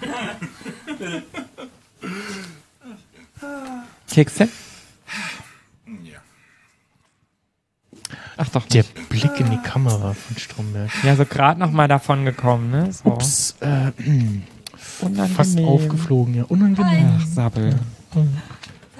Kekse? 4.10 4.48
Ach 8.38 8.48
doch 8.48 8.66
Der 8.68 8.82
nicht. 8.84 9.08
Blick 9.10 9.38
in 9.38 9.50
die 9.50 9.58
Kamera 9.58 10.14
von 10.14 10.36
Stromberg. 10.38 10.90
Ja, 11.04 11.14
so 11.14 11.26
gerade 11.26 11.60
noch 11.60 11.70
mal 11.72 11.88
davon 11.88 12.24
gekommen, 12.24 12.70
ne? 12.70 12.90
So. 12.90 13.10
Ups, 13.10 13.54
äh, 13.60 13.92
Unangenehm. 15.02 15.28
fast 15.36 15.58
aufgeflogen, 15.60 16.34
ja. 16.34 16.44
Unangenehm. 16.44 17.18
Ach, 17.20 17.26
Sabbel. 17.26 17.78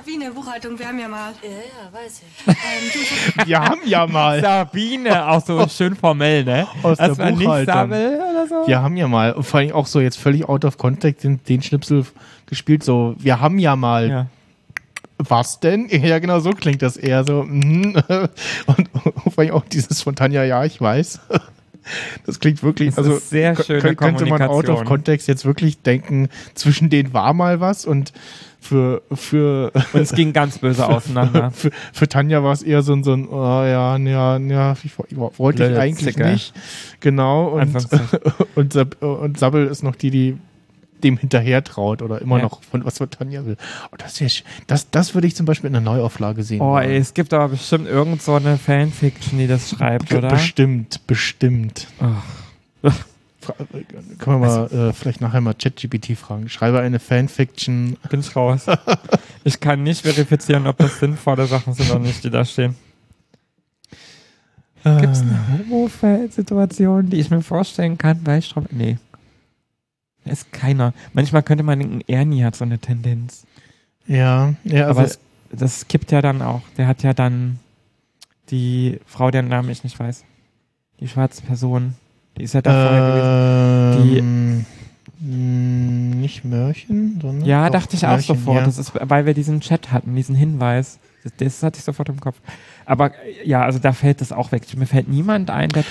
Sabine, 0.06 0.30
Buchhaltung, 0.30 0.78
wir 0.78 0.86
haben 0.86 0.98
ja 1.00 1.08
mal. 1.08 1.32
Ja, 1.42 1.48
ja, 1.50 1.92
weiß 1.92 2.22
ich. 2.22 3.46
Wir 3.48 3.58
haben 3.60 3.80
ja 3.84 4.06
mal. 4.06 4.40
Sabine, 4.40 5.28
auch 5.28 5.44
so 5.44 5.66
schön 5.68 5.96
formell, 5.96 6.44
ne? 6.44 6.68
Aus 6.84 6.98
das 6.98 7.16
der 7.16 7.32
Buchhaltung. 7.32 7.90
Oder 7.90 8.46
so? 8.48 8.66
Wir 8.68 8.80
haben 8.80 8.96
ja 8.96 9.08
mal, 9.08 9.32
und 9.32 9.42
vor 9.42 9.58
allem 9.58 9.72
auch 9.72 9.86
so 9.86 10.00
jetzt 10.00 10.16
völlig 10.16 10.48
out 10.48 10.64
of 10.64 10.78
context 10.78 11.24
den, 11.24 11.40
den 11.48 11.60
Schnipsel 11.60 12.06
gespielt, 12.46 12.84
so, 12.84 13.16
wir 13.18 13.40
haben 13.40 13.58
ja 13.58 13.74
mal. 13.74 14.08
Ja. 14.08 14.26
Was 15.18 15.58
denn? 15.58 15.88
Ja, 15.90 16.20
genau 16.20 16.38
so 16.38 16.50
klingt 16.50 16.82
das 16.82 16.96
eher 16.96 17.24
so. 17.24 17.42
mhm. 17.42 17.96
Und, 18.66 18.88
und 18.94 19.32
vor 19.34 19.38
allem 19.42 19.54
auch 19.54 19.64
dieses 19.64 20.02
von 20.02 20.14
Tanja, 20.14 20.44
ja, 20.44 20.64
ich 20.64 20.80
weiß. 20.80 21.18
Das 22.26 22.38
klingt 22.38 22.62
wirklich, 22.62 22.90
Das 22.90 22.98
also 22.98 23.16
ist 23.16 23.30
sehr 23.30 23.56
kö- 23.56 23.94
könnte 23.94 24.26
man 24.26 24.42
out 24.42 24.68
of 24.68 24.84
context 24.84 25.26
jetzt 25.26 25.44
wirklich 25.44 25.82
denken, 25.82 26.28
zwischen 26.54 26.90
denen 26.90 27.12
war 27.12 27.32
mal 27.32 27.60
was 27.60 27.86
und 27.86 28.12
für, 28.66 29.02
für, 29.12 29.72
Und 29.92 30.00
es 30.00 30.12
ging 30.12 30.32
ganz 30.32 30.58
böse 30.58 30.86
auseinander. 30.88 31.50
für, 31.52 31.70
für 31.92 32.08
Tanja 32.08 32.42
war 32.42 32.52
es 32.52 32.62
eher 32.62 32.82
so 32.82 32.92
ein, 32.92 33.02
so 33.04 33.12
ein, 33.14 33.28
oh, 33.28 33.34
ja, 33.64 33.96
ja, 33.96 34.36
ja, 34.38 34.76
ich, 34.82 34.98
wo- 34.98 35.06
ich 35.08 35.16
wollte 35.38 35.64
ich 35.70 35.78
eigentlich 35.78 36.14
Zicke. 36.14 36.30
nicht. 36.30 36.52
Genau. 37.00 37.48
Und, 37.48 37.74
und, 38.54 38.72
Sab 38.72 39.00
und 39.02 39.38
Sabbel 39.38 39.66
ist 39.66 39.82
noch 39.82 39.96
die, 39.96 40.10
die 40.10 40.36
dem 41.04 41.18
hinterher 41.18 41.62
traut 41.62 42.00
oder 42.00 42.22
immer 42.22 42.38
Ja. 42.38 42.44
noch 42.44 42.62
von 42.62 42.84
was 42.84 42.96
von 42.98 43.10
Tanja 43.10 43.44
will. 43.44 43.58
Oh, 43.92 43.96
das, 43.98 44.18
wär 44.20 44.28
das, 44.66 44.90
das 44.90 45.14
würde 45.14 45.26
ich 45.26 45.36
zum 45.36 45.44
Beispiel 45.44 45.68
in 45.68 45.74
der 45.74 45.82
Neuauflage 45.82 46.42
sehen. 46.42 46.62
Oh, 46.62 46.78
ey, 46.78 46.96
es 46.96 47.12
gibt 47.12 47.34
aber 47.34 47.48
bestimmt 47.50 47.86
irgend 47.86 48.22
so 48.22 48.34
eine 48.34 48.56
Fanfiction, 48.56 49.38
die 49.38 49.46
das 49.46 49.68
schreibt, 49.70 50.12
oder? 50.14 50.28
Bestimmt, 50.30 51.06
bestimmt. 51.06 51.86
Ach. 52.00 52.92
Können 54.18 54.40
wir 54.40 54.46
mal 54.46 54.66
äh, 54.72 54.92
vielleicht 54.92 55.20
nachher 55.20 55.40
mal 55.40 55.54
ChatGPT 55.54 56.16
fragen. 56.16 56.48
Schreibe 56.48 56.80
eine 56.80 56.98
Fanfiction. 56.98 57.96
Bin 58.10 58.20
ich 58.20 58.34
raus. 58.36 58.66
ich 59.44 59.60
kann 59.60 59.82
nicht 59.82 60.02
verifizieren, 60.02 60.66
ob 60.66 60.78
das 60.78 61.00
sinnvolle 61.00 61.46
Sachen 61.46 61.74
sind 61.74 61.90
oder 61.90 62.00
nicht, 62.00 62.24
die 62.24 62.30
da 62.30 62.44
stehen. 62.44 62.76
Gibt 64.84 65.14
es 65.14 65.22
eine 65.22 65.40
Homo-Situation, 65.68 67.10
die 67.10 67.16
ich 67.16 67.30
mir 67.30 67.42
vorstellen 67.42 67.98
kann 67.98 68.22
bei 68.22 68.40
Strom? 68.40 68.66
Nee. 68.70 68.98
Ist 70.24 70.52
keiner. 70.52 70.92
Manchmal 71.12 71.42
könnte 71.42 71.64
man 71.64 71.80
denken, 71.80 72.02
Ernie 72.06 72.44
hat 72.44 72.54
so 72.54 72.64
eine 72.64 72.78
Tendenz. 72.78 73.46
Ja, 74.06 74.54
ja, 74.62 74.86
also 74.86 75.00
Aber 75.00 75.08
es, 75.08 75.18
das 75.50 75.88
kippt 75.88 76.12
ja 76.12 76.22
dann 76.22 76.40
auch. 76.40 76.62
Der 76.76 76.86
hat 76.86 77.02
ja 77.02 77.14
dann 77.14 77.58
die 78.50 79.00
Frau, 79.06 79.32
deren 79.32 79.48
Namen 79.48 79.70
ich 79.70 79.82
nicht 79.82 79.98
weiß. 79.98 80.24
Die 81.00 81.08
schwarze 81.08 81.42
Person. 81.42 81.94
Die 82.38 82.42
ist 82.44 82.54
ja 82.54 82.62
da 82.62 82.70
vorher 82.70 83.94
gewesen. 83.94 84.10
Die- 84.14 84.18
ähm, 84.18 84.66
mh, 85.20 86.16
nicht 86.16 86.44
Mörchen, 86.44 87.18
sondern 87.20 87.46
Ja, 87.46 87.70
dachte 87.70 87.96
ich 87.96 88.04
auch 88.06 88.10
Märchen, 88.12 88.36
sofort. 88.36 88.58
ja. 88.58 88.64
Das 88.66 88.78
ist, 88.78 88.92
weil 89.00 89.26
wir 89.26 89.34
diesen 89.34 89.60
Chat 89.60 89.90
hatten, 89.92 90.14
diesen 90.14 90.34
Hinweis. 90.34 90.98
Das, 91.24 91.32
das 91.38 91.62
hatte 91.62 91.78
ich 91.78 91.84
sofort 91.84 92.08
im 92.08 92.20
Kopf. 92.20 92.36
Aber 92.84 93.08
äh, 93.08 93.12
ja, 93.44 93.62
also 93.62 93.78
da 93.78 93.92
fällt 93.92 94.20
das 94.20 94.32
auch 94.32 94.52
weg. 94.52 94.62
Mir 94.76 94.86
fällt 94.86 95.08
niemand 95.08 95.50
ein, 95.50 95.70
der. 95.70 95.84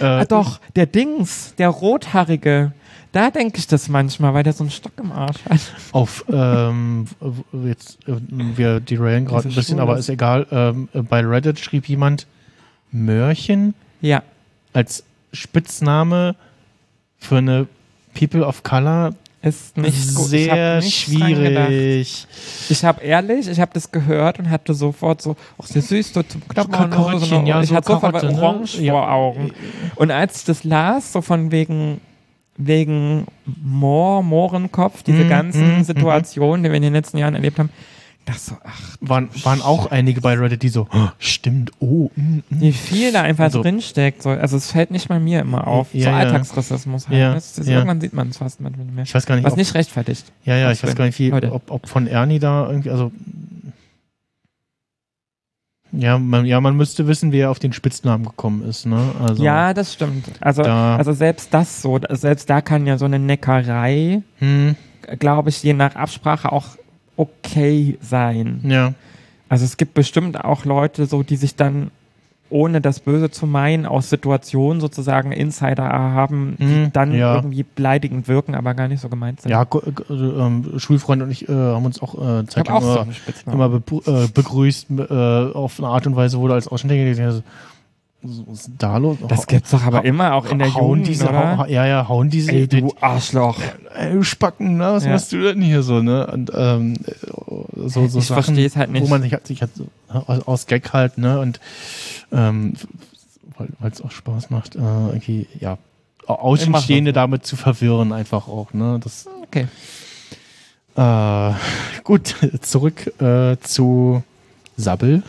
Äh, 0.00 0.04
ah, 0.04 0.24
doch, 0.24 0.60
der 0.76 0.86
Dings, 0.86 1.54
der 1.58 1.68
Rothaarige. 1.68 2.72
Da 3.12 3.30
denke 3.32 3.58
ich 3.58 3.66
das 3.66 3.88
manchmal, 3.88 4.34
weil 4.34 4.44
der 4.44 4.52
so 4.52 4.62
einen 4.62 4.70
Stock 4.70 4.92
im 4.98 5.10
Arsch 5.10 5.44
hat. 5.50 5.58
Auf, 5.90 6.24
ähm, 6.32 7.06
jetzt, 7.64 7.98
äh, 8.08 8.12
wir 8.30 8.78
derailen 8.78 9.24
gerade 9.26 9.48
ein 9.48 9.54
bisschen, 9.54 9.80
aber 9.80 9.98
ist- 9.98 10.08
egal. 10.08 10.46
Ähm, 10.52 10.88
äh, 10.94 11.02
bei 11.02 11.20
Reddit 11.26 11.58
schrieb 11.58 11.88
jemand 11.88 12.28
Mörchen 12.92 13.74
Ja. 14.00 14.22
als 14.72 15.02
Spitzname 15.32 16.34
für 17.18 17.38
eine 17.38 17.66
People 18.18 18.44
of 18.46 18.62
Color 18.62 19.14
Ist 19.42 19.76
nicht 19.76 20.14
gut. 20.14 20.26
Ich 20.26 20.30
sehr 20.30 20.80
gedacht. 20.80 20.92
schwierig. 20.92 22.26
Ich 22.68 22.84
habe 22.84 23.02
ehrlich, 23.02 23.48
ich 23.48 23.60
habe 23.60 23.70
das 23.72 23.90
gehört 23.90 24.38
und 24.38 24.50
hatte 24.50 24.74
sofort 24.74 25.22
so, 25.22 25.36
ach, 25.62 25.68
der 25.68 25.82
süß, 25.82 26.12
so 26.12 26.22
zum 26.22 26.46
Knabbern. 26.48 26.90
Karottchen, 26.90 27.20
so, 27.20 27.26
so, 27.26 27.46
ja, 27.46 27.60
ich 27.62 27.68
so 27.68 27.74
hatte 27.76 27.92
sofort 27.92 28.14
Karotte, 28.14 28.32
ne? 28.34 28.42
Orange 28.42 28.80
Ja. 28.80 28.92
vor 28.92 29.10
Augen. 29.10 29.52
Und 29.96 30.10
als 30.10 30.38
ich 30.40 30.44
das 30.44 30.64
las, 30.64 31.12
so 31.12 31.22
von 31.22 31.50
wegen, 31.52 32.00
wegen 32.56 33.26
Moor, 33.62 34.22
Mohrenkopf, 34.22 35.02
diese 35.02 35.24
Mhm, 35.24 35.28
ganzen 35.28 35.78
mhm, 35.78 35.84
Situationen, 35.84 36.62
die 36.64 36.68
wir 36.70 36.76
in 36.76 36.82
den 36.82 36.92
letzten 36.92 37.16
Jahren 37.18 37.34
erlebt 37.34 37.58
haben, 37.58 37.70
so, 38.36 38.56
ach, 38.62 38.96
Waren, 39.00 39.28
waren 39.42 39.60
auch 39.60 39.90
einige 39.90 40.20
bei 40.20 40.34
Reddit, 40.38 40.62
die 40.62 40.68
so, 40.68 40.86
oh, 40.92 41.08
stimmt, 41.18 41.72
oh, 41.80 42.10
mm, 42.14 42.20
mm. 42.36 42.42
wie 42.50 42.72
viel 42.72 43.12
da 43.12 43.22
einfach 43.22 43.44
Also- 43.44 43.62
drinsteckt. 43.62 44.22
So, 44.22 44.30
also 44.30 44.56
es 44.56 44.70
fällt 44.70 44.90
nicht 44.92 45.08
mal 45.08 45.18
mir 45.18 45.40
immer 45.40 45.66
auf. 45.66 45.92
Ja, 45.94 46.02
so 46.04 46.08
ja. 46.10 46.16
Alltagsrassismus 46.18 47.08
halt. 47.08 47.18
Ja, 47.18 47.34
Das 47.34 47.58
ist, 47.58 47.66
ja. 47.68 47.74
Irgendwann 47.76 48.00
sieht 48.00 48.12
man 48.12 48.28
es 48.28 48.36
fast 48.36 48.60
manchmal 48.60 48.86
nicht 48.86 48.94
mehr. 48.94 49.04
Ich 49.04 49.14
weiß 49.14 49.26
gar 49.26 49.34
nicht, 49.34 49.44
Was 49.44 49.52
ob- 49.54 49.58
nicht 49.58 49.74
rechtfertigt. 49.74 50.30
Ja, 50.44 50.56
ja, 50.56 50.70
ich 50.70 50.82
weiß 50.82 50.94
gar 50.94 51.06
nicht, 51.06 51.18
wie, 51.18 51.32
ob, 51.32 51.70
ob 51.70 51.88
von 51.88 52.06
Ernie 52.06 52.38
da 52.38 52.68
irgendwie, 52.68 52.90
also. 52.90 53.10
Ja 55.92 56.18
man, 56.18 56.46
ja, 56.46 56.60
man 56.60 56.76
müsste 56.76 57.08
wissen, 57.08 57.32
wie 57.32 57.40
er 57.40 57.50
auf 57.50 57.58
den 57.58 57.72
Spitznamen 57.72 58.24
gekommen 58.24 58.62
ist, 58.62 58.86
ne? 58.86 59.12
Also, 59.20 59.42
Ja, 59.42 59.74
das 59.74 59.92
stimmt. 59.94 60.30
Also, 60.40 60.62
Da- 60.62 60.96
also 60.96 61.12
selbst 61.12 61.52
das 61.52 61.82
so, 61.82 61.98
selbst 62.10 62.48
da 62.48 62.60
kann 62.60 62.86
ja 62.86 62.96
so 62.96 63.06
eine 63.06 63.18
Neckerei, 63.18 64.22
Hm, 64.38 64.76
glaube 65.18 65.48
ich, 65.48 65.60
je 65.64 65.72
nach 65.72 65.96
Absprache 65.96 66.52
auch 66.52 66.68
okay 67.20 67.98
sein. 68.00 68.60
ja. 68.64 68.94
Also 69.48 69.64
es 69.64 69.76
gibt 69.76 69.94
bestimmt 69.94 70.44
auch 70.44 70.64
Leute, 70.64 71.06
so 71.06 71.24
die 71.24 71.34
sich 71.34 71.56
dann 71.56 71.90
ohne 72.50 72.80
das 72.80 73.00
Böse 73.00 73.30
zu 73.30 73.46
meinen, 73.46 73.84
aus 73.84 74.08
Situationen 74.08 74.80
sozusagen 74.80 75.32
Insider 75.32 75.84
haben, 75.84 76.56
die 76.58 76.64
Mhm, 76.64 76.92
dann 76.92 77.12
ja. 77.14 77.34
irgendwie 77.36 77.64
beleidigend 77.64 78.28
wirken, 78.28 78.54
aber 78.54 78.74
gar 78.74 78.86
nicht 78.86 79.00
so 79.00 79.08
gemeint 79.08 79.40
sind. 79.40 79.50
Ja, 79.50 79.66
also, 80.08 80.38
ähm, 80.38 80.78
Schulfreund 80.78 81.22
und 81.22 81.30
ich 81.32 81.48
äh, 81.48 81.52
haben 81.52 81.84
uns 81.84 82.00
auch 82.00 82.14
äh, 82.14 82.46
Zeit 82.46 82.68
auch 82.70 82.80
so 82.82 83.00
immer, 83.00 83.12
Spitznamen. 83.12 83.60
immer 83.60 83.80
be 83.80 84.02
äh, 84.06 84.28
begrüßt 84.32 84.86
äh, 84.98 85.52
auf 85.52 85.78
eine 85.78 85.88
Art 85.88 86.06
und 86.06 86.14
Weise, 86.16 86.38
wo 86.38 86.46
du 86.48 86.54
als 86.54 86.68
Außenstehender 86.68 87.08
gesehen 87.10 87.26
hast, 87.26 87.36
so, 87.36 87.42
was 88.22 88.60
ist 88.60 88.70
da 88.78 88.98
los? 88.98 89.16
Das 89.28 89.46
gibt's 89.46 89.70
doch 89.70 89.82
aber 89.82 90.04
immer, 90.04 90.34
auch 90.34 90.44
in 90.46 90.58
der 90.58 90.74
hauen 90.74 90.88
Jugend, 91.00 91.06
diese, 91.08 91.28
oder? 91.28 91.58
hau- 91.58 91.64
Ja, 91.66 91.86
ja, 91.86 92.06
hauen 92.08 92.28
diese. 92.30 92.52
Ey, 92.52 92.66
du 92.68 92.94
Arschloch. 93.00 93.58
Ey, 93.96 94.12
du 94.12 94.22
Spacken, 94.22 94.76
na, 94.76 94.92
was 94.94 95.04
Ja. 95.04 95.12
machst 95.12 95.32
du 95.32 95.42
denn 95.42 95.62
hier 95.62 95.82
so, 95.82 96.00
ne? 96.02 96.26
Und 96.26 96.50
ähm, 96.54 96.96
so, 97.76 98.06
so 98.08 98.18
Ich 98.18 98.26
Sachen, 98.26 98.44
versteh's 98.44 98.76
halt 98.76 98.90
nicht. 98.90 99.02
Wo 99.04 99.08
man 99.08 99.22
sich, 99.22 99.32
halt- 99.32 99.46
sich 99.46 99.62
halt 99.62 99.70
so, 99.74 99.86
aus, 100.08 100.46
aus 100.46 100.66
Gag 100.66 100.92
halt, 100.92 101.16
ne? 101.18 101.38
Und 101.40 101.60
ähm, 102.32 102.74
weil 103.78 103.90
es 103.90 104.00
auch 104.02 104.10
Spaß 104.10 104.50
macht, 104.50 104.76
äh, 104.76 104.78
irgendwie, 104.78 105.46
ja, 105.58 105.78
Au- 106.26 106.34
Außenstehende 106.34 107.12
damit 107.12 107.44
zu 107.46 107.56
verwirren, 107.56 108.12
einfach 108.12 108.48
auch, 108.48 108.72
ne? 108.74 109.00
Das, 109.02 109.26
Okay. 109.44 109.66
äh, 110.96 111.52
gut, 112.04 112.34
zurück 112.62 113.12
äh, 113.20 113.56
zu 113.62 114.22
Sabbel. 114.76 115.22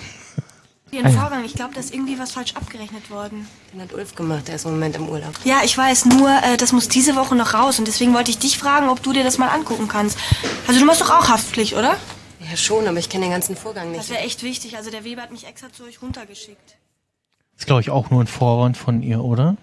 Den 0.91 1.05
Ah 1.05 1.09
ja. 1.09 1.19
Vorgang, 1.21 1.45
ich 1.45 1.53
glaube, 1.53 1.73
da 1.73 1.79
ist 1.79 1.93
irgendwie 1.93 2.19
was 2.19 2.31
falsch 2.31 2.53
abgerechnet 2.55 3.09
worden. 3.09 3.47
Den 3.73 3.81
hat 3.81 3.93
Ulf 3.93 4.13
gemacht, 4.15 4.47
der 4.49 4.55
ist 4.55 4.65
im 4.65 4.71
Moment 4.71 4.95
im 4.97 5.07
Urlaub. 5.07 5.33
Ja, 5.45 5.61
ich 5.63 5.77
weiß, 5.77 6.05
nur 6.05 6.29
äh, 6.43 6.57
das 6.57 6.73
muss 6.73 6.89
diese 6.89 7.15
Woche 7.15 7.33
noch 7.35 7.53
raus 7.53 7.79
und 7.79 7.87
deswegen 7.87 8.13
wollte 8.13 8.29
ich 8.31 8.39
dich 8.39 8.57
fragen, 8.57 8.89
ob 8.89 9.01
du 9.01 9.13
dir 9.13 9.23
das 9.23 9.37
mal 9.37 9.47
angucken 9.47 9.87
kannst. 9.87 10.17
Also 10.67 10.79
du 10.79 10.85
machst 10.85 10.99
doch 11.01 11.09
auch 11.09 11.29
Haftpflicht, 11.29 11.73
oder? 11.73 11.95
Ja, 12.49 12.57
schon, 12.57 12.87
aber 12.87 12.97
ich 12.97 13.07
kenne 13.07 13.25
den 13.25 13.31
ganzen 13.31 13.55
Vorgang 13.55 13.93
Das 13.93 14.07
nicht. 14.07 14.09
wäre 14.09 14.21
echt 14.25 14.43
wichtig. 14.43 14.75
Also 14.75 14.89
der 14.91 15.03
Weber 15.05 15.21
hat 15.21 15.31
mich 15.31 15.47
extra 15.47 15.71
zu 15.71 15.83
euch 15.83 16.01
runtergeschickt. 16.01 16.75
Ist, 17.57 17.67
glaube 17.67 17.81
ich, 17.81 17.89
auch 17.89 18.09
nur 18.09 18.21
ein 18.21 18.27
Vorwand 18.27 18.75
von 18.75 19.01
ihr, 19.01 19.23
oder? 19.23 19.55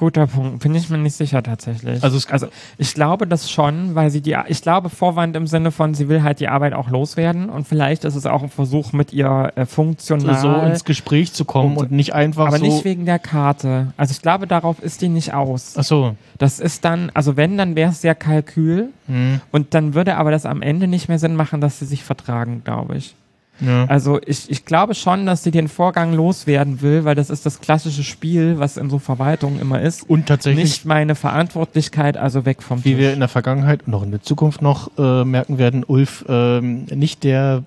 Guter 0.00 0.26
Punkt. 0.26 0.62
Bin 0.62 0.74
ich 0.74 0.88
mir 0.88 0.96
nicht 0.96 1.14
sicher 1.14 1.42
tatsächlich. 1.42 2.02
Also 2.02 2.18
also 2.30 2.48
ich 2.78 2.94
glaube 2.94 3.26
das 3.26 3.50
schon, 3.50 3.94
weil 3.94 4.10
sie 4.10 4.22
die, 4.22 4.34
ich 4.48 4.62
glaube 4.62 4.88
Vorwand 4.88 5.36
im 5.36 5.46
Sinne 5.46 5.70
von, 5.72 5.92
sie 5.92 6.08
will 6.08 6.22
halt 6.22 6.40
die 6.40 6.48
Arbeit 6.48 6.72
auch 6.72 6.88
loswerden 6.88 7.50
und 7.50 7.68
vielleicht 7.68 8.04
ist 8.04 8.14
es 8.14 8.24
auch 8.24 8.42
ein 8.42 8.48
Versuch 8.48 8.94
mit 8.94 9.12
ihr 9.12 9.52
äh, 9.56 9.66
funktional. 9.66 10.38
So 10.38 10.54
ins 10.54 10.86
Gespräch 10.86 11.34
zu 11.34 11.44
kommen 11.44 11.76
und, 11.76 11.90
nicht 11.90 12.14
einfach 12.14 12.46
aber 12.46 12.56
so. 12.56 12.64
nicht 12.64 12.82
wegen 12.86 13.04
der 13.04 13.18
Karte. 13.18 13.92
Also 13.98 14.12
ich 14.12 14.22
glaube, 14.22 14.46
darauf 14.46 14.82
ist 14.82 15.02
die 15.02 15.08
nicht 15.08 15.34
aus. 15.34 15.74
Ach 15.76 15.84
so. 15.84 16.16
Das 16.38 16.60
ist 16.60 16.86
dann, 16.86 17.10
also 17.12 17.36
wenn, 17.36 17.58
dann 17.58 17.76
wäre 17.76 17.90
es 17.90 18.00
sehr 18.00 18.14
Kalkül 18.14 18.88
Hm, 19.06 19.40
und 19.50 19.74
dann 19.74 19.94
würde 19.94 20.16
aber 20.16 20.30
das 20.30 20.46
am 20.46 20.62
Ende 20.62 20.86
nicht 20.86 21.08
mehr 21.08 21.18
Sinn 21.18 21.34
machen, 21.34 21.60
dass 21.60 21.80
sie 21.80 21.84
sich 21.86 22.04
vertragen, 22.04 22.62
glaube 22.64 22.96
ich. 22.96 23.14
Ja. 23.60 23.84
Also 23.86 24.20
ich, 24.26 24.50
ich 24.50 24.64
glaube 24.64 24.94
schon, 24.94 25.26
dass 25.26 25.42
sie 25.44 25.50
den 25.50 25.68
Vorgang 25.68 26.12
loswerden 26.14 26.80
will, 26.82 27.04
weil 27.04 27.14
das 27.14 27.30
ist 27.30 27.46
das 27.46 27.60
klassische 27.60 28.02
Spiel, 28.02 28.58
was 28.58 28.76
in 28.76 28.90
so 28.90 28.98
Verwaltungen 28.98 29.60
immer 29.60 29.80
ist. 29.80 30.08
Und 30.08 30.26
tatsächlich, 30.26 30.64
Nicht 30.64 30.84
meine 30.86 31.14
Verantwortlichkeit, 31.14 32.16
also 32.16 32.44
weg 32.46 32.62
vom 32.62 32.84
wie 32.84 32.90
Tisch. 32.90 32.98
wir 32.98 33.12
in 33.12 33.20
der 33.20 33.28
Vergangenheit 33.28 33.86
und 33.86 33.94
auch 33.94 34.02
in 34.02 34.10
der 34.10 34.22
Zukunft 34.22 34.62
noch 34.62 34.90
äh, 34.98 35.24
merken 35.24 35.58
werden, 35.58 35.84
Ulf 35.84 36.24
ähm, 36.28 36.84
nicht 36.94 37.24
der 37.24 37.62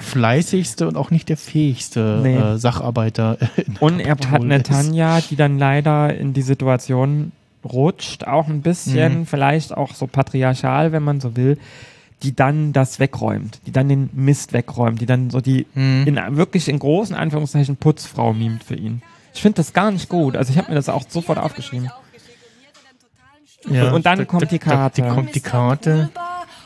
fleißigste 0.00 0.86
und 0.88 0.96
auch 0.96 1.10
nicht 1.10 1.28
der 1.28 1.36
fähigste 1.36 2.20
Nee. 2.22 2.36
äh, 2.36 2.58
Sacharbeiter. 2.58 3.38
Und 3.80 4.00
er 4.00 4.10
hat 4.12 4.42
eine. 4.42 4.62
Tanja, 4.62 5.20
die 5.20 5.36
dann 5.36 5.58
leider 5.58 6.14
in 6.14 6.32
die 6.32 6.42
Situation 6.42 7.32
rutscht, 7.64 8.24
auch 8.26 8.48
ein 8.48 8.62
bisschen, 8.62 9.20
Mhm. 9.20 9.26
vielleicht 9.26 9.76
auch 9.76 9.94
so 9.94 10.06
patriarchal, 10.06 10.92
wenn 10.92 11.02
man 11.02 11.20
so 11.20 11.36
will, 11.36 11.58
die 12.22 12.34
dann 12.34 12.72
das 12.72 12.98
wegräumt, 13.00 13.60
die 13.66 13.72
dann 13.72 13.88
den 13.88 14.10
Mist 14.12 14.52
wegräumt, 14.52 15.00
die 15.00 15.06
dann 15.06 15.30
so 15.30 15.40
die 15.40 15.66
Mhm. 15.74 16.04
in 16.06 16.36
wirklich 16.36 16.68
in 16.68 16.78
großen 16.78 17.14
Anführungszeichen 17.16 17.76
Putzfrau 17.76 18.32
mimt 18.32 18.62
für 18.64 18.74
ihn. 18.76 19.02
Ich 19.34 19.42
finde 19.42 19.56
das 19.56 19.72
gar 19.72 19.90
nicht 19.90 20.08
gut. 20.08 20.36
Also 20.36 20.52
ich 20.52 20.58
habe 20.58 20.68
mir 20.68 20.74
das 20.74 20.88
auch 20.88 21.04
sofort 21.08 21.38
aufgeschrieben. 21.38 21.90
Ja, 23.70 23.92
und 23.92 24.06
dann 24.06 24.18
da- 24.18 24.24
kommt 24.24 24.42
da- 24.42 24.46
die 24.46 24.58
da- 24.58 24.64
Karte. 24.64 25.02
Die 25.02 25.08
kommt 25.08 25.34
die 25.34 25.40
Karte. 25.40 26.10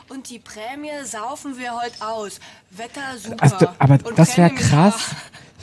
Und 0.08 0.30
die 0.30 0.38
Prämie 0.38 0.88
saufen 1.04 1.58
wir 1.58 1.72
heute 1.74 2.06
aus. 2.06 2.40
Wetter 2.70 3.00
super. 3.22 3.36
Also, 3.42 3.66
aber 3.78 3.94
Und 4.04 4.18
das 4.18 4.36
wäre 4.38 4.50
krass. 4.50 5.14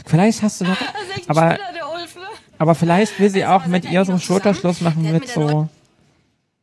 Vielleicht 0.06 0.42
hast 0.44 0.62
du 0.62 0.66
noch. 0.66 0.80
A. 0.80 0.86
Das 0.86 1.02
ist 1.04 1.18
echt 1.18 1.30
ein 1.30 1.38
Aber, 1.38 1.58
Ulf, 1.96 2.16
ne? 2.16 2.22
aber 2.60 2.76
vielleicht 2.76 3.20
will 3.20 3.30
sie 3.30 3.46
auch 3.46 3.66
mit 3.66 3.86
ihr 3.90 4.04
so 4.06 4.12
einen 4.12 4.22
Schulterschluss 4.22 4.82
machen 4.82 5.12
mit 5.12 5.28
so. 5.30 5.70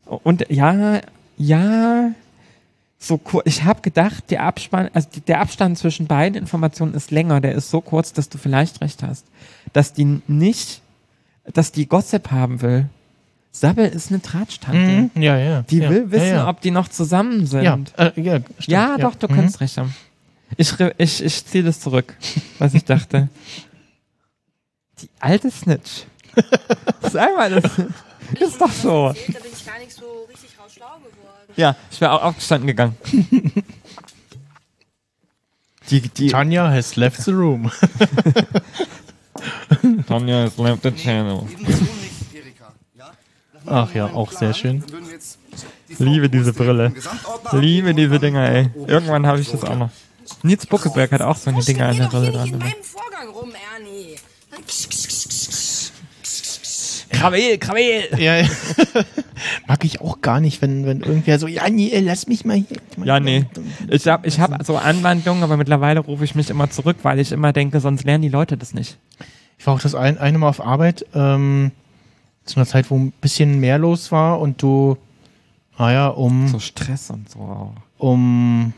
Und 0.04 0.46
ja, 0.50 1.00
ja. 1.36 2.10
So 3.02 3.16
kurz. 3.16 3.46
Ich 3.46 3.64
habe 3.64 3.80
gedacht, 3.80 4.30
der 4.30 4.42
Abspann, 4.42 4.90
also 4.92 5.08
die, 5.14 5.22
der 5.22 5.40
Abstand 5.40 5.78
zwischen 5.78 6.06
beiden 6.06 6.38
Informationen 6.38 6.92
ist 6.92 7.10
länger. 7.10 7.40
Der 7.40 7.52
ist 7.54 7.70
so 7.70 7.80
kurz, 7.80 8.12
dass 8.12 8.28
du 8.28 8.36
vielleicht 8.36 8.82
recht 8.82 9.02
hast, 9.02 9.24
dass 9.72 9.94
die 9.94 10.20
nicht, 10.26 10.82
dass 11.44 11.72
die 11.72 11.86
Gossip 11.88 12.30
haben 12.30 12.60
will. 12.60 12.90
Sabbel 13.52 13.86
ist 13.88 14.10
eine 14.10 14.20
Tratsch-Tante. 14.20 15.10
Mhm. 15.14 15.22
Ja, 15.22 15.36
ja. 15.38 15.62
Die 15.62 15.78
ja, 15.78 15.88
will 15.90 16.10
wissen, 16.10 16.26
ja, 16.26 16.34
ja. 16.34 16.48
ob 16.48 16.60
die 16.60 16.70
noch 16.70 16.88
zusammen 16.88 17.46
sind. 17.46 17.64
Ja, 17.64 17.78
äh, 17.96 18.20
ja, 18.20 18.36
stimmt, 18.58 18.68
Ja, 18.68 18.98
doch, 18.98 19.14
du 19.14 19.26
Mhm. 19.28 19.34
kannst 19.34 19.60
recht 19.60 19.78
haben. 19.78 19.94
Ich, 20.56 20.74
ich, 20.98 21.24
ich 21.24 21.46
ziehe 21.46 21.64
das 21.64 21.80
zurück, 21.80 22.14
was 22.58 22.74
ich 22.74 22.84
dachte. 22.84 23.28
Die 25.00 25.08
alte 25.20 25.50
Snitch. 25.50 26.04
Sag 27.02 27.34
mal, 27.34 27.50
das 27.50 27.72
ist 28.38 28.60
doch 28.60 28.70
so. 28.70 29.08
Da 29.08 29.12
bin 29.14 29.52
ich 29.52 29.64
gar 29.66 29.78
nicht 29.78 29.92
so 29.92 30.04
Ja, 31.60 31.76
ich 31.90 32.00
wäre 32.00 32.12
auch 32.12 32.22
aufgestanden 32.22 32.66
gegangen. 32.68 32.96
Die, 35.90 36.00
die 36.00 36.28
Tanja 36.28 36.70
has 36.70 36.94
left 36.96 37.20
the 37.22 37.32
room. 37.32 37.70
Tanja 40.06 40.44
has 40.44 40.56
left 40.56 40.84
the 40.84 40.92
channel. 40.92 41.48
Ach 43.66 43.92
ja, 43.92 44.06
auch 44.06 44.30
sehr 44.30 44.54
schön. 44.54 44.84
Liebe 45.98 46.30
diese 46.30 46.52
Brille. 46.52 46.94
Liebe 47.50 47.92
diese 47.92 48.20
Dinger, 48.20 48.48
ey. 48.48 48.70
Irgendwann 48.86 49.26
habe 49.26 49.40
ich 49.40 49.50
das 49.50 49.64
auch 49.64 49.76
noch. 49.76 49.90
Nils 50.44 50.64
Buckelberg 50.64 51.10
hat 51.10 51.22
auch 51.22 51.36
so 51.36 51.50
eine 51.50 51.60
Dinger 51.62 51.88
an 51.88 51.96
der 51.96 52.06
Brille 52.06 52.30
dran. 52.30 52.48
immer. 52.50 52.66
Krawel, 57.20 57.58
Krawel! 57.58 58.20
Ja, 58.20 58.36
ja. 58.36 58.48
Mag 59.66 59.84
ich 59.84 60.00
auch 60.00 60.20
gar 60.20 60.40
nicht, 60.40 60.60
wenn, 60.62 60.84
wenn 60.86 61.00
irgendwer 61.00 61.38
so, 61.38 61.46
ja, 61.46 61.68
nee, 61.68 61.98
lass 62.00 62.26
mich 62.26 62.44
mal 62.44 62.56
hier. 62.56 62.78
Ja, 63.04 63.20
nee. 63.20 63.46
Ich 63.88 64.06
habe 64.06 64.26
ich 64.26 64.38
hab 64.38 64.64
so 64.64 64.76
Anwandlungen, 64.76 65.42
aber 65.42 65.56
mittlerweile 65.56 66.00
rufe 66.00 66.24
ich 66.24 66.34
mich 66.34 66.50
immer 66.50 66.70
zurück, 66.70 66.98
weil 67.02 67.18
ich 67.18 67.32
immer 67.32 67.52
denke, 67.52 67.80
sonst 67.80 68.04
lernen 68.04 68.22
die 68.22 68.28
Leute 68.28 68.56
das 68.56 68.74
nicht. 68.74 68.98
Ich 69.58 69.66
war 69.66 69.74
auch 69.74 69.80
das 69.80 69.94
ein, 69.94 70.18
eine 70.18 70.38
Mal 70.38 70.48
auf 70.48 70.60
Arbeit, 70.60 71.06
ähm, 71.14 71.70
zu 72.44 72.56
einer 72.56 72.66
Zeit, 72.66 72.90
wo 72.90 72.96
ein 72.96 73.12
bisschen 73.20 73.60
mehr 73.60 73.78
los 73.78 74.10
war 74.10 74.40
und 74.40 74.62
du 74.62 74.96
Ah 75.80 75.92
ja, 75.92 76.08
um. 76.08 76.46
So 76.46 76.58
Stress 76.58 77.08
und 77.08 77.30
so 77.30 77.38
auch. 77.38 77.72
Um 77.96 78.74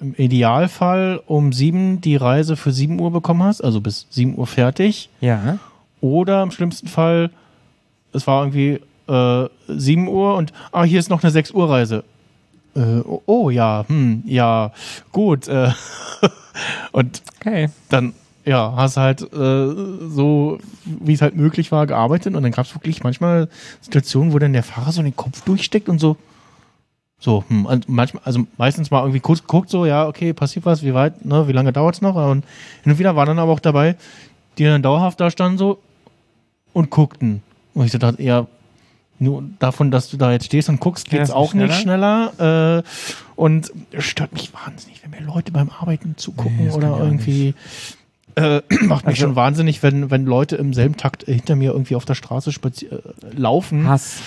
im 0.00 0.14
Idealfall 0.16 1.22
um 1.26 1.52
sieben 1.52 2.00
die 2.00 2.16
Reise 2.16 2.56
für 2.56 2.72
sieben 2.72 3.00
Uhr 3.00 3.12
bekommen 3.12 3.44
hast, 3.44 3.60
also 3.60 3.80
bis 3.80 4.08
sieben 4.10 4.36
Uhr 4.36 4.48
fertig. 4.48 5.08
Ja. 5.20 5.58
Oder 6.00 6.42
im 6.42 6.50
schlimmsten 6.50 6.88
Fall, 6.88 7.30
es 8.12 8.26
war 8.26 8.42
irgendwie 8.42 8.80
äh, 9.08 9.48
7 9.68 10.08
Uhr 10.08 10.36
und 10.36 10.52
ah, 10.72 10.84
hier 10.84 10.98
ist 10.98 11.10
noch 11.10 11.22
eine 11.22 11.30
6 11.30 11.50
Uhr 11.52 11.68
Reise. 11.68 12.04
Äh, 12.74 13.00
oh, 13.00 13.22
oh, 13.26 13.50
ja, 13.50 13.84
hm, 13.88 14.22
ja, 14.26 14.72
gut. 15.12 15.48
Äh, 15.48 15.72
und 16.92 17.22
okay. 17.40 17.68
dann, 17.88 18.14
ja, 18.44 18.72
hast 18.76 18.96
halt 18.96 19.22
äh, 19.22 19.26
so, 20.08 20.58
wie 20.84 21.12
es 21.12 21.22
halt 21.22 21.36
möglich 21.36 21.72
war, 21.72 21.86
gearbeitet 21.86 22.34
und 22.34 22.42
dann 22.42 22.52
gab 22.52 22.66
es 22.66 22.74
wirklich 22.74 23.02
manchmal 23.02 23.48
Situationen, 23.80 24.32
wo 24.32 24.38
dann 24.38 24.52
der 24.52 24.62
Fahrer 24.62 24.92
so 24.92 25.02
den 25.02 25.16
Kopf 25.16 25.42
durchsteckt 25.42 25.88
und 25.88 25.98
so, 25.98 26.16
so, 27.18 27.44
hm, 27.48 27.66
und 27.66 27.88
manchmal, 27.88 28.22
also 28.24 28.46
meistens 28.56 28.90
mal 28.90 29.00
irgendwie 29.00 29.20
kurz 29.20 29.40
geguckt, 29.40 29.68
so, 29.68 29.84
ja, 29.84 30.06
okay, 30.06 30.32
passiert 30.32 30.64
was, 30.64 30.82
wie 30.82 30.94
weit, 30.94 31.24
ne, 31.24 31.46
wie 31.48 31.52
lange 31.52 31.72
dauert's 31.72 32.00
noch? 32.00 32.14
Und 32.14 32.44
hin 32.82 32.92
und 32.92 32.98
wieder 32.98 33.14
war 33.14 33.26
dann 33.26 33.38
aber 33.38 33.52
auch 33.52 33.60
dabei, 33.60 33.96
die 34.56 34.64
dann 34.64 34.82
dauerhaft 34.82 35.20
da 35.20 35.30
standen 35.30 35.58
so 35.58 35.78
und 36.72 36.90
guckten. 36.90 37.42
Und 37.74 37.86
ich 37.86 37.92
so 37.92 37.98
dachte, 37.98 38.22
ja, 38.22 38.46
nur 39.18 39.44
davon, 39.58 39.90
dass 39.90 40.08
du 40.10 40.16
da 40.16 40.32
jetzt 40.32 40.46
stehst 40.46 40.68
und 40.68 40.80
guckst, 40.80 41.08
Ja, 41.12 41.18
geht's 41.18 41.30
ist 41.30 41.34
auch 41.34 41.52
nicht 41.54 41.68
nicht 41.68 41.80
schneller. 41.82 42.82
Äh, 42.84 43.30
und 43.36 43.70
es 43.92 44.04
stört 44.04 44.32
mich 44.32 44.52
wahnsinnig, 44.54 45.02
wenn 45.02 45.10
mir 45.10 45.20
Leute 45.26 45.52
beim 45.52 45.68
Arbeiten 45.70 46.14
zugucken 46.16 46.66
Nee, 46.68 46.70
oder 46.70 46.98
irgendwie. 46.98 47.54
Äh, 48.36 48.62
macht 48.82 49.04
mich 49.06 49.16
Also- 49.16 49.26
schon 49.26 49.36
wahnsinnig, 49.36 49.82
wenn, 49.82 50.10
wenn 50.10 50.24
Leute 50.24 50.56
im 50.56 50.72
selben 50.72 50.96
Takt 50.96 51.24
hinter 51.24 51.54
mir 51.56 51.72
irgendwie 51.72 51.96
auf 51.96 52.04
der 52.06 52.14
Straße 52.14 52.50
spazi- 52.50 52.90
äh, 52.90 53.00
laufen. 53.36 53.86
Hass. 53.88 54.18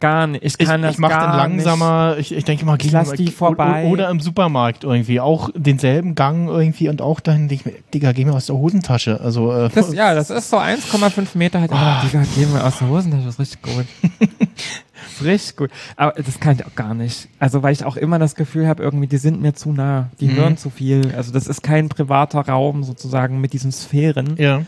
Gar 0.00 0.26
nicht. 0.28 0.44
Ich 0.44 0.54
Ich, 0.58 0.66
kann 0.66 0.82
das 0.82 0.92
ich 0.94 0.98
mache 0.98 1.12
gar 1.12 1.26
dann 1.28 1.36
langsamer, 1.36 2.16
ich, 2.18 2.32
ich 2.34 2.44
denke 2.44 2.64
mal, 2.64 2.76
Ich 2.80 2.90
lass 2.92 3.12
die 3.12 3.26
geh- 3.26 3.30
vorbei. 3.30 3.84
Oder 3.86 4.08
im 4.10 4.20
Supermarkt 4.20 4.84
irgendwie. 4.84 5.20
Auch 5.20 5.50
denselben 5.54 6.14
Gang 6.14 6.48
irgendwie 6.48 6.88
und 6.88 7.02
auch 7.02 7.20
ich 7.50 7.64
mir, 7.66 7.72
Digga, 7.92 8.12
geh 8.12 8.24
mir 8.24 8.32
aus 8.34 8.46
der 8.46 8.56
Hosentasche. 8.56 9.20
Also, 9.20 9.52
äh, 9.52 9.64
Nicht. 9.64 9.76
Das, 9.76 9.92
ja, 9.94 10.14
das 10.14 10.30
ist 10.30 10.50
so 10.50 10.58
1,5 10.58 11.36
Meter 11.36 11.60
halt. 11.60 11.72
Ah. 11.72 12.02
Digga, 12.04 12.22
gehen 12.34 12.52
wir 12.52 12.64
aus 12.64 12.78
der 12.78 12.88
Hosentasche, 12.88 13.24
das 13.24 13.34
ist 13.34 13.40
richtig 13.40 13.62
gut. 13.62 13.86
ist 14.20 15.22
richtig 15.24 15.56
gut. 15.56 15.70
Aber 15.96 16.12
das 16.20 16.38
kann 16.40 16.54
ich 16.56 16.64
auch 16.66 16.74
gar 16.74 16.94
nicht. 16.94 17.28
Also, 17.38 17.62
weil 17.62 17.72
ich 17.72 17.84
auch 17.84 17.96
immer 17.96 18.18
das 18.18 18.34
Gefühl 18.34 18.68
habe, 18.68 18.82
irgendwie, 18.82 19.06
die 19.08 19.18
sind 19.18 19.40
mir 19.42 19.54
zu 19.54 19.72
nah. 19.72 20.08
Die 20.20 20.28
Mhm. 20.28 20.36
hören 20.36 20.56
zu 20.56 20.70
viel. 20.70 21.12
Also, 21.16 21.32
das 21.32 21.46
ist 21.48 21.62
kein 21.62 21.88
privater 21.88 22.40
Raum 22.40 22.84
sozusagen 22.84 23.40
mit 23.40 23.52
diesen 23.52 23.72
Sphären. 23.72 24.36
ja. 24.38 24.62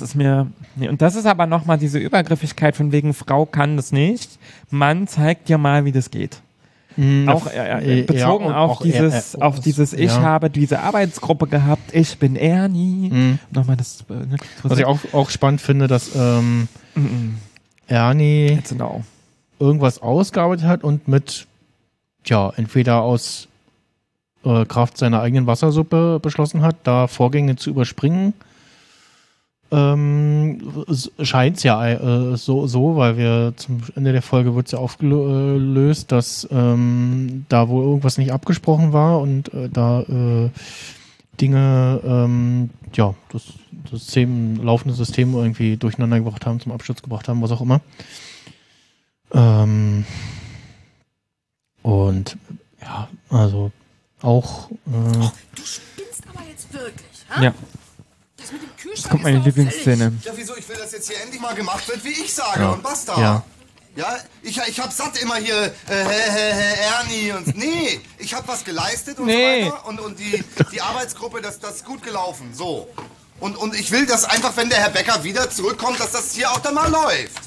Das 0.00 0.10
ist 0.10 0.14
mir. 0.14 0.50
Nee. 0.76 0.88
Und 0.88 1.02
das 1.02 1.14
ist 1.16 1.26
aber 1.26 1.46
nochmal 1.46 1.78
diese 1.78 1.98
Übergriffigkeit 1.98 2.76
von 2.76 2.92
wegen, 2.92 3.14
Frau 3.14 3.46
kann 3.46 3.76
das 3.76 3.92
nicht. 3.92 4.38
Mann 4.70 5.06
zeigt 5.06 5.48
dir 5.48 5.58
mal, 5.58 5.84
wie 5.84 5.92
das 5.92 6.10
geht. 6.10 6.40
Mhm, 6.96 7.28
auch 7.28 7.48
äh, 7.48 8.00
äh, 8.00 8.02
bezogen 8.02 8.44
ja, 8.44 8.56
auf 8.56 8.70
auch 8.70 8.82
dieses, 8.82 9.34
äh, 9.34 9.40
auf 9.40 9.58
dieses, 9.58 9.92
ich 9.92 10.12
ja. 10.12 10.22
habe 10.22 10.48
diese 10.48 10.78
Arbeitsgruppe 10.78 11.48
gehabt, 11.48 11.92
ich 11.92 12.18
bin 12.18 12.36
Ernie. 12.36 13.10
Mhm. 13.10 13.38
Nochmal 13.50 13.76
das. 13.76 14.04
Äh, 14.08 14.26
ne, 14.26 14.36
Was 14.62 14.78
ich 14.78 14.84
auch, 14.84 15.00
auch 15.12 15.30
spannend 15.30 15.60
finde, 15.60 15.88
dass 15.88 16.14
ähm, 16.14 16.68
Mhm. 16.94 17.38
Ernie 17.86 18.60
genau. 18.68 19.02
irgendwas 19.58 20.00
ausgearbeitet 20.00 20.66
hat 20.66 20.84
und 20.84 21.08
mit, 21.08 21.46
ja, 22.24 22.52
entweder 22.56 23.02
aus 23.02 23.48
äh, 24.44 24.64
Kraft 24.64 24.96
seiner 24.98 25.20
eigenen 25.20 25.46
Wassersuppe 25.46 26.20
beschlossen 26.20 26.62
hat, 26.62 26.76
da 26.84 27.06
Vorgänge 27.06 27.56
zu 27.56 27.70
überspringen. 27.70 28.34
Ähm, 29.74 30.84
Scheint 31.20 31.56
es 31.56 31.64
ja 31.64 31.84
äh, 31.84 32.36
so, 32.36 32.68
so, 32.68 32.94
weil 32.96 33.16
wir 33.16 33.54
zum 33.56 33.80
Ende 33.96 34.12
der 34.12 34.22
Folge 34.22 34.54
wird 34.54 34.66
es 34.66 34.72
ja 34.72 34.78
aufgelöst, 34.78 36.12
dass 36.12 36.46
ähm, 36.52 37.44
da 37.48 37.68
wohl 37.68 37.82
irgendwas 37.82 38.16
nicht 38.16 38.30
abgesprochen 38.30 38.92
war 38.92 39.20
und 39.20 39.52
äh, 39.52 39.68
da 39.68 40.02
äh, 40.02 40.50
Dinge, 41.40 42.00
ähm, 42.04 42.70
ja, 42.94 43.14
das 43.32 43.52
System, 43.90 44.62
laufende 44.62 44.94
System 44.94 45.34
irgendwie 45.34 45.76
durcheinander 45.76 46.20
gebracht 46.20 46.46
haben, 46.46 46.60
zum 46.60 46.70
Absturz 46.70 47.02
gebracht 47.02 47.26
haben, 47.26 47.42
was 47.42 47.50
auch 47.50 47.60
immer. 47.60 47.80
Ähm, 49.32 50.04
und 51.82 52.36
ja, 52.80 53.08
also 53.28 53.72
auch 54.22 54.70
äh, 54.70 55.28
Du 55.56 55.62
spinnst 55.64 56.22
aber 56.28 56.46
jetzt 56.48 56.72
wirklich, 56.72 57.26
ha? 57.28 57.42
Ja. 57.42 57.54
Das 58.36 58.52
mit 58.52 58.62
dem 58.62 58.74
Jetzt 58.83 58.83
Kühlschrank 58.94 59.10
kommt 59.10 59.22
meine 59.24 59.38
ist 59.38 59.44
Lieblingsszene. 59.46 60.12
Ja, 60.24 60.32
wieso? 60.36 60.56
Ich 60.56 60.68
will, 60.68 60.76
dass 60.76 60.92
jetzt 60.92 61.08
hier 61.10 61.20
endlich 61.22 61.40
mal 61.40 61.54
gemacht 61.54 61.86
wird, 61.88 62.04
wie 62.04 62.10
ich 62.10 62.32
sage 62.32 62.60
Ja. 62.60 62.70
und 62.70 62.82
basta. 62.82 63.20
Ja. 63.20 63.42
Ja, 63.96 64.16
ich, 64.42 64.58
ich 64.66 64.80
hab 64.80 64.92
satt 64.92 65.16
immer 65.22 65.36
hier, 65.36 65.56
äh, 65.66 65.70
Herr, 65.86 66.04
Herr, 66.04 66.54
Herr 66.54 66.98
Ernie 67.00 67.30
und, 67.32 67.56
nee, 67.56 68.00
ich 68.18 68.34
hab 68.34 68.48
was 68.48 68.64
geleistet 68.64 69.20
und 69.20 69.26
Nee. 69.26 69.66
so 69.66 69.70
weiter 69.70 69.86
und, 69.86 70.00
und 70.00 70.18
die, 70.18 70.42
die 70.72 70.80
Arbeitsgruppe, 70.80 71.40
das, 71.40 71.60
das 71.60 71.76
ist 71.76 71.84
gut 71.84 72.02
gelaufen, 72.02 72.50
so. 72.52 72.88
Und, 73.38 73.56
und 73.56 73.74
ich 73.78 73.92
will, 73.92 74.04
dass 74.06 74.24
einfach, 74.24 74.56
wenn 74.56 74.68
der 74.68 74.78
Herr 74.78 74.90
Becker 74.90 75.22
wieder 75.22 75.48
zurückkommt, 75.48 76.00
dass 76.00 76.10
das 76.10 76.34
hier 76.34 76.50
auch 76.50 76.58
dann 76.58 76.74
mal 76.74 76.90
läuft. 76.90 77.42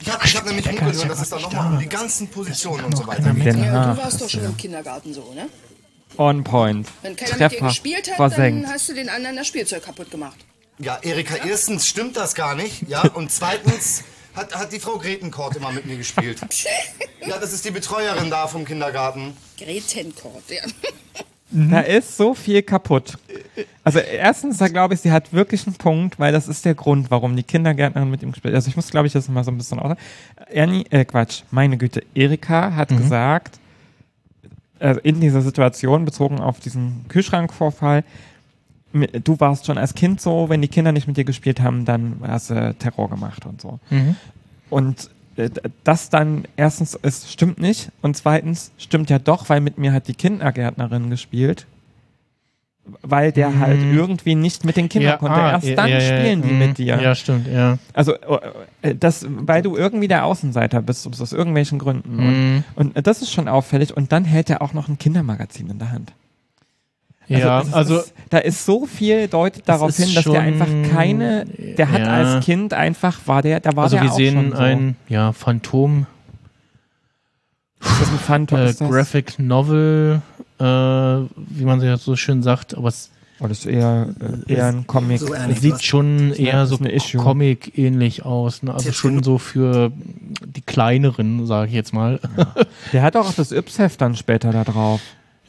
Ich 0.00 0.10
hab, 0.10 0.24
ich 0.24 0.36
hab 0.36 0.44
nämlich 0.44 0.64
Becker 0.64 0.76
ist 0.90 1.02
rumgehört, 1.02 1.02
ja 1.04 1.08
dass 1.08 1.20
es 1.22 1.28
da 1.28 1.36
wirklich 1.36 1.52
nochmal 1.52 1.68
da. 1.70 1.76
um 1.76 1.78
die 1.78 1.88
ganzen 1.88 2.28
Positionen 2.28 2.84
und 2.86 2.96
so 2.96 3.06
weiter 3.06 3.32
Ja, 3.32 3.92
du 3.94 4.02
warst 4.02 4.20
doch 4.20 4.28
schon 4.28 4.44
im 4.44 4.56
Kindergarten 4.56 5.14
so, 5.14 5.32
ne? 5.34 5.48
On 6.16 6.42
point. 6.42 6.88
Wenn 7.02 7.14
keiner 7.14 7.30
mit 7.32 7.40
dir 7.40 7.48
Treffer. 7.48 7.68
gespielt 7.68 8.08
hat, 8.10 8.16
Versenkt. 8.16 8.64
dann 8.64 8.72
hast 8.72 8.88
du 8.88 8.94
den 8.94 9.08
anderen 9.08 9.36
das 9.36 9.46
Spielzeug 9.46 9.84
kaputt 9.84 10.10
gemacht. 10.10 10.36
Ja, 10.82 10.98
Erika, 11.02 11.34
erstens 11.46 11.86
stimmt 11.86 12.16
das 12.16 12.34
gar 12.34 12.54
nicht, 12.54 12.88
ja, 12.88 13.02
und 13.02 13.30
zweitens 13.30 14.02
hat, 14.34 14.54
hat 14.54 14.72
die 14.72 14.80
Frau 14.80 14.96
Gretenkort 14.96 15.56
immer 15.56 15.72
mit 15.72 15.86
mir 15.86 15.96
gespielt. 15.96 16.40
Ja, 17.26 17.36
das 17.38 17.52
ist 17.52 17.66
die 17.66 17.70
Betreuerin 17.70 18.30
da 18.30 18.46
vom 18.46 18.64
Kindergarten. 18.64 19.36
Gretenkort, 19.58 20.42
ja. 20.48 20.62
Da 21.50 21.80
ist 21.80 22.16
so 22.16 22.32
viel 22.32 22.62
kaputt. 22.62 23.18
Also 23.84 23.98
erstens, 23.98 24.56
da 24.56 24.68
glaube 24.68 24.94
ich, 24.94 25.00
sie 25.00 25.12
hat 25.12 25.34
wirklich 25.34 25.66
einen 25.66 25.76
Punkt, 25.76 26.18
weil 26.18 26.32
das 26.32 26.48
ist 26.48 26.64
der 26.64 26.74
Grund, 26.74 27.10
warum 27.10 27.36
die 27.36 27.42
Kindergärtnerin 27.42 28.08
mit 28.08 28.22
ihm 28.22 28.32
gespielt. 28.32 28.54
Also 28.54 28.68
ich 28.68 28.76
muss, 28.76 28.88
glaube 28.88 29.06
ich, 29.06 29.12
das 29.12 29.28
mal 29.28 29.44
so 29.44 29.50
ein 29.50 29.58
bisschen 29.58 29.78
aus. 29.80 29.98
Ernie, 30.48 30.86
äh, 30.88 31.04
Quatsch, 31.04 31.42
meine 31.50 31.76
Güte, 31.76 32.02
Erika 32.14 32.74
hat 32.74 32.88
gesagt, 32.88 33.60
äh, 34.78 34.96
in 35.02 35.20
dieser 35.20 35.42
Situation 35.42 36.06
bezogen 36.06 36.40
auf 36.40 36.58
diesen 36.58 37.04
Kühlschrankvorfall, 37.08 38.02
du 38.92 39.40
warst 39.40 39.66
schon 39.66 39.78
als 39.78 39.94
Kind 39.94 40.20
so, 40.20 40.48
wenn 40.48 40.62
die 40.62 40.68
Kinder 40.68 40.92
nicht 40.92 41.06
mit 41.06 41.16
dir 41.16 41.24
gespielt 41.24 41.60
haben, 41.60 41.84
dann 41.84 42.20
hast 42.26 42.50
du 42.50 42.74
Terror 42.74 43.08
gemacht 43.08 43.46
und 43.46 43.60
so. 43.60 43.78
Mhm. 43.90 44.16
Und 44.68 45.10
äh, 45.36 45.50
das 45.84 46.10
dann 46.10 46.44
erstens, 46.56 46.98
es 47.02 47.30
stimmt 47.30 47.60
nicht 47.60 47.90
und 48.02 48.16
zweitens 48.16 48.72
stimmt 48.78 49.10
ja 49.10 49.18
doch, 49.18 49.48
weil 49.48 49.60
mit 49.60 49.78
mir 49.78 49.92
hat 49.92 50.08
die 50.08 50.14
Kindergärtnerin 50.14 51.10
gespielt, 51.10 51.66
weil 53.02 53.30
der 53.30 53.58
halt 53.58 53.80
irgendwie 53.80 54.34
nicht 54.34 54.64
mit 54.64 54.76
den 54.76 54.88
Kindern 54.88 55.18
konnte. 55.18 55.36
ah, 55.36 55.52
Erst 55.52 55.66
ja, 55.66 55.76
dann 55.76 55.88
ja, 55.88 55.98
ja, 55.98 56.00
spielen 56.00 56.42
die 56.42 56.52
mhm. 56.52 56.58
mit 56.58 56.78
dir. 56.78 57.00
Ja, 57.00 57.14
stimmt, 57.14 57.46
ja. 57.46 57.78
Also, 57.92 58.14
äh, 58.82 58.94
das, 58.94 59.26
weil 59.28 59.62
du 59.62 59.76
irgendwie 59.76 60.08
der 60.08 60.24
Außenseiter 60.24 60.82
bist, 60.82 61.06
aus 61.06 61.20
aus 61.20 61.32
irgendwelchen 61.32 61.78
Gründen. 61.78 62.16
Mhm. 62.16 62.64
Und, 62.74 62.96
und 62.96 63.06
das 63.06 63.22
ist 63.22 63.32
schon 63.32 63.48
auffällig. 63.48 63.96
Und 63.96 64.12
dann 64.12 64.24
hält 64.24 64.50
er 64.50 64.62
auch 64.62 64.72
noch 64.72 64.88
ein 64.88 64.98
Kindermagazin 64.98 65.70
in 65.70 65.78
der 65.78 65.92
Hand. 65.92 66.12
Ja, 67.38 67.60
es 67.60 67.72
also 67.72 67.98
ist, 67.98 68.12
da 68.30 68.38
ist 68.38 68.64
so 68.64 68.86
viel 68.86 69.28
deutet 69.28 69.68
darauf 69.68 69.96
hin, 69.96 70.14
dass 70.14 70.24
der 70.24 70.40
einfach 70.40 70.66
keine, 70.92 71.46
der 71.46 71.90
hat 71.90 72.00
ja. 72.00 72.06
als 72.06 72.44
Kind 72.44 72.74
einfach, 72.74 73.20
war 73.26 73.42
der, 73.42 73.60
da 73.60 73.76
war 73.76 73.84
also 73.84 73.96
der 73.96 74.04
wir 74.04 74.12
auch 74.12 74.16
sehen 74.16 74.34
schon 74.34 74.50
so. 74.52 74.58
ein 74.58 74.96
ja, 75.08 75.32
Phantom 75.32 76.06
das 77.80 78.00
ist 78.02 78.12
ein 78.12 78.18
Phantom, 78.18 78.58
äh, 78.58 78.70
ist 78.70 78.80
das? 78.80 78.90
Graphic 78.90 79.38
Novel, 79.38 80.20
äh, 80.58 80.64
wie 80.64 81.64
man 81.64 81.80
ja 81.80 81.96
so 81.96 82.16
schön 82.16 82.42
sagt, 82.42 82.76
aber 82.76 82.88
es 82.88 83.10
Oh, 83.42 83.46
das 83.46 83.60
ist 83.60 83.66
eher, 83.66 84.14
äh, 84.46 84.52
eher 84.52 84.66
ein 84.66 84.86
Comic. 84.86 85.18
So 85.18 85.34
sieht 85.58 85.82
schon 85.82 86.34
eher 86.34 86.66
so 86.66 86.76
Issue. 86.76 87.22
Comic-ähnlich 87.22 88.26
aus. 88.26 88.62
Ne? 88.62 88.74
Also 88.74 88.92
schon 88.92 89.22
so 89.22 89.38
für 89.38 89.90
die 90.44 90.60
kleineren, 90.60 91.46
sage 91.46 91.68
ich 91.68 91.74
jetzt 91.74 91.94
mal. 91.94 92.20
Der 92.92 93.00
hat 93.00 93.16
auch 93.16 93.32
das 93.32 93.50
Yps-Heft 93.50 93.98
dann 94.02 94.14
später 94.14 94.52
da 94.52 94.64
drauf, 94.64 95.00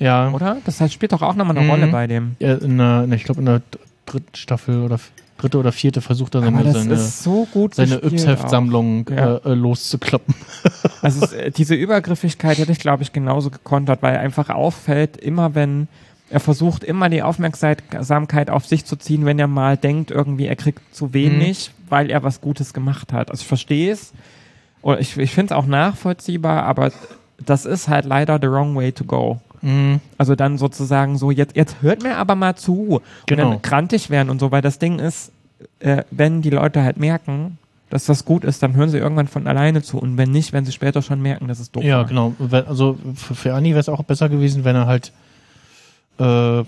Ja, 0.01 0.31
oder? 0.31 0.57
Das 0.65 0.81
heißt, 0.81 0.93
spielt 0.93 1.13
doch 1.13 1.21
auch 1.21 1.35
nochmal 1.35 1.55
eine 1.55 1.65
Mhm. 1.65 1.71
Rolle 1.71 1.87
bei 1.87 2.07
dem. 2.07 2.35
Ja, 2.39 2.55
in 2.55 2.77
der, 2.77 3.03
in, 3.03 3.13
ich 3.13 3.23
glaube 3.23 3.39
in 3.39 3.45
der 3.45 3.61
dritten 4.05 4.35
Staffel 4.35 4.81
oder 4.81 4.99
dritte 5.37 5.57
oder 5.57 5.71
vierte 5.71 6.01
versucht 6.01 6.35
er 6.35 6.41
seine, 6.41 6.71
seine, 6.71 6.97
so 6.97 7.47
seine 7.71 7.95
Yps-Heft-Sammlung 8.03 9.09
Ja. 9.09 9.37
äh, 9.37 9.51
äh, 9.51 9.53
loszukloppen. 9.53 10.35
Also 11.01 11.23
es, 11.25 11.33
äh, 11.33 11.49
diese 11.51 11.73
Übergriffigkeit 11.75 12.57
hätte 12.59 12.71
ich, 12.71 12.79
glaube 12.79 13.01
ich, 13.03 13.11
genauso 13.11 13.49
gekontert, 13.49 14.03
weil 14.03 14.17
einfach 14.17 14.49
auffällt, 14.49 15.17
immer 15.17 15.55
wenn 15.55 15.87
er 16.29 16.39
versucht, 16.39 16.83
immer 16.83 17.09
die 17.09 17.23
Aufmerksamkeit 17.23 18.49
auf 18.51 18.65
sich 18.67 18.85
zu 18.85 18.95
ziehen, 18.95 19.25
wenn 19.25 19.39
er 19.39 19.47
mal 19.47 19.77
denkt, 19.77 20.11
irgendwie, 20.11 20.45
er 20.45 20.55
kriegt 20.55 20.93
zu 20.95 21.13
wenig, 21.13 21.71
weil 21.89 22.09
er 22.11 22.23
was 22.23 22.39
Gutes 22.39 22.73
gemacht 22.73 23.11
hat. 23.13 23.31
Also 23.31 23.41
ich 23.41 23.47
verstehe 23.47 23.91
es. 23.91 24.13
Oder 24.83 24.99
ich, 24.99 25.17
ich 25.17 25.31
finde 25.33 25.53
es 25.53 25.57
auch 25.59 25.65
nachvollziehbar, 25.65 26.63
aber 26.63 26.91
das 27.43 27.65
ist 27.65 27.87
halt 27.87 28.05
leider 28.05 28.39
the 28.41 28.47
wrong 28.47 28.75
way 28.75 28.91
to 28.91 29.03
go. 29.03 29.41
Mhm. 29.61 29.99
Also 30.17 30.35
dann 30.35 30.57
sozusagen 30.57 31.17
so, 31.17 31.31
jetzt, 31.31 31.55
jetzt 31.55 31.77
hört 31.81 32.03
mir 32.03 32.17
aber 32.17 32.35
mal 32.35 32.55
zu. 32.55 32.95
Und 32.95 33.01
Genau. 33.27 33.49
dann 33.51 33.61
krantig 33.61 34.09
werden 34.09 34.29
und 34.29 34.39
so, 34.39 34.51
weil 34.51 34.61
das 34.61 34.79
Ding 34.79 34.99
ist, 34.99 35.31
äh, 35.79 36.03
wenn 36.11 36.41
die 36.41 36.49
Leute 36.49 36.83
halt 36.83 36.97
merken, 36.97 37.57
dass 37.89 38.05
das 38.05 38.23
gut 38.25 38.43
ist, 38.45 38.63
dann 38.63 38.73
hören 38.75 38.89
sie 38.89 38.97
irgendwann 38.97 39.27
von 39.27 39.47
alleine 39.47 39.81
zu. 39.81 39.97
Und 39.99 40.17
wenn 40.17 40.31
nicht, 40.31 40.53
werden 40.53 40.65
sie 40.65 40.71
später 40.71 41.01
schon 41.01 41.21
merken, 41.21 41.47
dass 41.47 41.59
es 41.59 41.71
doof 41.71 41.83
Ja, 41.83 41.97
war. 41.97 42.05
genau. 42.05 42.33
Also 42.67 42.97
für, 43.15 43.35
für 43.35 43.49
Ernie 43.49 43.71
wäre 43.71 43.79
es 43.81 43.89
auch 43.89 44.03
besser 44.03 44.29
gewesen, 44.29 44.63
wenn 44.63 44.75
er 44.75 44.87
halt 44.87 45.11
äh, 46.19 46.63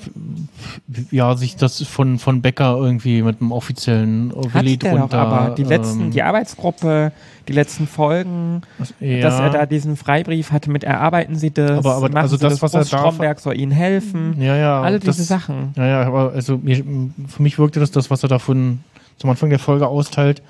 ja, 1.12 1.36
sich 1.36 1.56
das 1.56 1.82
von, 1.84 2.18
von 2.20 2.42
Becker 2.42 2.76
irgendwie 2.78 3.22
mit 3.22 3.40
einem 3.42 3.52
offiziellen 3.52 4.34
Hat 4.36 4.54
Willi 4.56 4.78
der 4.78 4.96
doch 5.08 5.14
aber. 5.14 5.54
Die 5.56 5.64
letzten, 5.64 6.02
ähm, 6.02 6.12
die 6.12 6.24
Arbeitsgruppe, 6.24 7.12
die 7.48 7.54
letzten 7.54 7.86
Folgen, 7.88 8.62
ja. 9.00 9.22
dass 9.22 9.40
er 9.40 9.50
da 9.52 9.66
diesen 9.66 9.96
Freibrief 9.98 10.52
hatte 10.52 10.72
mit 10.72 10.84
erarbeiten 10.84 11.36
Sie 11.36 11.52
das, 11.52 11.72
Aber- 11.86 11.96
aber 11.96 12.20
also 12.20 12.38
das, 12.38 12.54
das, 12.54 12.62
was 12.62 12.74
er 12.74 12.80
Brust 12.80 12.94
da- 12.94 12.98
Stromberg 13.00 13.40
soll 13.40 13.60
Ihnen 13.60 13.72
helfen. 13.72 14.42
Ja, 14.42 14.56
ja. 14.56 14.82
Alle 14.82 15.00
diese 15.00 15.18
das, 15.18 15.28
Sachen. 15.28 15.74
Ja, 15.76 15.86
ja, 15.86 16.02
aber 16.04 16.32
also 16.34 16.58
mir, 16.58 16.84
für 17.28 17.42
mich 17.44 17.60
wirkte 17.60 17.80
das, 17.80 17.92
das, 17.92 18.10
was 18.10 18.24
er 18.24 18.30
davon 18.30 18.80
zum 19.18 19.30
Anfang 19.30 19.50
der 19.50 19.60
Folge 19.60 19.88
austeilt, 19.88 20.42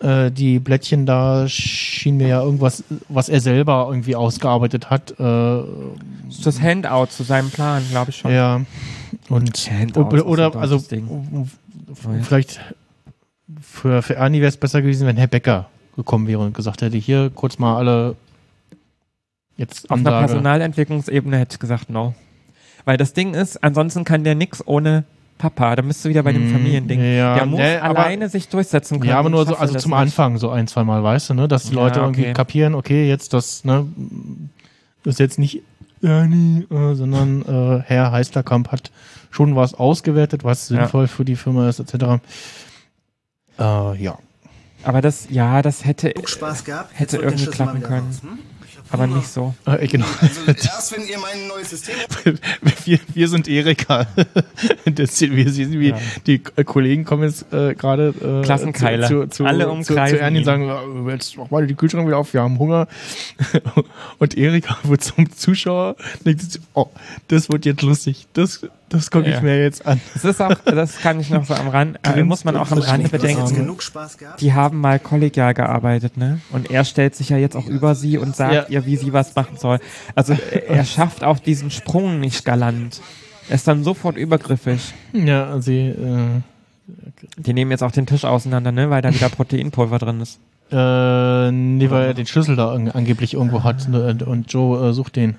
äh, 0.00 0.30
die 0.30 0.58
Blättchen 0.58 1.06
da 1.06 1.46
schien 1.48 2.16
mir 2.16 2.28
ja 2.28 2.42
irgendwas, 2.42 2.84
was 3.08 3.28
er 3.28 3.40
selber 3.40 3.86
irgendwie 3.88 4.16
ausgearbeitet 4.16 4.90
hat. 4.90 5.12
Äh, 5.18 5.62
Das 6.44 6.60
Handout 6.60 7.06
zu 7.10 7.22
seinem 7.22 7.50
Plan, 7.50 7.82
glaube 7.90 8.10
ich 8.10 8.16
schon. 8.16 8.32
Ja. 8.32 8.60
Und 9.28 9.56
Handouts 9.70 10.12
oder, 10.12 10.16
ist 10.18 10.24
oder 10.24 10.56
also 10.56 10.78
Ding. 10.78 11.48
f- 11.92 12.08
vielleicht 12.22 12.60
für, 13.60 14.02
für 14.02 14.16
Ernie 14.16 14.40
wäre 14.40 14.48
es 14.48 14.56
besser 14.56 14.82
gewesen, 14.82 15.06
wenn 15.06 15.16
Herr 15.16 15.26
Becker 15.28 15.68
gekommen 15.96 16.26
wäre 16.26 16.40
und 16.40 16.54
gesagt 16.54 16.82
hätte, 16.82 16.96
hier 16.96 17.30
kurz 17.34 17.58
mal 17.58 17.76
alle 17.76 18.16
jetzt 19.56 19.88
Auf 19.90 19.98
einer 19.98 20.10
Ansage. 20.10 20.26
Personalentwicklungsebene 20.26 21.38
hätte 21.38 21.54
ich 21.54 21.60
gesagt, 21.60 21.88
no. 21.90 22.14
Weil 22.84 22.96
das 22.96 23.12
Ding 23.12 23.34
ist, 23.34 23.62
ansonsten 23.62 24.04
kann 24.04 24.24
der 24.24 24.34
nix 24.34 24.66
ohne 24.66 25.04
Papa. 25.50 25.76
Da 25.76 25.82
bist 25.82 26.04
du 26.04 26.08
wieder 26.08 26.22
bei 26.22 26.32
dem 26.32 26.48
Mm, 26.48 26.52
Familiending. 26.52 27.00
ja, 27.16 27.34
der 27.34 27.46
muss 27.46 27.58
nee, 27.60 27.76
aber- 27.76 27.98
alleine 28.00 28.28
sich 28.28 28.48
durchsetzen 28.48 28.98
können. 29.00 29.10
Ja, 29.10 29.18
aber 29.18 29.28
nur 29.30 29.44
so, 29.46 29.54
also 29.56 29.76
zum 29.78 29.90
nicht. 29.90 30.00
Anfang 30.00 30.38
so 30.38 30.50
ein, 30.50 30.66
zwei 30.66 30.84
Mal, 30.84 31.02
weißt 31.02 31.30
du, 31.30 31.34
ne, 31.34 31.48
dass 31.48 31.64
die 31.64 31.74
Ja, 31.74 31.82
Leute 31.82 32.00
irgendwie 32.00 32.22
okay. 32.22 32.32
kapieren, 32.32 32.74
okay, 32.74 33.08
jetzt 33.08 33.32
das, 33.34 33.64
ne, 33.64 33.86
das 35.02 35.14
ist 35.14 35.18
jetzt 35.20 35.38
nicht 35.38 35.62
Ernie, 36.02 36.66
äh, 36.70 36.94
sondern 36.94 37.42
äh, 37.42 37.82
Herr 37.86 38.12
Heisterkamp 38.12 38.72
hat 38.72 38.90
schon 39.30 39.54
was 39.56 39.74
ausgewertet, 39.74 40.44
was 40.44 40.68
Ja. 40.68 40.76
sinnvoll 40.78 41.08
für 41.08 41.24
die 41.24 41.36
Firma 41.36 41.68
ist, 41.68 41.78
etc. 41.80 42.20
Äh, 43.58 43.96
ja. 44.02 44.18
Aber 44.82 45.00
das, 45.00 45.28
ja, 45.30 45.62
das 45.62 45.84
hätte, 45.84 46.12
Spaß 46.24 46.64
gehabt? 46.64 46.90
Hätte 46.98 47.16
irgendwie 47.18 47.46
klappen 47.46 47.82
können. 47.82 48.06
raus, 48.06 48.22
hm? 48.22 48.38
Aber 48.90 49.06
nicht 49.06 49.26
so. 49.26 49.54
Äh, 49.66 49.86
genau. 49.88 50.06
Also 50.20 50.40
erst 50.46 50.96
wenn 50.96 51.06
ihr 51.08 51.18
mein 51.18 51.48
neues 51.48 51.70
System 51.70 51.94
wir, 52.84 52.98
wir 53.12 53.28
sind 53.28 53.48
Erika. 53.48 54.06
Das, 54.84 55.20
wir 55.20 55.50
sehen, 55.50 55.80
wie 55.80 55.88
Ja. 55.90 55.98
die 56.26 56.38
K- 56.40 56.62
Kollegen 56.64 57.04
kommen 57.04 57.24
jetzt 57.24 57.52
äh, 57.52 57.74
gerade 57.74 58.14
äh, 58.20 58.44
Klassenkeile. 58.44 59.06
zu, 59.08 59.22
zu, 59.22 59.28
zu, 59.28 59.44
Alle 59.46 59.64
zu, 59.64 59.70
umkreisen 59.70 60.18
zu 60.18 60.22
Ernie 60.22 60.38
und 60.38 60.44
sagen, 60.44 60.66
"Ja, 60.66 60.82
jetzt 61.10 61.36
mach 61.36 61.50
mal 61.50 61.66
die 61.66 61.74
Kühlschrank 61.74 62.06
wieder 62.06 62.18
auf, 62.18 62.32
wir 62.34 62.42
haben 62.42 62.58
Hunger. 62.58 62.86
Und 64.18 64.36
Erika 64.36 64.76
wird 64.84 65.02
zum 65.02 65.30
Zuschauer 65.32 65.96
denkt 66.24 66.42
sich, 66.42 66.60
oh, 66.74 66.86
das 67.28 67.50
wird 67.50 67.64
jetzt 67.64 67.82
lustig. 67.82 68.26
Das, 68.34 68.60
das 68.88 69.10
gucke 69.10 69.28
ich 69.28 69.34
Ja. 69.34 69.40
mir 69.40 69.62
jetzt 69.62 69.86
an. 69.86 70.00
Das 70.14 70.24
ist 70.24 70.40
auch, 70.40 70.54
das 70.64 70.98
kann 70.98 71.18
ich 71.20 71.30
noch 71.30 71.44
so 71.44 71.54
am 71.54 71.68
Rand, 71.68 71.98
äh, 72.04 72.22
muss 72.22 72.44
man 72.44 72.56
auch 72.56 72.70
am 72.70 72.78
Rand 72.78 73.10
bedenken. 73.10 73.40
das. 73.42 73.54
genug 73.54 73.82
Spaß 73.82 74.18
gehabt? 74.18 74.40
Die 74.40 74.52
haben 74.52 74.80
mal 74.80 74.98
kollegial 75.00 75.54
gearbeitet, 75.54 76.16
ne? 76.16 76.40
Und 76.52 76.70
er 76.70 76.84
stellt 76.84 77.14
sich 77.16 77.28
ja 77.30 77.36
jetzt 77.36 77.56
auch 77.56 77.66
über 77.66 77.94
sie 77.94 78.18
und 78.18 78.36
sagt 78.36 78.52
Ja. 78.54 78.66
ihr, 78.68 78.86
wie 78.86 78.96
sie 78.96 79.12
was 79.12 79.34
machen 79.34 79.56
soll. 79.56 79.78
Also 80.14 80.34
er 80.66 80.84
schafft 80.84 81.24
auch 81.24 81.38
diesen 81.38 81.70
Sprung 81.70 82.20
nicht 82.20 82.44
galant. 82.44 83.00
Er 83.48 83.56
ist 83.56 83.66
dann 83.68 83.84
sofort 83.84 84.16
übergriffig. 84.16 84.94
Ja, 85.12 85.60
sie, 85.60 85.88
äh, 85.88 86.40
Die 87.38 87.52
nehmen 87.54 87.70
jetzt 87.70 87.82
auch 87.82 87.92
den 87.92 88.06
Tisch 88.06 88.24
auseinander, 88.24 88.70
ne? 88.72 88.90
Weil 88.90 89.02
da 89.02 89.12
wieder 89.12 89.28
Proteinpulver 89.30 89.98
drin 89.98 90.20
ist. 90.20 90.38
äh, 90.70 91.50
nee, 91.50 91.90
weil 91.90 92.06
er 92.06 92.14
den 92.14 92.26
Schlüssel 92.26 92.56
da 92.56 92.72
angeblich 92.72 93.34
irgendwo 93.34 93.62
hat 93.64 93.86
und, 93.86 94.22
und 94.22 94.52
Joe 94.52 94.88
äh, 94.90 94.92
sucht 94.92 95.16
den. 95.16 95.36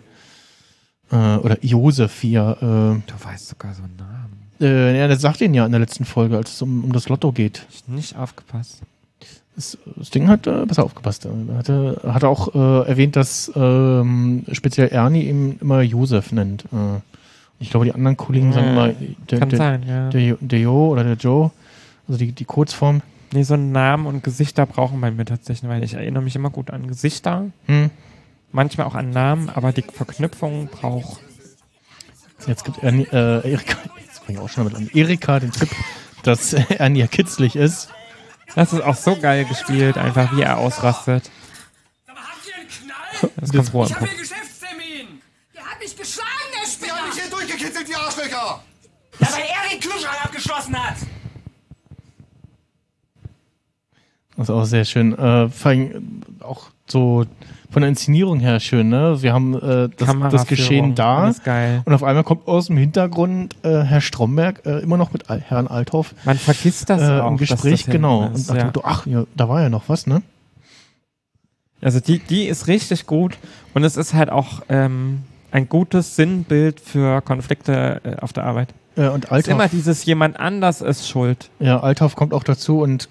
Äh, 1.11 1.37
oder 1.37 1.57
Josef 1.63 2.19
hier. 2.21 2.57
Äh, 2.61 2.63
Du 3.09 3.25
weißt 3.25 3.47
sogar 3.49 3.73
so 3.73 3.83
einen 3.83 3.95
Namen. 3.97 4.39
Äh, 4.61 4.97
ja, 4.97 5.07
das 5.07 5.21
sagt 5.21 5.41
ihn 5.41 5.53
ja 5.53 5.65
in 5.65 5.71
der 5.71 5.79
letzten 5.81 6.05
Folge, 6.05 6.37
als 6.37 6.53
es 6.53 6.61
um, 6.61 6.83
um 6.85 6.91
das 6.93 7.09
Lotto 7.09 7.31
geht. 7.31 7.65
Ich 7.71 7.87
nicht 7.87 8.17
aufgepasst. 8.17 8.81
Das, 9.55 9.77
das 9.95 10.09
Ding 10.09 10.27
hat 10.27 10.47
äh, 10.47 10.65
besser 10.65 10.83
aufgepasst. 10.83 11.25
Er 11.25 11.57
hatte, 11.57 12.01
hat 12.05 12.23
auch 12.23 12.53
äh, 12.55 12.87
erwähnt, 12.89 13.15
dass 13.15 13.51
ähm, 13.55 14.43
speziell 14.51 14.89
Ernie 14.89 15.23
ihn 15.29 15.57
immer 15.61 15.81
Josef 15.81 16.31
nennt. 16.31 16.63
Äh, 16.65 16.99
ich 17.59 17.69
glaube, 17.69 17.85
die 17.85 17.93
anderen 17.93 18.17
Kollegen 18.17 18.51
sagen 18.51 18.65
Ja, 18.65 18.71
immer 18.87 18.93
der, 19.29 19.39
kann 19.39 19.49
der, 19.49 19.57
sein, 19.57 19.83
ja. 19.87 20.09
der, 20.09 20.21
Jo- 20.21 20.37
der 20.41 20.59
Jo 20.59 20.87
oder 20.89 21.03
der 21.05 21.13
Joe. 21.15 21.51
Also 22.07 22.19
die, 22.19 22.33
die 22.33 22.43
Kurzform. 22.45 23.01
Nee, 23.33 23.43
so 23.43 23.53
einen 23.53 23.71
Namen 23.71 24.07
und 24.07 24.23
Gesichter 24.23 24.65
brauchen 24.65 24.99
bei 25.01 25.09
mir 25.11 25.25
tatsächlich, 25.25 25.69
weil 25.69 25.83
ich 25.83 25.93
erinnere 25.93 26.21
mich 26.23 26.35
immer 26.35 26.49
gut 26.49 26.69
an 26.71 26.87
Gesichter. 26.87 27.45
Hm. 27.67 27.89
Manchmal 28.51 28.87
auch 28.87 28.95
an 28.95 29.09
Namen, 29.09 29.49
aber 29.49 29.71
die 29.73 29.81
Verknüpfung 29.83 30.67
braucht. 30.67 31.21
Jetzt 32.47 32.63
gibt 32.63 32.83
Ernie, 32.83 33.07
äh, 33.11 33.51
Erika, 33.51 33.77
jetzt 34.01 34.19
fange 34.19 34.33
ich 34.33 34.39
auch 34.39 34.49
schon 34.49 34.65
damit 34.65 34.75
an. 34.77 34.89
Erika 34.93 35.39
den 35.39 35.51
Tipp, 35.51 35.69
dass 36.23 36.53
Ernie 36.69 36.99
ja 36.99 37.07
kitzlig 37.07 37.55
ist. 37.55 37.89
Das 38.55 38.71
ist 38.71 38.81
auch 38.81 38.95
so 38.95 39.15
geil 39.17 39.45
gespielt, 39.45 39.97
einfach 39.97 40.35
wie 40.35 40.41
er 40.41 40.57
ausrastet. 40.57 41.29
Das 43.37 43.51
kommt 43.51 43.69
vor. 43.69 43.87
im 43.87 43.95
Kopf. 43.95 44.09
Geschäftstermin! 44.17 45.21
Der 45.53 45.65
hat 45.65 45.79
mich 45.79 45.95
geschlagen, 45.95 46.29
der 46.53 46.67
Spinner! 46.67 46.93
Ihr 46.93 47.01
habt 47.01 47.15
mich 47.15 47.23
hier 47.23 47.31
durchgekitzelt, 47.31 47.87
die 47.87 47.95
Arschlöcher! 47.95 48.63
Ja, 49.19 49.31
weil 49.31 49.43
er 49.43 49.69
den 49.71 49.79
Kühlschrank 49.79 50.25
abgeschlossen 50.25 50.77
hat! 50.77 50.97
Das 54.37 54.49
ist 54.49 54.49
auch 54.49 54.65
sehr 54.65 54.85
schön. 54.85 55.17
Äh, 55.17 55.49
vor 55.49 55.71
allem 55.71 56.21
auch 56.41 56.69
so 56.87 57.25
von 57.75 57.81
der 57.81 57.89
Inszenierung 57.89 58.39
her 58.39 58.61
schön, 58.61 58.87
ne? 58.87 59.21
Wir 59.21 59.33
haben 59.33 59.53
äh, 59.53 59.89
das, 59.97 60.15
das 60.31 60.47
Geschehen 60.47 60.95
da. 60.95 61.33
Und 61.83 61.93
auf 61.93 62.03
einmal 62.03 62.23
kommt 62.23 62.47
aus 62.47 62.67
dem 62.67 62.77
Hintergrund 62.77 63.53
äh, 63.63 63.81
Herr 63.81 63.99
Stromberg 63.99 64.65
äh, 64.65 64.79
immer 64.79 64.95
noch 64.95 65.11
mit 65.11 65.29
Al 65.29 65.41
Herrn 65.41 65.67
Althoff 65.67 66.15
Man 66.23 66.37
vergisst 66.37 66.89
das 66.89 67.01
äh, 67.01 67.19
auch. 67.19 67.31
im 67.31 67.35
Gespräch, 67.35 67.83
das 67.83 67.91
genau. 67.91 68.27
Und 68.27 68.35
ist, 68.35 68.47
nach 68.47 68.55
dem 68.55 68.67
ja. 68.73 68.81
Ach, 68.81 69.05
ja, 69.05 69.25
da 69.35 69.49
war 69.49 69.61
ja 69.61 69.67
noch 69.67 69.89
was, 69.89 70.07
ne? 70.07 70.21
Also 71.81 71.99
die, 71.99 72.19
die 72.19 72.45
ist 72.45 72.67
richtig 72.67 73.07
gut 73.07 73.37
und 73.73 73.83
es 73.83 73.97
ist 73.97 74.13
halt 74.13 74.29
auch 74.29 74.61
ähm, 74.69 75.23
ein 75.51 75.67
gutes 75.67 76.15
Sinnbild 76.15 76.79
für 76.79 77.21
Konflikte 77.23 77.99
äh, 78.05 78.21
auf 78.21 78.31
der 78.31 78.45
Arbeit. 78.45 78.69
Äh, 78.95 79.09
und 79.09 79.25
Es 79.25 79.39
ist 79.39 79.47
immer 79.49 79.63
Althoff, 79.63 79.71
dieses 79.71 80.05
jemand 80.05 80.39
anders 80.39 80.79
ist 80.79 81.09
schuld. 81.09 81.49
ja, 81.59 81.81
Althoff 81.81 82.15
kommt 82.15 82.33
auch 82.33 82.45
dazu 82.45 82.79
und 82.79 83.09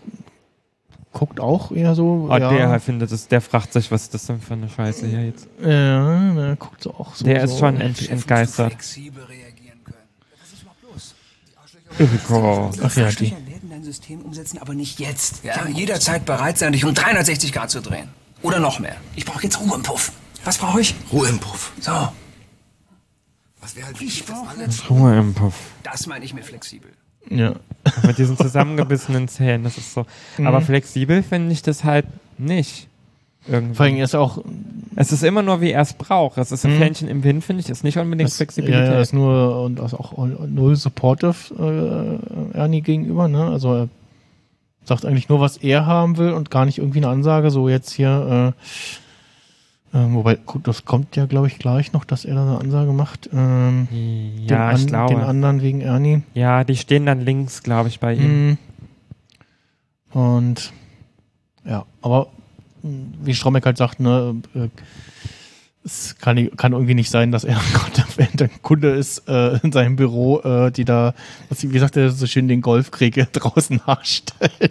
guckt 1.15 1.41
auch 1.41 1.73
eher 1.73 1.95
so. 1.95 2.28
Oh, 2.28 2.36
ja, 2.36 2.53
Der 2.53 2.81
findet 2.81 3.11
es, 3.11 3.28
der 3.28 3.41
fragt 3.41 3.73
sich, 3.73 3.91
was 3.91 4.03
ist 4.03 4.15
das 4.15 4.27
denn 4.27 4.41
für 4.41 4.53
eine 4.53 4.69
Scheiße 4.69 5.07
hier 5.07 5.24
jetzt. 5.24 5.49
Ja, 5.59 6.35
der 6.35 6.57
guckt 6.57 6.82
so 6.82 6.93
auch 6.93 7.15
so. 7.15 7.24
der 7.24 7.47
so. 7.47 7.55
ist 7.55 7.61
schon 7.61 7.81
ent, 7.81 8.11
entgeistert. 8.11 8.77
Los? 10.82 11.15
Iriko. 11.99 12.70
Ach 12.82 12.97
ja, 12.97 13.11
die. 13.11 13.35
Dein 13.70 13.82
System 13.82 14.20
umsetzen, 14.20 14.59
aber 14.59 14.74
nicht 14.74 15.01
jetzt. 15.01 15.43
Ja, 15.43 15.66
jederzeit 15.66 16.27
bereit 16.27 16.59
sein, 16.59 16.73
dich 16.73 16.85
um 16.85 16.93
360 16.93 17.53
Grad 17.53 17.70
zu 17.70 17.81
drehen. 17.81 18.09
Oder 18.43 18.61
noch 18.61 18.78
mehr. 18.78 18.97
Ich 19.16 19.24
brauche 19.24 19.43
jetzt 19.43 19.59
Ruhe 19.59 19.74
im 19.74 19.82
Puff. 19.82 20.12
Was 20.45 20.59
brauche 20.59 20.81
ich? 20.81 20.95
Ruhe 21.11 21.28
im 21.28 21.39
Puff. 21.39 21.73
So, 21.81 21.91
Was 23.61 23.74
wäre 23.74 23.86
halt 23.86 24.01
ich 24.03 24.27
brauche. 24.27 24.55
Ruhe 24.91 25.19
im 25.19 25.32
Puff. 25.32 25.55
Das 25.82 26.07
meine 26.07 26.24
ich 26.24 26.35
mit 26.35 26.45
flexibel. 26.45 26.93
Ja. 27.30 27.55
Mit 28.06 28.16
diesen 28.18 28.36
zusammengebissenen 28.36 29.28
Zähnen, 29.28 29.64
das 29.64 29.76
ist 29.78 29.92
so. 29.94 30.06
Aber 30.44 30.60
Mhm. 30.60 30.64
flexibel 30.64 31.22
finde 31.22 31.52
ich 31.52 31.62
das 31.62 31.84
halt 31.84 32.06
nicht. 32.38 32.88
Irgendwie. 33.46 33.74
Vor 33.74 33.84
allem 33.84 33.96
ist 33.98 34.14
auch. 34.14 34.38
Es 34.96 35.12
ist 35.12 35.22
immer 35.22 35.42
nur, 35.42 35.60
wie 35.60 35.70
er 35.72 35.82
es 35.82 35.92
braucht. 35.92 36.38
Es 36.38 36.51
ist 36.51 36.64
ein 36.64 36.74
Mhm. 36.74 36.78
Fähnchen 36.78 37.09
im 37.09 37.24
Wind, 37.24 37.44
finde 37.44 37.60
ich, 37.60 37.68
ist 37.68 37.84
nicht 37.84 37.98
unbedingt 37.98 38.30
Das, 38.30 38.36
Flexibilität. 38.36 38.86
Ja, 38.86 38.94
ja, 38.94 39.01
ist 39.01 39.12
nur 39.12 39.60
und 39.62 39.78
das 39.80 39.92
auch 39.92 40.16
null 40.16 40.76
supportive 40.76 41.34
äh, 42.55 42.56
Ernie 42.56 42.80
gegenüber, 42.80 43.28
ne? 43.28 43.44
Also 43.48 43.74
er 43.74 43.88
sagt 44.84 45.05
eigentlich 45.05 45.28
nur, 45.28 45.40
was 45.40 45.59
er 45.59 45.84
haben 45.84 46.16
will 46.16 46.32
und 46.32 46.51
gar 46.51 46.64
nicht 46.64 46.78
irgendwie 46.78 46.98
eine 47.01 47.09
Ansage, 47.09 47.51
so 47.51 47.68
jetzt 47.68 47.90
hier, 47.92 48.55
äh, 48.56 48.60
äh, 49.94 50.12
wobei, 50.12 50.34
gut, 50.34 50.66
das 50.66 50.84
kommt 50.84 51.14
ja, 51.14 51.26
glaube 51.26 51.46
ich, 51.46 51.58
gleich 51.58 51.92
noch, 51.92 52.04
dass 52.04 52.24
er 52.24 52.34
da 52.34 52.42
eine 52.42 52.58
Ansage 52.58 52.92
macht. 52.92 53.30
Ähm, 53.32 53.86
Ja, 54.46 54.72
den, 54.72 54.80
ich 54.80 54.86
glaube. 54.88 55.14
den 55.14 55.22
anderen 55.22 55.62
wegen 55.62 55.80
Ernie. 55.80 56.22
Ja, 56.34 56.64
die 56.64 56.76
stehen 56.76 57.06
dann 57.06 57.20
links, 57.20 57.62
glaube 57.62 57.88
ich, 57.88 58.00
bei 58.00 58.14
ihm. 58.14 58.48
Mhm. 58.48 58.58
Und 60.10 60.72
ja, 61.64 61.86
aber 62.02 62.26
wie 62.82 63.34
Strombeck 63.34 63.64
halt 63.66 63.76
sagt, 63.76 64.00
ne, 64.00 64.34
äh, 64.54 64.68
es 65.85 66.16
kann, 66.19 66.51
kann 66.56 66.73
irgendwie 66.73 66.94
nicht 66.94 67.11
sein, 67.11 67.31
dass 67.31 67.44
er 67.44 67.61
der 68.35 68.48
Kunde 68.62 68.90
ist 68.90 69.28
äh, 69.28 69.59
in 69.62 69.70
seinem 69.70 69.97
Büro, 69.97 70.40
äh, 70.40 70.70
die 70.70 70.85
da, 70.85 71.15
was, 71.48 71.70
wie 71.70 71.78
sagt 71.78 71.97
er 71.97 72.11
so 72.11 72.27
schön, 72.27 72.48
den 72.48 72.62
Golfkrieg 72.62 73.15
draußen 73.32 73.81
nachstellen. 73.86 74.70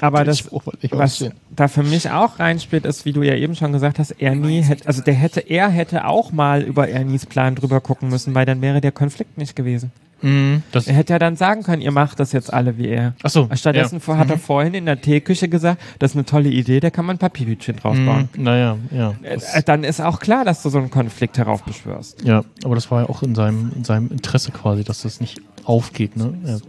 Aber 0.00 0.24
das, 0.24 0.48
was 0.90 1.30
da 1.50 1.68
für 1.68 1.82
mich 1.82 2.10
auch 2.10 2.38
reinspielt, 2.38 2.84
ist, 2.84 3.04
wie 3.04 3.12
du 3.12 3.22
ja 3.22 3.34
eben 3.34 3.56
schon 3.56 3.72
gesagt 3.72 3.98
hast, 3.98 4.12
Ernie 4.12 4.62
hätte, 4.62 4.86
also 4.86 5.02
der 5.02 5.14
hätte, 5.14 5.40
er 5.40 5.68
hätte 5.68 6.06
auch 6.06 6.32
mal 6.32 6.62
über 6.62 6.88
Ernies 6.88 7.26
Plan 7.26 7.54
drüber 7.54 7.80
gucken 7.80 8.08
müssen, 8.08 8.34
weil 8.34 8.46
dann 8.46 8.60
wäre 8.60 8.80
der 8.80 8.92
Konflikt 8.92 9.38
nicht 9.38 9.56
gewesen. 9.56 9.90
Mhm, 10.22 10.62
das 10.72 10.86
Er 10.86 10.94
hätte 10.94 11.12
ja 11.12 11.18
dann 11.18 11.36
sagen 11.36 11.62
können, 11.62 11.82
ihr 11.82 11.90
macht 11.92 12.20
das 12.20 12.32
jetzt 12.32 12.52
alle 12.52 12.78
wie 12.78 12.88
er. 12.88 13.14
Ach 13.22 13.30
so, 13.30 13.48
Stattdessen 13.54 14.00
ja. 14.06 14.16
hat 14.16 14.30
er 14.30 14.36
Mhm. 14.36 14.40
vorhin 14.40 14.74
in 14.74 14.86
der 14.86 15.00
Teeküche 15.00 15.48
gesagt, 15.48 15.80
das 15.98 16.12
ist 16.12 16.16
eine 16.16 16.24
tolle 16.24 16.48
Idee, 16.48 16.80
da 16.80 16.90
kann 16.90 17.04
man 17.04 17.18
Papierhütchen 17.18 17.76
draus 17.76 17.96
bauen. 17.96 18.28
Mhm, 18.36 18.42
naja, 18.42 18.78
ja. 18.90 19.14
Äh, 19.22 19.38
äh, 19.54 19.62
dann 19.64 19.84
ist 19.84 20.00
auch 20.00 20.20
klar, 20.20 20.44
dass 20.44 20.62
du 20.62 20.70
so 20.70 20.78
einen 20.78 20.90
Konflikt 20.90 21.38
heraufbeschwörst. 21.38 22.22
Ja, 22.24 22.44
aber 22.64 22.74
das 22.74 22.90
war 22.90 23.02
ja 23.02 23.08
auch 23.08 23.22
in 23.22 23.34
seinem, 23.34 23.72
in 23.74 23.84
seinem 23.84 24.10
Interesse 24.10 24.52
quasi, 24.52 24.84
dass 24.84 25.02
das 25.02 25.20
nicht 25.20 25.40
aufgeht, 25.64 26.16
ne? 26.16 26.34
Er 26.46 26.60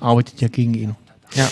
arbeitet 0.00 0.40
ja 0.40 0.48
gegen 0.48 0.74
ihn. 0.74 0.94
Ja. 1.34 1.48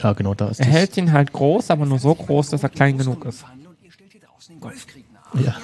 Ja, 0.00 0.12
genau, 0.12 0.34
da 0.34 0.48
ist 0.48 0.60
Er 0.60 0.66
hält 0.66 0.96
ihn 0.96 1.12
halt 1.12 1.32
groß, 1.32 1.70
aber 1.70 1.84
nur 1.84 1.98
so 1.98 2.14
groß, 2.14 2.50
dass 2.50 2.62
er 2.62 2.68
klein 2.68 2.98
genug 2.98 3.24
ist. 3.24 3.44
Ja. 5.34 5.40
Ja, 5.44 5.54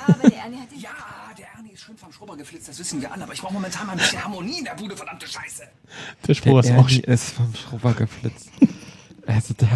geflitzt, 2.36 2.68
das 2.68 2.78
wissen 2.78 3.00
wir 3.00 3.12
alle, 3.12 3.22
aber 3.24 3.32
ich 3.32 3.40
brauche 3.40 3.52
momentan 3.54 3.86
mal 3.86 3.92
ein 3.92 3.98
bisschen 3.98 4.22
Harmonie 4.22 4.58
in 4.58 4.64
der 4.64 4.74
Bude, 4.74 4.96
verdammte 4.96 5.26
Scheiße. 5.26 5.62
Der 6.26 6.34
Spruch 6.34 6.60
ist 6.60 6.68
der 6.68 6.78
auch 6.78 6.90
ist 6.90 7.30
vom 7.34 7.52
Schrubber 7.54 7.92
geflitzt. 7.94 8.48
Also 9.26 9.54
da 9.56 9.66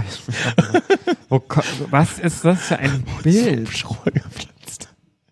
Wo 1.30 1.40
ko- 1.40 1.62
Was 1.90 2.18
ist 2.18 2.44
das 2.44 2.60
für 2.66 2.78
ein 2.78 3.02
Bild? 3.22 3.70
Schrubber 3.74 4.10
geflitzt. 4.10 4.88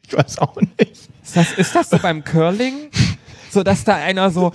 Ich 0.07 0.17
weiß 0.17 0.39
auch 0.39 0.57
nicht. 0.57 1.11
Ist 1.23 1.37
das, 1.37 1.53
ist 1.53 1.75
das 1.75 1.91
so 1.91 1.99
beim 1.99 2.25
Curling? 2.25 2.89
So, 3.51 3.63
dass 3.63 3.85
da 3.85 3.97
einer 3.97 4.31
so 4.31 4.55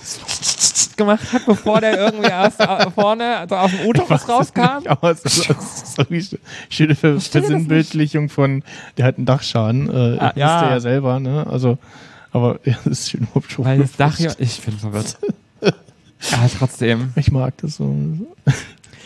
gemacht 0.97 1.31
hat, 1.31 1.45
bevor 1.45 1.79
der 1.79 1.95
irgendwie 1.97 2.31
aus, 2.31 2.59
au- 2.59 2.89
vorne 2.89 3.37
also 3.37 3.55
aus 3.55 3.69
dem 3.69 3.85
Uterus 3.87 4.27
rauskam? 4.27 4.85
Aber 4.87 5.11
es 5.11 5.21
ist, 5.21 5.37
es 5.49 5.49
ist 5.49 5.95
so 5.95 6.03
eine 6.09 6.23
schöne 6.69 6.95
Versinnbildlichung 6.95 8.29
von, 8.29 8.63
der 8.97 9.05
hat 9.05 9.17
einen 9.17 9.25
Dachschaden, 9.27 9.89
äh, 9.89 10.17
Ah, 10.19 10.25
wusste 10.29 10.39
ja. 10.39 10.69
er 10.69 10.81
selber, 10.81 11.19
ne? 11.19 11.45
Also, 11.47 11.77
aber 12.31 12.59
ja, 12.65 12.75
das 12.83 12.99
ist 12.99 13.09
schön 13.11 13.27
Hubschrauber. 13.33 13.69
Weil 13.69 13.79
das 13.79 13.95
Dach 13.95 14.19
ja, 14.19 14.33
ich 14.37 14.61
bin 14.61 14.77
verwirrt. 14.77 15.17
Ja, 15.61 16.49
trotzdem. 16.57 17.11
Ich 17.15 17.31
mag 17.31 17.57
das 17.57 17.77
so. 17.77 17.95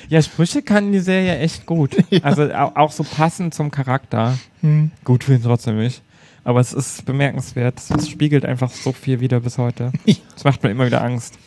Ja, 0.09 0.21
Sprüche 0.21 0.61
kann 0.61 0.91
die 0.91 0.99
Serie 0.99 1.39
echt 1.39 1.65
gut. 1.65 1.95
Also 2.23 2.43
au- 2.43 2.73
auch 2.75 2.91
so 2.91 3.03
passend 3.03 3.53
zum 3.53 3.71
Charakter. 3.71 4.37
Hm. 4.61 4.91
Gut 5.03 5.23
für 5.23 5.33
ihn 5.35 5.41
trotzdem 5.43 5.77
nicht. 5.77 6.01
Aber 6.43 6.59
es 6.59 6.73
ist 6.73 7.05
bemerkenswert. 7.05 7.79
Es 7.97 8.07
spiegelt 8.09 8.45
einfach 8.45 8.69
so 8.69 8.91
viel 8.91 9.19
wieder 9.19 9.39
bis 9.39 9.57
heute. 9.57 9.91
Das 10.35 10.43
macht 10.43 10.61
mir 10.63 10.69
immer 10.71 10.85
wieder 10.85 11.01
Angst. 11.01 11.39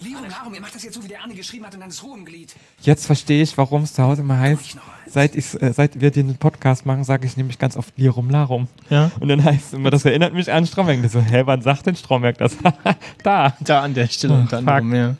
Leo, 0.00 0.18
Narum, 0.28 0.54
ihr 0.54 0.60
macht 0.60 0.74
das 0.74 0.82
jetzt 0.82 0.94
so, 0.94 1.02
wie 1.04 1.08
der 1.08 1.20
Ernie 1.20 1.34
geschrieben 1.34 1.64
hat, 1.64 1.74
und 1.74 1.80
dann 1.80 1.88
ist 1.88 2.02
Ruhe 2.02 2.18
im 2.18 2.24
Glied. 2.24 2.54
Jetzt 2.82 3.06
verstehe 3.06 3.42
ich, 3.42 3.56
warum 3.56 3.82
es 3.84 3.92
zu 3.94 4.02
Hause 4.02 4.20
immer 4.22 4.38
heißt, 4.38 4.76
seit, 5.08 5.34
ich, 5.34 5.60
äh, 5.60 5.72
seit 5.72 6.00
wir 6.00 6.10
den 6.10 6.36
Podcast 6.36 6.86
machen, 6.86 7.04
sage 7.04 7.26
ich 7.26 7.36
nämlich 7.36 7.58
ganz 7.58 7.76
oft 7.76 7.92
Lirum 7.96 8.30
Larum. 8.30 8.68
Ja. 8.90 9.10
Und 9.20 9.28
dann 9.28 9.42
heißt 9.42 9.68
es 9.68 9.72
immer, 9.72 9.90
das 9.90 10.04
erinnert 10.04 10.34
mich 10.34 10.52
an 10.52 10.66
Stromberg. 10.66 11.04
Ich 11.04 11.12
so, 11.12 11.20
hä, 11.20 11.42
wann 11.44 11.62
sagt 11.62 11.86
denn 11.86 11.96
Stromberg 11.96 12.38
das? 12.38 12.56
da. 13.22 13.54
Da 13.60 13.82
an 13.82 13.94
der 13.94 14.06
Stelle 14.06 14.34
Oh, 14.34 14.36
unter 14.38 14.58
fuck. 14.58 14.68
anderem, 14.68 14.94
ja. 14.94 15.16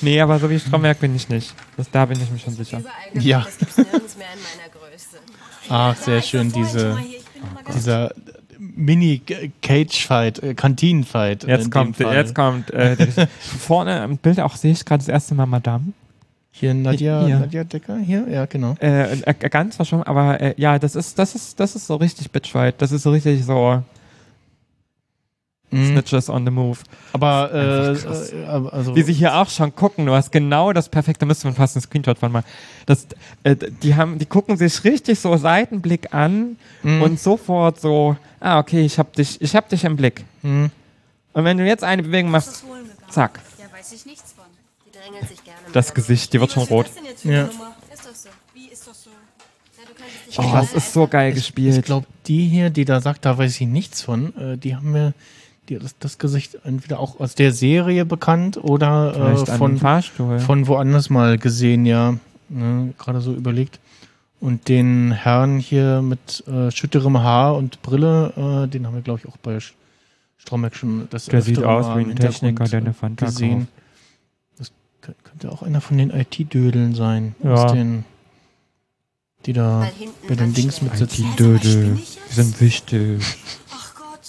Nee, 0.00 0.20
aber 0.20 0.38
so 0.38 0.50
wie 0.50 0.58
Stromberg 0.58 0.98
bin 1.00 1.14
ich 1.14 1.28
nicht. 1.28 1.54
Das, 1.76 1.90
da 1.90 2.04
bin 2.04 2.20
ich 2.20 2.30
mir 2.30 2.38
schon 2.38 2.54
sicher. 2.54 2.82
Ja. 3.14 3.40
Das 3.40 3.58
gibt's 3.58 3.76
nirgends 3.76 4.16
mehr 4.16 4.26
in 4.34 4.40
meiner 4.40 4.70
Größe. 4.70 5.18
Ach, 5.68 5.96
sehr 5.96 6.20
schön, 6.20 6.52
diese, 6.52 6.98
dieser 7.74 8.12
Mini-Cage-Fight, 8.58 10.42
äh, 10.42 10.54
Kantinen-Fight. 10.54 11.44
Jetzt 11.44 11.70
kommt, 11.70 11.98
jetzt 11.98 12.34
kommt, 12.34 12.70
äh, 12.72 12.96
vorne 13.38 14.00
am 14.02 14.16
Bild 14.18 14.40
auch 14.40 14.56
sehe 14.56 14.72
ich 14.72 14.84
gerade 14.84 15.00
das 15.00 15.08
erste 15.08 15.34
Mal 15.34 15.46
Madame. 15.46 15.92
Hier 16.56 16.72
Nadja, 16.72 17.26
Hier. 17.26 17.38
Nadja 17.40 17.64
Decker, 17.64 17.96
hier, 17.98 18.28
ja, 18.28 18.46
genau. 18.46 18.76
Äh, 18.80 19.18
äh, 19.22 19.34
ganz 19.50 19.76
war 19.80 19.84
schon, 19.86 20.04
aber 20.04 20.40
äh, 20.40 20.54
ja, 20.56 20.78
das 20.78 20.94
ist, 20.94 21.18
das 21.18 21.34
ist, 21.34 21.58
das 21.58 21.74
ist 21.74 21.88
so 21.88 21.96
richtig 21.96 22.30
Bitchfight. 22.30 22.80
Das 22.80 22.92
ist 22.92 23.02
so 23.02 23.10
richtig 23.10 23.44
so 23.44 23.82
Mhm. 25.70 25.86
Snitches 25.92 26.30
on 26.30 26.44
the 26.44 26.52
move. 26.52 26.78
Aber, 27.12 27.50
äh, 27.52 27.92
äh, 27.94 28.68
also, 28.70 28.94
Wie 28.94 29.02
sie 29.02 29.12
hier 29.12 29.34
auch 29.34 29.48
schon 29.48 29.74
gucken, 29.74 30.06
du 30.06 30.12
hast 30.12 30.30
genau 30.30 30.72
das 30.72 30.88
perfekte, 30.88 31.26
müsste 31.26 31.48
man 31.48 31.56
fast 31.56 31.74
einen 31.74 31.82
Screenshot 31.82 32.16
von 32.18 32.30
mal. 32.30 32.44
Das, 32.86 33.08
äh, 33.42 33.56
die 33.82 33.96
haben, 33.96 34.18
die 34.20 34.26
gucken 34.26 34.56
sich 34.56 34.84
richtig 34.84 35.18
so 35.18 35.36
Seitenblick 35.36 36.14
an 36.14 36.56
Mhm. 36.84 37.02
und 37.02 37.18
sofort 37.18 37.80
so, 37.80 38.16
ah, 38.38 38.60
okay, 38.60 38.82
ich 38.84 39.00
hab 39.00 39.14
dich, 39.14 39.40
ich 39.40 39.56
hab 39.56 39.68
dich 39.68 39.82
im 39.82 39.96
Blick. 39.96 40.24
Mhm. 40.42 40.70
Und 41.32 41.44
wenn 41.44 41.58
du 41.58 41.66
jetzt 41.66 41.82
eine 41.82 42.04
Bewegung 42.04 42.30
machst, 42.30 42.64
zack, 43.10 43.40
Ja, 43.58 43.64
weiß 43.76 43.92
ich 43.94 44.06
nichts 44.06 44.32
von. 44.32 44.44
Die 44.86 44.96
drängeln 44.96 45.26
sich. 45.26 45.42
Das 45.72 45.94
Gesicht, 45.94 46.32
die 46.32 46.40
wird 46.40 46.52
schon 46.52 46.64
rot. 46.64 46.86
Was 46.86 46.90
ist 46.90 46.98
denn 46.98 47.04
jetzt 47.06 47.22
für 47.22 47.28
eine 47.28 47.36
Ja. 47.38 47.44
Dich 50.28 50.38
Oh, 50.38 50.50
das 50.52 50.72
ist 50.72 50.92
so 50.92 51.06
geil 51.06 51.30
ich, 51.30 51.36
gespielt. 51.36 51.76
ich 51.76 51.84
glaube, 51.84 52.06
die 52.26 52.46
hier, 52.48 52.70
die 52.70 52.84
da 52.84 53.00
sagt, 53.00 53.24
da 53.24 53.36
weiß 53.38 53.60
ich 53.60 53.66
nichts 53.66 54.02
von, 54.02 54.34
äh, 54.36 54.56
die 54.58 54.74
haben 54.74 54.92
mir 54.92 55.14
die, 55.68 55.78
das, 55.78 55.96
das 55.98 56.18
Gesicht 56.18 56.58
entweder 56.64 56.98
auch 57.00 57.20
aus 57.20 57.34
der 57.34 57.52
Serie 57.52 58.04
bekannt 58.04 58.58
oder 58.62 59.36
äh, 59.36 59.46
von, 59.46 59.78
von 60.40 60.66
woanders 60.66 61.10
mal 61.10 61.38
gesehen, 61.38 61.86
ja. 61.86 62.16
Ne, 62.48 62.92
Gerade 62.98 63.20
so 63.20 63.32
überlegt. 63.32 63.80
Und 64.40 64.68
den 64.68 65.12
Herrn 65.12 65.58
hier 65.58 66.02
mit 66.02 66.44
äh, 66.46 66.70
schütterem 66.70 67.18
Haar 67.22 67.56
und 67.56 67.80
Brille, 67.80 68.64
äh, 68.64 68.68
den 68.68 68.86
haben 68.86 68.94
wir, 68.94 69.02
glaube 69.02 69.20
ich, 69.20 69.28
auch 69.28 69.38
bei 69.38 69.58
Stromberg 70.36 70.76
schon 70.76 71.06
das 71.10 71.26
Der 71.26 71.40
sieht 71.40 71.62
aus 71.62 71.96
wie 71.96 72.02
ein 72.10 72.16
Techniker, 72.16 72.64
der 72.64 72.80
eine 72.80 72.92
Fanta 72.92 73.26
gesehen. 73.26 73.60
kauft. 73.60 73.83
Könnte 75.24 75.50
auch 75.52 75.62
einer 75.62 75.80
von 75.80 75.98
den 75.98 76.10
IT-Dödeln 76.10 76.94
sein. 76.94 77.34
Ja. 77.42 77.54
Aus 77.54 77.72
den, 77.72 78.04
die 79.46 79.52
da 79.52 79.88
bei 80.28 80.34
den 80.34 80.54
Dings 80.54 80.80
anstellen. 80.80 81.00
mitsitzen. 81.00 81.26
Die 81.30 81.36
Dödel, 81.36 81.98
die 82.30 82.34
sind 82.34 82.60
wichtig. 82.60 83.22
Ach 83.72 83.94
Gott, 83.94 84.20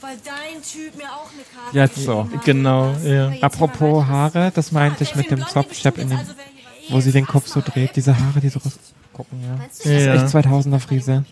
weil 0.00 0.16
dein 0.24 0.62
Typ 0.62 0.96
mir 0.96 1.04
auch 1.04 1.30
eine 1.32 1.42
Karte 1.42 1.76
Jetzt 1.78 2.04
so. 2.04 2.28
Genau, 2.44 2.92
ja. 3.04 3.32
Apropos 3.40 4.06
Haare, 4.06 4.50
das 4.54 4.72
meinte 4.72 5.04
ich 5.04 5.14
mit 5.14 5.30
dem 5.30 5.46
Zopf. 5.46 5.68
Ich 5.72 5.86
hab 5.86 5.98
in 5.98 6.08
dem, 6.10 6.20
wo 6.88 7.00
sie 7.00 7.12
den 7.12 7.26
Kopf 7.26 7.46
so 7.46 7.60
dreht, 7.64 7.94
diese 7.96 8.18
Haare, 8.18 8.40
die 8.40 8.48
so 8.48 8.58
rausgucken, 8.58 9.40
ja. 9.42 9.58
Das 9.66 9.78
ist 9.80 9.86
echt 9.86 10.26
2000er 10.26 10.80
Frise. 10.80 11.24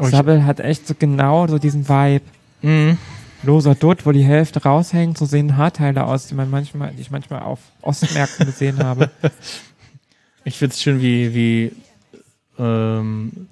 Ich- 0.00 0.06
Sabbel 0.08 0.44
hat 0.46 0.60
echt 0.60 0.86
so 0.86 0.94
genau 0.98 1.46
so 1.46 1.58
diesen 1.58 1.88
Vibe. 1.88 2.24
Mhm. 2.62 2.96
Loser 3.42 3.74
Dutt, 3.74 4.04
wo 4.06 4.12
die 4.12 4.22
Hälfte 4.24 4.62
raushängt, 4.62 5.16
so 5.18 5.24
sehen 5.24 5.56
Haarteile 5.56 6.06
aus, 6.06 6.26
die 6.26 6.34
man 6.34 6.50
manchmal, 6.50 6.92
die 6.92 7.00
ich 7.00 7.10
manchmal 7.10 7.40
auf 7.42 7.58
Ostmärkten 7.82 8.46
gesehen 8.46 8.82
habe. 8.84 9.10
Ich 10.42 10.56
finde 10.56 10.72
es 10.74 10.80
schön, 10.80 11.02
wie, 11.02 11.34
wie 11.34 11.72
ähm, 12.58 13.46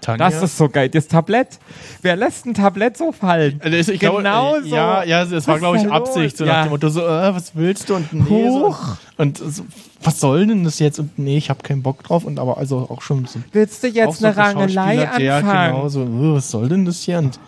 Tanja. 0.00 0.30
Das 0.30 0.40
ist 0.42 0.56
so 0.56 0.68
geil. 0.68 0.88
Das 0.88 1.08
Tablett. 1.08 1.58
Wer 2.02 2.14
lässt 2.14 2.46
ein 2.46 2.54
Tablett 2.54 2.96
so 2.96 3.10
fallen? 3.10 3.60
Also 3.62 3.92
ich 3.92 4.00
genau 4.00 4.56
äh, 4.56 4.62
so. 4.62 4.68
Ja, 4.74 5.02
ja, 5.02 5.24
das 5.24 5.48
war, 5.48 5.58
glaube 5.58 5.78
ich? 5.78 5.90
Absicht. 5.90 6.36
So 6.36 6.44
Ja. 6.44 6.52
nach 6.52 6.62
dem 6.66 6.70
Motto, 6.70 6.88
so, 6.88 7.00
äh, 7.00 7.34
was 7.34 7.56
willst 7.56 7.90
du? 7.90 7.96
Und 7.96 8.12
nee, 8.12 8.48
so, 8.48 8.74
und 9.18 9.38
so, 9.38 9.64
was 10.04 10.20
soll 10.20 10.46
denn 10.46 10.62
das 10.62 10.78
jetzt? 10.78 11.00
Und 11.00 11.18
nee, 11.18 11.36
ich 11.36 11.50
habe 11.50 11.62
keinen 11.64 11.82
Bock 11.82 12.04
drauf. 12.04 12.24
Und 12.24 12.38
aber 12.38 12.56
also 12.58 12.88
auch 12.88 13.02
schon 13.02 13.26
so. 13.26 13.40
Willst 13.50 13.82
du 13.82 13.88
jetzt 13.88 14.24
eine 14.24 14.34
Rangelei 14.36 14.96
geschauspielert, 14.96 15.20
Ja, 15.20 15.36
anfangen? 15.38 15.74
genau, 15.74 15.88
so, 15.88 16.02
äh, 16.02 16.34
was 16.36 16.48
soll 16.50 16.68
denn 16.68 16.84
das 16.84 17.02
hier? 17.02 17.18
Und 17.18 17.40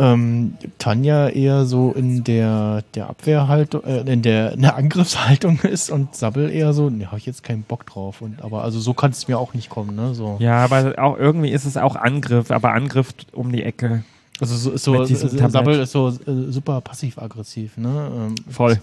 ähm, 0.00 0.54
Tanja 0.78 1.28
eher 1.28 1.66
so 1.66 1.92
in 1.92 2.24
der, 2.24 2.82
der 2.94 3.10
Abwehrhaltung, 3.10 3.84
äh, 3.84 4.00
in 4.10 4.22
der, 4.22 4.52
in 4.52 4.62
der 4.62 4.76
Angriffshaltung 4.76 5.60
ist 5.62 5.90
und 5.90 6.16
Sabbel 6.16 6.50
eher 6.50 6.72
so, 6.72 6.88
ne, 6.88 7.06
habe 7.08 7.18
ich 7.18 7.26
jetzt 7.26 7.44
keinen 7.44 7.62
Bock 7.62 7.86
drauf. 7.86 8.22
Und 8.22 8.42
aber 8.42 8.64
also 8.64 8.80
so 8.80 8.94
kann 8.94 9.10
es 9.10 9.28
mir 9.28 9.38
auch 9.38 9.52
nicht 9.52 9.68
kommen, 9.68 9.94
ne? 9.94 10.14
So. 10.14 10.36
Ja, 10.40 10.64
aber 10.64 10.94
auch 10.98 11.18
irgendwie 11.18 11.50
ist 11.50 11.66
es 11.66 11.76
auch 11.76 11.96
Angriff, 11.96 12.50
aber 12.50 12.72
Angriff 12.72 13.12
um 13.32 13.52
die 13.52 13.62
Ecke. 13.62 14.02
Also 14.40 14.56
so, 14.56 14.70
ist 14.72 14.84
so 14.84 15.04
Tablett. 15.04 15.52
Sabbel 15.52 15.80
ist 15.80 15.92
so 15.92 16.08
äh, 16.08 16.50
super 16.50 16.80
passiv-aggressiv, 16.80 17.76
ne? 17.76 18.10
Ähm, 18.14 18.34
Voll. 18.48 18.80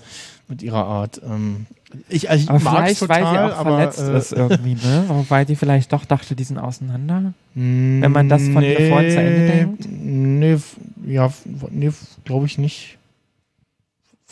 Mit 0.50 0.64
ihrer 0.64 0.86
Art. 0.86 1.22
Ähm, 1.26 1.66
ich 2.08 2.30
also 2.30 2.44
ich 2.44 2.50
Aber 2.50 2.60
vielleicht, 2.60 3.00
total, 3.00 3.24
weil 3.24 3.32
sie 3.32 3.40
auch 3.40 3.58
aber, 3.58 3.70
verletzt 3.78 4.00
äh, 4.00 4.18
ist 4.18 4.32
irgendwie, 4.34 4.76
ne? 4.76 5.06
Wobei 5.08 5.46
die 5.46 5.56
vielleicht 5.56 5.92
doch 5.92 6.06
dachte, 6.06 6.36
die 6.36 6.44
sind 6.44 6.58
auseinander. 6.58 7.34
Wenn 7.54 8.12
man 8.12 8.30
das 8.30 8.44
von 8.48 8.64
ihr 8.64 8.90
vorhin 8.90 9.12
zu 9.12 9.20
Ende 9.20 9.48
denkt. 9.48 9.88
Nee, 9.90 10.58
ja, 11.06 11.32
nee, 11.70 11.92
glaube 12.24 12.46
ich 12.46 12.58
nicht. 12.58 12.98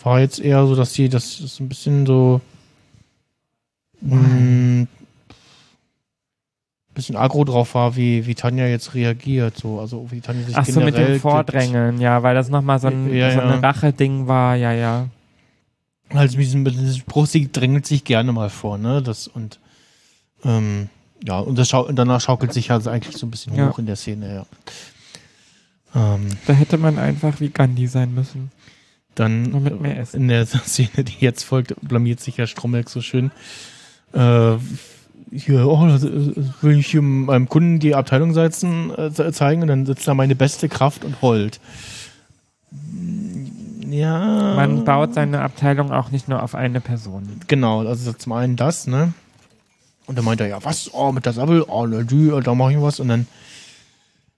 War 0.04 0.20
jetzt 0.20 0.40
eher 0.40 0.66
so, 0.68 0.76
dass 0.76 0.94
sie 0.94 1.10
das 1.10 1.40
ist 1.40 1.60
ein 1.60 1.70
bisschen 1.70 2.06
so 2.06 2.42
mh, 4.02 4.88
bisschen 6.94 7.16
aggro 7.18 7.44
drauf 7.44 7.76
war, 7.76 7.96
wie, 7.96 8.26
wie 8.26 8.36
Tanja 8.36 8.66
jetzt 8.68 8.96
reagiert. 8.96 9.58
So. 9.58 9.80
Also 9.80 10.10
wie 10.12 10.22
Tanja 10.22 10.46
sich 10.46 10.58
Ach 10.58 10.66
so, 10.66 10.80
mit 10.80 10.98
dem. 10.98 11.20
Vordrängeln, 11.20 12.00
ja, 12.00 12.24
weil 12.24 12.34
das 12.34 12.50
nochmal 12.50 12.80
so 12.80 12.88
ein, 12.88 13.14
Ja, 13.14 13.32
so 13.32 13.40
ja. 13.40 13.50
ein 13.50 13.60
Rache-Ding 13.60 14.28
war, 14.28 14.56
ja, 14.56 14.72
ja. 14.72 15.08
Also 16.10 16.38
diesem 16.38 16.66
Spruch, 16.96 17.26
sie 17.26 17.52
drängelt 17.52 17.86
sich 17.86 18.04
gerne 18.04 18.32
mal 18.32 18.50
vor, 18.50 18.78
ne? 18.78 19.02
Das 19.02 19.28
und 19.28 19.60
ähm, 20.44 20.90
ja, 21.24 21.40
und 21.40 21.58
das 21.58 21.70
schau 21.70 21.86
und 21.88 21.96
danach 21.96 22.22
schaukelt 22.22 22.54
sich 22.54 22.72
also 22.72 22.90
eigentlich 22.90 23.18
so 23.18 23.26
ein 23.26 23.32
bisschen 23.32 23.56
Ja. 23.56 23.70
hoch 23.70 23.80
in 23.80 23.86
der 23.88 23.96
Szene, 23.96 24.34
ja. 24.34 24.46
Ähm, 26.16 26.28
Da 26.46 26.54
hätte 26.54 26.78
man 26.78 27.00
einfach 27.00 27.40
wie 27.40 27.50
Gandhi 27.50 27.88
sein 27.88 28.14
müssen. 28.14 28.52
dann 29.16 30.06
in 30.14 30.28
der 30.28 30.46
Szene, 30.46 31.04
die 31.06 31.16
jetzt 31.20 31.44
folgt, 31.44 31.74
blamiert 31.82 32.20
sich 32.20 32.38
ja 32.38 32.46
Stromberg 32.48 32.90
so 32.90 33.02
schön. 33.02 33.32
Äh, 34.14 34.58
hier, 35.32 35.66
oh, 35.68 35.82
will 36.62 36.78
ich 36.80 36.88
hier 36.88 37.02
meinem 37.02 37.50
Kunden 37.50 37.80
die 37.80 37.96
Abteilung 37.96 38.34
setzen, 38.34 38.92
äh, 38.96 39.12
ze- 39.12 39.32
zeigen 39.34 39.64
und 39.64 39.70
dann 39.70 39.86
sitzt 39.86 40.08
da 40.08 40.14
meine 40.14 40.36
beste 40.36 40.70
Kraft 40.70 41.04
und 41.04 41.22
heult. 41.22 41.60
Ja. 43.96 44.56
Man 44.56 44.84
baut 44.84 45.14
seine 45.14 45.42
Abteilung 45.42 45.92
auch 45.92 46.12
nicht 46.12 46.28
nur 46.28 46.44
auf 46.44 46.56
eine 46.56 46.82
Person. 46.82 47.40
Genau, 47.48 47.86
also 47.86 48.14
zum 48.14 48.34
einen 48.34 48.56
das, 48.56 48.88
ne? 48.88 49.14
Und 50.06 50.18
dann 50.18 50.26
meint 50.26 50.42
er, 50.42 50.48
ja, 50.48 50.64
was? 50.64 50.94
Oh, 50.94 51.12
mit 51.12 51.26
der 51.26 51.34
Sabbel, 51.34 51.64
oh, 51.68 51.88
ne, 51.88 52.06
die, 52.06 52.32
da 52.44 52.54
mach 52.54 52.70
ich 52.70 52.82
was. 52.82 53.00
Und 53.00 53.08
dann 53.08 53.28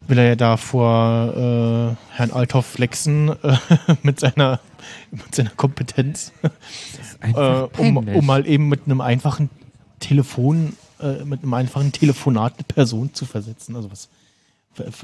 will 0.02 0.18
er 0.18 0.28
ja 0.28 0.36
da 0.36 0.58
vor 0.58 1.34
äh, 1.36 2.16
Herrn 2.16 2.32
Althoff 2.32 2.66
flexen 2.66 3.30
äh, 3.30 3.58
mit, 4.04 4.20
seiner, 4.20 4.60
mit 5.12 5.34
seiner 5.34 5.50
Kompetenz. 5.50 6.32
äh, 7.22 7.34
um, 7.34 7.98
um 7.98 8.26
mal 8.26 8.46
eben 8.48 8.70
mit 8.70 8.86
einem 8.86 9.02
einfachen 9.02 9.50
Telefon, 10.00 10.74
äh, 11.02 11.26
mit 11.26 11.44
einem 11.44 11.54
einfachen 11.54 11.92
Telefonat 11.92 12.54
eine 12.54 12.64
Person 12.64 13.14
zu 13.14 13.26
versetzen. 13.26 13.76
Also 13.76 13.92
was 13.92 14.10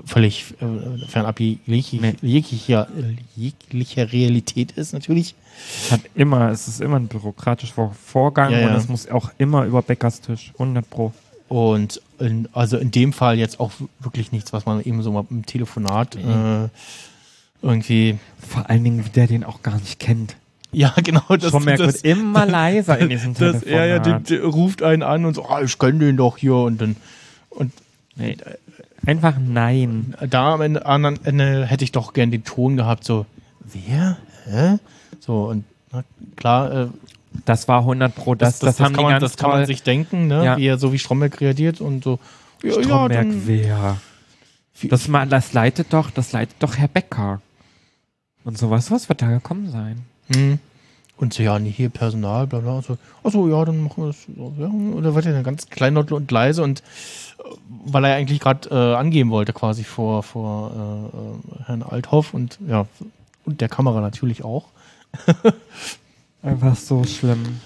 völlig 0.05 0.53
äh, 0.61 1.05
fernab 1.07 1.39
jeglicher, 1.39 2.13
jeglicher, 2.21 2.87
jeglicher 3.35 4.11
Realität 4.11 4.71
ist 4.73 4.93
natürlich. 4.93 5.35
Es 5.83 5.91
hat 5.91 6.01
immer, 6.15 6.49
es 6.49 6.67
ist 6.67 6.81
immer 6.81 6.97
ein 6.97 7.07
bürokratischer 7.07 7.91
Vorgang 8.05 8.51
Ja, 8.51 8.59
und 8.59 8.73
ja. 8.73 8.75
es 8.77 8.87
muss 8.87 9.07
auch 9.09 9.31
immer 9.37 9.65
über 9.65 9.81
Beckers 9.81 10.21
Tisch. 10.21 10.51
100 10.53 10.89
Pro. 10.89 11.13
Und 11.47 12.01
in, 12.19 12.47
also 12.53 12.77
in 12.77 12.91
dem 12.91 13.13
Fall 13.13 13.37
jetzt 13.37 13.59
auch 13.59 13.71
wirklich 13.99 14.31
nichts, 14.31 14.53
was 14.53 14.65
man 14.65 14.81
eben 14.81 15.03
so 15.03 15.11
mal 15.11 15.25
im 15.29 15.45
Telefonat 15.45 16.15
äh, 16.15 16.69
irgendwie. 17.61 18.17
Vor 18.39 18.69
allen 18.69 18.83
Dingen, 18.83 19.05
wie 19.05 19.09
der 19.09 19.27
den 19.27 19.43
auch 19.43 19.61
gar 19.61 19.77
nicht 19.77 19.99
kennt. 19.99 20.35
Ja, 20.71 20.93
genau. 21.03 21.23
Das, 21.29 21.49
Stromberg 21.49 21.79
wird 21.79 22.03
immer 22.03 22.45
leiser 22.45 22.97
in 22.97 23.09
diesem 23.09 23.33
das, 23.39 23.61
Er 23.61 23.85
ja, 23.85 23.99
Telefonat. 23.99 24.29
der 24.29 24.43
ruft 24.45 24.81
einen 24.81 25.03
an 25.03 25.25
und 25.25 25.35
so, 25.35 25.45
ah, 25.45 25.61
ich 25.61 25.77
kenne 25.77 25.99
den 25.99 26.17
doch 26.17 26.37
hier 26.37 26.55
und 26.55 26.81
dann. 26.81 26.95
Und 27.49 27.71
Nee, 28.15 28.37
einfach 29.05 29.35
nein. 29.39 30.15
da 30.29 30.53
am 30.53 30.61
Ende, 30.61 30.85
anderen 30.85 31.23
Ende 31.25 31.65
hätte 31.65 31.83
ich 31.83 31.91
doch 31.91 32.13
gern 32.13 32.31
den 32.31 32.43
Ton 32.43 32.77
gehabt, 32.77 33.03
so, 33.03 33.25
wer? 33.61 34.17
Hä? 34.45 34.77
So, 35.19 35.45
und 35.45 35.63
na, 35.91 36.03
klar, 36.35 36.71
äh, 36.71 36.87
Das 37.45 37.67
war 37.67 37.79
100 37.79 38.13
Pro. 38.15 38.35
Das, 38.35 38.59
das, 38.59 38.79
haben 38.79 38.93
kann 38.95 39.05
die 39.05 39.11
man, 39.11 39.19
das 39.21 39.37
kann 39.37 39.49
man 39.49 39.65
sich 39.65 39.83
denken, 39.83 40.27
ne? 40.27 40.45
Ja. 40.45 40.57
wie 40.57 40.65
er 40.67 40.77
so 40.77 40.93
wie 40.93 40.99
Stromberg 40.99 41.39
reagiert 41.41 41.81
und 41.81 42.03
so. 42.03 42.19
Ja, 42.61 42.75
ja, 42.75 42.83
Stromberg 42.83 43.21
dann, 43.29 43.47
wer? 43.47 43.97
Das, 44.83 45.07
ma- 45.07 45.25
das 45.25 45.53
leitet 45.53 45.93
doch, 45.93 46.09
das 46.11 46.31
leitet 46.31 46.55
doch 46.59 46.77
Herr 46.77 46.87
Becker. 46.87 47.41
Und 48.43 48.57
sowas, 48.57 48.91
was 48.91 49.07
wird 49.09 49.21
da 49.21 49.27
gekommen 49.27 49.69
sein? 49.71 50.01
Hm. 50.33 50.59
Und 51.23 51.33
so, 51.33 51.41
ja, 51.41 51.57
nee, 51.57 51.71
hier 51.71 51.89
Personal, 51.89 52.47
bla 52.47 52.59
bla. 52.59 52.73
Und 52.73 52.85
so, 52.85 52.97
achso, 53.23 53.47
ja, 53.47 53.63
dann 53.63 53.81
machen 53.81 54.03
wir 54.03 54.07
das. 54.07 54.25
Ja. 54.27 54.67
Und 54.67 55.03
da 55.03 55.15
wird 55.15 55.25
er 55.25 55.31
dann 55.31 55.43
ganz 55.43 55.69
kleinlaut 55.69 56.11
und 56.11 56.29
leise 56.29 56.61
und 56.61 56.81
äh, 57.39 57.43
weil 57.85 58.03
er 58.03 58.09
ja 58.11 58.15
eigentlich 58.17 58.41
gerade 58.41 58.69
äh, 58.69 58.95
angeben 58.95 59.29
wollte, 59.31 59.53
quasi 59.53 59.85
vor, 59.85 60.21
vor 60.23 60.71
äh, 60.75 61.17
äh, 61.17 61.65
Herrn 61.65 61.81
Althoff 61.81 62.33
und 62.33 62.59
ja, 62.67 62.85
und 63.45 63.61
der 63.61 63.69
Kamera 63.69 64.01
natürlich 64.01 64.43
auch. 64.43 64.65
Einfach 66.41 66.75
so 66.75 67.05
schlimm. 67.05 67.61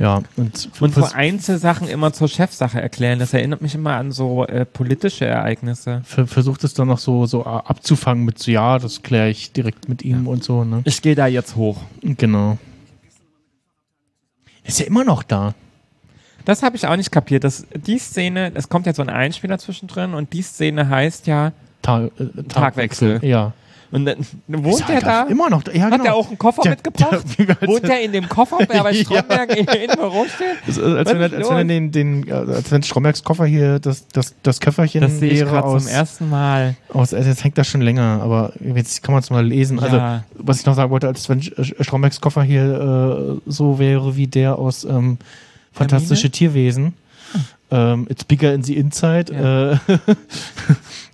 Ja, 0.00 0.22
und, 0.36 0.70
Und 0.80 0.94
so 0.94 1.04
Einzelsachen 1.12 1.86
immer 1.86 2.10
zur 2.14 2.26
Chefsache 2.26 2.80
erklären, 2.80 3.18
das 3.18 3.34
erinnert 3.34 3.60
mich 3.60 3.74
immer 3.74 3.96
an 3.96 4.12
so 4.12 4.46
äh, 4.46 4.64
politische 4.64 5.26
Ereignisse. 5.26 6.00
ver 6.06 6.26
versucht 6.26 6.64
es 6.64 6.72
dann 6.72 6.88
noch 6.88 6.98
so, 6.98 7.26
so 7.26 7.44
a- 7.44 7.60
abzufangen 7.66 8.24
mit 8.24 8.38
so, 8.38 8.50
ja, 8.50 8.78
das 8.78 9.02
kläre 9.02 9.28
ich 9.28 9.52
direkt 9.52 9.90
mit 9.90 10.02
ihm 10.02 10.26
und 10.26 10.42
so, 10.42 10.64
ne? 10.64 10.80
Ich 10.86 11.02
gehe 11.02 11.14
da 11.14 11.26
jetzt 11.26 11.54
hoch. 11.54 11.76
Genau. 12.02 12.56
Ist 14.64 14.80
ja 14.80 14.86
immer 14.86 15.04
noch 15.04 15.22
da. 15.22 15.54
Das 16.46 16.62
habe 16.62 16.76
ich 16.76 16.86
auch 16.86 16.96
nicht 16.96 17.12
kapiert. 17.12 17.44
Das, 17.44 17.66
die 17.74 17.98
Szene, 17.98 18.52
es 18.54 18.68
kommt 18.70 18.86
ja 18.86 18.94
so 18.94 19.02
ein 19.02 19.10
Einspieler 19.10 19.58
zwischendrin 19.58 20.14
und 20.14 20.32
die 20.32 20.42
Szene 20.42 20.88
heißt 20.88 21.26
ja 21.26 21.52
Ta 21.82 22.06
äh, 22.06 22.10
Tagwechsel. 22.48 23.20
Ja. 23.24 23.52
Und 23.92 24.04
dann 24.04 24.16
wohnt 24.46 24.86
halt 24.86 25.02
da? 25.02 25.22
Immer 25.24 25.50
noch. 25.50 25.62
Ja, 25.72 25.82
Hat 25.84 25.90
genau. 25.92 26.04
der 26.04 26.14
auch 26.14 26.28
einen 26.28 26.38
Koffer 26.38 26.62
Der- 26.62 26.70
mitgebracht? 26.72 27.24
der- 27.38 27.68
wohnt 27.68 27.82
der 27.82 28.02
in 28.02 28.12
dem 28.12 28.28
Koffer, 28.28 28.58
der 28.58 28.82
bei 28.84 28.92
Ja. 28.92 29.02
Stromberg 29.02 29.50
in, 29.56 29.66
in 29.66 29.90
Büro 29.96 30.24
steht? 30.32 30.46
Das 30.66 30.78
als, 30.78 31.08
wenn, 31.10 31.16
er- 31.16 31.22
als 31.24 31.32
wenn 31.32 31.56
er 31.56 31.64
los? 31.64 31.66
den, 31.66 31.90
den, 31.90 32.28
äh, 32.28 32.32
als 32.32 32.70
wenn 32.70 32.82
Strombergs 32.84 33.24
Koffer 33.24 33.46
hier 33.46 33.78
das, 33.80 34.06
das, 34.08 34.34
das 34.44 34.60
Köfferchen 34.60 35.00
Das 35.00 35.18
sehe 35.18 35.30
ich 35.32 35.40
wäre 35.40 35.64
aus, 35.64 35.84
zum 35.84 35.92
ersten 35.92 36.28
Mal. 36.30 36.76
aus, 36.92 37.12
also 37.12 37.28
jetzt 37.28 37.42
hängt 37.42 37.58
das 37.58 37.66
schon 37.66 37.80
länger, 37.80 38.20
aber 38.22 38.52
jetzt 38.60 39.02
kann 39.02 39.12
man 39.12 39.22
es 39.22 39.30
mal 39.30 39.44
lesen. 39.44 39.78
Ja. 39.78 39.82
Also, 39.84 40.24
was 40.34 40.60
ich 40.60 40.66
noch 40.66 40.74
sagen 40.76 40.90
wollte, 40.90 41.08
als 41.08 41.28
wenn 41.28 41.42
Strombergs 41.42 42.20
Koffer 42.20 42.42
hier 42.42 43.38
äh, 43.46 43.50
so 43.50 43.78
wäre 43.80 44.16
wie 44.16 44.26
der 44.28 44.56
aus 44.58 44.84
ähm, 44.84 45.18
Fantastische 45.72 46.30
Tierwesen. 46.30 46.94
Ähm, 47.70 48.06
It's 48.10 48.24
bigger 48.24 48.52
in 48.52 48.62
the 48.62 48.76
inside. 48.76 49.32
Ja. 49.32 49.72
Äh, 49.72 49.78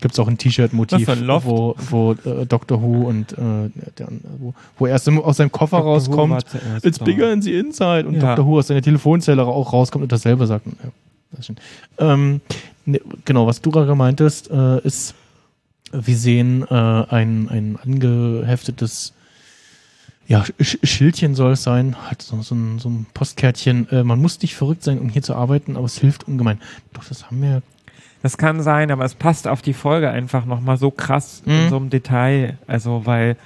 Gibt 0.01 0.15
es 0.15 0.19
auch 0.19 0.29
ein 0.29 0.39
T-Shirt-Motiv, 0.39 1.07
wo, 1.45 1.75
wo 1.91 2.13
äh, 2.13 2.47
Doctor 2.47 2.83
Who 2.83 3.09
und 3.09 3.33
äh, 3.33 3.71
der, 3.99 4.09
wo, 4.39 4.55
wo 4.79 4.87
er 4.87 4.97
aus 4.97 5.05
seinem 5.05 5.53
Koffer 5.53 5.79
Doctor 5.79 5.93
rauskommt. 5.93 6.45
It's 6.83 6.99
bigger 6.99 7.33
in 7.33 7.43
the 7.43 7.55
inside. 7.55 8.07
Und 8.07 8.15
Ja. 8.15 8.35
Dr. 8.35 8.47
Who 8.47 8.59
aus 8.59 8.69
seiner 8.69 8.83
Telefonzelle 8.83 9.45
auch 9.45 9.73
rauskommt 9.73 10.03
und 10.03 10.13
dasselbe 10.13 10.47
sagt. 10.47 10.67
Ja, 10.67 10.91
das. 11.33 11.53
Ähm, 11.99 12.41
ne, 12.85 13.01
genau, 13.25 13.47
was 13.47 13.61
du 13.61 13.71
gerade 13.71 13.95
meintest, 13.95 14.51
äh, 14.51 14.81
ist, 14.81 15.15
wir 15.93 16.17
sehen 16.17 16.63
äh, 16.71 16.75
ein, 16.75 17.49
ein 17.49 17.79
angeheftetes 17.83 19.13
ja, 20.27 20.45
Sch 20.61 20.79
Schildchen 20.83 21.35
soll 21.35 21.53
es 21.53 21.63
sein, 21.63 21.97
halt 22.09 22.21
so, 22.23 22.41
so, 22.43 22.55
ein, 22.55 22.79
so 22.79 22.89
ein 22.89 23.07
Postkärtchen. 23.15 23.89
Äh, 23.91 24.03
man 24.05 24.21
muss 24.21 24.41
nicht 24.43 24.57
verrückt 24.57 24.83
sein, 24.83 24.99
um 24.99 25.09
hier 25.09 25.23
zu 25.23 25.35
arbeiten, 25.35 25.77
aber 25.77 25.87
es 25.87 25.99
hilft 25.99 26.27
ungemein. 26.27 26.61
Doch, 26.93 27.05
das 27.05 27.27
haben 27.27 27.41
wir. 27.43 27.63
Das 28.23 28.37
kann 28.39 28.61
sein, 28.63 28.91
aber 28.91 29.05
es 29.05 29.15
passt 29.15 29.47
auf 29.47 29.63
die 29.63 29.75
Folge 29.75 30.11
einfach 30.11 30.45
nochmal 30.47 30.79
so 30.79 30.91
krass 30.91 31.43
Mhm. 31.47 31.53
in 31.53 31.69
so 31.71 31.77
einem 31.77 31.91
Detail. 31.91 32.59
Also, 32.67 33.03
weil 33.07 33.37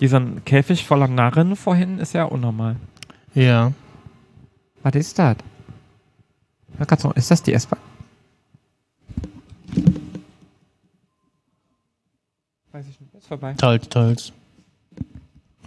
dieser 0.00 0.20
Käfig 0.44 0.86
voller 0.86 1.08
Narren 1.08 1.56
vorhin 1.56 1.98
ist 1.98 2.14
ja 2.14 2.24
unnormal. 2.24 2.76
Ja. 3.34 3.72
Was 4.84 4.94
ist 4.94 5.18
das? 5.18 5.36
Ist 7.16 7.30
das 7.32 7.42
die 7.42 7.52
S-Bahn? 7.54 7.80
Weiß 12.70 12.86
ich 12.88 13.00
nicht. 13.00 13.12
Ist 13.14 13.26
vorbei. 13.26 13.54
Teils, 13.54 13.88
teils. 13.88 14.32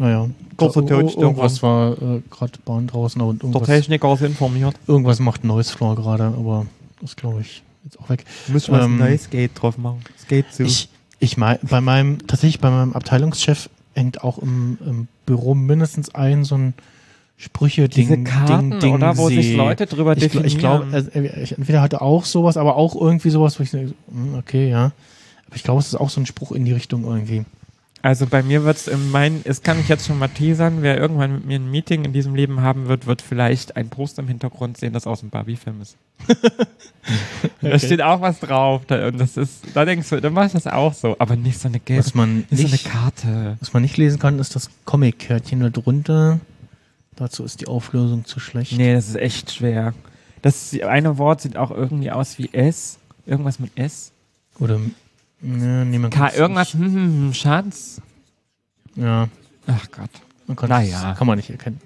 Naja. 0.01 0.27
Kurzer 0.57 0.81
Oh, 0.81 1.11
oh. 1.15 1.21
Irgendwas 1.21 1.61
war 1.61 1.91
äh, 1.93 2.21
gerade 2.31 2.53
Bahn 2.65 2.87
draußen 2.87 3.21
und 3.21 3.43
Der 3.43 3.49
irgendwas, 3.49 3.67
Techniker 3.67 4.13
ist 4.13 4.21
informiert. 4.21 4.75
irgendwas 4.87 5.19
macht 5.19 5.43
Noise 5.43 5.71
Floor 5.71 5.95
gerade, 5.95 6.23
aber 6.23 6.65
das 7.01 7.15
glaube 7.15 7.41
ich 7.41 7.61
jetzt 7.83 7.99
auch 7.99 8.09
weg. 8.09 8.25
Müssen 8.47 8.73
wir 8.73 8.81
Ähm, 8.81 8.95
ein 8.95 8.97
neues 8.97 9.29
Gate 9.29 9.51
drauf 9.53 9.77
machen. 9.77 9.99
Geht 10.27 10.51
so. 10.51 10.63
Ich, 10.63 10.89
ich 11.19 11.37
mein, 11.37 11.59
bei 11.61 11.81
meinem, 11.81 12.25
tatsächlich 12.25 12.59
bei 12.59 12.71
meinem 12.71 12.93
Abteilungschef 12.93 13.69
hängt 13.93 14.23
auch 14.23 14.39
im, 14.39 14.79
im 14.83 15.07
Büro 15.27 15.53
mindestens 15.53 16.15
ein 16.15 16.45
so 16.45 16.55
ein 16.55 16.73
Sprüche 17.37 17.87
Diese 17.87 18.13
Ding, 18.13 18.23
Karten, 18.23 18.71
Ding, 18.71 18.79
Ding, 18.79 18.93
oder? 18.95 19.17
Wo 19.17 19.29
sich 19.29 19.47
See. 19.47 19.55
Leute 19.55 19.85
drüber 19.85 20.17
ich, 20.17 20.57
glaube, 20.57 20.85
definieren. 20.85 21.35
äh, 21.37 21.43
ich, 21.43 21.57
entweder 21.57 21.81
hat 21.81 21.93
er 21.93 22.01
auch 22.01 22.25
sowas, 22.25 22.57
aber 22.57 22.75
auch 22.75 22.95
irgendwie 22.95 23.29
sowas, 23.29 23.59
wo 23.59 23.63
ich 23.63 23.69
denke, 23.71 23.93
hm, 24.11 24.35
okay, 24.35 24.67
ja. 24.69 24.91
Aber 25.47 25.55
ich 25.55 25.63
glaube, 25.63 25.79
es 25.79 25.87
ist 25.87 25.95
auch 25.95 26.09
so 26.09 26.21
ein 26.21 26.25
Spruch 26.25 26.51
in 26.51 26.65
die 26.65 26.71
Richtung 26.71 27.03
irgendwie. 27.03 27.45
Also 28.03 28.25
bei 28.25 28.41
mir 28.41 28.63
wird 28.63 28.77
es 28.77 28.87
in 28.87 29.11
meinen, 29.11 29.41
es 29.43 29.61
kann 29.61 29.79
ich 29.79 29.87
jetzt 29.87 30.07
schon 30.07 30.17
mal 30.17 30.27
teasern, 30.27 30.81
wer 30.81 30.97
irgendwann 30.97 31.33
mit 31.33 31.45
mir 31.45 31.59
ein 31.59 31.69
Meeting 31.69 32.03
in 32.03 32.13
diesem 32.13 32.33
Leben 32.33 32.61
haben 32.61 32.87
wird, 32.87 33.05
wird 33.05 33.21
vielleicht 33.21 33.75
ein 33.77 33.89
Poster 33.89 34.23
im 34.23 34.27
Hintergrund 34.27 34.77
sehen, 34.77 34.91
das 34.93 35.05
aus 35.05 35.19
dem 35.19 35.29
Barbie-Film 35.29 35.81
ist. 35.81 35.97
Da 37.61 37.67
Okay. 37.69 37.79
steht 37.79 38.01
auch 38.01 38.21
was 38.21 38.39
drauf. 38.39 38.83
Da, 38.87 39.07
und 39.07 39.19
das 39.19 39.37
ist, 39.37 39.63
da 39.73 39.85
denkst 39.85 40.09
du, 40.09 40.19
dann 40.21 40.33
machst 40.33 40.53
du 40.53 40.57
das 40.59 40.67
auch 40.67 40.93
so. 40.93 41.15
Aber 41.19 41.35
nicht 41.35 41.59
so 41.59 41.67
eine 41.67 41.79
gelbe, 41.79 42.03
Was 42.03 42.13
man 42.15 42.45
nicht 42.49 42.61
so 42.61 42.67
eine 42.67 42.77
Karte. 42.77 43.57
Was 43.59 43.73
man 43.73 43.81
nicht 43.83 43.97
lesen 43.97 44.19
kann, 44.19 44.37
ist 44.39 44.55
das 44.55 44.69
Comic-Kärtchen 44.85 45.59
da 45.59 45.69
drunter. 45.69 46.39
Dazu 47.15 47.43
ist 47.43 47.61
die 47.61 47.67
Auflösung 47.67 48.25
zu 48.25 48.39
schlecht. 48.39 48.73
Nee, 48.77 48.93
das 48.93 49.09
ist 49.09 49.15
echt 49.15 49.51
schwer. 49.51 49.93
Das 50.41 50.75
eine 50.87 51.17
Wort 51.17 51.41
sieht 51.41 51.57
auch 51.57 51.71
irgendwie 51.71 52.11
aus 52.11 52.37
wie 52.39 52.49
S. 52.53 52.97
Irgendwas 53.25 53.59
mit 53.59 53.71
S. 53.77 54.11
Oder 54.59 54.79
nee, 55.41 55.97
man 55.97 56.09
K 56.11 56.19
kann's 56.19 56.35
irgendwas, 56.35 56.73
hm, 56.73 56.81
hm, 56.81 56.93
hm, 56.93 57.33
Schatz. 57.33 58.01
Nicht, 58.95 59.05
ja, 59.05 59.27
Ach 59.67 59.91
Gott. 59.91 60.09
man 60.47 60.55
kann 60.57 60.69
Naja. 60.69 61.15
kann 61.15 61.27
man 61.27 61.37
nicht 61.37 61.49
erkennen. 61.49 61.79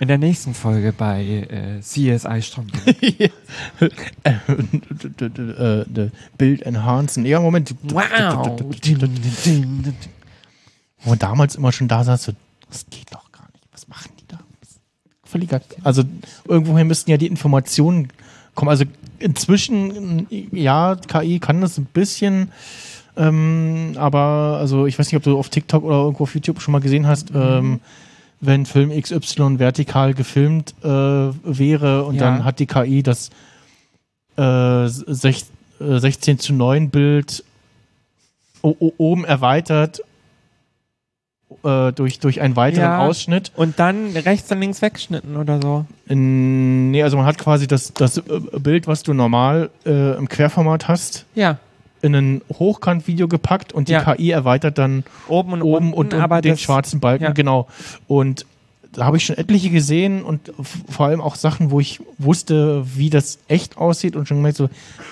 In 0.00 0.06
der 0.06 0.18
nächsten 0.18 0.54
Folge 0.54 0.92
bei 0.92 1.24
äh, 1.24 1.80
CSI 1.80 2.40
Stromberg. 2.40 3.02
äh, 4.22 6.10
Bild 6.36 6.62
enhancen. 6.62 7.26
Ja, 7.26 7.40
Moment. 7.40 7.74
Wow. 7.82 8.04
Wo 11.00 11.10
man 11.10 11.18
damals 11.18 11.56
immer 11.56 11.72
schon 11.72 11.88
da 11.88 12.04
saß, 12.04 12.22
so, 12.22 12.32
das 12.70 12.86
geht 12.90 13.12
doch 13.12 13.32
gar 13.32 13.48
nicht. 13.52 13.64
Was 13.72 13.88
machen 13.88 14.12
die 14.20 14.24
da? 14.28 14.38
Völliger. 15.24 15.60
Also 15.82 16.04
irgendwoher 16.44 16.84
müssten 16.84 17.10
ja 17.10 17.16
die 17.16 17.26
Informationen 17.26 18.08
kommen. 18.54 18.68
Also 18.70 18.84
inzwischen, 19.18 20.26
ja, 20.52 20.96
KI 20.96 21.38
kann 21.38 21.60
das 21.60 21.78
ein 21.78 21.86
bisschen. 21.86 22.50
Ähm, 23.16 23.94
aber 23.96 24.58
also 24.60 24.86
ich 24.86 24.98
weiß 24.98 25.06
nicht, 25.08 25.16
ob 25.16 25.22
du 25.24 25.38
auf 25.38 25.48
TikTok 25.48 25.82
oder 25.84 25.96
irgendwo 25.96 26.24
auf 26.24 26.34
YouTube 26.34 26.60
schon 26.60 26.72
mal 26.72 26.80
gesehen 26.80 27.06
hast, 27.06 27.32
ähm, 27.34 27.80
wenn 28.40 28.64
Film 28.64 28.90
XY 28.90 29.58
vertikal 29.58 30.14
gefilmt 30.14 30.74
äh, 30.84 30.86
wäre 30.86 32.04
und 32.04 32.14
Ja. 32.14 32.22
dann 32.30 32.44
hat 32.44 32.60
die 32.60 32.66
KI 32.66 33.02
das 33.02 33.30
äh, 34.36 34.86
sech, 34.86 35.46
äh, 35.80 35.98
16 35.98 36.38
zu 36.38 36.52
9 36.52 36.90
Bild 36.90 37.42
oben 38.62 39.24
erweitert 39.24 40.00
äh, 41.64 41.92
durch, 41.92 42.18
durch 42.20 42.40
einen 42.40 42.56
weiteren 42.56 42.82
Ja. 42.84 42.98
Ausschnitt. 43.06 43.52
Und 43.56 43.78
dann 43.78 44.08
rechts 44.16 44.50
und 44.52 44.60
links 44.60 44.82
weggeschnitten 44.82 45.36
oder 45.36 45.60
so. 45.60 45.86
In, 46.06 46.90
nee, 46.90 47.02
also 47.02 47.16
man 47.16 47.26
hat 47.26 47.38
quasi 47.38 47.66
das, 47.66 47.92
das 47.94 48.18
äh, 48.18 48.22
Bild, 48.60 48.86
was 48.86 49.02
du 49.02 49.14
normal 49.14 49.70
äh, 49.86 50.16
im 50.16 50.28
Querformat 50.28 50.88
hast, 50.88 51.24
Ja. 51.34 51.58
in 52.02 52.14
ein 52.14 52.42
Hochkant-Video 52.58 53.28
gepackt 53.28 53.72
und 53.72 53.88
die 53.88 53.92
Ja. 53.92 54.14
KI 54.14 54.30
erweitert 54.30 54.78
dann 54.78 55.04
Oben 55.26 55.52
und 55.52 55.62
oben 55.62 55.92
unten, 55.92 56.14
und, 56.16 56.30
und 56.30 56.44
den 56.44 56.52
das- 56.52 56.60
schwarzen 56.60 57.00
Balken, 57.00 57.24
ja. 57.24 57.30
genau. 57.32 57.66
Und 58.06 58.46
da 58.92 59.04
habe 59.04 59.18
ich 59.18 59.24
schon 59.26 59.36
etliche 59.36 59.68
gesehen 59.70 60.22
und 60.22 60.50
vor 60.88 61.06
allem 61.06 61.20
auch 61.20 61.34
Sachen, 61.34 61.70
wo 61.70 61.78
ich 61.78 62.00
wusste, 62.16 62.84
wie 62.96 63.10
das 63.10 63.38
echt 63.46 63.76
aussieht 63.76 64.16
und 64.16 64.26
schon 64.26 64.38
gemerkt 64.38 64.56
so, 64.56 64.70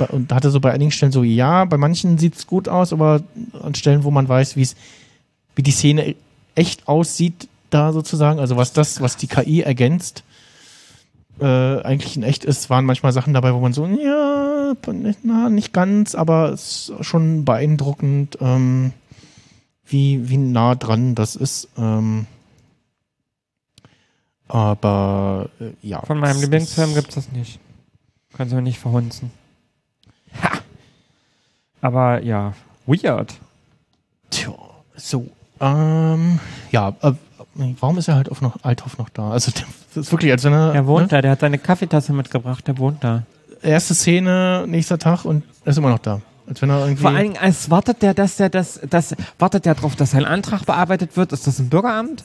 und 0.09 0.33
hatte 0.33 0.51
so 0.51 0.61
bei 0.61 0.73
einigen 0.73 0.91
Stellen 0.91 1.13
so, 1.13 1.23
ja, 1.23 1.65
bei 1.67 1.77
manchen 1.77 2.17
sieht 2.19 2.37
es 2.37 2.47
gut 2.47 2.69
aus, 2.69 2.93
aber 2.95 3.21
an 3.63 3.75
Stellen, 3.75 4.03
wo 4.05 4.11
man 4.11 4.29
weiß, 4.29 4.57
wie 4.57 4.63
es, 4.63 4.77
wie 5.57 5.63
die 5.63 5.73
Szene 5.73 6.15
echt 6.57 6.89
aussieht, 6.89 7.49
da 7.71 7.93
sozusagen, 7.93 8.41
also 8.41 8.57
was 8.57 8.73
das, 8.73 9.01
was 9.01 9.17
die 9.17 9.29
KI 9.29 9.63
ergänzt, 9.63 10.25
äh, 11.41 11.81
eigentlich 11.83 12.17
in 12.17 12.23
echt 12.23 12.45
ist, 12.45 12.71
waren 12.71 12.85
manchmal 12.85 13.13
Sachen 13.13 13.35
dabei, 13.35 13.55
wo 13.55 13.61
man 13.61 13.73
so, 13.73 13.87
ja, 13.87 14.75
na, 15.23 15.49
nicht 15.49 15.73
ganz, 15.73 16.15
aber 16.15 16.51
es 16.51 16.89
ist 16.89 17.05
schon 17.05 17.45
beeindruckend, 17.45 18.39
ähm, 18.41 18.93
wie, 19.85 20.29
wie 20.29 20.39
nah 20.39 20.75
dran 20.75 21.15
das 21.15 21.37
ist. 21.37 21.69
Ähm, 21.77 22.27
aber 24.49 25.51
äh, 25.61 25.73
ja. 25.83 26.03
Von 26.03 26.19
meinem 26.19 26.41
Lieblingsfilm 26.41 26.95
gibt 26.95 27.09
es 27.09 27.15
das 27.17 27.33
nicht. 27.33 27.59
Kannst 28.33 28.53
du 28.53 28.57
mir 28.57 28.63
nicht 28.63 28.79
verhunzen. 28.79 29.31
Ha! 30.43 30.61
Aber 31.81 32.23
ja, 32.23 32.55
weird. 32.87 33.35
Tja, 34.31 34.55
so. 34.97 35.29
Ähm, 35.61 36.39
ja, 36.71 36.95
äh, 37.03 37.13
warum 37.81 37.99
ist 37.99 38.09
er 38.09 38.17
halt 38.17 38.31
auf 38.31 38.43
noch, 38.43 38.57
Althoff 38.63 38.99
noch 38.99 39.09
da? 39.09 39.31
Also, 39.31 39.53
das 39.95 40.07
ist 40.07 40.13
wirklich, 40.13 40.31
als 40.33 40.45
wenn 40.45 40.53
er. 40.53 40.75
Er 40.75 40.87
wohnt 40.87 41.05
ne? 41.05 41.09
da, 41.09 41.23
der 41.23 41.31
hat 41.33 41.41
seine 41.41 41.59
Kaffeetasse 41.59 42.13
mitgebracht, 42.13 42.67
der 42.67 42.79
wohnt 42.79 43.03
da. 43.03 43.23
Erste 43.63 43.95
Szene, 43.95 44.65
nächster 44.67 44.99
Tag 44.99 45.25
und 45.25 45.43
er 45.65 45.71
ist 45.71 45.79
immer 45.79 45.91
noch 45.91 45.99
da. 45.99 46.21
Als 46.47 46.63
wenn 46.63 46.71
er 46.71 46.81
irgendwie. 46.81 47.03
Vor 47.03 47.11
allen 47.11 47.33
Dingen, 47.33 47.39
als 47.39 47.71
wartet 47.71 48.03
der, 48.03 48.15
dass 48.15 48.37
der 48.37 48.49
das, 48.49 48.81
das, 48.89 49.17
wartet 49.39 49.65
der 49.65 49.75
darauf, 49.75 49.97
dass 49.97 50.13
sein 50.13 50.25
Antrag 50.25 50.65
bearbeitet 50.65 51.17
wird? 51.17 51.33
Ist 51.33 51.47
das 51.47 51.59
ein 51.59 51.69
Bürgeramt? 51.69 52.25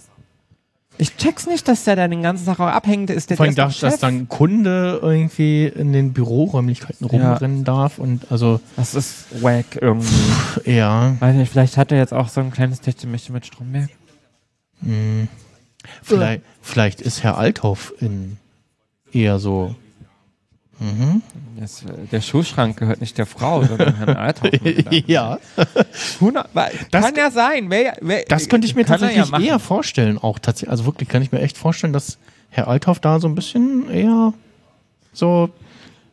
Ich 0.98 1.16
check's 1.18 1.48
nicht, 1.48 1.68
dass 1.68 1.84
der 1.86 1.96
da 1.96 2.08
den 2.08 2.22
ganzen 2.22 2.46
Tag 2.46 2.60
auch 2.60 2.68
abhängt. 2.68 3.10
Ist 3.10 3.30
der 3.30 3.38
vor 3.38 3.46
allem, 3.46 3.56
dass, 3.56 3.80
dass 3.80 4.00
dann 4.00 4.16
ein 4.20 4.28
Kunde 4.30 5.00
irgendwie 5.02 5.66
in 5.66 5.94
den 5.94 6.14
Büroräumlichkeiten 6.14 7.08
Ja. 7.08 7.32
rumrennen 7.32 7.64
darf 7.64 7.98
und 7.98 8.32
also. 8.32 8.60
Das 8.76 8.94
ist 8.94 9.26
wack 9.42 9.78
irgendwie. 9.82 10.72
Ja. 10.72 11.16
Weiß 11.20 11.36
nicht, 11.36 11.52
vielleicht 11.52 11.78
hat 11.78 11.92
er 11.92 11.98
jetzt 11.98 12.14
auch 12.14 12.30
so 12.30 12.42
ein 12.42 12.52
kleines 12.52 12.82
Techtelmächte 12.82 13.32
mit 13.32 13.46
Stromberg. 13.46 13.90
Hm. 14.84 15.28
Vielleicht, 16.04 16.44
vielleicht 16.62 17.02
ist 17.02 17.24
Herr 17.24 17.38
Althoff 17.38 17.94
in 18.00 18.38
eher 19.12 19.40
so. 19.40 19.76
Mhm. 20.82 21.22
Das, 21.60 21.84
der 22.12 22.22
Schuhschrank 22.22 22.76
gehört 22.78 23.02
nicht 23.02 23.18
der 23.18 23.28
Frau, 23.28 23.64
sondern 23.64 23.96
Herrn 23.96 24.18
Althoff. 24.18 24.50
ja. 25.08 25.38
Das- 26.92 27.06
kann 27.06 27.16
ja 27.16 27.30
sein. 27.30 27.70
Wer, 27.70 27.98
wer, 28.02 28.24
Das 28.28 28.50
könnte 28.50 28.66
ich 28.68 28.76
mir 28.76 28.86
tatsächlich 28.86 29.30
ja 29.30 29.40
eher 29.40 29.60
vorstellen, 29.60 30.18
auch 30.18 30.40
tatsächlich. 30.40 30.72
Also 30.72 30.86
wirklich 30.86 31.08
kann 31.08 31.22
ich 31.22 31.32
mir 31.32 31.40
echt 31.40 31.58
vorstellen, 31.58 31.94
dass 31.94 32.18
Herr 32.50 32.68
Althoff 32.68 33.00
da 33.00 33.20
so 33.20 33.28
ein 33.28 33.36
bisschen 33.36 33.90
eher 33.90 34.34
so 35.14 35.50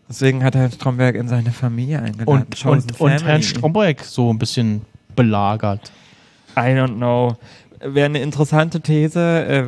Deswegen 0.09 0.43
hat 0.43 0.55
er 0.55 0.63
Herrn 0.63 0.73
Stromberg 0.73 1.17
in 1.17 1.29
seine 1.29 1.51
Familie 1.53 2.01
eingeladen. 2.01 2.27
und, 2.27 2.65
und, 2.67 3.01
und 3.01 3.25
Herrn. 3.25 3.43
Stromberg 3.43 4.03
so 4.05 4.33
ein 4.33 4.39
bisschen 4.39 4.83
belagert. 5.15 5.93
I 6.57 6.61
don't 6.75 6.97
know. 6.97 7.37
Wäre 7.81 8.07
eine 8.07 8.21
interessante 8.21 8.81
These. 8.81 9.21
Äh, 9.21 9.65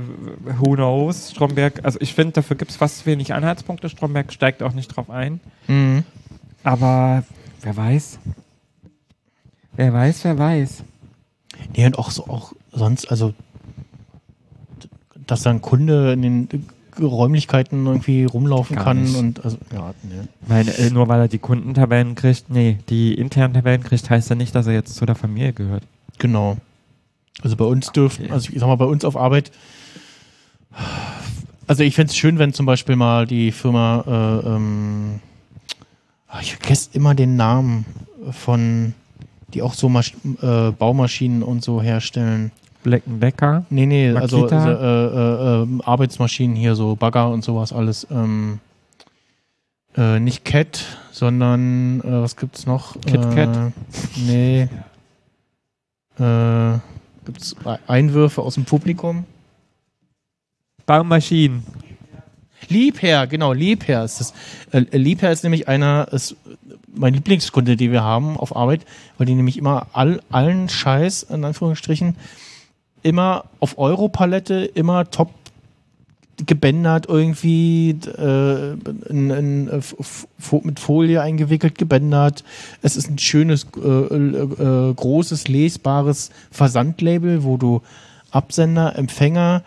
who 0.58 0.74
knows? 0.74 1.30
Stromberg, 1.30 1.84
also 1.84 1.98
ich 2.00 2.14
finde, 2.14 2.32
dafür 2.32 2.56
gibt 2.56 2.70
es 2.70 2.76
fast 2.76 3.06
wenig 3.06 3.32
Anhaltspunkte. 3.32 3.88
Stromberg 3.88 4.32
steigt 4.32 4.62
auch 4.62 4.72
nicht 4.72 4.88
drauf 4.88 5.10
ein. 5.10 5.40
Mhm. 5.68 6.04
Aber 6.64 7.24
wer 7.62 7.76
weiß? 7.76 8.18
Wer 9.76 9.92
weiß, 9.92 10.24
wer 10.24 10.38
weiß. 10.38 10.82
Nee, 11.76 11.86
und 11.86 11.98
auch 11.98 12.10
so, 12.10 12.26
auch 12.26 12.52
sonst, 12.72 13.10
also, 13.10 13.32
dass 15.26 15.42
da 15.42 15.50
ein 15.50 15.62
Kunde 15.62 16.12
in 16.12 16.22
den 16.22 16.66
Räumlichkeiten 17.00 17.86
irgendwie 17.86 18.24
rumlaufen 18.24 18.76
Gar 18.76 18.84
kann 18.84 19.02
nicht. 19.02 19.16
und, 19.16 19.44
also, 19.44 19.58
ja, 19.72 19.94
nee. 20.02 20.28
Meine, 20.46 20.76
äh, 20.76 20.90
nur 20.90 21.08
weil 21.08 21.20
er 21.20 21.28
die 21.28 21.38
Kundentabellen 21.38 22.14
kriegt, 22.14 22.50
nee, 22.50 22.78
die 22.88 23.14
internen 23.14 23.54
Tabellen 23.54 23.82
kriegt, 23.82 24.10
heißt 24.10 24.28
ja 24.30 24.36
nicht, 24.36 24.54
dass 24.54 24.66
er 24.66 24.72
jetzt 24.72 24.96
zu 24.96 25.06
der 25.06 25.14
Familie 25.14 25.52
gehört. 25.52 25.84
Genau. 26.18 26.56
Also 27.42 27.56
bei 27.56 27.64
uns 27.64 27.92
dürfen, 27.92 28.30
also 28.30 28.50
ich 28.52 28.58
sag 28.58 28.66
mal, 28.66 28.76
bei 28.76 28.84
uns 28.84 29.04
auf 29.04 29.16
Arbeit, 29.16 29.50
also 31.66 31.82
ich 31.82 31.94
fände 31.94 32.10
es 32.10 32.16
schön, 32.16 32.38
wenn 32.38 32.52
zum 32.52 32.66
Beispiel 32.66 32.96
mal 32.96 33.26
die 33.26 33.52
Firma, 33.52 34.04
äh, 34.06 34.48
ähm, 34.48 35.20
ah, 36.28 36.38
ich 36.40 36.56
vergesse 36.56 36.90
immer 36.92 37.14
den 37.14 37.36
Namen 37.36 37.86
von, 38.32 38.94
die 39.54 39.62
auch 39.62 39.74
so 39.74 39.88
Masch 39.88 40.14
äh, 40.42 40.70
Baumaschinen 40.72 41.42
und 41.42 41.62
so 41.62 41.80
herstellen. 41.80 42.50
Black 42.82 43.02
Decker? 43.06 43.64
Nee, 43.70 43.86
nee, 43.86 44.10
also, 44.10 44.38
Makita? 44.38 44.64
also 44.64 44.70
äh, 44.82 45.60
äh, 45.60 45.62
ähm, 45.62 45.82
Arbeitsmaschinen 45.84 46.56
hier, 46.56 46.74
so 46.74 46.96
Bagger 46.96 47.30
und 47.30 47.44
sowas 47.44 47.72
alles. 47.72 48.06
Ähm, 48.10 48.58
äh, 49.96 50.18
nicht 50.20 50.44
Cat, 50.44 50.84
sondern 51.10 52.00
äh, 52.00 52.22
was 52.22 52.36
gibt's 52.36 52.66
noch? 52.66 53.00
Kit 53.02 53.22
Kat? 53.34 53.72
Nee. 54.16 54.68
Äh, 56.18 56.78
gibt's 57.30 57.54
Einwürfe 57.86 58.42
aus 58.42 58.54
dem 58.54 58.64
Publikum? 58.64 59.24
Baumaschinen. 60.86 61.64
Liebherr, 62.68 63.26
genau, 63.26 63.52
Liebherr 63.52 64.04
ist 64.04 64.20
das. 64.20 64.34
Äh, 64.72 64.80
Liebherr 64.96 65.32
ist 65.32 65.44
nämlich 65.44 65.68
einer, 65.68 66.08
ist 66.12 66.36
mein 66.92 67.14
Lieblingskunde, 67.14 67.76
die 67.76 67.90
wir 67.90 68.02
haben 68.02 68.36
auf 68.36 68.54
Arbeit, 68.54 68.84
weil 69.16 69.26
die 69.26 69.34
nämlich 69.34 69.56
immer 69.56 69.86
all, 69.92 70.20
allen 70.30 70.68
Scheiß, 70.68 71.22
in 71.24 71.44
Anführungsstrichen, 71.44 72.16
immer 73.02 73.44
auf 73.60 73.78
Europalette, 73.78 74.64
immer 74.64 75.10
top 75.10 75.39
gebändert 76.46 77.06
irgendwie, 77.08 77.90
äh, 77.90 78.72
in, 79.08 79.30
in, 79.30 79.68
äh, 79.68 79.80
mit 80.62 80.80
Folie 80.80 81.20
eingewickelt, 81.22 81.76
gebändert. 81.78 82.44
Es 82.82 82.96
ist 82.96 83.08
ein 83.10 83.18
schönes, 83.18 83.66
äh, 83.76 83.88
äh, 83.88 84.90
äh, 84.90 84.94
großes, 84.94 85.48
lesbares 85.48 86.30
Versandlabel, 86.50 87.44
wo 87.44 87.56
du 87.56 87.82
Absender, 88.30 88.96
Empfänger, 88.96 89.62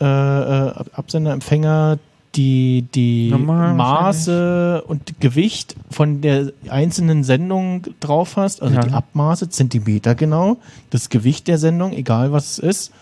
äh, 0.00 0.04
Absender, 0.04 1.32
Empfänger, 1.32 1.98
die, 2.34 2.86
die 2.94 3.30
Normal 3.30 3.74
Maße 3.74 4.82
und 4.86 5.18
Gewicht 5.20 5.74
von 5.90 6.20
der 6.20 6.52
einzelnen 6.68 7.24
Sendung 7.24 7.82
drauf 8.00 8.36
hast, 8.36 8.62
also 8.62 8.74
Ja. 8.76 8.82
die 8.82 8.92
Abmaße, 8.92 9.48
Zentimeter 9.48 10.14
genau, 10.14 10.58
das 10.90 11.08
Gewicht 11.08 11.48
der 11.48 11.58
Sendung, 11.58 11.92
egal 11.92 12.30
was 12.30 12.52
es 12.52 12.58
ist. 12.58 12.92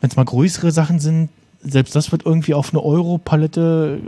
Wenn 0.00 0.10
es 0.10 0.16
mal 0.16 0.24
größere 0.24 0.70
Sachen 0.70 0.98
sind, 0.98 1.28
selbst 1.62 1.94
das 1.94 2.12
wird 2.12 2.24
irgendwie 2.24 2.54
auf 2.54 2.72
eine 2.72 2.82
Euro-Palette 2.82 4.00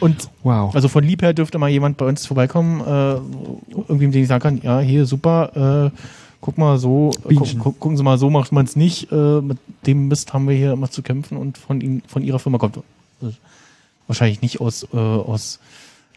und 0.00 0.28
wow. 0.42 0.74
also 0.74 0.88
von 0.88 1.02
Liebherr 1.02 1.34
dürfte 1.34 1.58
mal 1.58 1.68
jemand 1.68 1.96
bei 1.96 2.06
uns 2.06 2.26
vorbeikommen, 2.26 2.80
äh, 2.80 3.14
irgendwie 3.70 4.06
mit 4.06 4.14
dem 4.14 4.22
ich 4.22 4.28
sagen 4.28 4.42
kann, 4.42 4.60
ja, 4.62 4.80
hier 4.80 5.06
super, 5.06 5.90
äh, 5.92 5.98
guck 6.40 6.58
mal 6.58 6.78
so, 6.78 7.10
gu 7.22 7.28
Bienchen. 7.28 7.58
gu 7.58 7.72
gucken 7.72 7.96
Sie 7.96 8.02
mal, 8.02 8.18
so 8.18 8.30
macht 8.30 8.52
man 8.52 8.64
es 8.64 8.76
nicht. 8.76 9.10
Äh, 9.10 9.40
mit 9.40 9.58
dem 9.86 10.08
Mist 10.08 10.32
haben 10.32 10.48
wir 10.48 10.54
hier 10.54 10.72
immer 10.72 10.90
zu 10.90 11.02
kämpfen 11.02 11.36
und 11.36 11.58
von 11.58 11.80
ihm, 11.80 12.02
von 12.06 12.22
ihrer 12.22 12.38
Firma 12.38 12.58
kommt 12.58 12.76
äh, 12.76 13.26
wahrscheinlich 14.06 14.40
nicht 14.40 14.60
aus, 14.60 14.86
äh, 14.92 14.96
aus 14.96 15.58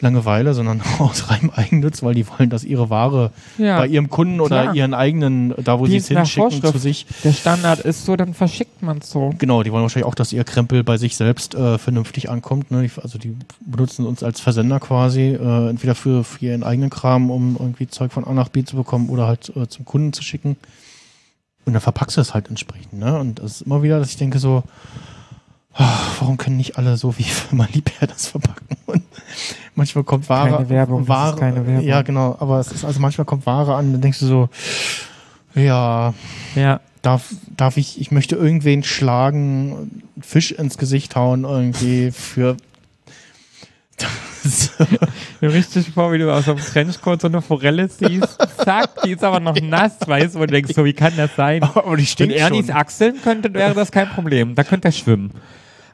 Langeweile, 0.02 0.54
sondern 0.54 0.82
aus 1.00 1.30
reinem 1.30 1.52
Eigennutz, 1.52 2.04
weil 2.04 2.14
die 2.14 2.28
wollen, 2.28 2.50
dass 2.50 2.64
ihre 2.64 2.90
Ware 2.90 3.32
Ja, 3.58 3.78
bei 3.78 3.88
ihrem 3.88 4.10
Kunden 4.10 4.40
oder 4.42 4.64
klar. 4.64 4.76
ihren 4.76 4.94
eigenen, 4.94 5.54
da 5.64 5.80
wo 5.80 5.86
sie 5.86 5.98
es 5.98 6.08
hinschicken, 6.08 6.62
zu 6.62 6.78
sich. 6.78 7.06
Der 7.24 7.34
Standard 7.34 7.80
ist 7.80 8.06
so, 8.06 8.16
dann 8.16 8.34
verschickt 8.34 8.82
man 8.82 8.98
es 9.00 9.10
so. 9.10 9.34
Genau, 9.38 9.64
die 9.64 9.72
wollen 9.72 9.84
wahrscheinlich 9.84 10.08
auch, 10.08 10.16
dass 10.16 10.34
ihr 10.34 10.44
Krempel 10.44 10.84
bei 10.84 10.98
sich 10.98 11.16
selbst 11.16 11.56
äh, 11.56 11.78
vernünftig 11.78 12.30
ankommt. 12.30 12.72
Ne? 12.72 12.90
Also 13.02 13.18
die 13.18 13.36
benutzen 13.66 14.06
uns 14.06 14.24
als 14.24 14.40
Versender 14.42 14.80
quasi, 14.80 15.34
äh, 15.34 15.70
entweder 15.70 15.96
für, 15.96 16.24
für 16.24 16.46
ihren 16.46 16.64
eigenen 16.64 16.90
Kram, 16.90 17.30
um 17.32 17.56
irgendwie 17.60 17.88
Zeug 17.88 18.12
von 18.12 18.26
A 18.26 18.34
nach 18.34 18.50
B 18.50 18.64
zu 18.64 18.76
bekommen 18.76 19.10
oder 19.10 19.28
halt 19.28 19.52
äh, 19.56 19.68
zum 19.68 19.86
Kunden 19.86 20.14
zu 20.14 20.24
schicken. 20.24 20.58
Und 21.66 21.74
dann 21.74 21.82
verpackst 21.82 22.18
du 22.18 22.22
es 22.22 22.34
halt 22.34 22.50
entsprechend. 22.50 22.94
Ne? 22.94 23.20
Und 23.20 23.40
das 23.40 23.58
ist 23.58 23.62
immer 23.62 23.84
wieder, 23.84 24.00
dass 24.00 24.10
ich 24.10 24.18
denke 24.18 24.40
so, 24.40 24.64
ah, 25.74 25.98
warum 26.20 26.38
können 26.38 26.58
nicht 26.58 26.78
alle 26.78 26.98
so 26.98 27.18
wie 27.18 27.24
Firma 27.24 27.68
Liebherr 27.72 28.08
das 28.08 28.28
verpacken? 28.28 28.78
Und 28.88 29.04
manchmal 29.76 30.04
kommt 30.04 30.30
Ware. 30.30 30.50
Keine 30.52 30.70
Werbung, 30.70 31.00
das 31.02 31.08
Ware 31.10 31.38
keine 31.38 31.66
Werbung. 31.68 31.86
Ja, 31.86 32.02
genau. 32.02 32.36
Aber 32.40 32.60
es 32.60 32.72
ist, 32.72 32.84
also 32.86 33.00
manchmal 33.00 33.26
kommt 33.26 33.46
Ware 33.46 33.76
an, 33.76 33.92
dann 33.92 34.02
denkst 34.02 34.20
du 34.20 34.26
so, 34.26 34.50
ja, 35.56 36.14
Ja. 36.56 36.80
darf, 37.02 37.30
darf 37.58 37.78
ich, 37.78 38.00
ich 38.00 38.12
möchte 38.12 38.36
irgendwen 38.36 38.84
schlagen, 38.84 40.04
Fisch 40.22 40.52
ins 40.52 40.78
Gesicht 40.78 41.16
hauen 41.16 41.44
irgendwie 41.44 42.12
für 42.12 42.58
Mir 45.42 45.54
richtig 45.54 45.90
vor, 45.92 46.12
wie 46.12 46.18
du 46.18 46.34
aus 46.34 46.46
so 46.46 46.52
einem 46.52 46.62
Trenchcoat 46.62 47.22
so 47.22 47.28
eine 47.28 47.42
Forelle 47.42 47.88
siehst. 47.88 48.38
Zack, 48.58 49.04
die 49.04 49.12
ist 49.12 49.24
aber 49.24 49.40
noch 49.40 49.60
nass, 49.62 49.98
weißt 50.06 50.34
du, 50.36 50.40
und 50.40 50.50
du 50.50 50.54
denkst 50.54 50.74
so, 50.74 50.84
wie 50.86 50.94
kann 50.94 51.14
das 51.18 51.36
sein? 51.36 51.62
Aber 51.62 51.96
die 51.96 52.06
stinkt 52.06 52.34
Wenn 52.34 52.42
Ernies 52.42 52.68
schon. 52.68 52.76
Achseln 52.76 53.22
könnte, 53.22 53.54
wäre 53.54 53.76
das 53.76 53.92
kein 53.92 54.10
Problem. 54.10 54.56
Da 54.56 54.64
könnte 54.64 54.88
er 54.88 54.92
schwimmen. 54.92 55.32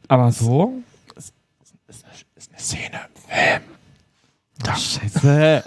Aber 0.08 0.32
so? 0.32 0.74
Ist 1.18 1.34
eine 2.52 2.60
Szene 2.60 3.00
Film. 3.28 3.62
Da. 4.64 4.76
Scheiße. 4.76 5.64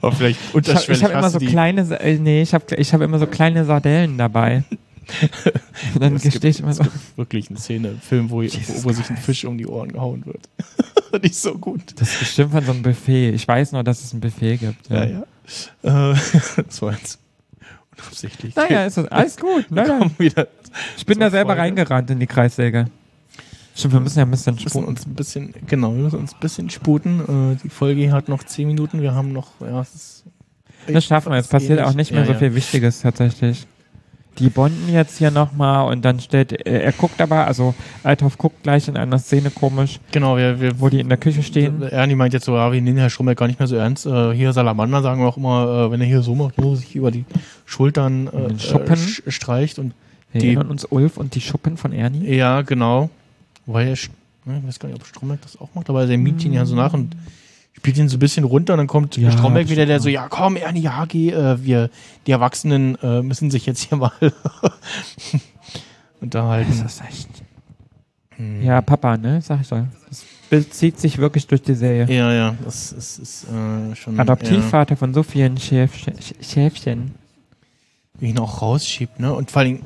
Aber 0.00 0.12
vielleicht 0.12 0.40
Ich 0.40 0.46
habe 0.48 0.56
unterschwellig 0.58 1.04
hab 1.04 1.10
immer 1.12 1.30
so 1.30 1.38
die- 1.38 1.46
kleine, 1.46 2.00
äh, 2.00 2.18
nee, 2.18 2.42
ich 2.42 2.54
habe 2.54 2.74
ich 2.76 2.92
hab 2.94 3.00
immer 3.00 3.18
so 3.18 3.26
kleine 3.26 3.64
Sardellen 3.64 4.16
dabei. 4.18 4.62
Dann 5.98 6.16
Es 6.16 6.22
gestehe 6.22 6.50
ich 6.50 6.60
immer 6.60 6.72
so. 6.72 6.84
wirklich 7.16 7.50
eine 7.50 7.58
Szene 7.58 7.88
im 7.88 8.00
Film, 8.00 8.30
wo, 8.30 8.36
wo, 8.42 8.84
wo 8.84 8.92
sich 8.92 9.10
ein 9.10 9.16
Fisch 9.18 9.44
um 9.44 9.58
die 9.58 9.66
Ohren 9.66 9.92
gehauen 9.92 10.24
wird. 10.24 10.48
Nicht 11.22 11.36
so 11.36 11.56
gut. 11.58 11.82
Das 12.00 12.12
ist 12.12 12.18
bestimmt 12.20 12.52
von 12.52 12.64
so 12.64 12.72
einem 12.72 12.82
Buffet. 12.82 13.30
Ich 13.34 13.46
weiß 13.46 13.72
nur, 13.72 13.84
dass 13.84 14.02
es 14.02 14.12
ein 14.14 14.20
Buffet 14.20 14.56
gibt. 14.58 14.88
Ja, 14.88 15.04
ja. 15.04 15.20
Äh, 15.82 16.16
das 16.66 16.80
war 16.82 16.92
jetzt 16.92 17.18
unabsichtlich. 17.98 18.56
Naja, 18.56 18.86
ist 18.86 18.96
das 18.96 19.06
alles 19.08 19.36
gut. 19.36 19.66
Wir 19.68 20.10
wieder 20.18 20.48
Ich 20.96 21.04
bin 21.04 21.20
da 21.20 21.30
selber 21.30 21.50
Folge. 21.50 21.62
reingerannt 21.62 22.10
in 22.10 22.18
die 22.20 22.26
Kreissäge. 22.26 22.86
Stimmt, 23.74 23.94
wir 23.94 24.00
müssen 24.00 24.18
ja 24.18 24.24
ein 24.24 24.30
bisschen 24.30 24.56
Wir 24.56 24.62
müssen 24.64 24.68
sputen. 24.70 24.88
uns 24.88 25.06
ein 25.06 25.14
bisschen, 25.14 25.54
genau, 25.66 25.94
wir 25.94 26.02
müssen 26.04 26.18
uns 26.20 26.32
ein 26.34 26.40
bisschen 26.40 26.70
sputen. 26.70 27.54
Äh, 27.54 27.56
die 27.62 27.68
Folge 27.68 28.12
hat 28.12 28.28
noch 28.28 28.44
10 28.44 28.68
Minuten. 28.68 29.02
Wir 29.02 29.14
haben 29.14 29.32
noch, 29.32 29.48
ja, 29.60 29.80
es 29.80 29.94
ist. 29.94 30.24
Das 30.86 31.04
schaffen 31.04 31.32
wir. 31.32 31.38
Es 31.38 31.48
passiert 31.48 31.80
auch 31.80 31.94
nicht 31.94 32.10
mehr 32.12 32.20
Ja, 32.20 32.26
so 32.26 32.32
ja. 32.34 32.38
viel 32.38 32.54
Wichtiges 32.54 33.00
tatsächlich. 33.00 33.66
Die 34.38 34.48
bonden 34.50 34.92
jetzt 34.92 35.18
hier 35.18 35.30
nochmal 35.30 35.90
und 35.92 36.04
dann 36.04 36.18
stellt, 36.18 36.66
äh, 36.66 36.80
er 36.82 36.92
guckt 36.92 37.20
aber, 37.20 37.46
also 37.46 37.72
Althoff 38.02 38.36
guckt 38.36 38.64
gleich 38.64 38.88
in 38.88 38.96
einer 38.96 39.18
Szene 39.20 39.50
komisch, 39.50 40.00
Genau, 40.10 40.36
wir, 40.36 40.60
wir, 40.60 40.80
wo 40.80 40.88
die 40.88 40.98
in 40.98 41.08
der 41.08 41.18
Küche 41.18 41.42
stehen. 41.44 41.82
Ernie 41.82 42.16
meint 42.16 42.32
jetzt 42.34 42.44
so, 42.44 42.56
ja, 42.56 42.72
wir 42.72 42.80
nehmen 42.82 42.98
Herr 42.98 43.10
Stromberg 43.10 43.38
gar 43.38 43.46
nicht 43.46 43.60
mehr 43.60 43.68
so 43.68 43.76
ernst. 43.76 44.06
Äh, 44.06 44.32
hier 44.34 44.52
Salamander 44.52 45.02
sagen 45.02 45.20
wir 45.20 45.28
auch 45.28 45.36
immer, 45.36 45.86
äh, 45.86 45.90
wenn 45.92 46.00
er 46.00 46.06
hier 46.08 46.22
so 46.22 46.34
macht, 46.34 46.58
nur 46.58 46.76
sich 46.76 46.96
über 46.96 47.12
die 47.12 47.24
Schultern 47.64 48.26
äh, 48.26 48.58
Schuppen. 48.58 48.94
äh, 49.26 49.30
streicht 49.30 49.78
und 49.78 49.94
die, 50.32 50.46
erinnern 50.48 50.66
uns 50.68 50.84
Ulf 50.84 51.16
und 51.16 51.36
die 51.36 51.40
Schuppen 51.40 51.76
von 51.76 51.92
Ernie. 51.92 52.34
ja, 52.34 52.62
genau. 52.62 53.10
Wobei 53.66 53.86
er, 53.88 53.96
sch- 53.96 54.10
ne, 54.44 54.58
ich 54.60 54.66
weiß 54.68 54.78
gar 54.78 54.88
nicht, 54.88 55.00
ob 55.00 55.06
Stromberg 55.06 55.40
das 55.42 55.58
auch 55.60 55.70
macht, 55.74 55.88
aber 55.90 56.08
er 56.08 56.18
miet 56.18 56.44
ihn 56.44 56.52
ja 56.52 56.64
so 56.66 56.74
nach 56.74 56.92
und 56.92 57.16
spielt 57.72 57.96
ihn 57.98 58.08
so 58.08 58.16
ein 58.16 58.20
bisschen 58.20 58.44
runter 58.44 58.74
und 58.74 58.78
dann 58.78 58.86
kommt 58.86 59.16
Ja, 59.16 59.30
Stromberg 59.32 59.64
das 59.64 59.70
wieder, 59.72 59.86
der 59.86 60.00
so, 60.00 60.08
ja 60.08 60.28
komm, 60.28 60.56
Ernie, 60.56 60.80
ja, 60.80 61.04
geh, 61.06 61.30
äh, 61.30 61.62
wir, 61.64 61.90
die 62.26 62.30
Erwachsenen 62.32 62.96
äh, 63.02 63.22
müssen 63.22 63.50
sich 63.50 63.66
jetzt 63.66 63.88
hier 63.88 63.98
mal 63.98 64.12
unterhalten. 66.20 66.72
Das 66.82 66.94
ist 66.94 67.02
echt. 67.08 67.28
Ja, 68.62 68.80
Papa, 68.82 69.16
ne? 69.16 69.40
Sag 69.42 69.60
ich 69.60 69.68
doch. 69.68 69.84
Das 70.08 70.24
Bild 70.50 70.74
zieht 70.74 70.98
sich 70.98 71.18
wirklich 71.18 71.46
durch 71.46 71.62
die 71.62 71.74
Serie. 71.74 72.06
Ja, 72.12 72.32
ja, 72.32 72.54
das 72.64 72.92
ist, 72.92 73.18
ist 73.18 73.44
äh, 73.44 73.94
schon. 73.94 74.18
Adoptivvater 74.18 74.96
von 74.96 75.14
so 75.14 75.22
vielen 75.22 75.56
Schäfchen. 75.56 76.14
Schäfchen. 76.40 77.00
Ja, 77.06 78.20
wie 78.20 78.28
ihn 78.30 78.38
auch 78.38 78.62
rausschiebt, 78.62 79.20
ne? 79.20 79.32
Und 79.32 79.50
vor 79.50 79.62
allem. 79.62 79.80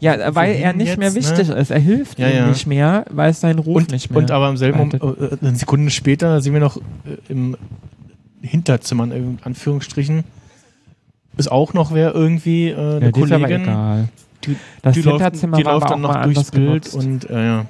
Ja, 0.00 0.34
weil 0.34 0.54
er 0.56 0.72
nicht 0.72 0.88
jetzt, 0.88 0.98
mehr 0.98 1.14
wichtig 1.14 1.48
ne? 1.48 1.54
ist. 1.54 1.70
Er 1.70 1.78
hilft 1.80 2.18
Ja, 2.18 2.28
ihm 2.28 2.36
ja. 2.36 2.46
nicht 2.48 2.66
mehr, 2.66 3.04
weil 3.10 3.30
es 3.30 3.40
seinen 3.40 3.58
Ruf 3.58 3.76
Und, 3.76 3.90
nicht 3.90 4.10
mehr 4.10 4.18
und 4.18 4.30
aber 4.30 4.48
im 4.48 4.56
selben 4.56 4.78
Moment, 4.78 5.00
behaltet. 5.00 5.42
äh, 5.42 5.46
eine 5.46 5.56
Sekunde 5.56 5.90
später 5.90 6.40
sehen 6.40 6.52
wir 6.52 6.60
noch 6.60 6.76
äh, 6.76 6.80
im 7.28 7.56
Hinterzimmer, 8.42 9.04
in 9.12 9.38
Anführungsstrichen, 9.42 10.24
ist 11.36 11.50
auch 11.50 11.74
noch 11.74 11.92
wer 11.92 12.14
irgendwie, 12.14 12.68
äh, 12.68 12.74
eine 12.76 12.92
Ja, 12.92 13.00
die 13.00 13.10
Kollegin. 13.12 13.62
egal. 13.62 14.08
Die, 14.44 14.56
Das 14.82 14.94
die 14.94 15.02
läuft, 15.02 15.22
Hinterzimmer 15.22 15.56
die 15.56 15.64
war 15.64 15.72
läuft 15.74 15.86
aber 15.86 15.94
dann 15.94 16.00
noch 16.02 16.12
durchs 16.22 16.26
anders 16.38 16.50
Bild 16.52 16.90
genutzt. 16.90 16.94
und 16.94 17.30
äh, 17.30 17.44
ja. 17.46 17.66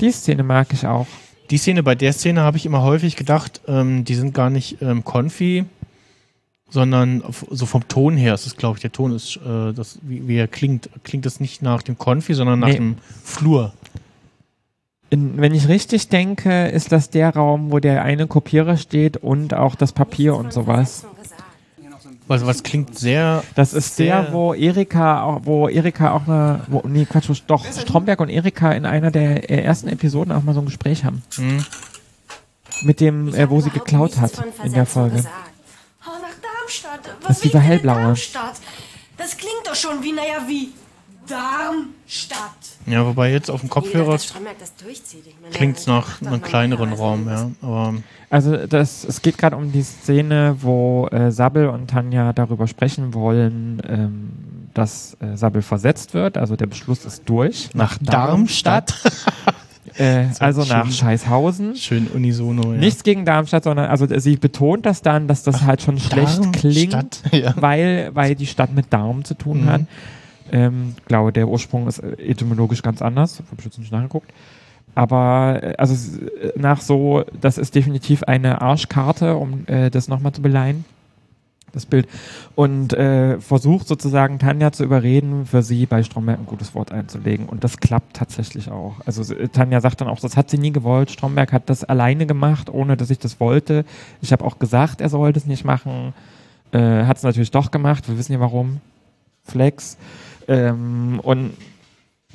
Die 0.00 0.10
Szene 0.10 0.42
mag 0.42 0.68
ich 0.72 0.86
auch. 0.86 1.06
Die 1.50 1.58
Szene, 1.58 1.82
bei 1.84 1.94
der 1.94 2.12
Szene 2.12 2.40
habe 2.40 2.56
ich 2.56 2.66
immer 2.66 2.82
häufig 2.82 3.14
gedacht, 3.14 3.60
ähm, 3.68 4.04
die 4.04 4.14
sind 4.16 4.34
gar 4.34 4.50
nicht 4.50 4.82
ähm, 4.82 5.04
Konfi, 5.04 5.64
sondern 6.68 7.22
so 7.50 7.64
vom 7.66 7.86
Ton 7.88 8.16
her 8.16 8.34
ist 8.34 8.46
es, 8.46 8.56
glaube 8.56 8.76
ich, 8.78 8.82
der 8.82 8.92
Ton 8.92 9.14
ist, 9.14 9.36
äh, 9.36 9.72
das, 9.72 9.98
wie, 10.02 10.26
wie 10.26 10.36
er 10.36 10.48
klingt, 10.48 10.90
klingt 11.04 11.24
das 11.26 11.38
nicht 11.40 11.62
nach 11.62 11.82
dem 11.82 11.96
Konfi, 11.96 12.34
sondern 12.34 12.58
nach 12.60 12.68
Nee. 12.68 12.74
dem 12.76 12.96
Flur. 13.24 13.72
In, 15.10 15.38
wenn 15.40 15.54
ich 15.54 15.68
richtig 15.68 16.08
denke, 16.08 16.66
ist 16.66 16.90
das 16.90 17.10
der 17.10 17.30
Raum, 17.34 17.70
wo 17.70 17.78
der 17.78 18.02
eine 18.02 18.26
Kopierer 18.26 18.76
steht 18.76 19.16
und 19.16 19.54
auch 19.54 19.76
das 19.76 19.92
Papier 19.92 20.34
und 20.34 20.52
sowas. 20.52 21.06
Was, 22.28 22.44
was 22.44 22.64
klingt 22.64 22.98
sehr. 22.98 23.44
Das 23.54 23.72
ist 23.72 23.94
sehr- 23.94 24.22
der, 24.24 24.32
wo 24.32 24.52
Erika, 24.52 25.22
auch, 25.22 25.42
wo 25.44 25.68
Erika 25.68 26.10
auch 26.10 26.26
eine, 26.26 26.62
wo, 26.66 26.82
nee, 26.88 27.04
Quatsch, 27.04 27.30
doch, 27.46 27.64
Stromberg 27.64 28.18
und 28.18 28.28
Erika 28.30 28.72
in 28.72 28.84
einer 28.84 29.12
der 29.12 29.48
ersten 29.48 29.86
Episoden 29.86 30.32
auch 30.32 30.42
mal 30.42 30.52
so 30.52 30.58
ein 30.60 30.66
Gespräch 30.66 31.04
haben. 31.04 31.22
Mhm. 31.38 31.64
Mit 32.82 32.98
dem, 32.98 33.32
äh, 33.32 33.48
wo 33.48 33.60
sie 33.60 33.70
geklaut 33.70 34.18
hat 34.20 34.32
in 34.64 34.72
der 34.72 34.86
Folge. 34.86 35.22
Oh, 35.24 35.28
nach 36.66 37.02
Darmstadt. 37.02 37.16
Das 37.22 37.36
ist 37.36 37.44
dieser 37.44 37.60
hellblaue. 37.60 38.02
Darmstadt? 38.02 38.54
Das 39.16 39.36
klingt 39.36 39.66
doch 39.66 39.74
schon 39.74 40.02
wie, 40.02 40.12
naja, 40.12 40.42
wie 40.46 40.70
Darmstadt. 41.26 42.38
Ja, 42.86 43.04
wobei 43.04 43.32
jetzt 43.32 43.50
auf 43.50 43.60
dem 43.60 43.70
Kopfhörer 43.70 44.12
das 44.12 44.32
klingt 45.52 45.78
es 45.78 45.86
nach 45.86 46.22
einem 46.22 46.42
kleineren 46.42 46.92
Raum, 46.92 47.28
ja. 47.28 47.50
Aber 47.62 47.94
Also 48.30 48.66
das, 48.66 49.04
es 49.04 49.22
geht 49.22 49.38
gerade 49.38 49.56
um 49.56 49.72
die 49.72 49.82
Szene, 49.82 50.56
wo 50.60 51.08
äh, 51.08 51.32
Sabbel 51.32 51.68
und 51.68 51.88
Tanja 51.88 52.32
darüber 52.32 52.68
sprechen 52.68 53.12
wollen, 53.14 53.82
ähm, 53.88 54.30
dass 54.74 55.16
äh, 55.20 55.36
Sabbel 55.36 55.62
versetzt 55.62 56.14
wird. 56.14 56.36
Also 56.36 56.54
der 56.54 56.66
Beschluss 56.66 57.04
ist 57.04 57.22
durch. 57.26 57.70
Nach 57.74 57.98
Darmstadt? 58.00 58.94
Äh, 59.98 60.26
also 60.40 60.62
schön. 60.62 60.76
nach 60.76 60.90
Scheißhausen. 60.90 61.76
schön 61.76 62.06
unisono, 62.08 62.72
ja. 62.72 62.78
Nichts 62.78 63.02
gegen 63.02 63.24
Darmstadt, 63.24 63.64
sondern 63.64 63.86
also 63.86 64.06
sie 64.18 64.36
betont 64.36 64.86
das 64.86 65.02
dann, 65.02 65.28
dass 65.28 65.42
das 65.42 65.62
halt 65.62 65.82
schon 65.82 65.98
schlecht 65.98 66.38
Darmstadt, 66.38 66.60
klingt, 66.60 67.22
ja. 67.32 67.54
weil, 67.56 68.10
weil 68.14 68.34
die 68.34 68.46
Stadt 68.46 68.74
mit 68.74 68.92
Darm 68.92 69.24
zu 69.24 69.34
tun 69.34 69.62
Mhm. 69.64 69.68
hat. 69.68 69.80
Ähm, 70.52 70.94
glaube, 71.06 71.32
der 71.32 71.48
Ursprung 71.48 71.88
ist 71.88 71.98
etymologisch 72.00 72.82
ganz 72.82 73.02
anders. 73.02 73.42
Hab 73.50 73.58
ich 73.58 73.64
jetzt 73.64 73.78
nicht 73.78 73.90
nachgeguckt. 73.90 74.30
Aber 74.94 75.60
äh, 75.62 75.74
also 75.76 75.94
äh, 75.94 76.52
nach 76.56 76.80
so, 76.80 77.24
das 77.40 77.58
ist 77.58 77.74
definitiv 77.74 78.22
eine 78.22 78.60
Arschkarte, 78.62 79.36
um 79.36 79.66
äh, 79.66 79.90
das 79.90 80.08
nochmal 80.08 80.32
zu 80.32 80.42
beleihen, 80.42 80.84
das 81.72 81.86
Bild. 81.86 82.08
Und 82.54 82.92
äh, 82.94 83.40
versucht 83.40 83.86
sozusagen 83.86 84.38
Tanja 84.38 84.72
zu 84.72 84.84
überreden, 84.84 85.46
für 85.46 85.62
sie 85.62 85.86
bei 85.86 86.02
Stromberg 86.02 86.38
ein 86.38 86.46
gutes 86.46 86.74
Wort 86.74 86.92
einzulegen. 86.92 87.46
Und 87.46 87.64
das 87.64 87.78
klappt 87.78 88.16
tatsächlich 88.16 88.70
auch. 88.70 88.94
Also 89.04 89.22
Tanja 89.52 89.80
sagt 89.80 90.00
dann 90.00 90.08
auch, 90.08 90.20
das 90.20 90.36
hat 90.36 90.50
sie 90.50 90.58
nie 90.58 90.72
gewollt. 90.72 91.10
Stromberg 91.10 91.52
hat 91.52 91.68
das 91.68 91.84
alleine 91.84 92.26
gemacht, 92.26 92.70
ohne 92.70 92.96
dass 92.96 93.10
ich 93.10 93.18
das 93.18 93.40
wollte. 93.40 93.84
Ich 94.22 94.32
habe 94.32 94.44
auch 94.44 94.58
gesagt, 94.58 95.00
er 95.00 95.08
soll 95.08 95.32
das 95.32 95.46
nicht 95.46 95.64
machen. 95.64 96.14
Äh, 96.72 97.04
hat 97.04 97.18
es 97.18 97.22
natürlich 97.22 97.50
doch 97.50 97.70
gemacht. 97.70 98.08
Wir 98.08 98.18
wissen 98.18 98.32
ja 98.32 98.40
warum. 98.40 98.80
Flex. 99.44 99.96
Ähm, 100.48 101.20
und 101.22 101.52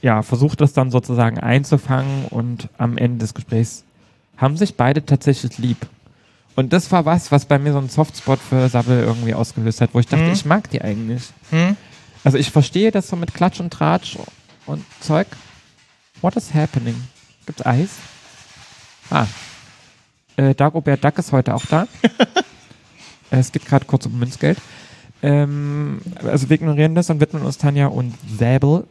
ja, 0.02 0.24
versucht 0.24 0.62
das 0.62 0.74
dann 0.74 0.92
sozusagen 0.92 1.40
einzufangen 1.40 2.26
und 2.30 2.70
am 2.78 2.98
Ende 2.98 3.20
des 3.20 3.34
Gesprächs 3.34 3.84
haben 4.38 4.58
sich 4.58 4.76
beide 4.76 5.06
tatsächlich 5.06 5.58
lieb. 5.60 5.78
Und 6.56 6.74
das 6.74 6.92
war 6.92 7.06
was, 7.06 7.32
was 7.32 7.46
bei 7.46 7.58
mir 7.60 7.72
so 7.72 7.78
einen 7.80 7.90
Softspot 7.90 8.40
für 8.40 8.68
Sabbel 8.70 9.02
irgendwie 9.04 9.34
ausgelöst 9.34 9.82
hat, 9.82 9.92
wo 9.94 10.00
ich 10.00 10.08
dachte, 10.08 10.26
Mhm. 10.26 10.34
ich 10.34 10.46
mag 10.46 10.70
die 10.70 10.82
eigentlich. 10.82 11.24
Hm? 11.50 11.76
Also 12.24 12.38
ich 12.38 12.52
verstehe 12.52 12.92
das 12.92 13.08
so 13.08 13.16
mit 13.16 13.34
Klatsch 13.34 13.60
und 13.60 13.72
Tratsch 13.72 14.18
und 14.66 14.84
Zeug. 15.00 15.28
What 16.22 16.36
is 16.36 16.54
happening? 16.54 16.96
Gibt's 17.46 17.66
Eis? 17.66 17.90
Ah. 19.10 19.26
Äh, 20.38 20.54
Dagobert 20.54 21.04
Duck 21.04 21.18
ist 21.18 21.32
heute 21.32 21.56
auch 21.56 21.66
da. 21.66 21.88
Es 23.34 23.54
geht 23.54 23.66
gerade 23.66 23.86
kurz 23.86 24.06
um 24.06 24.20
Münzgeld. 24.20 24.58
Ähm, 25.24 26.02
also 26.24 26.50
wir 26.50 26.56
ignorieren 26.56 26.96
das 26.96 27.10
und 27.10 27.22
widmen 27.22 27.44
uns 27.44 27.58
Tanja 27.58 27.88
und 27.88 28.14
Säbel, 28.38 28.84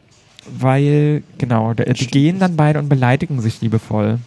weil, 0.47 1.21
genau, 1.37 1.75
die 1.75 2.07
gehen 2.07 2.39
dann 2.39 2.55
beide 2.55 2.79
und 2.79 2.89
beleidigen 2.89 3.39
sich 3.39 3.61
liebevoll. 3.61 4.17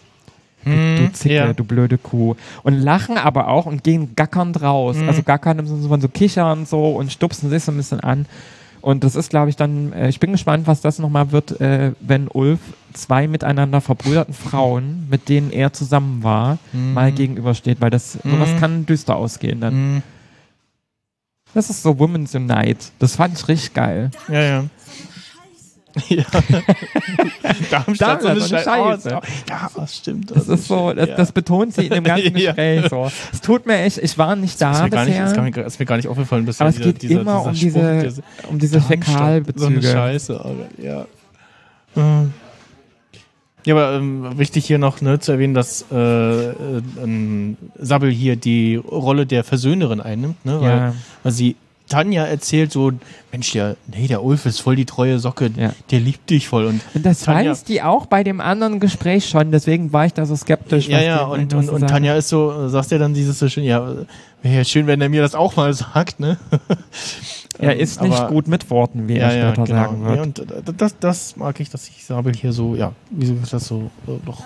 Du, 0.65 0.71
du 0.71 0.75
Hm, 1.05 1.13
Zicke, 1.13 1.35
ja. 1.35 1.53
du 1.53 1.63
blöde 1.63 1.97
Kuh. 1.97 2.35
Und 2.63 2.73
lachen 2.73 3.17
aber 3.17 3.47
auch 3.47 3.65
und 3.67 3.83
gehen 3.83 4.15
gackernd 4.15 4.61
raus. 4.61 4.97
Mhm. 4.97 5.07
Also 5.07 5.23
gackern 5.23 5.59
im 5.59 5.67
Sinne 5.67 5.87
von 5.87 6.01
so 6.01 6.07
kichern 6.09 6.65
so 6.65 6.91
und 6.95 7.11
stupsen 7.11 7.49
sich 7.49 7.63
so 7.63 7.71
ein 7.71 7.77
bisschen 7.77 7.99
an. 7.99 8.25
Und 8.81 9.03
das 9.03 9.15
ist, 9.15 9.31
glaube 9.31 9.49
ich, 9.49 9.55
dann, 9.55 9.93
äh, 9.93 10.09
ich 10.09 10.19
bin 10.19 10.31
gespannt, 10.31 10.67
was 10.67 10.81
das 10.81 10.99
nochmal 10.99 11.31
wird, 11.31 11.59
äh, 11.59 11.93
wenn 12.01 12.27
Ulf 12.27 12.59
zwei 12.93 13.27
miteinander 13.27 13.81
verbrüderten 13.81 14.33
Frauen, 14.35 15.07
mit 15.09 15.27
denen 15.27 15.51
er 15.51 15.73
zusammen 15.73 16.21
war, 16.23 16.59
Mhm. 16.71 16.93
mal 16.93 17.11
gegenübersteht, 17.11 17.81
weil 17.81 17.89
das, 17.89 18.13
sowas 18.23 18.51
Mhm. 18.53 18.59
kann 18.59 18.85
düster 18.85 19.15
ausgehen 19.15 19.59
dann. 19.61 19.73
Hm. 19.73 20.01
Das 21.53 21.69
ist 21.69 21.83
so 21.83 21.97
Women's 21.99 22.35
Unite. 22.35 22.87
Das 22.99 23.15
fand 23.15 23.37
ich 23.39 23.47
richtig 23.47 23.73
geil. 23.73 24.11
Ja, 24.27 24.41
ja. 24.41 24.63
Ja. 26.09 26.23
Darmstadt, 27.71 28.25
eine 28.25 28.39
so 28.41 28.55
eine 28.55 28.63
Scheiße. 28.63 29.09
Scheiße. 29.09 29.09
Ja, 29.49 29.69
das 29.75 29.95
stimmt. 29.95 30.31
Das 30.31 30.47
ist 30.47 30.67
so, 30.67 30.93
das, 30.93 31.09
ja. 31.09 31.15
das 31.15 31.31
betont 31.31 31.73
sie 31.73 31.85
in 31.87 31.93
dem 31.93 32.03
ganzen 32.03 32.37
Ja. 32.37 32.51
Gespräch 32.51 32.89
so. 32.89 33.11
Es 33.31 33.41
tut 33.41 33.65
mir 33.65 33.79
echt, 33.79 33.97
ich 33.99 34.17
war 34.17 34.35
nicht 34.35 34.59
da 34.61 34.71
ist 34.71 34.83
mir, 34.83 34.89
gar 34.89 35.05
nicht, 35.05 35.11
bisher. 35.13 35.25
ist, 35.27 35.35
gar 35.35 35.43
nicht, 35.43 35.57
ist 35.57 35.79
mir 35.79 35.85
gar 35.85 35.95
nicht 35.97 36.07
aufgefallen 36.07 36.45
bisher. 36.45 36.67
Aber 36.67 36.75
es 36.75 36.81
geht 36.81 37.03
immer 37.05 37.43
um 37.45 37.53
diese- 37.53 38.21
um 38.49 38.59
diese 38.59 38.79
Darmstadt, 38.79 39.05
Fäkalbezüge. 39.05 39.59
So 39.59 39.67
eine 39.67 39.81
Scheiße, 39.81 40.39
aber, 40.39 40.67
ja. 40.83 41.05
Ja, 43.65 43.73
aber 43.73 43.93
ähm, 43.95 44.37
wichtig 44.37 44.65
hier 44.65 44.77
noch 44.77 45.01
ne, 45.01 45.19
zu 45.19 45.31
erwähnen, 45.31 45.55
dass 45.55 45.85
äh, 45.91 45.95
äh, 46.49 46.53
Sabbel 47.79 48.11
hier 48.11 48.35
die 48.35 48.75
Rolle 48.75 49.25
der 49.25 49.43
Versöhnerin 49.43 50.01
einnimmt, 50.01 50.45
ne? 50.45 50.61
Weil, 50.61 50.69
Ja. 50.69 50.93
weil 51.23 51.31
sie 51.31 51.55
Tanja 51.87 52.25
erzählt 52.25 52.71
so, 52.71 52.91
Mensch, 53.31 53.51
der, 53.51 53.75
nee, 53.87 54.07
der 54.07 54.23
Ulf 54.23 54.45
ist 54.45 54.59
voll 54.59 54.75
die 54.75 54.85
treue 54.85 55.19
Socke, 55.19 55.49
der 55.49 55.99
liebt 55.99 56.29
dich 56.29 56.47
voll. 56.47 56.65
Und, 56.65 56.81
Und 56.93 57.05
das 57.05 57.21
Tanja, 57.21 57.51
weiß 57.51 57.63
die 57.63 57.81
auch 57.81 58.07
bei 58.07 58.23
dem 58.23 58.41
anderen 58.41 58.79
Gespräch 58.79 59.29
schon, 59.29 59.51
deswegen 59.51 59.93
war 59.93 60.05
ich 60.05 60.13
da 60.13 60.25
so 60.25 60.35
skeptisch. 60.35 60.87
Ja, 60.87 61.01
ja, 61.01 61.23
und, 61.25 61.53
und, 61.53 61.69
und. 61.69 61.87
Tanja 61.87 62.15
ist 62.15 62.29
so, 62.29 62.67
sagt 62.69 62.91
ja 62.91 62.97
dann 62.97 63.13
dieses 63.13 63.37
so 63.37 63.47
schön, 63.49 63.63
ja, 63.63 63.87
wäre 64.41 64.55
ja 64.55 64.63
schön, 64.63 64.87
wenn 64.87 64.99
er 65.01 65.09
mir 65.09 65.21
das 65.21 65.35
auch 65.35 65.55
mal 65.55 65.73
sagt, 65.73 66.19
ne? 66.19 66.37
Er 67.57 67.77
ist 67.77 68.01
nicht 68.01 68.13
aber- 68.13 68.29
gut 68.29 68.49
mit 68.49 68.69
Worten, 68.69 69.07
wie 69.07 69.15
ja, 69.15 69.29
er 69.29 69.37
ja, 69.37 69.47
später 69.53 69.63
genau. 69.63 69.81
sagen 69.83 70.05
wird. 70.05 70.15
Ja, 70.17 70.21
und 70.23 70.39
äh, 70.39 70.73
das, 70.75 70.99
das 70.99 71.37
mag 71.37 71.57
ich, 71.61 71.69
dass 71.69 71.87
ich 71.87 72.03
Sabel 72.03 72.33
hier 72.35 72.51
so, 72.51 72.75
ja, 72.75 72.91
wie 73.11 73.25
soll 73.27 73.37
ich 73.41 73.49
das 73.49 73.65
so, 73.65 73.89
äh, 74.07 74.11
doch, 74.25 74.43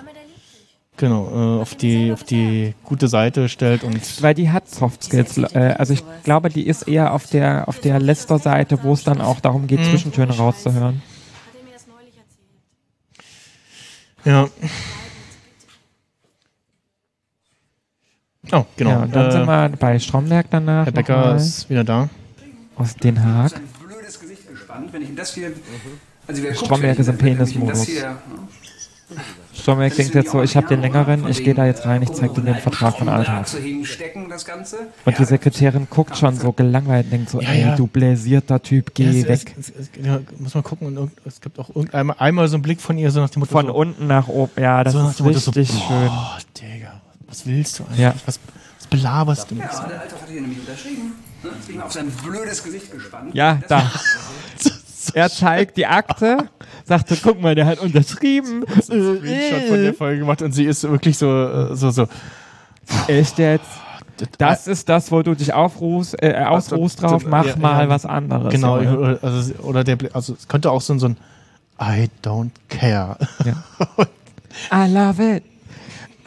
genau, 1.00 1.58
äh, 1.58 1.62
auf 1.62 1.74
die, 1.74 2.12
auf 2.12 2.24
die 2.24 2.76
gute 2.84 3.08
Seite 3.08 3.50
stellt 3.50 3.84
und 3.84 4.22
Weil 4.22 4.36
die 4.36 4.52
hat 4.52 4.70
Soft 4.70 5.04
Skills. 5.04 5.38
Äh, 5.38 5.76
also 5.78 5.94
ich 5.94 6.04
glaube, 6.24 6.50
die 6.50 6.68
ist 6.68 6.88
eher 6.88 7.14
auf 7.14 7.26
der 7.28 7.68
auf 7.68 7.80
der 7.80 8.00
Lester-Seite, 8.00 8.84
wo 8.84 8.94
es 8.94 9.04
dann 9.04 9.20
auch 9.22 9.40
darum 9.40 9.66
geht, 9.66 9.80
Mhm. 9.80 9.86
Zwischentöne 9.90 10.38
rauszuhören. 10.38 11.02
Ja. 14.26 14.48
Oh, 18.52 18.66
genau. 18.78 18.90
Ja, 18.92 19.00
und 19.04 19.16
dann 19.16 19.28
Äh, 19.28 19.32
sind 19.32 19.46
wir 19.46 19.70
bei 19.80 20.00
Stromberg 20.00 20.48
danach. 20.50 20.86
Herr 20.86 20.92
Becker 20.92 21.18
nochmal. 21.18 21.36
ist 21.38 21.70
wieder 21.70 21.84
da. 21.84 22.10
Aus 22.76 22.96
Den 22.96 23.24
Haag. 23.24 23.52
blödes 23.86 24.20
Gesicht 24.20 24.48
gespannt, 24.50 24.92
wenn 24.94 25.02
ich 25.04 25.10
ihm 25.10 25.16
das 25.16 25.34
hier. 25.34 25.52
Also 26.28 26.44
wer 26.44 26.54
Stromberg 26.56 27.00
ist 27.00 27.08
im 27.08 27.18
Penismodus. 27.18 27.88
Stromberg 29.60 29.96
denkt 29.96 30.16
jetzt 30.16 30.32
so, 30.32 30.42
ich 30.42 30.56
habe 30.58 30.68
den 30.68 30.82
längeren, 30.82 31.28
ich 31.28 31.44
gehe 31.44 31.54
da 31.54 31.66
jetzt 31.66 31.86
rein, 31.86 32.02
ich 32.02 32.12
zeige 32.14 32.34
dir 32.36 32.42
den 32.42 32.56
Vertrag 32.56 32.98
von 32.98 33.10
Alter. 33.10 33.46
Und 35.06 35.20
die 35.20 35.26
Sekretärin 35.26 35.88
guckt 35.90 36.18
schon 36.18 36.36
so 36.36 36.52
gelangweilt 36.52 37.06
und 37.06 37.12
denkt 37.12 37.30
so, 37.30 37.42
Ja, 37.42 37.50
ey, 37.50 37.62
ja. 37.62 37.76
du 37.76 37.88
bläsierter 37.88 38.62
Typ, 38.62 38.94
geh 38.96 39.04
Ja, 39.22 39.28
weg. 39.28 39.54
Es, 39.60 39.70
es, 39.70 39.76
es, 39.78 39.90
ja, 40.04 40.20
muss 40.40 40.54
man 40.56 40.64
gucken, 40.64 40.98
und 40.98 41.12
es 41.26 41.40
gibt 41.42 41.60
auch 41.60 41.70
irgendeinmal 41.76 42.16
einmal 42.20 42.48
so 42.48 42.56
einen 42.56 42.64
Blick 42.64 42.82
von 42.82 42.98
ihr, 42.98 43.12
so 43.12 43.20
nach 43.20 43.30
dem 43.30 43.42
Motto. 43.42 43.52
Von 43.52 43.68
so, 43.68 43.74
unten 43.74 44.08
nach 44.08 44.28
oben, 44.28 44.52
ja, 44.62 44.84
das 44.84 44.94
so 44.94 45.08
ist 45.08 45.18
so, 45.18 45.52
richtig 45.52 45.70
schön. 45.70 46.08
boah, 46.08 46.38
Digga, 46.60 47.02
was 47.28 47.46
willst 47.46 47.80
du 47.80 47.84
eigentlich? 47.84 48.00
Ja. 48.00 48.14
Was, 48.26 48.40
was 48.80 48.88
belaberst 48.88 49.52
du 49.52 49.56
Ja, 49.56 49.66
jetzt? 49.66 49.80
aber 49.80 49.90
der 49.90 50.02
Althoff 50.02 50.22
hat 50.22 50.30
hier 50.30 50.42
nämlich 50.42 50.60
unterschrieben. 50.60 51.12
Ne? 51.44 51.76
Mal 51.76 51.84
auf 51.84 51.92
sein 51.94 52.12
blödes 52.26 52.64
Gesicht 52.64 52.92
gespannt. 52.92 53.34
Ja, 53.34 53.60
da. 53.68 53.90
Er 55.14 55.30
zeigt 55.30 55.78
die 55.78 55.86
Akte, 55.88 56.50
sagte, 56.90 57.16
guck 57.24 57.42
mal, 57.42 57.56
der 57.56 57.66
hat 57.66 57.80
unterschrieben. 57.80 58.66
Screenshot 58.82 59.68
von 59.70 59.82
der 59.82 59.94
Folge 59.94 60.20
gemacht 60.20 60.42
und 60.42 60.52
sie 60.52 60.66
ist 60.66 60.84
wirklich 60.84 61.18
so, 61.18 61.28
äh, 61.28 61.76
so, 61.76 61.90
so. 61.92 62.08
Echt 63.08 63.40
jetzt? 63.40 63.66
Das 64.38 64.68
ist 64.68 64.90
das, 64.90 65.12
wo 65.14 65.22
du 65.22 65.34
dich 65.34 65.54
aufruhst, 65.54 66.22
äh, 66.22 66.34
ausruhst 66.46 67.02
drauf, 67.02 67.24
mach 67.26 67.46
Ja, 67.46 67.56
mal 67.56 67.84
ja. 67.86 67.90
was 67.90 68.06
anderes. 68.06 68.52
Genau, 68.52 68.76
also, 68.76 69.54
oder 69.64 69.86
der, 69.86 69.98
also 70.12 70.34
es 70.34 70.50
könnte 70.50 70.70
auch 70.72 70.82
so, 70.82 70.92
ein- 70.94 71.00
so 71.00 71.06
ein 71.08 71.18
I 71.82 72.10
don't 72.22 72.50
care. 72.68 73.16
I 74.74 74.92
love 74.92 75.24
it. 75.38 75.44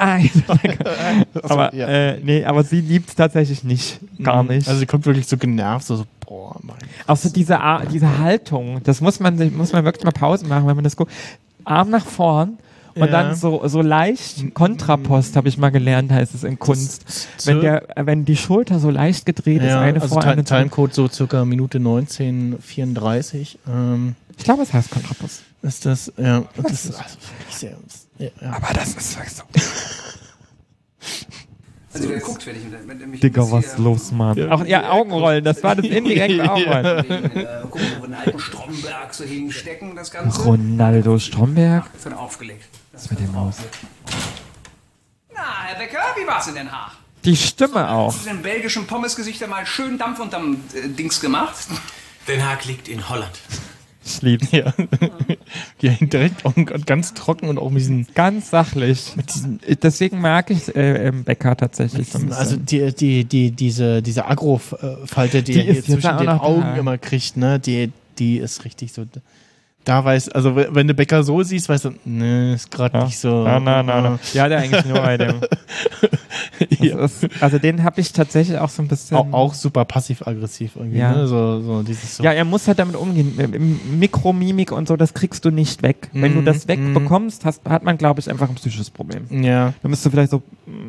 I 0.01 0.31
aber, 1.43 1.75
ja. 1.75 1.87
äh, 1.87 2.21
nee, 2.23 2.45
aber 2.47 2.65
sie 2.65 2.81
liebt 2.81 3.11
es 3.11 3.15
tatsächlich 3.15 3.63
nicht. 3.63 4.01
Gar 4.23 4.43
nicht. 4.45 4.67
Also 4.67 4.81
sie 4.81 4.87
kommt 4.87 5.05
wirklich 5.05 5.27
so 5.29 5.37
genervt, 5.37 5.87
so, 5.87 5.97
so 5.97 6.05
boah, 6.33 6.57
mein. 6.63 6.79
Außer 7.07 7.31
diese, 7.31 7.61
Ar- 7.61 7.85
diese 7.87 8.19
Haltung, 8.19 8.81
das 8.85 9.01
muss 9.03 9.21
man, 9.21 9.37
sich- 9.37 9.53
muss 9.53 9.73
man 9.73 9.85
wirklich 9.85 10.05
mal 10.05 10.13
Pause 10.13 10.47
machen, 10.47 10.67
wenn 10.67 10.75
man 10.77 10.85
das 10.85 10.97
guckt. 10.97 11.13
Arm 11.65 11.91
nach 11.91 12.05
vorn 12.07 12.59
und 12.95 13.01
Ja. 13.03 13.07
dann 13.07 13.35
so, 13.37 13.67
so 13.69 13.83
leicht 13.83 14.55
Kontrapost, 14.55 15.37
habe 15.37 15.49
ich 15.49 15.59
mal 15.59 15.71
gelernt, 15.71 16.11
heißt 16.11 16.35
es 16.35 16.43
in 16.45 16.59
Kunst. 16.59 17.29
Wenn, 17.45 17.61
der, 17.61 17.87
wenn 17.97 18.25
die 18.25 18.37
Schulter 18.37 18.79
so 18.81 18.91
leicht 18.91 19.27
gedreht 19.27 19.61
ist, 19.63 19.69
Ja, 19.69 19.81
eine 19.81 20.01
also 20.01 20.15
vor, 20.15 20.25
eine. 20.25 20.43
Timecode 20.45 20.95
so 20.95 21.09
circa 21.09 21.45
Minute 21.45 21.79
1934. 21.79 23.59
Ähm, 23.69 24.15
Ich 24.39 24.45
glaube, 24.45 24.63
es 24.63 24.73
heißt 24.73 24.91
Kontrapost. 24.91 25.43
ist 25.63 25.85
das, 25.87 26.13
ja, 26.17 26.43
das 26.57 26.73
ist 26.87 26.95
also 26.97 27.17
sehr, 27.51 27.77
ja. 28.19 28.29
Aber 28.53 28.73
das 28.75 28.95
ist 28.95 29.13
so. 29.13 29.43
Also 31.95 32.09
wer 32.09 32.21
guckt, 32.21 32.47
wenn 32.47 32.57
ich 32.57 33.07
mich 33.07 33.21
Digga, 33.21 33.43
das 33.43 33.51
was 33.53 33.75
hier- 33.77 33.85
los, 33.85 34.13
Mann? 34.13 34.51
Auch, 34.51 34.65
ja, 34.65 34.91
Augenrollen, 34.91 35.45
das 35.45 35.63
war 35.63 35.77
das 35.77 35.85
indirekte 35.89 36.51
Augenrollen. 36.51 37.07
Gucken, 37.71 37.87
wo 37.99 38.03
wir 38.03 38.09
den 38.09 38.15
alten 38.15 38.39
Stromberg 38.39 39.13
so 39.15 39.25
hinstecken, 39.25 39.95
das 39.95 40.11
Ganze. 40.11 40.43
Ronaldo 40.43 41.19
Stromberg. 41.19 41.85
Das 41.93 42.05
wird 42.07 42.17
aufgelegt. 42.17 42.65
Was 42.93 43.11
mit 43.11 43.21
dem 43.21 43.35
aus? 43.37 43.57
Na, 45.35 45.41
Herr 45.67 45.79
Becker, 45.79 45.99
wie 46.17 46.27
war's 46.27 46.47
in 46.49 46.55
Den 46.55 46.71
Haag? 46.71 46.93
Die 47.25 47.37
Stimme 47.37 47.89
auch. 47.91 48.13
Hast 48.15 48.25
du 48.27 48.31
den 48.31 48.43
belgischen 48.43 48.87
Pommesgesichter 48.87 49.47
mal 49.47 49.65
schön 49.67 49.97
Dampf 49.99 50.19
unterm 50.19 50.57
äh, 50.75 50.89
Dings 50.89 51.21
gemacht? 51.21 51.55
Den 52.27 52.45
Haag 52.45 52.65
liegt 52.65 52.89
in 52.89 53.09
Holland. 53.09 53.39
Ich 54.05 54.23
liebe 54.23 54.47
ja. 54.51 54.73
ja, 55.81 55.93
direkt 56.01 56.45
auch 56.45 56.55
ganz 56.87 57.15
trocken 57.15 57.49
und 57.49 57.59
auch 57.59 57.71
mit 57.71 57.81
diesen. 57.81 58.07
Ganz 58.15 58.51
sachlich. 58.51 59.13
Diesen, 59.35 59.61
Deswegen 59.83 60.21
mag 60.21 60.51
ich 60.51 60.75
äh, 60.75 61.09
ähm, 61.09 61.25
Becker 61.25 61.57
tatsächlich 61.57 62.09
so 62.09 62.19
bisschen. 62.19 62.33
also 62.33 62.57
die, 62.57 62.93
die, 62.95 63.25
die, 63.25 63.51
diese, 63.53 64.03
diese 64.03 64.27
Agro-Falte, 64.27 65.43
die, 65.43 65.53
Die 65.53 65.59
er 65.61 65.73
hier 65.75 65.85
zwischen 65.85 66.19
den 66.19 66.29
Augen 66.29 66.63
da. 66.63 66.77
immer 66.77 66.99
kriegt, 66.99 67.37
ne, 67.37 67.61
die, 67.61 67.93
die 68.19 68.39
ist 68.39 68.65
richtig 68.65 68.93
so. 68.93 69.05
Da 69.85 70.05
weiß, 70.05 70.29
also 70.29 70.55
wenn 70.55 70.87
du 70.87 70.95
Bäcker 70.95 71.25
so 71.25 71.43
siehst, 71.43 71.69
weißt 71.69 71.87
du, 71.87 71.91
ne, 72.05 72.55
ist 72.55 72.71
gerade 72.71 73.05
nicht 73.05 73.19
so. 73.19 73.43
Na, 73.45 73.59
na, 73.59 73.83
na, 73.83 74.01
na. 74.01 74.19
Ja, 74.33 74.49
der 74.49 74.59
eigentlich 74.59 74.85
nur 74.85 75.01
bei 75.01 75.17
dem. 75.17 75.41
Das 76.97 77.23
ist, 77.23 77.43
also 77.43 77.59
den 77.59 77.83
habe 77.85 78.01
ich 78.01 78.13
tatsächlich 78.13 78.59
auch 78.59 78.69
so 78.69 78.83
ein 78.83 78.89
bisschen. 78.89 79.17
Auch, 79.17 79.33
auch 79.33 79.55
super 79.55 79.85
passiv-aggressiv 79.85 80.77
irgendwie, 80.77 80.99
Ja. 80.99 81.13
ne? 81.13 81.27
So, 81.27 81.61
so 81.61 81.83
dieses 81.83 82.17
so. 82.17 82.23
Ja, 82.25 82.33
er 82.33 82.45
muss 82.45 82.67
halt 82.69 82.79
damit 82.79 82.97
umgehen. 82.97 83.39
Im- 83.39 83.99
Mikromimik 83.99 84.73
und 84.73 84.89
so, 84.89 84.97
das 84.97 85.15
kriegst 85.15 85.45
du 85.45 85.51
nicht 85.51 85.83
weg. 85.83 86.09
Wenn 86.13 86.35
du 86.35 86.41
Mhm, 86.41 86.45
das 86.45 86.65
mhm. 86.67 86.69
wegbekommst, 86.69 87.45
hast, 87.45 87.65
hat 87.69 87.83
man, 87.85 87.99
glaube 87.99 88.21
ich, 88.21 88.31
einfach 88.31 88.49
ein 88.49 88.55
psychisches 88.57 88.91
Problem. 88.91 89.25
Ja. 89.43 89.73
Dann 89.83 89.91
bist 89.91 90.05
du 90.05 90.11
vielleicht 90.11 90.31
so 90.31 90.43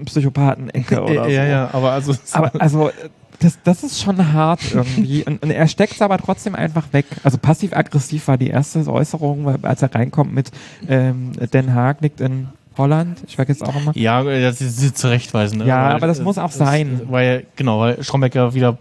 Psychopathen-Ecke 0.05 1.01
oder 1.03 1.13
ja, 1.13 1.23
so. 1.23 1.29
ja, 1.31 1.45
ja, 1.45 1.69
aber 1.73 1.91
also. 1.91 2.13
Aber 2.33 2.51
also, 2.61 2.91
das, 3.39 3.57
das 3.63 3.83
ist 3.83 4.01
schon 4.01 4.31
hart 4.31 4.61
irgendwie. 4.73 5.23
Und, 5.25 5.43
und 5.43 5.51
er 5.51 5.67
steckt 5.67 5.93
es 5.93 6.01
aber 6.01 6.17
trotzdem 6.17 6.55
einfach 6.55 6.93
weg. 6.93 7.05
Also 7.23 7.37
passiv-aggressiv 7.37 8.27
war 8.29 8.37
die 8.37 8.47
erste 8.47 8.87
Äußerung, 8.87 9.63
als 9.65 9.81
er 9.81 9.93
reinkommt 9.93 10.33
mit 10.33 10.51
ähm, 10.87 11.31
Den 11.53 11.73
Haag 11.73 11.99
liegt 12.01 12.21
in 12.21 12.47
Holland. 12.77 13.19
Ich 13.27 13.35
vergesse 13.35 13.65
auch 13.65 13.75
immer. 13.75 13.95
Ja, 13.95 14.23
das 14.23 14.61
ist, 14.61 14.77
das 14.77 14.85
ist 14.85 14.97
zurechtweisen. 14.97 15.59
Ne? 15.59 15.65
Ja, 15.65 15.85
Weil 15.85 15.95
aber 15.95 16.07
das 16.07 16.21
muss 16.21 16.37
auch 16.37 16.51
sein. 16.51 17.01
Weil, 17.09 17.45
genau, 17.55 17.79
weil 17.79 18.03
Stromberg 18.03 18.35
ja 18.35 18.53
wieder 18.53 18.77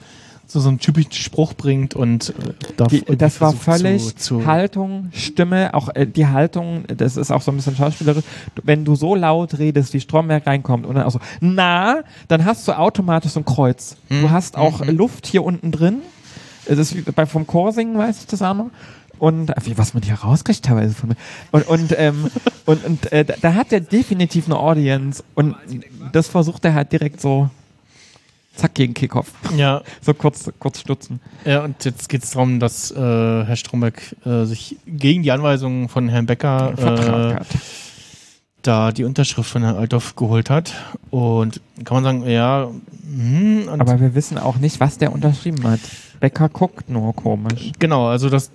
so, 0.52 0.60
so 0.60 0.68
einen 0.68 0.78
typischen 0.78 1.12
Spruch 1.12 1.54
bringt 1.54 1.94
und 1.94 2.30
äh, 2.30 2.32
da 2.76 2.86
Die, 2.86 3.04
das 3.16 3.40
war 3.40 3.52
völlig 3.52 4.16
zu, 4.16 4.38
zu 4.40 4.46
Haltung, 4.46 5.08
Stimme, 5.12 5.72
auch 5.72 5.88
äh, 5.94 6.06
die 6.06 6.26
Haltung, 6.26 6.84
das 6.88 7.16
ist 7.16 7.30
auch 7.30 7.40
so 7.40 7.50
ein 7.50 7.56
bisschen 7.56 7.74
schauspielerisch. 7.74 8.24
Wenn 8.62 8.84
du 8.84 8.94
so 8.94 9.14
laut 9.14 9.58
redest, 9.58 9.94
wie 9.94 10.00
Stromberg 10.00 10.46
reinkommt 10.46 10.84
und 10.84 10.96
dann 10.96 11.04
auch 11.04 11.10
so, 11.10 11.20
na, 11.40 12.02
dann 12.28 12.44
hast 12.44 12.68
du 12.68 12.76
automatisch 12.76 13.32
so 13.32 13.40
ein 13.40 13.44
Kreuz. 13.44 13.96
Hm. 14.08 14.22
Du 14.22 14.30
hast 14.30 14.56
auch 14.56 14.84
Luft 14.86 15.26
hier 15.26 15.42
unten 15.42 15.72
drin. 15.72 16.02
Das 16.66 16.78
ist 16.78 16.96
wie 16.96 17.00
bei 17.00 17.26
vom 17.26 17.46
Chorsingen, 17.46 17.96
weiß 17.98 18.20
ich 18.20 18.26
das 18.26 18.42
auch 18.42 18.54
noch. 18.54 18.70
Und 19.22 19.50
äh, 19.50 19.54
was 19.76 19.94
man 19.94 20.02
hier 20.02 20.16
rauskriegt 20.16 20.64
teilweise 20.64 20.94
von 20.94 21.10
mir. 21.10 21.16
Und, 21.52 21.68
und, 21.68 21.94
ähm, 21.96 22.28
und, 22.66 22.84
und 22.84 23.12
äh, 23.12 23.24
da, 23.24 23.54
hat 23.54 23.72
er 23.72 23.78
definitiv 23.78 24.46
eine 24.46 24.58
Audience 24.58 25.22
und 25.36 25.54
das 26.10 26.26
versucht 26.26 26.64
er 26.64 26.74
halt 26.74 26.90
direkt 26.90 27.20
so 27.20 27.48
zack 28.56 28.74
gegen 28.74 28.94
Kickoff. 28.94 29.28
Ja. 29.56 29.82
So 30.00 30.12
kurz, 30.12 30.50
kurz 30.58 30.80
stutzen. 30.80 31.20
Ja, 31.44 31.62
und 31.62 31.84
jetzt 31.84 32.08
geht 32.08 32.24
es 32.24 32.32
darum, 32.32 32.58
dass 32.58 32.90
äh, 32.90 32.96
Herr 32.96 33.54
Stromberg 33.54 34.02
äh, 34.26 34.44
sich 34.44 34.76
gegen 34.88 35.22
die 35.22 35.30
Anweisungen 35.30 35.88
von 35.88 36.08
Herrn 36.08 36.26
Becker 36.26 36.74
äh, 36.76 37.34
hat. 37.36 37.46
da 38.62 38.90
die 38.90 39.04
Unterschrift 39.04 39.48
von 39.48 39.62
Herrn 39.62 39.76
Althoff 39.76 40.16
geholt 40.16 40.50
hat. 40.50 40.74
Und 41.10 41.60
kann 41.84 42.02
man 42.02 42.02
sagen, 42.02 42.28
ja, 42.28 42.70
hm, 43.04 43.68
Aber 43.68 44.00
wir 44.00 44.16
wissen 44.16 44.36
auch 44.36 44.56
nicht, 44.56 44.80
was 44.80 44.98
der 44.98 45.12
unterschrieben 45.12 45.62
hat. 45.62 45.78
Becker 46.18 46.48
guckt 46.48 46.90
nur 46.90 47.14
komisch. 47.14 47.70
Genau, 47.78 48.08
also 48.08 48.28
das, 48.28 48.50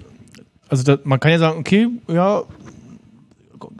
also 0.69 0.83
das, 0.83 0.99
man 1.03 1.19
kann 1.19 1.31
ja 1.31 1.39
sagen, 1.39 1.59
okay, 1.59 1.87
ja, 2.07 2.43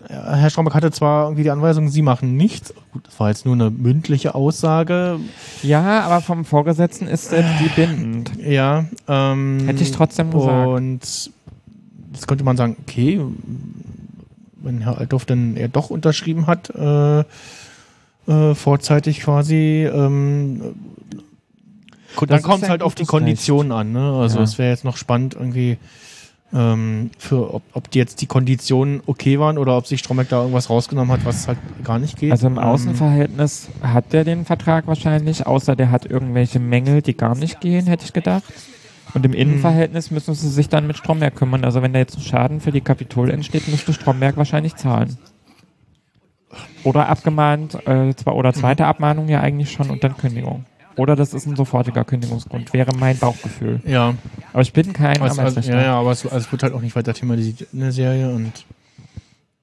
Herr 0.09 0.49
Stromberg 0.49 0.73
hatte 0.73 0.91
zwar 0.91 1.25
irgendwie 1.25 1.43
die 1.43 1.51
Anweisung, 1.51 1.89
Sie 1.89 2.01
machen 2.01 2.37
nichts. 2.37 2.73
Gut, 2.93 3.05
das 3.05 3.19
war 3.19 3.29
jetzt 3.29 3.45
nur 3.45 3.55
eine 3.55 3.69
mündliche 3.69 4.35
Aussage. 4.35 5.19
Ja, 5.63 6.01
aber 6.01 6.21
vom 6.21 6.45
Vorgesetzten 6.45 7.07
ist 7.07 7.31
jetzt 7.31 7.49
die 7.59 7.69
bindend. 7.69 8.31
Ja, 8.39 8.85
ähm, 9.07 9.59
Hätte 9.65 9.83
ich 9.83 9.91
trotzdem 9.91 10.31
gesagt. 10.31 10.67
Und 10.67 11.31
jetzt 12.13 12.27
könnte 12.27 12.43
man 12.43 12.55
sagen, 12.55 12.77
okay, 12.81 13.19
wenn 14.61 14.81
Herr 14.81 14.97
Althoff 14.97 15.25
dann 15.25 15.57
eher 15.57 15.67
doch 15.67 15.89
unterschrieben 15.89 16.47
hat, 16.47 16.69
äh, 16.69 17.19
äh, 18.27 18.55
vorzeitig 18.55 19.21
quasi, 19.21 19.89
ähm, 19.93 20.61
äh, 22.21 22.25
dann 22.25 22.41
kommt 22.41 22.63
es 22.63 22.69
halt 22.69 22.81
auf 22.81 22.95
die 22.95 23.05
Konditionen 23.05 23.71
an. 23.71 23.91
Ne? 23.91 24.13
Also 24.13 24.37
Ja. 24.37 24.43
es 24.43 24.57
wäre 24.57 24.69
jetzt 24.71 24.83
noch 24.85 24.97
spannend, 24.97 25.35
irgendwie 25.35 25.77
ähm, 26.53 27.11
für 27.17 27.53
ob, 27.53 27.63
ob 27.73 27.91
die 27.91 27.99
jetzt 27.99 28.21
die 28.21 28.25
Konditionen 28.25 29.01
okay 29.05 29.39
waren 29.39 29.57
oder 29.57 29.77
ob 29.77 29.85
sich 29.87 29.99
Stromberg 29.99 30.29
da 30.29 30.39
irgendwas 30.41 30.69
rausgenommen 30.69 31.11
hat, 31.11 31.25
was 31.25 31.47
halt 31.47 31.57
gar 31.83 31.99
nicht 31.99 32.17
geht. 32.17 32.31
Also 32.31 32.47
im 32.47 32.53
Ähm, 32.53 32.59
Außenverhältnis 32.59 33.69
hat 33.81 34.13
der 34.13 34.23
den 34.23 34.45
Vertrag 34.45 34.87
wahrscheinlich, 34.87 35.45
außer 35.45 35.75
der 35.75 35.91
hat 35.91 36.05
irgendwelche 36.05 36.59
Mängel, 36.59 37.01
die 37.01 37.17
gar 37.17 37.35
nicht 37.35 37.59
gehen, 37.59 37.85
hätte 37.87 38.05
ich 38.05 38.13
gedacht. 38.13 38.43
Und 39.13 39.25
im 39.25 39.33
Innenverhältnis 39.33 40.11
müssen 40.11 40.33
sie 40.35 40.49
sich 40.49 40.69
dann 40.69 40.85
mit 40.85 40.97
Stromberg 40.97 41.35
kümmern. 41.35 41.63
Also 41.63 41.81
wenn 41.81 41.93
da 41.93 41.99
jetzt 41.99 42.17
ein 42.17 42.21
Schaden 42.21 42.59
für 42.59 42.71
die 42.71 42.81
Kapitol 42.81 43.31
entsteht, 43.31 43.67
müsste 43.67 43.93
Stromberg 43.93 44.37
wahrscheinlich 44.37 44.75
zahlen. 44.75 45.17
Oder 46.83 47.09
abgemahnt, 47.09 47.75
äh, 47.87 48.13
zwar 48.15 48.35
oder 48.35 48.53
zweite 48.53 48.83
Mhm. 48.83 48.89
Abmahnung 48.89 49.27
ja 49.27 49.41
eigentlich 49.41 49.71
schon 49.71 49.89
und 49.89 50.03
dann 50.03 50.15
Kündigung. 50.17 50.65
Oder 50.97 51.15
das 51.15 51.33
ist 51.33 51.45
ein 51.45 51.55
sofortiger 51.55 52.03
Kündigungsgrund, 52.03 52.73
wäre 52.73 52.95
mein 52.97 53.17
Bauchgefühl. 53.17 53.79
Ja. 53.85 54.15
Aber 54.51 54.61
ich 54.61 54.73
bin 54.73 54.93
kein 54.93 55.21
also, 55.21 55.25
also, 55.25 55.41
Arbeitsrechtler. 55.41 55.75
Ja, 55.75 55.81
ja, 55.83 55.99
aber 55.99 56.11
es, 56.11 56.25
also 56.25 56.37
es 56.37 56.51
wird 56.51 56.63
halt 56.63 56.73
auch 56.73 56.81
nicht 56.81 56.95
weiter 56.95 57.13
thematisiert 57.13 57.69
in 57.71 57.79
der 57.79 57.91
Serie 57.91 58.29
und, 58.29 58.65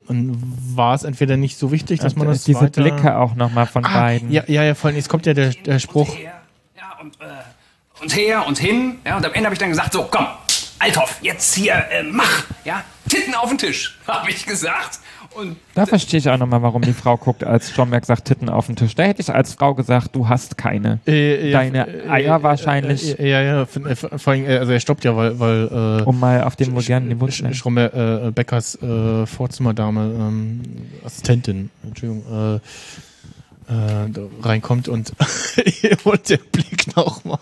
und 0.07 0.41
war 0.77 0.95
es 0.95 1.03
entweder 1.03 1.37
nicht 1.37 1.59
so 1.59 1.73
wichtig, 1.73 2.01
dass 2.01 2.15
Und, 2.15 2.21
man 2.21 2.29
äh, 2.29 2.33
das 2.33 2.45
diese 2.45 2.61
weiter 2.61 2.83
Blicke 2.83 3.19
auch 3.19 3.35
nochmal 3.35 3.67
von 3.67 3.85
ah, 3.85 3.93
beiden. 3.93 4.31
Ja, 4.31 4.45
ja, 4.47 4.63
ja, 4.63 4.75
vor 4.75 4.89
allem, 4.89 4.97
jetzt 4.97 5.09
kommt 5.09 5.27
ja 5.27 5.35
der, 5.35 5.51
der 5.51 5.81
Spruch. 5.81 6.17
Und 8.01 8.17
her 8.17 8.47
und 8.47 8.59
hin. 8.59 8.99
Ja, 9.05 9.17
und 9.17 9.27
am 9.27 9.33
Ende 9.33 9.47
habe 9.47 9.55
ich 9.55 9.59
dann 9.59 9.71
gesagt, 9.71 9.93
so, 9.93 10.07
komm, 10.11 10.27
Althoff, 10.79 11.19
jetzt 11.23 11.55
hier, 11.55 11.75
äh, 11.91 12.03
mach. 12.03 12.45
Ja, 12.65 12.85
Titten 13.09 13.35
auf 13.35 13.49
den 13.49 13.59
Tisch, 13.59 13.99
habe 14.07 14.31
ich 14.31 14.45
gesagt. 14.45 15.01
Und 15.35 15.57
Da 15.75 15.87
verstehe 15.87 16.19
ich 16.19 16.29
auch 16.29 16.39
nochmal, 16.39 16.63
warum 16.63 16.83
die 16.83 16.93
Frau 16.93 17.17
guckt, 17.17 17.45
als 17.45 17.71
Stromberg 17.71 18.05
sagt 18.07 18.27
Titten 18.27 18.49
auf 18.49 18.67
den 18.67 18.77
Tisch. 18.77 18.95
Da 18.95 19.05
hätte 19.05 19.21
ich 19.21 19.33
als 19.33 19.55
Frau 19.55 19.75
gesagt, 19.75 20.15
du 20.15 20.29
hast 20.29 20.57
keine. 20.57 21.01
Äh, 21.07 21.51
ja, 21.51 21.59
Deine 21.59 22.05
äh, 22.05 22.09
Eier 22.09 22.39
äh, 22.39 22.43
wahrscheinlich. 22.43 23.19
Äh, 23.19 23.31
ja, 23.31 23.43
ja, 23.43 23.63
äh, 23.63 23.67
vor 23.97 24.33
allem, 24.33 24.45
äh, 24.45 24.59
also 24.59 24.73
er 24.73 24.81
stoppt 24.81 25.05
ja, 25.05 25.17
weil, 25.17 25.39
weil 25.39 26.01
äh, 26.01 26.03
Um 26.05 26.21
mal 26.21 26.45
auf 26.45 26.57
den 26.57 26.73
modernen 26.73 27.09
Niveau 27.09 27.27
zu 27.27 27.45
äh, 27.45 28.31
Beckers 28.33 28.81
äh, 28.83 29.27
Vorzimmerdame, 29.27 30.01
ähm, 30.01 30.63
Assistentin, 31.05 31.71
Entschuldigung, 31.83 32.61
äh, 33.69 33.73
äh, 33.73 34.11
reinkommt 34.43 34.89
und, 34.89 35.13
und 36.05 36.29
der 36.29 36.39
Blick 36.53 36.97
nochmal. 36.97 37.39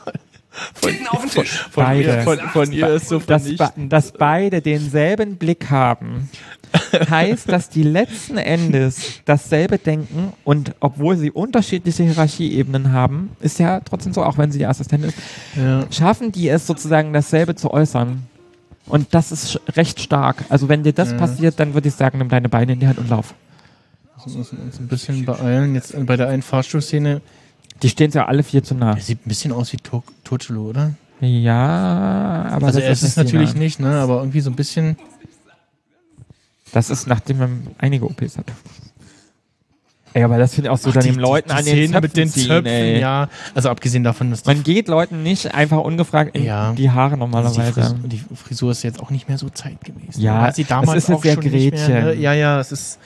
Titten 0.81 1.07
auf 1.09 1.21
den 1.23 1.31
Tisch. 1.31 1.67
Von, 1.71 1.85
Beide. 1.85 2.03
ihr, 2.03 2.21
von, 2.23 2.39
von 2.39 2.73
ihr 2.73 2.89
ist 2.89 3.09
so 3.09 3.21
vernichtend. 3.21 3.93
dass 3.93 4.13
beide 4.13 4.61
denselben 4.61 5.37
Blick 5.37 5.71
haben, 5.71 6.29
heißt, 7.11 7.51
dass 7.51 7.69
die 7.71 7.83
letzten 7.83 8.37
Endes 8.39 9.21
dasselbe 9.25 9.79
denken 9.79 10.33
und 10.45 10.75
obwohl 10.81 11.17
sie 11.17 11.31
unterschiedliche 11.31 12.03
Hierarchieebenen 12.03 12.93
haben, 12.93 13.31
ist 13.41 13.59
ja 13.59 13.81
trotzdem 13.81 14.13
so, 14.13 14.23
auch 14.25 14.39
wenn 14.39 14.51
sie 14.53 14.59
die 14.59 14.67
Assistentin 14.67 15.11
ist, 15.11 15.19
Ja. 15.57 15.85
schaffen 15.91 16.33
die 16.33 16.49
es 16.49 16.67
sozusagen 16.67 17.13
dasselbe 17.13 17.55
zu 17.55 17.71
äußern. 17.71 18.23
Und 18.87 19.15
das 19.15 19.31
ist 19.33 19.61
recht 19.77 20.01
stark. 20.01 20.45
Also 20.49 20.69
wenn 20.69 20.83
dir 20.83 20.93
das 20.93 21.13
Ja. 21.13 21.17
passiert, 21.19 21.61
dann 21.61 21.73
würde 21.75 21.89
ich 21.89 21.95
sagen, 21.95 22.19
nimm 22.19 22.29
deine 22.29 22.49
Beine 22.49 22.73
in 22.73 22.81
die 22.81 22.87
Hand 22.89 22.99
und 22.99 23.09
lauf. 23.09 23.35
Wir 24.25 24.37
müssen 24.39 24.59
uns 24.59 24.79
ein 24.79 24.87
bisschen 24.89 25.25
beeilen. 25.25 25.75
Jetzt 25.75 25.95
äh, 25.95 26.01
bei 26.05 26.17
der 26.17 26.29
einen 26.29 26.43
Fahrstuhlszene. 26.43 27.21
Die 27.83 27.89
stehen 27.89 28.11
ja 28.13 28.27
alle 28.27 28.43
vier 28.43 28.63
zu 28.63 28.75
nah. 28.75 28.97
Sieht 28.97 29.27
ein 29.27 29.29
bisschen 29.29 29.53
aus 29.53 29.73
wie 29.73 29.79
Totschlo, 30.25 30.63
oder? 30.69 30.93
Ja, 31.21 32.47
aber 32.51 32.67
also 32.69 32.81
das 32.81 32.89
es 32.89 33.03
ist 33.03 33.17
nicht 33.17 33.27
natürlich 33.27 33.55
nah. 33.55 33.61
nicht, 33.61 33.81
ne? 33.81 34.01
Aber 34.01 34.19
irgendwie 34.19 34.41
so 34.41 34.51
ein 34.51 34.57
bisschen. 34.57 34.97
Das 36.73 36.91
ist, 36.91 37.07
nachdem 37.07 37.39
man 37.39 37.67
einige 37.79 38.07
OPs 38.07 38.39
hat. 38.39 38.47
Ey, 40.15 40.23
aber 40.25 40.37
das 40.37 40.55
finde 40.55 40.69
ich 40.69 40.73
auch 40.73 40.79
so, 40.79 40.91
Ach, 40.91 40.95
dann 40.95 41.05
die- 41.05 41.11
den 41.13 41.21
Leuten 41.21 41.49
die 41.49 41.55
an 41.55 41.65
den 41.65 41.73
Szene 41.75 41.87
Zöpfen 41.87 42.03
mit 42.03 42.17
den 42.17 42.29
ziehen, 42.29 42.47
Zöpfen, 42.47 42.67
ey. 42.67 43.01
ja. 43.01 43.29
Also 43.55 43.71
abgesehen 43.71 44.05
davon, 44.05 44.31
dass 44.31 44.43
die, 44.43 44.49
Man 44.51 44.63
geht 44.63 44.89
Leuten 44.89 45.23
nicht 45.23 45.55
einfach 45.55 45.79
ungefragt 45.79 46.35
in 46.37 46.45
Ja. 46.45 46.73
die 46.73 46.91
Haare 46.91 47.05
also 47.05 47.15
die, 47.15 47.21
normalerweise. 47.21 47.73
Frisur, 47.73 47.99
die 48.09 48.23
Frisur 48.35 48.71
ist 48.73 48.83
jetzt 48.83 49.01
auch 49.01 49.09
nicht 49.11 49.29
mehr 49.29 49.39
so 49.39 49.49
zeitgemäß. 49.49 50.19
ne? 50.19 50.23
Ja, 50.25 50.43
War 50.43 50.53
sie 50.53 50.63
es 50.63 50.69
damals 50.69 50.99
ist 51.05 51.09
jetzt 51.09 51.17
auch 51.19 51.23
sehr 51.23 51.37
Gretchen. 51.37 51.93
Mehr, 51.93 52.05
ne? 52.05 52.15
Ja, 52.15 52.33
ja, 52.35 52.61
es 52.61 52.73
ist. 52.73 52.99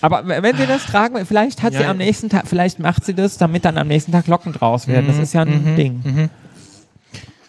Aber 0.00 0.26
wenn 0.26 0.56
sie 0.56 0.66
das 0.66 0.84
tragen, 0.86 1.24
vielleicht 1.26 1.62
hat 1.62 1.72
Ja, 1.72 1.80
sie 1.80 1.86
am 1.86 1.96
nächsten 1.96 2.28
Tag, 2.28 2.46
vielleicht 2.46 2.78
macht 2.78 3.04
sie 3.04 3.14
das, 3.14 3.36
damit 3.36 3.64
dann 3.64 3.78
am 3.78 3.88
nächsten 3.88 4.12
Tag 4.12 4.26
Locken 4.28 4.52
draus 4.52 4.86
werden. 4.86 5.06
Das 5.08 5.16
Mhm, 5.16 5.22
ist 5.22 5.32
ja 5.34 5.42
ein 5.42 5.72
mhm, 5.72 5.76
Ding. 5.76 6.00
mhm. 6.04 6.30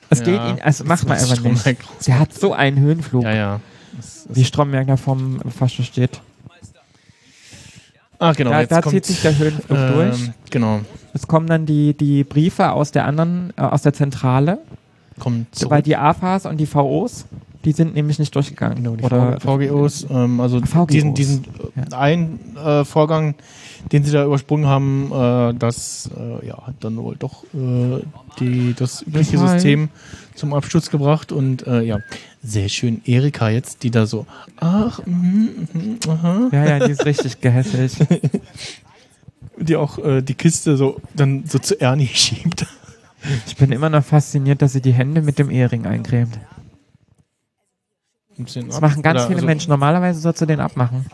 Es 0.10 0.20
Ja, 0.20 0.26
geht 0.26 0.42
ihnen, 0.42 0.62
also 0.64 0.84
macht 0.86 1.08
man 1.08 1.18
einfach 1.20 1.40
nicht. 1.42 1.78
Sie 2.00 2.14
hat 2.14 2.34
so 2.34 2.54
einen 2.54 2.80
Höhenflug, 2.80 3.24
Ja, 3.24 3.34
ja. 3.36 3.60
wie 4.30 4.44
Stromberg 4.44 4.88
da 4.88 4.98
vom 4.98 5.40
Fascho 5.52 5.84
steht. 5.84 6.20
Ah, 8.18 8.34
genau. 8.34 8.50
Da, 8.52 8.62
jetzt 8.62 8.72
da 8.72 8.82
kommt, 8.82 8.94
zieht 8.96 9.06
sich 9.06 9.22
der 9.22 9.38
Höhenflug 9.38 9.78
ähm, 9.78 9.88
durch. 9.94 10.30
Genau. 10.50 10.80
Es 11.14 11.28
kommen 11.28 11.48
dann 11.48 11.66
die, 11.66 11.94
die 11.96 12.24
Briefe 12.24 12.72
aus 12.72 12.92
der 12.92 13.06
anderen, 13.06 13.54
äh, 13.56 13.62
aus 13.62 13.84
der 13.84 13.94
Zentrale, 13.94 14.58
Kommt 15.20 15.54
zurück. 15.56 15.72
weil 15.72 15.82
die 15.84 15.96
AFAs 15.96 16.46
und 16.46 16.58
die 16.58 16.66
VOs, 16.66 17.26
die 17.66 17.74
sind 17.74 17.94
nämlich 17.94 18.20
nicht 18.20 18.34
durchgegangen. 18.34 18.78
Genau, 18.78 18.96
die 18.96 19.04
Oder 19.04 19.40
VGOs, 19.40 20.08
ähm, 20.10 20.40
also 20.40 20.62
VGOs. 20.62 20.88
diesen, 20.88 21.14
diesen 21.14 21.44
äh, 21.76 21.94
einen 21.94 22.56
äh, 22.56 22.86
Vorgang, 22.86 23.36
den 23.92 24.04
sie 24.04 24.12
da 24.12 24.26
übersprungen 24.26 24.68
haben, 24.68 25.12
äh, 25.12 25.54
das 25.60 26.10
äh, 26.18 26.48
ja, 26.48 26.66
hat 26.66 26.76
dann 26.80 26.98
wohl 26.98 27.16
doch 27.18 27.44
äh, 27.54 28.02
die, 28.40 28.74
das 28.78 29.02
übliche 29.02 29.34
Gefallen. 29.34 29.60
System 29.60 29.90
zum 30.36 30.54
Absturz 30.54 30.90
gebracht 30.90 31.34
und 31.34 31.68
äh, 31.68 31.82
ja, 31.82 32.00
sehr 32.42 32.70
schön 32.70 33.02
Erika 33.06 33.50
jetzt, 33.50 33.84
die 33.84 33.92
da 33.92 34.06
so, 34.06 34.26
ach, 34.58 35.06
mhm, 35.06 35.68
mhm, 35.74 36.00
aha. 36.08 36.50
Ja, 36.54 36.66
ja, 36.66 36.88
die 36.88 36.94
ist 36.94 37.06
richtig 37.06 37.42
gehässig. 37.42 37.92
die 39.58 39.76
auch 39.76 39.98
äh, 40.00 40.22
die 40.22 40.34
Kiste 40.36 40.78
so 40.78 41.02
dann 41.14 41.44
so 41.46 41.60
zu 41.60 41.80
Ernie 41.82 42.08
schiebt. 42.14 42.66
Ich 43.48 43.58
bin 43.58 43.74
immer 43.74 43.90
noch 43.90 44.06
fasziniert, 44.06 44.62
dass 44.62 44.72
sie 44.72 44.82
die 44.82 44.94
Hände 44.94 45.22
mit 45.22 45.40
dem 45.40 45.50
Ehering 45.50 45.86
eincremt. 45.86 46.40
Ein 48.40 48.46
bisschen 48.46 48.68
Das 48.68 48.78
ab. 48.78 48.82
machen 48.84 49.02
ganz 49.02 49.18
Oder, 49.20 49.28
viele 49.28 49.36
also, 49.38 49.46
Menschen. 49.48 49.70
Normalerweise 49.70 50.20
sollst 50.20 50.42
du 50.42 50.46
den 50.46 50.60
abmachen. 50.60 51.06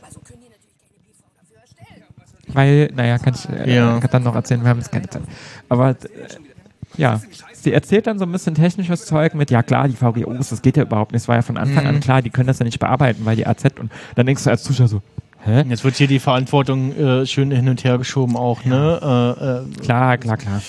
Weil, 2.47 2.91
naja, 2.95 3.17
kann 3.17 3.33
ich 3.33 3.49
äh, 3.49 3.75
Ja. 3.75 3.99
kann 3.99 4.09
dann 4.11 4.23
noch 4.23 4.35
erzählen, 4.35 4.61
wir 4.61 4.69
haben 4.69 4.77
jetzt 4.79 4.91
keine 4.91 5.09
Zeit. 5.09 5.23
Aber 5.67 5.89
äh, 5.89 5.95
ja, 6.95 7.19
sie 7.53 7.73
erzählt 7.73 8.07
dann 8.07 8.19
so 8.19 8.25
ein 8.25 8.31
bisschen 8.31 8.53
technisches 8.55 9.05
Zeug 9.05 9.33
mit, 9.33 9.49
ja 9.51 9.63
klar, 9.63 9.87
die 9.87 9.95
VGOs, 9.95 10.49
das 10.49 10.61
geht 10.61 10.77
ja 10.77 10.83
überhaupt 10.83 11.11
nicht. 11.11 11.23
Es 11.23 11.27
war 11.27 11.35
ja 11.35 11.41
von 11.41 11.57
Anfang 11.57 11.83
Mhm. 11.83 11.89
an 11.89 11.99
klar, 11.99 12.21
die 12.21 12.29
können 12.29 12.47
das 12.47 12.59
ja 12.59 12.65
nicht 12.65 12.79
bearbeiten, 12.79 13.25
weil 13.25 13.35
die 13.35 13.47
AZ 13.47 13.65
und 13.79 13.91
dann 14.15 14.25
denkst 14.27 14.43
du 14.43 14.51
als 14.51 14.63
Zuschauer 14.63 14.87
so, 14.87 15.01
hä? 15.43 15.63
Jetzt 15.67 15.83
wird 15.83 15.95
hier 15.95 16.07
die 16.07 16.19
Verantwortung 16.19 16.95
äh, 16.95 17.25
schön 17.25 17.49
hin 17.51 17.67
und 17.67 17.83
her 17.83 17.97
geschoben 17.97 18.37
auch, 18.37 18.63
ne? 18.63 19.65
Äh, 19.75 19.77
äh, 19.77 19.81
Klar, 19.83 20.17
klar, 20.19 20.37
klar. 20.37 20.61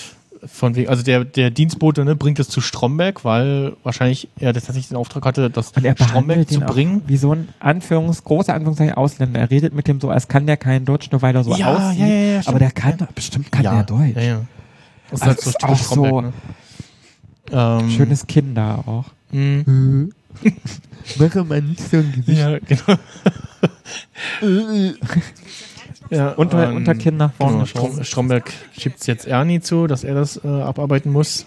Von 0.45 0.75
wegen, 0.75 0.89
also 0.89 1.03
der, 1.03 1.23
der 1.25 1.49
Dienstbote 1.49 2.05
ne, 2.05 2.15
bringt 2.15 2.39
es 2.39 2.49
zu 2.49 2.61
Stromberg, 2.61 3.23
weil 3.25 3.73
wahrscheinlich 3.83 4.27
er 4.39 4.53
das 4.53 4.63
tatsächlich 4.65 4.89
den 4.89 4.97
Auftrag 4.97 5.25
hatte, 5.25 5.49
das 5.49 5.71
er 5.71 5.95
Stromberg 5.97 6.49
zu 6.49 6.59
bringen. 6.61 7.01
wie 7.07 7.17
so 7.17 7.33
ein 7.33 7.49
Anführungs, 7.59 8.23
großer 8.23 8.53
Anführungszeichen 8.53 8.93
Ausländer. 8.95 9.39
Er 9.39 9.49
redet 9.49 9.73
mit 9.73 9.87
dem 9.87 9.99
so, 9.99 10.09
als 10.09 10.27
kann 10.27 10.45
der 10.47 10.57
kein 10.57 10.85
Deutsch, 10.85 11.11
nur 11.11 11.21
weil 11.21 11.35
er 11.35 11.43
so 11.43 11.55
Ja, 11.55 11.75
aussieht. 11.75 11.99
ja, 12.01 12.07
ja, 12.07 12.33
ja, 12.35 12.41
aber 12.45 12.59
der 12.59 12.71
kann 12.71 12.97
doch, 12.97 13.11
bestimmt 13.11 13.51
kann 13.51 13.63
der 13.63 13.83
Deutsch. 13.83 14.15
Ja, 14.15 14.21
ja. 14.21 14.41
Das 15.09 15.21
ist 15.21 15.23
Also 15.23 15.25
halt 15.25 15.41
so 15.41 15.49
ist 15.49 15.63
auch 15.63 15.77
so 15.77 16.21
ne? 16.21 16.33
Ähm, 17.51 17.89
Schönes 17.91 18.27
Kinder 18.27 18.83
auch. 18.85 19.05
Mhm. 19.31 20.11
Mache 21.17 21.43
mal 21.45 21.61
nicht 21.61 21.79
so 21.89 21.97
ein 21.97 22.11
Gesicht. 22.11 22.37
Ja, 22.39 22.59
genau. 22.59 22.99
ja, 26.09 26.31
Unter- 26.31 26.69
ähm, 26.69 26.77
Unterkinn 26.77 27.17
nach 27.17 27.33
vorne 27.33 27.53
Genau. 27.53 27.65
Strom, 27.65 28.03
Stromberg 28.03 28.51
schiebt 28.77 29.05
jetzt 29.07 29.25
Ernie 29.27 29.59
zu, 29.61 29.87
dass 29.87 30.03
er 30.03 30.15
das 30.15 30.43
äh, 30.43 30.47
abarbeiten 30.47 31.11
muss. 31.11 31.45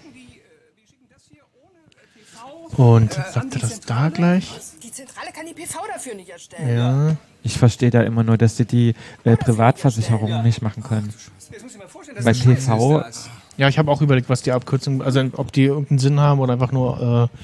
Und 2.77 3.11
sagt 3.13 3.55
er 3.55 3.59
das 3.61 3.81
da 3.81 4.09
gleich? 4.09 4.49
Die 4.81 4.91
Zentrale 4.91 5.31
kann 5.33 5.45
die 5.45 5.53
PV 5.53 5.79
dafür 5.93 6.15
nicht 6.15 6.29
erstellen. 6.29 6.75
Ja. 6.77 7.15
Ich 7.43 7.57
verstehe 7.57 7.89
da 7.89 8.01
immer 8.03 8.23
nur, 8.23 8.37
dass 8.37 8.55
sie 8.57 8.65
die 8.65 8.93
äh, 9.23 9.35
Privatversicherungen 9.35 10.43
nicht 10.43 10.61
machen 10.61 10.83
können. 10.83 11.13
Bei 12.23 12.33
PV, 12.33 13.03
Ja, 13.57 13.67
ich 13.67 13.77
habe 13.77 13.91
auch 13.91 14.01
überlegt, 14.01 14.29
was 14.29 14.41
die 14.41 14.51
Abkürzungen, 14.53 15.01
also 15.01 15.21
ob 15.33 15.51
die 15.51 15.63
irgendeinen 15.63 15.99
Sinn 15.99 16.19
haben 16.19 16.39
oder 16.39 16.53
einfach 16.53 16.71
nur 16.71 17.29
äh, 17.33 17.37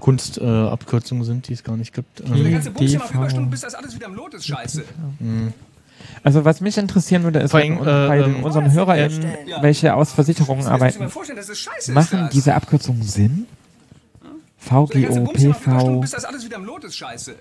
Kunstabkürzungen 0.00 0.66
äh, 0.66 0.70
Abkürzungen 0.70 1.24
sind, 1.24 1.48
die 1.48 1.52
es 1.52 1.62
gar 1.62 1.76
nicht 1.76 1.92
gibt. 1.94 2.18
Der 2.20 2.34
Ähm, 2.34 2.50
ganze 2.50 2.70
Bums 2.72 2.92
immer 2.92 3.04
auf. 3.04 3.14
Überstunden, 3.14 3.50
bis 3.50 3.60
das 3.60 3.74
alles 3.74 3.94
wieder 3.94 4.06
im 4.06 4.14
Lot 4.14 4.34
ist, 4.34 4.46
scheiße. 4.48 4.82
Also 6.22 6.44
was 6.44 6.60
mich 6.60 6.78
interessieren 6.78 7.22
würde, 7.24 7.40
ist 7.40 7.54
allem, 7.54 7.78
äh, 7.78 7.84
bei 7.84 8.18
den, 8.18 8.36
ähm, 8.36 8.44
unseren 8.44 8.72
HörerInnen, 8.72 9.24
welche 9.60 9.94
aus 9.94 10.12
Versicherungen 10.12 10.66
arbeiten, 10.66 11.08
vorstellen, 11.08 11.36
das 11.38 11.48
ist 11.48 11.58
scheiße. 11.60 11.92
machen 11.92 12.28
diese 12.32 12.54
Abkürzungen 12.54 13.02
Sinn? 13.02 13.46
VGO, 14.58 15.24
PV, 15.32 16.00
bis 16.00 16.10
das 16.12 16.24
alles 16.24 16.44
wieder 16.44 16.56
im 16.56 16.64
Lot 16.64 16.84
ist, 16.84 16.96
scheiße. 16.96 17.34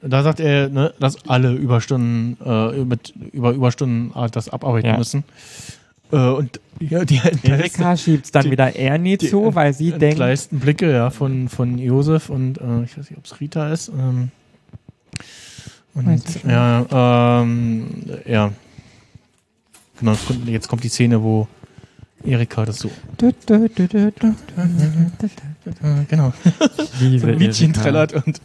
Da 0.00 0.22
sagt 0.22 0.40
er, 0.40 0.68
ne, 0.68 0.92
dass 1.00 1.28
alle 1.28 1.52
Überstunden, 1.52 2.36
äh, 2.44 2.84
mit, 2.84 3.14
über 3.32 3.52
Überstunden 3.52 4.12
äh, 4.14 4.28
das 4.30 4.48
abarbeiten 4.48 4.88
Ja. 4.90 4.98
müssen. 4.98 5.24
Äh, 6.12 6.16
und 6.16 6.60
ja, 6.80 7.04
die 7.04 7.20
Erika 7.42 7.96
schiebt 7.96 8.34
dann 8.34 8.44
die- 8.44 8.50
wieder 8.50 8.74
Ernie 8.76 9.16
die 9.16 9.28
zu, 9.28 9.54
weil 9.54 9.72
sie 9.72 9.90
denkt, 9.90 10.02
entgleisten 10.04 10.60
Blicke 10.60 10.90
ja, 10.92 11.10
von, 11.10 11.48
von 11.48 11.78
Josef 11.78 12.28
und 12.28 12.58
äh, 12.58 12.82
ich 12.84 12.96
weiß 12.98 13.08
nicht, 13.10 13.18
ob 13.18 13.24
es 13.24 13.40
Rita 13.40 13.72
ist. 13.72 13.88
Ähm, 13.88 14.30
und 15.94 16.22
ja, 16.46 17.40
ähm, 17.42 17.86
ja. 18.26 18.52
Genau, 20.00 20.16
jetzt 20.46 20.68
kommt- 20.68 20.82
die 20.84 20.88
Szene, 20.88 21.22
wo 21.22 21.46
Erika 22.24 22.64
das 22.64 22.78
so. 22.78 22.90
Genau. 26.08 26.32
so 26.98 27.26
ein 27.26 27.38
Erika. 27.40 27.82
trällert 27.82 28.12
und 28.14 28.40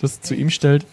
das 0.00 0.20
zu 0.20 0.34
ihm 0.34 0.50
stellt. 0.50 0.84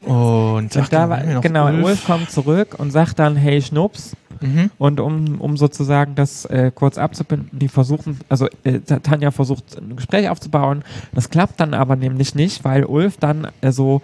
Und, 0.00 0.14
Und 0.14 0.76
ach, 0.76 0.88
da 0.88 1.08
war, 1.08 1.22
genau, 1.40 1.68
Ulf. 1.68 2.04
kommt 2.04 2.30
zurück 2.30 2.74
und 2.78 2.90
sagt 2.90 3.18
dann, 3.20 3.36
hey 3.36 3.62
Schnups. 3.62 4.16
Mhm. 4.42 4.70
Und 4.78 5.00
um, 5.00 5.40
um 5.40 5.56
sozusagen 5.56 6.14
das 6.14 6.44
äh, 6.46 6.70
kurz 6.74 6.98
abzubinden, 6.98 7.58
die 7.58 7.68
versuchen, 7.68 8.18
also 8.28 8.46
äh, 8.64 8.80
Tanja 8.80 9.30
versucht 9.30 9.78
ein 9.78 9.96
Gespräch 9.96 10.28
aufzubauen. 10.28 10.82
Das 11.12 11.30
klappt 11.30 11.60
dann 11.60 11.74
aber 11.74 11.96
nämlich 11.96 12.34
nicht, 12.34 12.64
weil 12.64 12.84
Ulf 12.84 13.16
dann 13.18 13.48
äh, 13.60 13.72
so 13.72 14.02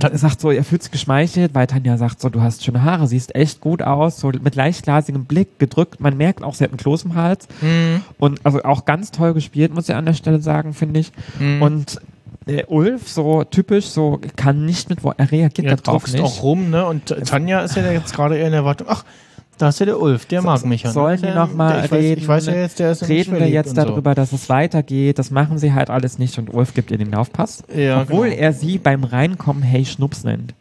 Ta- 0.00 0.16
sagt 0.18 0.40
so, 0.40 0.50
er 0.50 0.64
fühlt 0.64 0.82
sich 0.82 0.90
geschmeichelt, 0.90 1.54
weil 1.54 1.68
Tanja 1.68 1.96
sagt 1.96 2.20
so, 2.20 2.28
du 2.28 2.42
hast 2.42 2.64
schöne 2.64 2.82
Haare, 2.82 3.06
siehst 3.06 3.36
echt 3.36 3.60
gut 3.60 3.82
aus, 3.82 4.18
so 4.18 4.32
mit 4.42 4.56
leichtglasigem 4.56 5.26
Blick 5.26 5.60
gedrückt. 5.60 6.00
Man 6.00 6.16
merkt 6.16 6.42
auch, 6.42 6.54
sie 6.54 6.64
hat 6.64 6.70
einen 6.72 6.78
Kloß 6.78 7.04
im 7.04 7.14
Hals. 7.14 7.46
Mhm. 7.60 8.00
Und 8.18 8.44
also 8.44 8.64
auch 8.64 8.84
ganz 8.84 9.12
toll 9.12 9.32
gespielt, 9.32 9.72
muss 9.72 9.88
ich 9.88 9.94
an 9.94 10.06
der 10.06 10.14
Stelle 10.14 10.40
sagen, 10.40 10.74
finde 10.74 10.98
ich. 10.98 11.12
Mhm. 11.38 11.62
Und 11.62 12.00
äh, 12.46 12.64
Ulf, 12.66 13.08
so 13.08 13.44
typisch, 13.44 13.86
so 13.86 14.18
kann 14.34 14.66
nicht 14.66 14.90
mit, 14.90 15.04
er 15.04 15.30
reagiert 15.30 15.68
Er 15.68 15.76
darauf 15.76 16.10
nicht. 16.12 16.20
auch 16.20 16.42
rum, 16.42 16.70
ne? 16.70 16.84
Und 16.86 17.12
äh, 17.12 17.22
Tanja 17.22 17.60
ist 17.60 17.76
ja 17.76 17.92
jetzt 17.92 18.12
gerade 18.12 18.36
eher 18.38 18.46
in 18.46 18.50
der 18.52 18.60
Erwartung, 18.62 18.88
ach, 18.90 19.04
da 19.60 19.68
ist 19.68 19.78
ja 19.80 19.86
der 19.86 20.00
Ulf, 20.00 20.26
der 20.26 20.40
mag 20.42 20.64
mich 20.64 20.82
ja. 20.82 20.88
ne? 20.88 20.94
Sollen 20.94 21.20
Der- 21.20 21.34
nochmal 21.34 21.80
reden? 21.80 22.22
Ich 22.22 22.28
weiß 22.28 22.46
ja 22.46 22.54
jetzt, 22.54 22.78
der 22.78 22.92
ist 22.92 23.08
Reden 23.08 23.38
wir 23.38 23.48
jetzt 23.48 23.70
und 23.70 23.76
so. 23.76 23.82
darüber, 23.82 24.14
dass 24.14 24.32
es 24.32 24.48
weitergeht. 24.48 25.18
Das 25.18 25.30
machen 25.30 25.58
sie 25.58 25.72
halt 25.74 25.90
alles 25.90 26.18
nicht 26.18 26.38
und 26.38 26.52
Ulf 26.52 26.72
gibt 26.72 26.90
ihr 26.90 26.98
den 26.98 27.10
Laufpass. 27.10 27.62
Ja, 27.74 28.02
obwohl 28.02 28.30
genau. 28.30 28.40
er 28.40 28.52
sie 28.52 28.78
beim 28.78 29.04
Reinkommen 29.04 29.62
Hey 29.62 29.84
Schnups 29.84 30.24
nennt. 30.24 30.54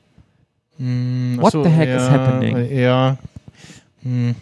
Ach 0.80 1.41
What 1.41 1.51
so, 1.53 1.63
the 1.63 1.69
heck 1.69 1.89
ja, 1.89 1.97
is 1.97 2.09
happening? 2.09 2.77
Ja. 2.77 3.17
Hm. 4.03 4.35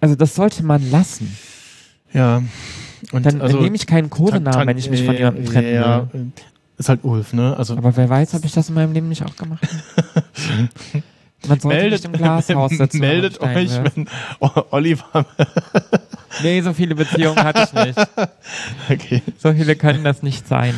Also 0.00 0.14
das 0.14 0.34
sollte 0.34 0.62
man 0.64 0.90
lassen. 0.90 1.36
Ja. 2.12 2.42
Und 3.12 3.26
Dann 3.26 3.40
also, 3.40 3.60
nehme 3.60 3.76
ich 3.76 3.86
keinen 3.86 4.10
Codenamen, 4.10 4.66
wenn 4.66 4.78
ich 4.78 4.90
mich 4.90 5.04
von 5.04 5.14
jemandem 5.14 5.44
trennen 5.44 5.74
ja. 5.74 6.08
Ist 6.78 6.88
halt 6.88 7.00
Ulf, 7.04 7.32
ne? 7.32 7.56
Also 7.56 7.76
Aber 7.76 7.96
wer 7.96 8.08
weiß, 8.08 8.34
habe 8.34 8.46
ich 8.46 8.52
das 8.52 8.68
in 8.68 8.74
meinem 8.74 8.92
Leben 8.92 9.08
nicht 9.08 9.24
auch 9.24 9.36
gemacht. 9.36 9.66
Man 11.48 11.58
sollte 11.60 11.78
meldet, 11.78 11.92
nicht 11.92 12.04
im 12.04 12.12
Glashaus 12.12 12.70
sitzen. 12.72 12.98
meldet 13.00 13.40
euch, 13.40 13.70
werfen. 13.70 14.06
wenn 14.40 14.50
Oliver. 14.70 15.26
Nee, 16.42 16.62
so 16.62 16.72
viele 16.72 16.94
Beziehungen 16.94 17.36
hatte 17.42 17.68
ich 17.70 17.86
nicht. 17.86 17.98
Okay. 18.90 19.22
So 19.38 19.52
viele 19.52 19.76
können 19.76 20.02
das 20.02 20.22
nicht 20.22 20.48
sein. 20.48 20.74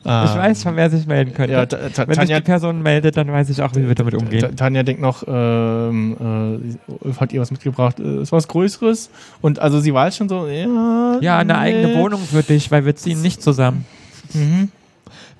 Ich 0.00 0.10
weiß 0.10 0.62
schon, 0.62 0.76
wer 0.76 0.88
sich 0.88 1.06
melden 1.06 1.34
könnte. 1.34 1.52
Ja, 1.52 1.66
Wenn 1.70 1.90
sich 1.90 2.16
Tanja- 2.16 2.36
die 2.36 2.44
Person 2.44 2.82
meldet, 2.82 3.18
dann 3.18 3.30
weiß 3.30 3.50
ich 3.50 3.60
auch, 3.60 3.74
wie 3.74 3.86
wir 3.86 3.94
damit 3.94 4.14
umgehen. 4.14 4.56
Tanja 4.56 4.82
denkt 4.82 5.02
noch, 5.02 5.24
ähm, 5.26 6.62
äh, 7.04 7.12
hat 7.20 7.32
ihr 7.34 7.40
was 7.42 7.50
mitgebracht, 7.50 8.00
äh, 8.00 8.22
ist 8.22 8.32
was 8.32 8.48
Größeres. 8.48 9.10
Und 9.42 9.58
also 9.58 9.80
sie 9.80 9.92
weiß 9.92 10.16
schon 10.16 10.28
so, 10.30 10.46
ja. 10.46 11.18
Ja, 11.20 11.38
eine 11.38 11.52
nee. 11.52 11.58
eigene 11.58 11.94
Wohnung 11.96 12.22
für 12.22 12.42
dich, 12.42 12.70
weil 12.70 12.86
wir 12.86 12.96
ziehen 12.96 13.20
nicht 13.20 13.42
zusammen. 13.42 13.84
Mhm. 14.32 14.70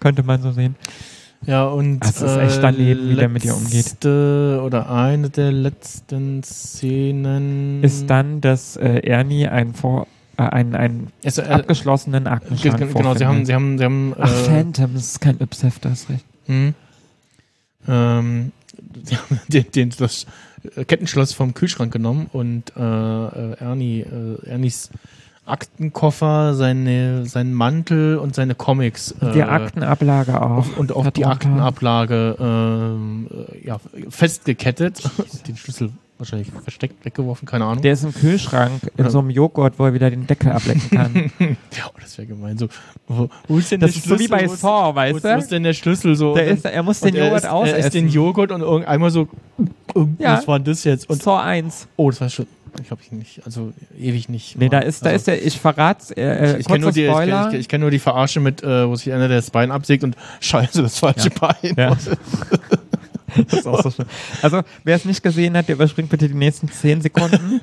Könnte 0.01 0.23
man 0.23 0.43
so 0.43 0.53
sehen. 0.53 0.77
Ja, 1.49 1.65
und 1.67 2.01
Das 2.01 2.21
ist 2.21 2.37
echt 2.37 2.63
daneben, 2.63 3.09
wie 3.09 3.15
der 3.15 3.31
mit 3.31 3.43
ihr 3.43 3.57
umgeht. 3.57 4.05
Oder 4.05 4.91
eine 4.91 5.31
der 5.31 5.51
letzten 5.51 6.43
Szenen 6.43 7.83
Ist 7.83 8.07
dann, 8.11 8.43
dass 8.43 8.77
äh, 8.77 8.99
Ernie 8.99 9.49
ein 9.49 9.73
vor 9.73 10.07
äh, 10.37 10.43
einen, 10.43 10.75
einen 10.75 11.07
Es, 11.23 11.39
äh, 11.39 11.43
abgeschlossenen 11.45 12.27
Aktenschrank 12.27 12.77
Ge- 12.77 12.93
Genau, 12.93 13.15
sie 13.15 13.25
haben, 13.25 13.47
sie 13.47 13.55
haben, 13.55 13.79
sie 13.79 13.85
haben. 13.85 14.15
Ach, 14.19 14.31
äh, 14.31 14.45
Phantoms, 14.45 15.21
kein 15.21 15.41
Ypsef, 15.41 15.79
da 15.79 15.89
ist 15.91 16.11
recht. 16.11 16.25
Hm. 16.49 16.75
Ähm, 17.89 18.53
sie 19.05 19.17
haben 19.17 19.41
den, 19.49 19.71
den, 19.75 19.91
das 19.99 20.27
äh, 20.77 20.85
Kettenschloss 20.85 21.33
vom 21.33 21.55
Kühlschrank 21.55 21.91
genommen 21.93 22.27
und 22.31 22.73
äh, 22.77 22.81
äh, 22.83 23.55
Ernie, 23.59 24.01
äh, 24.01 24.47
Ernies 24.51 24.91
Aktenkoffer, 25.49 26.55
seine, 26.55 27.27
seinen 27.27 27.55
Mantel 27.55 28.17
und 28.19 28.35
seine 28.35 28.55
Comics. 28.55 29.13
Äh, 29.21 29.33
Die 29.33 29.43
Aktenablage 29.43 30.41
auch. 30.41 30.51
auf- 30.59 30.77
Und 30.79 30.93
auf 30.93 31.11
die. 31.13 31.25
Aktenablage 31.25 32.37
äh, 33.63 33.67
ja, 33.67 33.79
festgekettet. 34.09 35.03
den 35.49 35.57
Schlüssel 35.57 35.91
wahrscheinlich 36.19 36.51
versteckt, 36.65 37.05
weggeworfen, 37.05 37.47
keine 37.47 37.65
Ahnung. 37.65 37.81
Der 37.81 37.93
ist 37.93 38.03
im 38.03 38.13
Kühlschrank 38.13 38.91
in 38.97 39.05
Ja. 39.05 39.11
so 39.11 39.21
einem 39.21 39.31
Joghurt, 39.31 39.79
wo 39.79 39.85
er 39.85 39.95
wieder 39.95 40.11
den 40.11 40.27
Deckel 40.27 40.51
ablecken 40.51 40.91
kann. 40.91 41.31
ja, 41.39 41.85
oh, 41.87 41.97
das 42.01 42.19
wäre 42.19 42.27
gemein. 42.27 42.59
So, 42.59 42.67
wo, 43.07 43.29
wo 43.47 43.59
ist 43.59 43.71
denn 43.71 43.79
Das 43.79 43.93
der 43.93 43.99
ist 43.99 44.09
so 44.09 44.19
wie 44.19 44.27
Schlüssel? 44.27 44.49
bei 44.49 44.49
Saw, 44.49 44.95
weißt 44.97 45.25
du? 45.25 45.29
Wo 45.35 45.39
ist 45.39 45.53
denn 45.53 45.63
der 45.63 45.75
Schlüssel 45.75 46.17
so? 46.17 46.35
Der 46.35 46.47
ist- 46.49 46.65
er 46.65 46.83
muss 46.83 46.99
den 46.99 47.15
Joghurt 47.15 47.37
isst, 47.37 47.45
Er 47.45 47.63
isst 47.63 47.75
ausessen. 47.77 47.91
den 47.93 48.09
Joghurt 48.09 48.51
und 48.51 48.63
irgend- 48.63 48.89
einmal 48.89 49.11
so, 49.13 49.29
Ja. 50.19 50.39
was 50.39 50.49
war 50.49 50.59
denn 50.59 50.65
das 50.73 50.83
jetzt? 50.83 51.09
Und, 51.09 51.23
Saw 51.23 51.37
1. 51.41 51.87
oh, 51.97 52.11
das 52.11 52.21
war 52.21 52.29
schon, 52.29 52.47
glaube 52.87 53.03
ich 53.05 53.13
nicht, 53.13 53.41
also 53.45 53.73
ewig 53.99 54.29
nicht. 54.29 54.59
Nee, 54.59 54.69
da 54.69 54.79
ist, 54.81 55.05
da 55.05 55.11
ist 55.11 55.27
der, 55.27 55.45
ich 55.45 55.59
verrat's, 55.59 56.11
äh, 56.11 56.53
ich, 56.55 56.61
ich 56.61 56.67
kenne 56.67 56.81
nur, 56.81 56.93
die- 56.93 57.05
ich, 57.05 57.11
kenn- 57.13 57.49
ich, 57.53 57.59
ich 57.61 57.69
kenn 57.69 57.81
nur 57.81 57.91
die 57.91 57.99
Verarsche 57.99 58.41
mit, 58.41 58.63
äh, 58.63 58.89
wo 58.89 58.95
sich 58.97 59.13
einer 59.13 59.29
das 59.29 59.51
Bein 59.51 59.71
absägt 59.71 60.05
und 60.05 60.17
scheiße, 60.41 60.83
das 60.83 60.99
falsche 60.99 61.31
Bein. 61.31 61.75
Ja. 61.77 61.97
Das 63.51 63.61
ist 63.61 63.67
auch 63.69 63.83
so 63.83 63.91
schön. 63.91 64.07
Also, 64.41 64.63
wer 64.85 64.97
es 64.97 65.05
nicht 65.05 65.23
gesehen 65.23 65.55
hat, 65.57 65.69
der 65.69 65.75
überspringt 65.77 66.09
bitte 66.09 66.29
die 66.29 66.35
nächsten 66.35 66.69
10 66.69 67.03
Sekunden. 67.03 67.61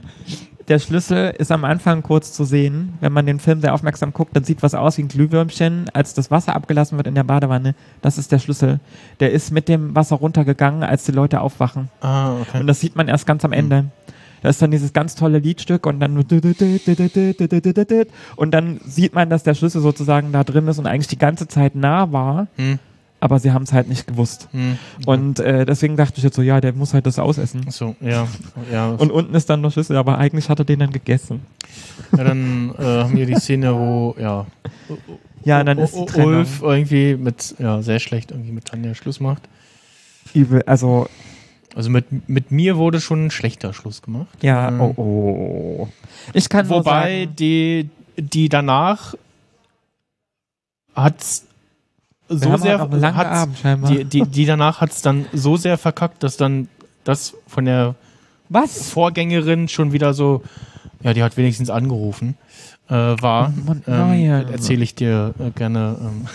Der 0.68 0.78
Schlüssel 0.80 1.34
ist 1.38 1.52
am 1.52 1.66
Anfang 1.66 2.02
kurz 2.04 2.34
zu 2.34 2.46
sehen. 2.46 2.94
Wenn 3.02 3.12
man 3.12 3.26
den 3.26 3.40
Film 3.40 3.62
sehr 3.62 3.74
aufmerksam 3.74 4.14
guckt, 4.14 4.36
dann 4.36 4.44
sieht 4.44 4.62
was 4.64 4.76
aus 4.76 4.98
wie 4.98 5.04
ein 5.04 5.08
Glühwürmchen, 5.08 5.90
als 5.92 6.14
das 6.14 6.30
Wasser 6.32 6.56
abgelassen 6.56 6.98
wird 6.98 7.08
in 7.08 7.16
der 7.16 7.24
Badewanne. 7.24 7.74
Das 8.02 8.18
ist 8.20 8.32
der 8.32 8.40
Schlüssel. 8.40 8.80
Der 9.20 9.32
ist 9.32 9.52
mit 9.52 9.68
dem 9.68 9.96
Wasser 9.96 10.16
runtergegangen, 10.18 10.84
als 10.84 11.04
die 11.04 11.12
Leute 11.12 11.42
aufwachen. 11.42 11.90
Ah, 12.00 12.34
okay. 12.42 12.60
Und 12.60 12.68
das 12.68 12.80
sieht 12.80 12.96
man 12.96 13.08
erst 13.08 13.26
ganz 13.26 13.44
am 13.44 13.52
Ende. 13.52 13.86
Da 14.46 14.50
ist 14.50 14.62
dann 14.62 14.70
dieses 14.70 14.94
ganz 14.94 15.16
tolle 15.16 15.40
Liedstück 15.40 15.88
und 15.88 16.00
dann 16.00 16.16
und 16.16 16.32
dann 18.52 18.80
sieht 18.86 19.16
man, 19.16 19.28
dass 19.28 19.42
der 19.42 19.56
Schlüssel 19.56 19.82
sozusagen 19.82 20.32
da 20.32 20.44
drin 20.44 20.68
ist 20.68 20.78
und 20.78 20.86
eigentlich 20.86 21.08
die 21.08 21.18
ganze 21.18 21.48
Zeit 21.48 21.74
nah 21.74 22.12
war. 22.12 22.46
Hm. 22.58 22.78
Aber 23.20 23.40
sie 23.40 23.54
haben 23.54 23.64
es 23.64 23.74
halt 23.74 23.90
nicht 23.90 24.06
gewusst. 24.06 24.48
Hm. 24.52 24.78
Und 25.08 25.40
äh, 25.40 25.66
deswegen 25.66 25.98
dachte 25.98 26.18
ich 26.18 26.24
jetzt 26.24 26.36
so, 26.36 26.44
ja, 26.44 26.62
der 26.62 26.74
muss 26.74 26.94
halt 26.94 27.08
das 27.08 27.18
ausessen. 27.18 27.66
So, 27.72 27.96
ja, 28.02 28.28
ja. 28.72 28.92
Und 28.92 29.12
unten 29.12 29.34
ist 29.34 29.50
dann 29.50 29.62
noch 29.62 29.72
Schlüssel, 29.72 29.98
aber 29.98 30.20
eigentlich 30.20 30.48
hat 30.48 30.60
er 30.60 30.66
den 30.66 30.78
dann 30.78 30.92
gegessen. 30.92 31.42
ja 32.16 32.24
dann 32.24 32.70
äh, 32.78 32.84
haben 32.84 33.18
wir 33.18 33.26
die 33.26 33.38
Szene, 33.38 33.74
wo, 33.74 34.16
ja, 34.20 34.46
Ja, 35.44 35.64
dann 35.64 35.80
ist. 35.80 35.96
Ulf 35.96 36.62
irgendwie 36.62 37.16
mit, 37.16 37.56
ja, 37.58 37.82
sehr 37.82 37.98
schlecht 37.98 38.30
irgendwie 38.30 38.52
mit 38.52 38.66
Tanja 38.66 38.94
Schluss 38.94 39.20
macht. 39.20 39.42
Übel, 40.36 40.62
also. 40.68 41.08
Also 41.76 41.90
mit, 41.90 42.30
mit 42.30 42.52
mir 42.52 42.78
wurde 42.78 43.02
schon 43.02 43.26
ein 43.26 43.32
schlechter 43.32 43.74
Schluss 43.74 44.02
gemacht. 44.02 44.28
Ja, 44.42 44.70
Ähm, 44.70 44.82
oh, 44.82 44.94
oh. 44.98 45.88
Ich 46.34 46.48
kann 46.50 46.68
nur 46.68 46.78
Wobei 46.80 47.24
sagen, 47.26 47.36
die, 47.36 47.90
die 48.18 48.48
danach 48.50 49.16
hat's 50.96 51.46
so 52.30 52.56
sehr 52.58 52.80
hat's- 52.80 53.64
Abend. 53.66 53.90
Die, 53.90 54.06
die, 54.06 54.22
die 54.24 54.46
danach 54.46 54.82
hat's 54.82 55.02
dann 55.02 55.26
so 55.34 55.58
sehr 55.58 55.78
verkackt, 55.78 56.24
dass 56.24 56.38
dann 56.38 56.70
das 57.04 57.36
von 57.48 57.66
der 57.66 57.96
Was? 58.50 58.90
Vorgängerin 58.90 59.68
schon 59.68 59.92
wieder 59.92 60.14
so, 60.14 60.44
ja, 61.04 61.14
die 61.14 61.22
hat 61.24 61.36
wenigstens 61.38 61.70
angerufen, 61.70 62.38
äh, 62.88 62.94
war. 62.94 63.54
Oh 63.56 63.68
Mann, 63.68 63.84
ähm. 63.88 64.50
Erzähle 64.52 64.84
ich 64.84 64.96
dir 64.96 65.34
äh, 65.40 65.52
gerne. 65.52 65.98
Ähm. 66.00 66.28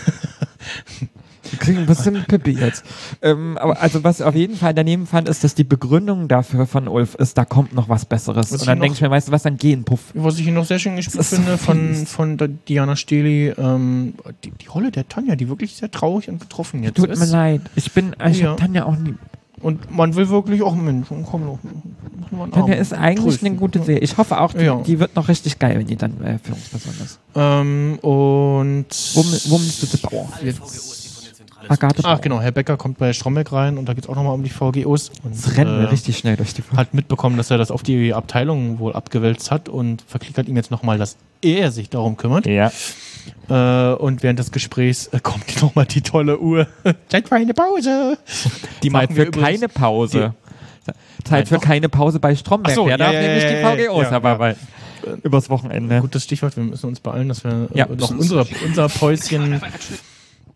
Wir 1.51 1.59
kriegen 1.59 1.77
ein 1.79 1.85
bisschen 1.85 2.23
Pippi 2.27 2.51
jetzt. 2.51 2.83
Ähm, 3.21 3.57
aber 3.57 3.79
also 3.81 4.03
was 4.03 4.19
ich 4.19 4.25
auf 4.25 4.35
jeden 4.35 4.55
Fall 4.55 4.73
daneben 4.73 5.05
fand, 5.05 5.29
ist, 5.29 5.43
dass 5.43 5.53
die 5.53 5.63
Begründung 5.63 6.27
dafür 6.27 6.65
von 6.65 6.87
Ulf 6.87 7.15
ist, 7.15 7.37
da 7.37 7.45
kommt 7.45 7.73
noch 7.73 7.89
was 7.89 8.05
Besseres. 8.05 8.51
Was 8.51 8.61
und 8.61 8.67
dann 8.67 8.79
denke 8.79 8.95
ich 8.95 9.01
mir, 9.01 9.09
weißt 9.11 9.27
du 9.27 9.31
was, 9.31 9.43
dann 9.43 9.57
geh 9.57 9.73
in 9.73 9.83
Puff. 9.83 9.99
Was 10.13 10.37
ich 10.37 10.43
hier 10.45 10.53
noch 10.53 10.65
sehr 10.65 10.79
schön 10.79 10.95
gespielt 10.95 11.23
finde 11.25 11.51
so 11.51 11.57
von, 11.57 12.05
von 12.07 12.37
der 12.37 12.47
Diana 12.47 12.95
Steli, 12.95 13.49
ähm, 13.49 14.13
die, 14.43 14.51
die 14.51 14.67
Rolle 14.67 14.91
der 14.91 15.07
Tanja, 15.07 15.35
die 15.35 15.49
wirklich 15.49 15.75
sehr 15.75 15.91
traurig 15.91 16.29
und 16.29 16.39
getroffen 16.39 16.83
jetzt 16.83 16.95
Tut 16.97 17.09
ist. 17.09 17.19
mir 17.19 17.25
leid. 17.27 17.61
Ich 17.75 17.91
bin, 17.91 18.15
ich 18.29 18.39
Ja. 18.39 18.55
Tanja 18.55 18.85
auch 18.85 18.95
nie. 18.97 19.15
Und 19.61 19.95
man 19.95 20.15
will 20.15 20.27
wirklich 20.29 20.63
auch 20.63 20.73
Mensch, 20.73 21.07
komm 21.29 21.45
noch. 21.45 21.59
Tanja 22.51 22.73
ist 22.75 22.93
eigentlich 22.93 23.25
Trösten. 23.35 23.47
eine 23.49 23.57
gute 23.57 23.83
Serie. 23.83 24.01
Ich 24.01 24.17
hoffe 24.17 24.39
auch, 24.39 24.53
die, 24.53 24.63
Ja. 24.63 24.81
die 24.81 24.99
wird 24.99 25.15
noch 25.15 25.27
richtig 25.27 25.59
geil, 25.59 25.77
wenn 25.77 25.85
die 25.85 25.97
dann 25.97 26.19
äh, 26.23 26.39
Führungsperson 26.39 26.93
ist. 27.03 27.19
Ähm, 27.35 27.99
und. 28.01 28.85
Müsste 28.87 29.85
das 29.85 30.01
Bauer? 30.01 30.29
Jetzt, 30.43 31.00
Agathe 31.67 32.01
Ach 32.03 32.21
genau, 32.21 32.39
Herr 32.41 32.51
Becker 32.51 32.77
kommt 32.77 32.97
bei 32.97 33.13
Stromberg 33.13 33.51
rein 33.51 33.77
und 33.77 33.85
da 33.87 33.93
geht 33.93 34.03
es 34.05 34.09
auch 34.09 34.15
nochmal 34.15 34.33
um 34.33 34.43
die 34.43 34.49
VGOs. 34.49 35.09
Und, 35.23 35.33
Das 35.35 35.57
rennen 35.57 35.79
wir 35.79 35.91
richtig 35.91 36.17
schnell 36.17 36.35
durch 36.37 36.53
die 36.53 36.63
Hat 36.75 36.93
mitbekommen, 36.93 37.37
dass 37.37 37.51
er 37.51 37.57
das 37.57 37.71
auf 37.71 37.83
die 37.83 38.13
Abteilung 38.13 38.79
wohl 38.79 38.93
abgewälzt 38.93 39.51
hat 39.51 39.69
und 39.69 40.03
verklickert 40.07 40.47
ihm 40.47 40.55
jetzt 40.55 40.71
nochmal, 40.71 40.97
dass 40.97 41.17
er 41.41 41.71
sich 41.71 41.89
darum 41.89 42.17
kümmert. 42.17 42.45
Ja. 42.45 42.71
Äh, 43.49 43.93
und 43.95 44.23
während 44.23 44.39
des 44.39 44.51
Gesprächs 44.51 45.07
äh, 45.07 45.19
kommt 45.21 45.61
nochmal 45.61 45.85
die 45.85 46.01
tolle 46.01 46.39
Uhr. 46.39 46.67
Zeit 47.09 47.27
für 47.29 47.35
eine 47.35 47.53
Pause. 47.53 48.17
Die 48.83 48.87
Zeit 48.89 48.91
machen 48.91 49.15
wir 49.15 49.23
für 49.23 49.27
übrigens- 49.29 49.47
keine 49.61 49.69
Pause. 49.69 50.33
Zeit 51.23 51.31
Nein, 51.31 51.45
für 51.45 51.55
doch. 51.55 51.61
keine 51.61 51.89
Pause 51.89 52.19
bei 52.19 52.35
Stromberg. 52.35 52.71
Ach 52.71 52.75
so, 52.75 52.83
Der 52.87 52.91
ja, 52.91 52.97
darf 52.97 53.13
ja, 53.13 53.21
nämlich 53.21 53.43
ja, 53.43 53.75
die 53.75 53.81
ja, 53.83 53.89
VGOs 53.91 54.03
ja, 54.09 54.11
abarbeiten. 54.17 54.67
Übers 55.23 55.49
Wochenende. 55.49 55.99
Gutes 56.01 56.23
Stichwort, 56.23 56.55
wir 56.57 56.63
müssen 56.63 56.87
uns 56.87 56.99
beeilen, 56.99 57.27
dass 57.29 57.43
wir 57.43 57.69
äh, 57.73 57.77
Ja. 57.77 57.87
noch 57.87 58.09
unsere, 58.11 58.47
unser 58.65 58.87
Päuschen 58.89 59.61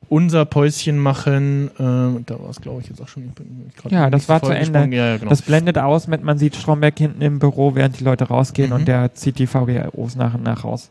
unser 0.10 0.46
Päuschen 0.46 0.98
machen. 1.00 1.70
Äh, 1.76 2.24
da 2.26 2.40
war 2.40 2.50
es, 2.50 2.62
glaube 2.62 2.82
ich, 2.82 2.88
jetzt 2.90 3.02
auch 3.02 3.08
schon. 3.08 3.32
Ja, 3.90 4.10
das 4.10 4.28
war 4.30 4.42
zu 4.42 4.52
Ende. 4.52 4.80
Ja, 4.96 5.08
ja, 5.08 5.18
genau. 5.18 5.30
Das 5.30 5.42
blendet 5.42 5.78
aus 5.78 6.08
mit, 6.08 6.24
man 6.24 6.38
sieht 6.38 6.56
Stromberg 6.56 6.98
hinten 6.98 7.22
im 7.22 7.40
Büro, 7.40 7.76
während 7.76 8.00
die 8.00 8.04
Leute 8.04 8.26
rausgehen 8.26 8.70
Mhm. 8.70 8.76
und 8.76 8.88
der 8.88 9.14
zieht 9.14 9.40
die 9.40 9.48
VGOs 9.48 10.16
nach 10.16 10.34
und 10.34 10.44
nach 10.44 10.64
raus. 10.64 10.90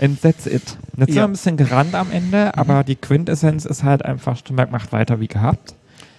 And 0.00 0.20
that's 0.22 0.46
it. 0.46 0.52
Jetzt 0.62 0.76
sind 0.96 1.08
wir 1.08 1.14
Ja. 1.14 1.24
ein 1.24 1.32
bisschen 1.32 1.56
gerannt 1.56 1.94
am 1.94 2.10
Ende, 2.12 2.56
aber 2.56 2.84
die 2.84 2.94
Quintessenz 2.96 3.64
ist 3.64 3.82
halt 3.82 4.04
einfach, 4.04 4.36
Stromberg 4.36 4.70
macht 4.70 4.92
weiter 4.92 5.18
wie 5.20 5.26
gehabt. 5.26 5.74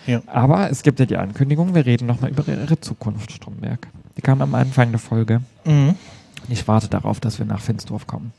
Ja. 0.06 0.22
Aber 0.28 0.70
es 0.70 0.84
gibt 0.84 1.00
ja 1.00 1.06
die 1.06 1.18
Ankündigung, 1.18 1.76
wir 1.76 1.86
reden 1.86 2.06
nochmal 2.08 2.32
über 2.32 2.46
ihre 2.48 2.80
Zukunft, 2.82 3.32
Stromberg. 3.32 3.88
Die 4.18 4.22
kam 4.22 4.42
am 4.42 4.54
Anfang 4.56 4.90
der 4.92 5.00
Folge. 5.00 5.42
Mhm. 5.66 5.96
Ich 6.50 6.68
warte 6.68 6.88
darauf, 6.90 7.20
dass 7.20 7.40
wir 7.40 7.46
nach 7.46 7.62
Finsdorf 7.62 8.06
kommen. 8.08 8.34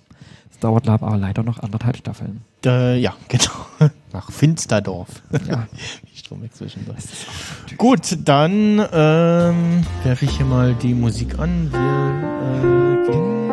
Dauert 0.61 0.89
aber 0.89 1.17
leider 1.17 1.43
noch 1.43 1.59
anderthalb 1.59 1.97
Staffeln. 1.97 2.43
Äh, 2.65 2.99
ja, 2.99 3.15
genau. 3.29 3.91
Nach 4.13 4.31
Finsterdorf. 4.31 5.09
Ja. 5.49 5.67
Wie 6.13 6.19
Stromberg 6.19 6.55
zwischendurch. 6.55 6.99
Gut, 7.79 8.19
dann 8.25 8.79
ähm, 8.93 9.87
werfe 10.05 10.25
ich 10.25 10.37
hier 10.37 10.47
mal 10.47 10.75
die 10.75 10.95
Musik 10.95 11.39
an. 11.39 11.73
Wir 11.73 13.05
äh, 13.05 13.11
gehen. 13.11 13.50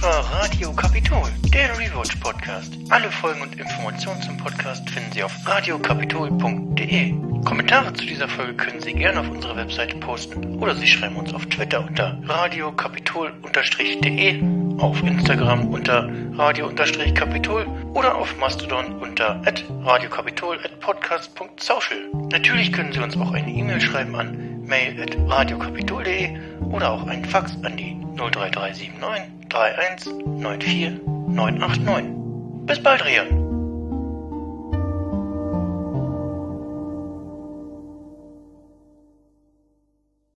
War 0.00 0.24
Radio 0.32 0.72
Kapitol, 0.72 1.28
der 1.52 1.78
Rewatch 1.78 2.16
Podcast. 2.16 2.72
Alle 2.88 3.10
Folgen 3.10 3.42
und 3.42 3.60
Informationen 3.60 4.22
zum 4.22 4.38
Podcast 4.38 4.88
finden 4.88 5.12
Sie 5.12 5.22
auf 5.22 5.30
radiokapitol.de. 5.44 7.12
Kommentare 7.44 7.92
zu 7.92 8.06
dieser 8.06 8.26
Folge 8.26 8.54
können 8.54 8.80
Sie 8.80 8.94
gerne 8.94 9.20
auf 9.20 9.28
unserer 9.28 9.56
Webseite 9.56 9.98
posten 9.98 10.58
oder 10.58 10.74
Sie 10.74 10.86
schreiben 10.86 11.16
uns 11.16 11.34
auf 11.34 11.44
Twitter 11.46 11.86
unter 11.86 12.18
radiokapitol-de, 12.24 14.42
auf 14.78 15.02
Instagram 15.02 15.68
unter 15.68 16.08
radio-kapitol 16.32 17.66
oder 17.92 18.14
auf 18.14 18.34
Mastodon 18.38 19.02
unter 19.02 19.42
radiokapitol@podcast.social. 19.84 21.98
Natürlich 22.32 22.72
können 22.72 22.94
Sie 22.94 23.00
uns 23.00 23.18
auch 23.18 23.32
eine 23.32 23.50
E-Mail 23.50 23.82
schreiben 23.82 24.16
an 24.16 24.59
mail@radiokapitol.de 24.70 26.38
oder 26.70 26.92
auch 26.92 27.06
einen 27.06 27.24
Fax 27.24 27.52
an 27.64 27.76
die 27.76 27.96
03379 28.16 28.90
31 29.52 30.12
94 30.62 31.00
989. 31.28 32.04
Bis 32.66 32.82
bald, 32.82 33.04
Rian. 33.04 33.49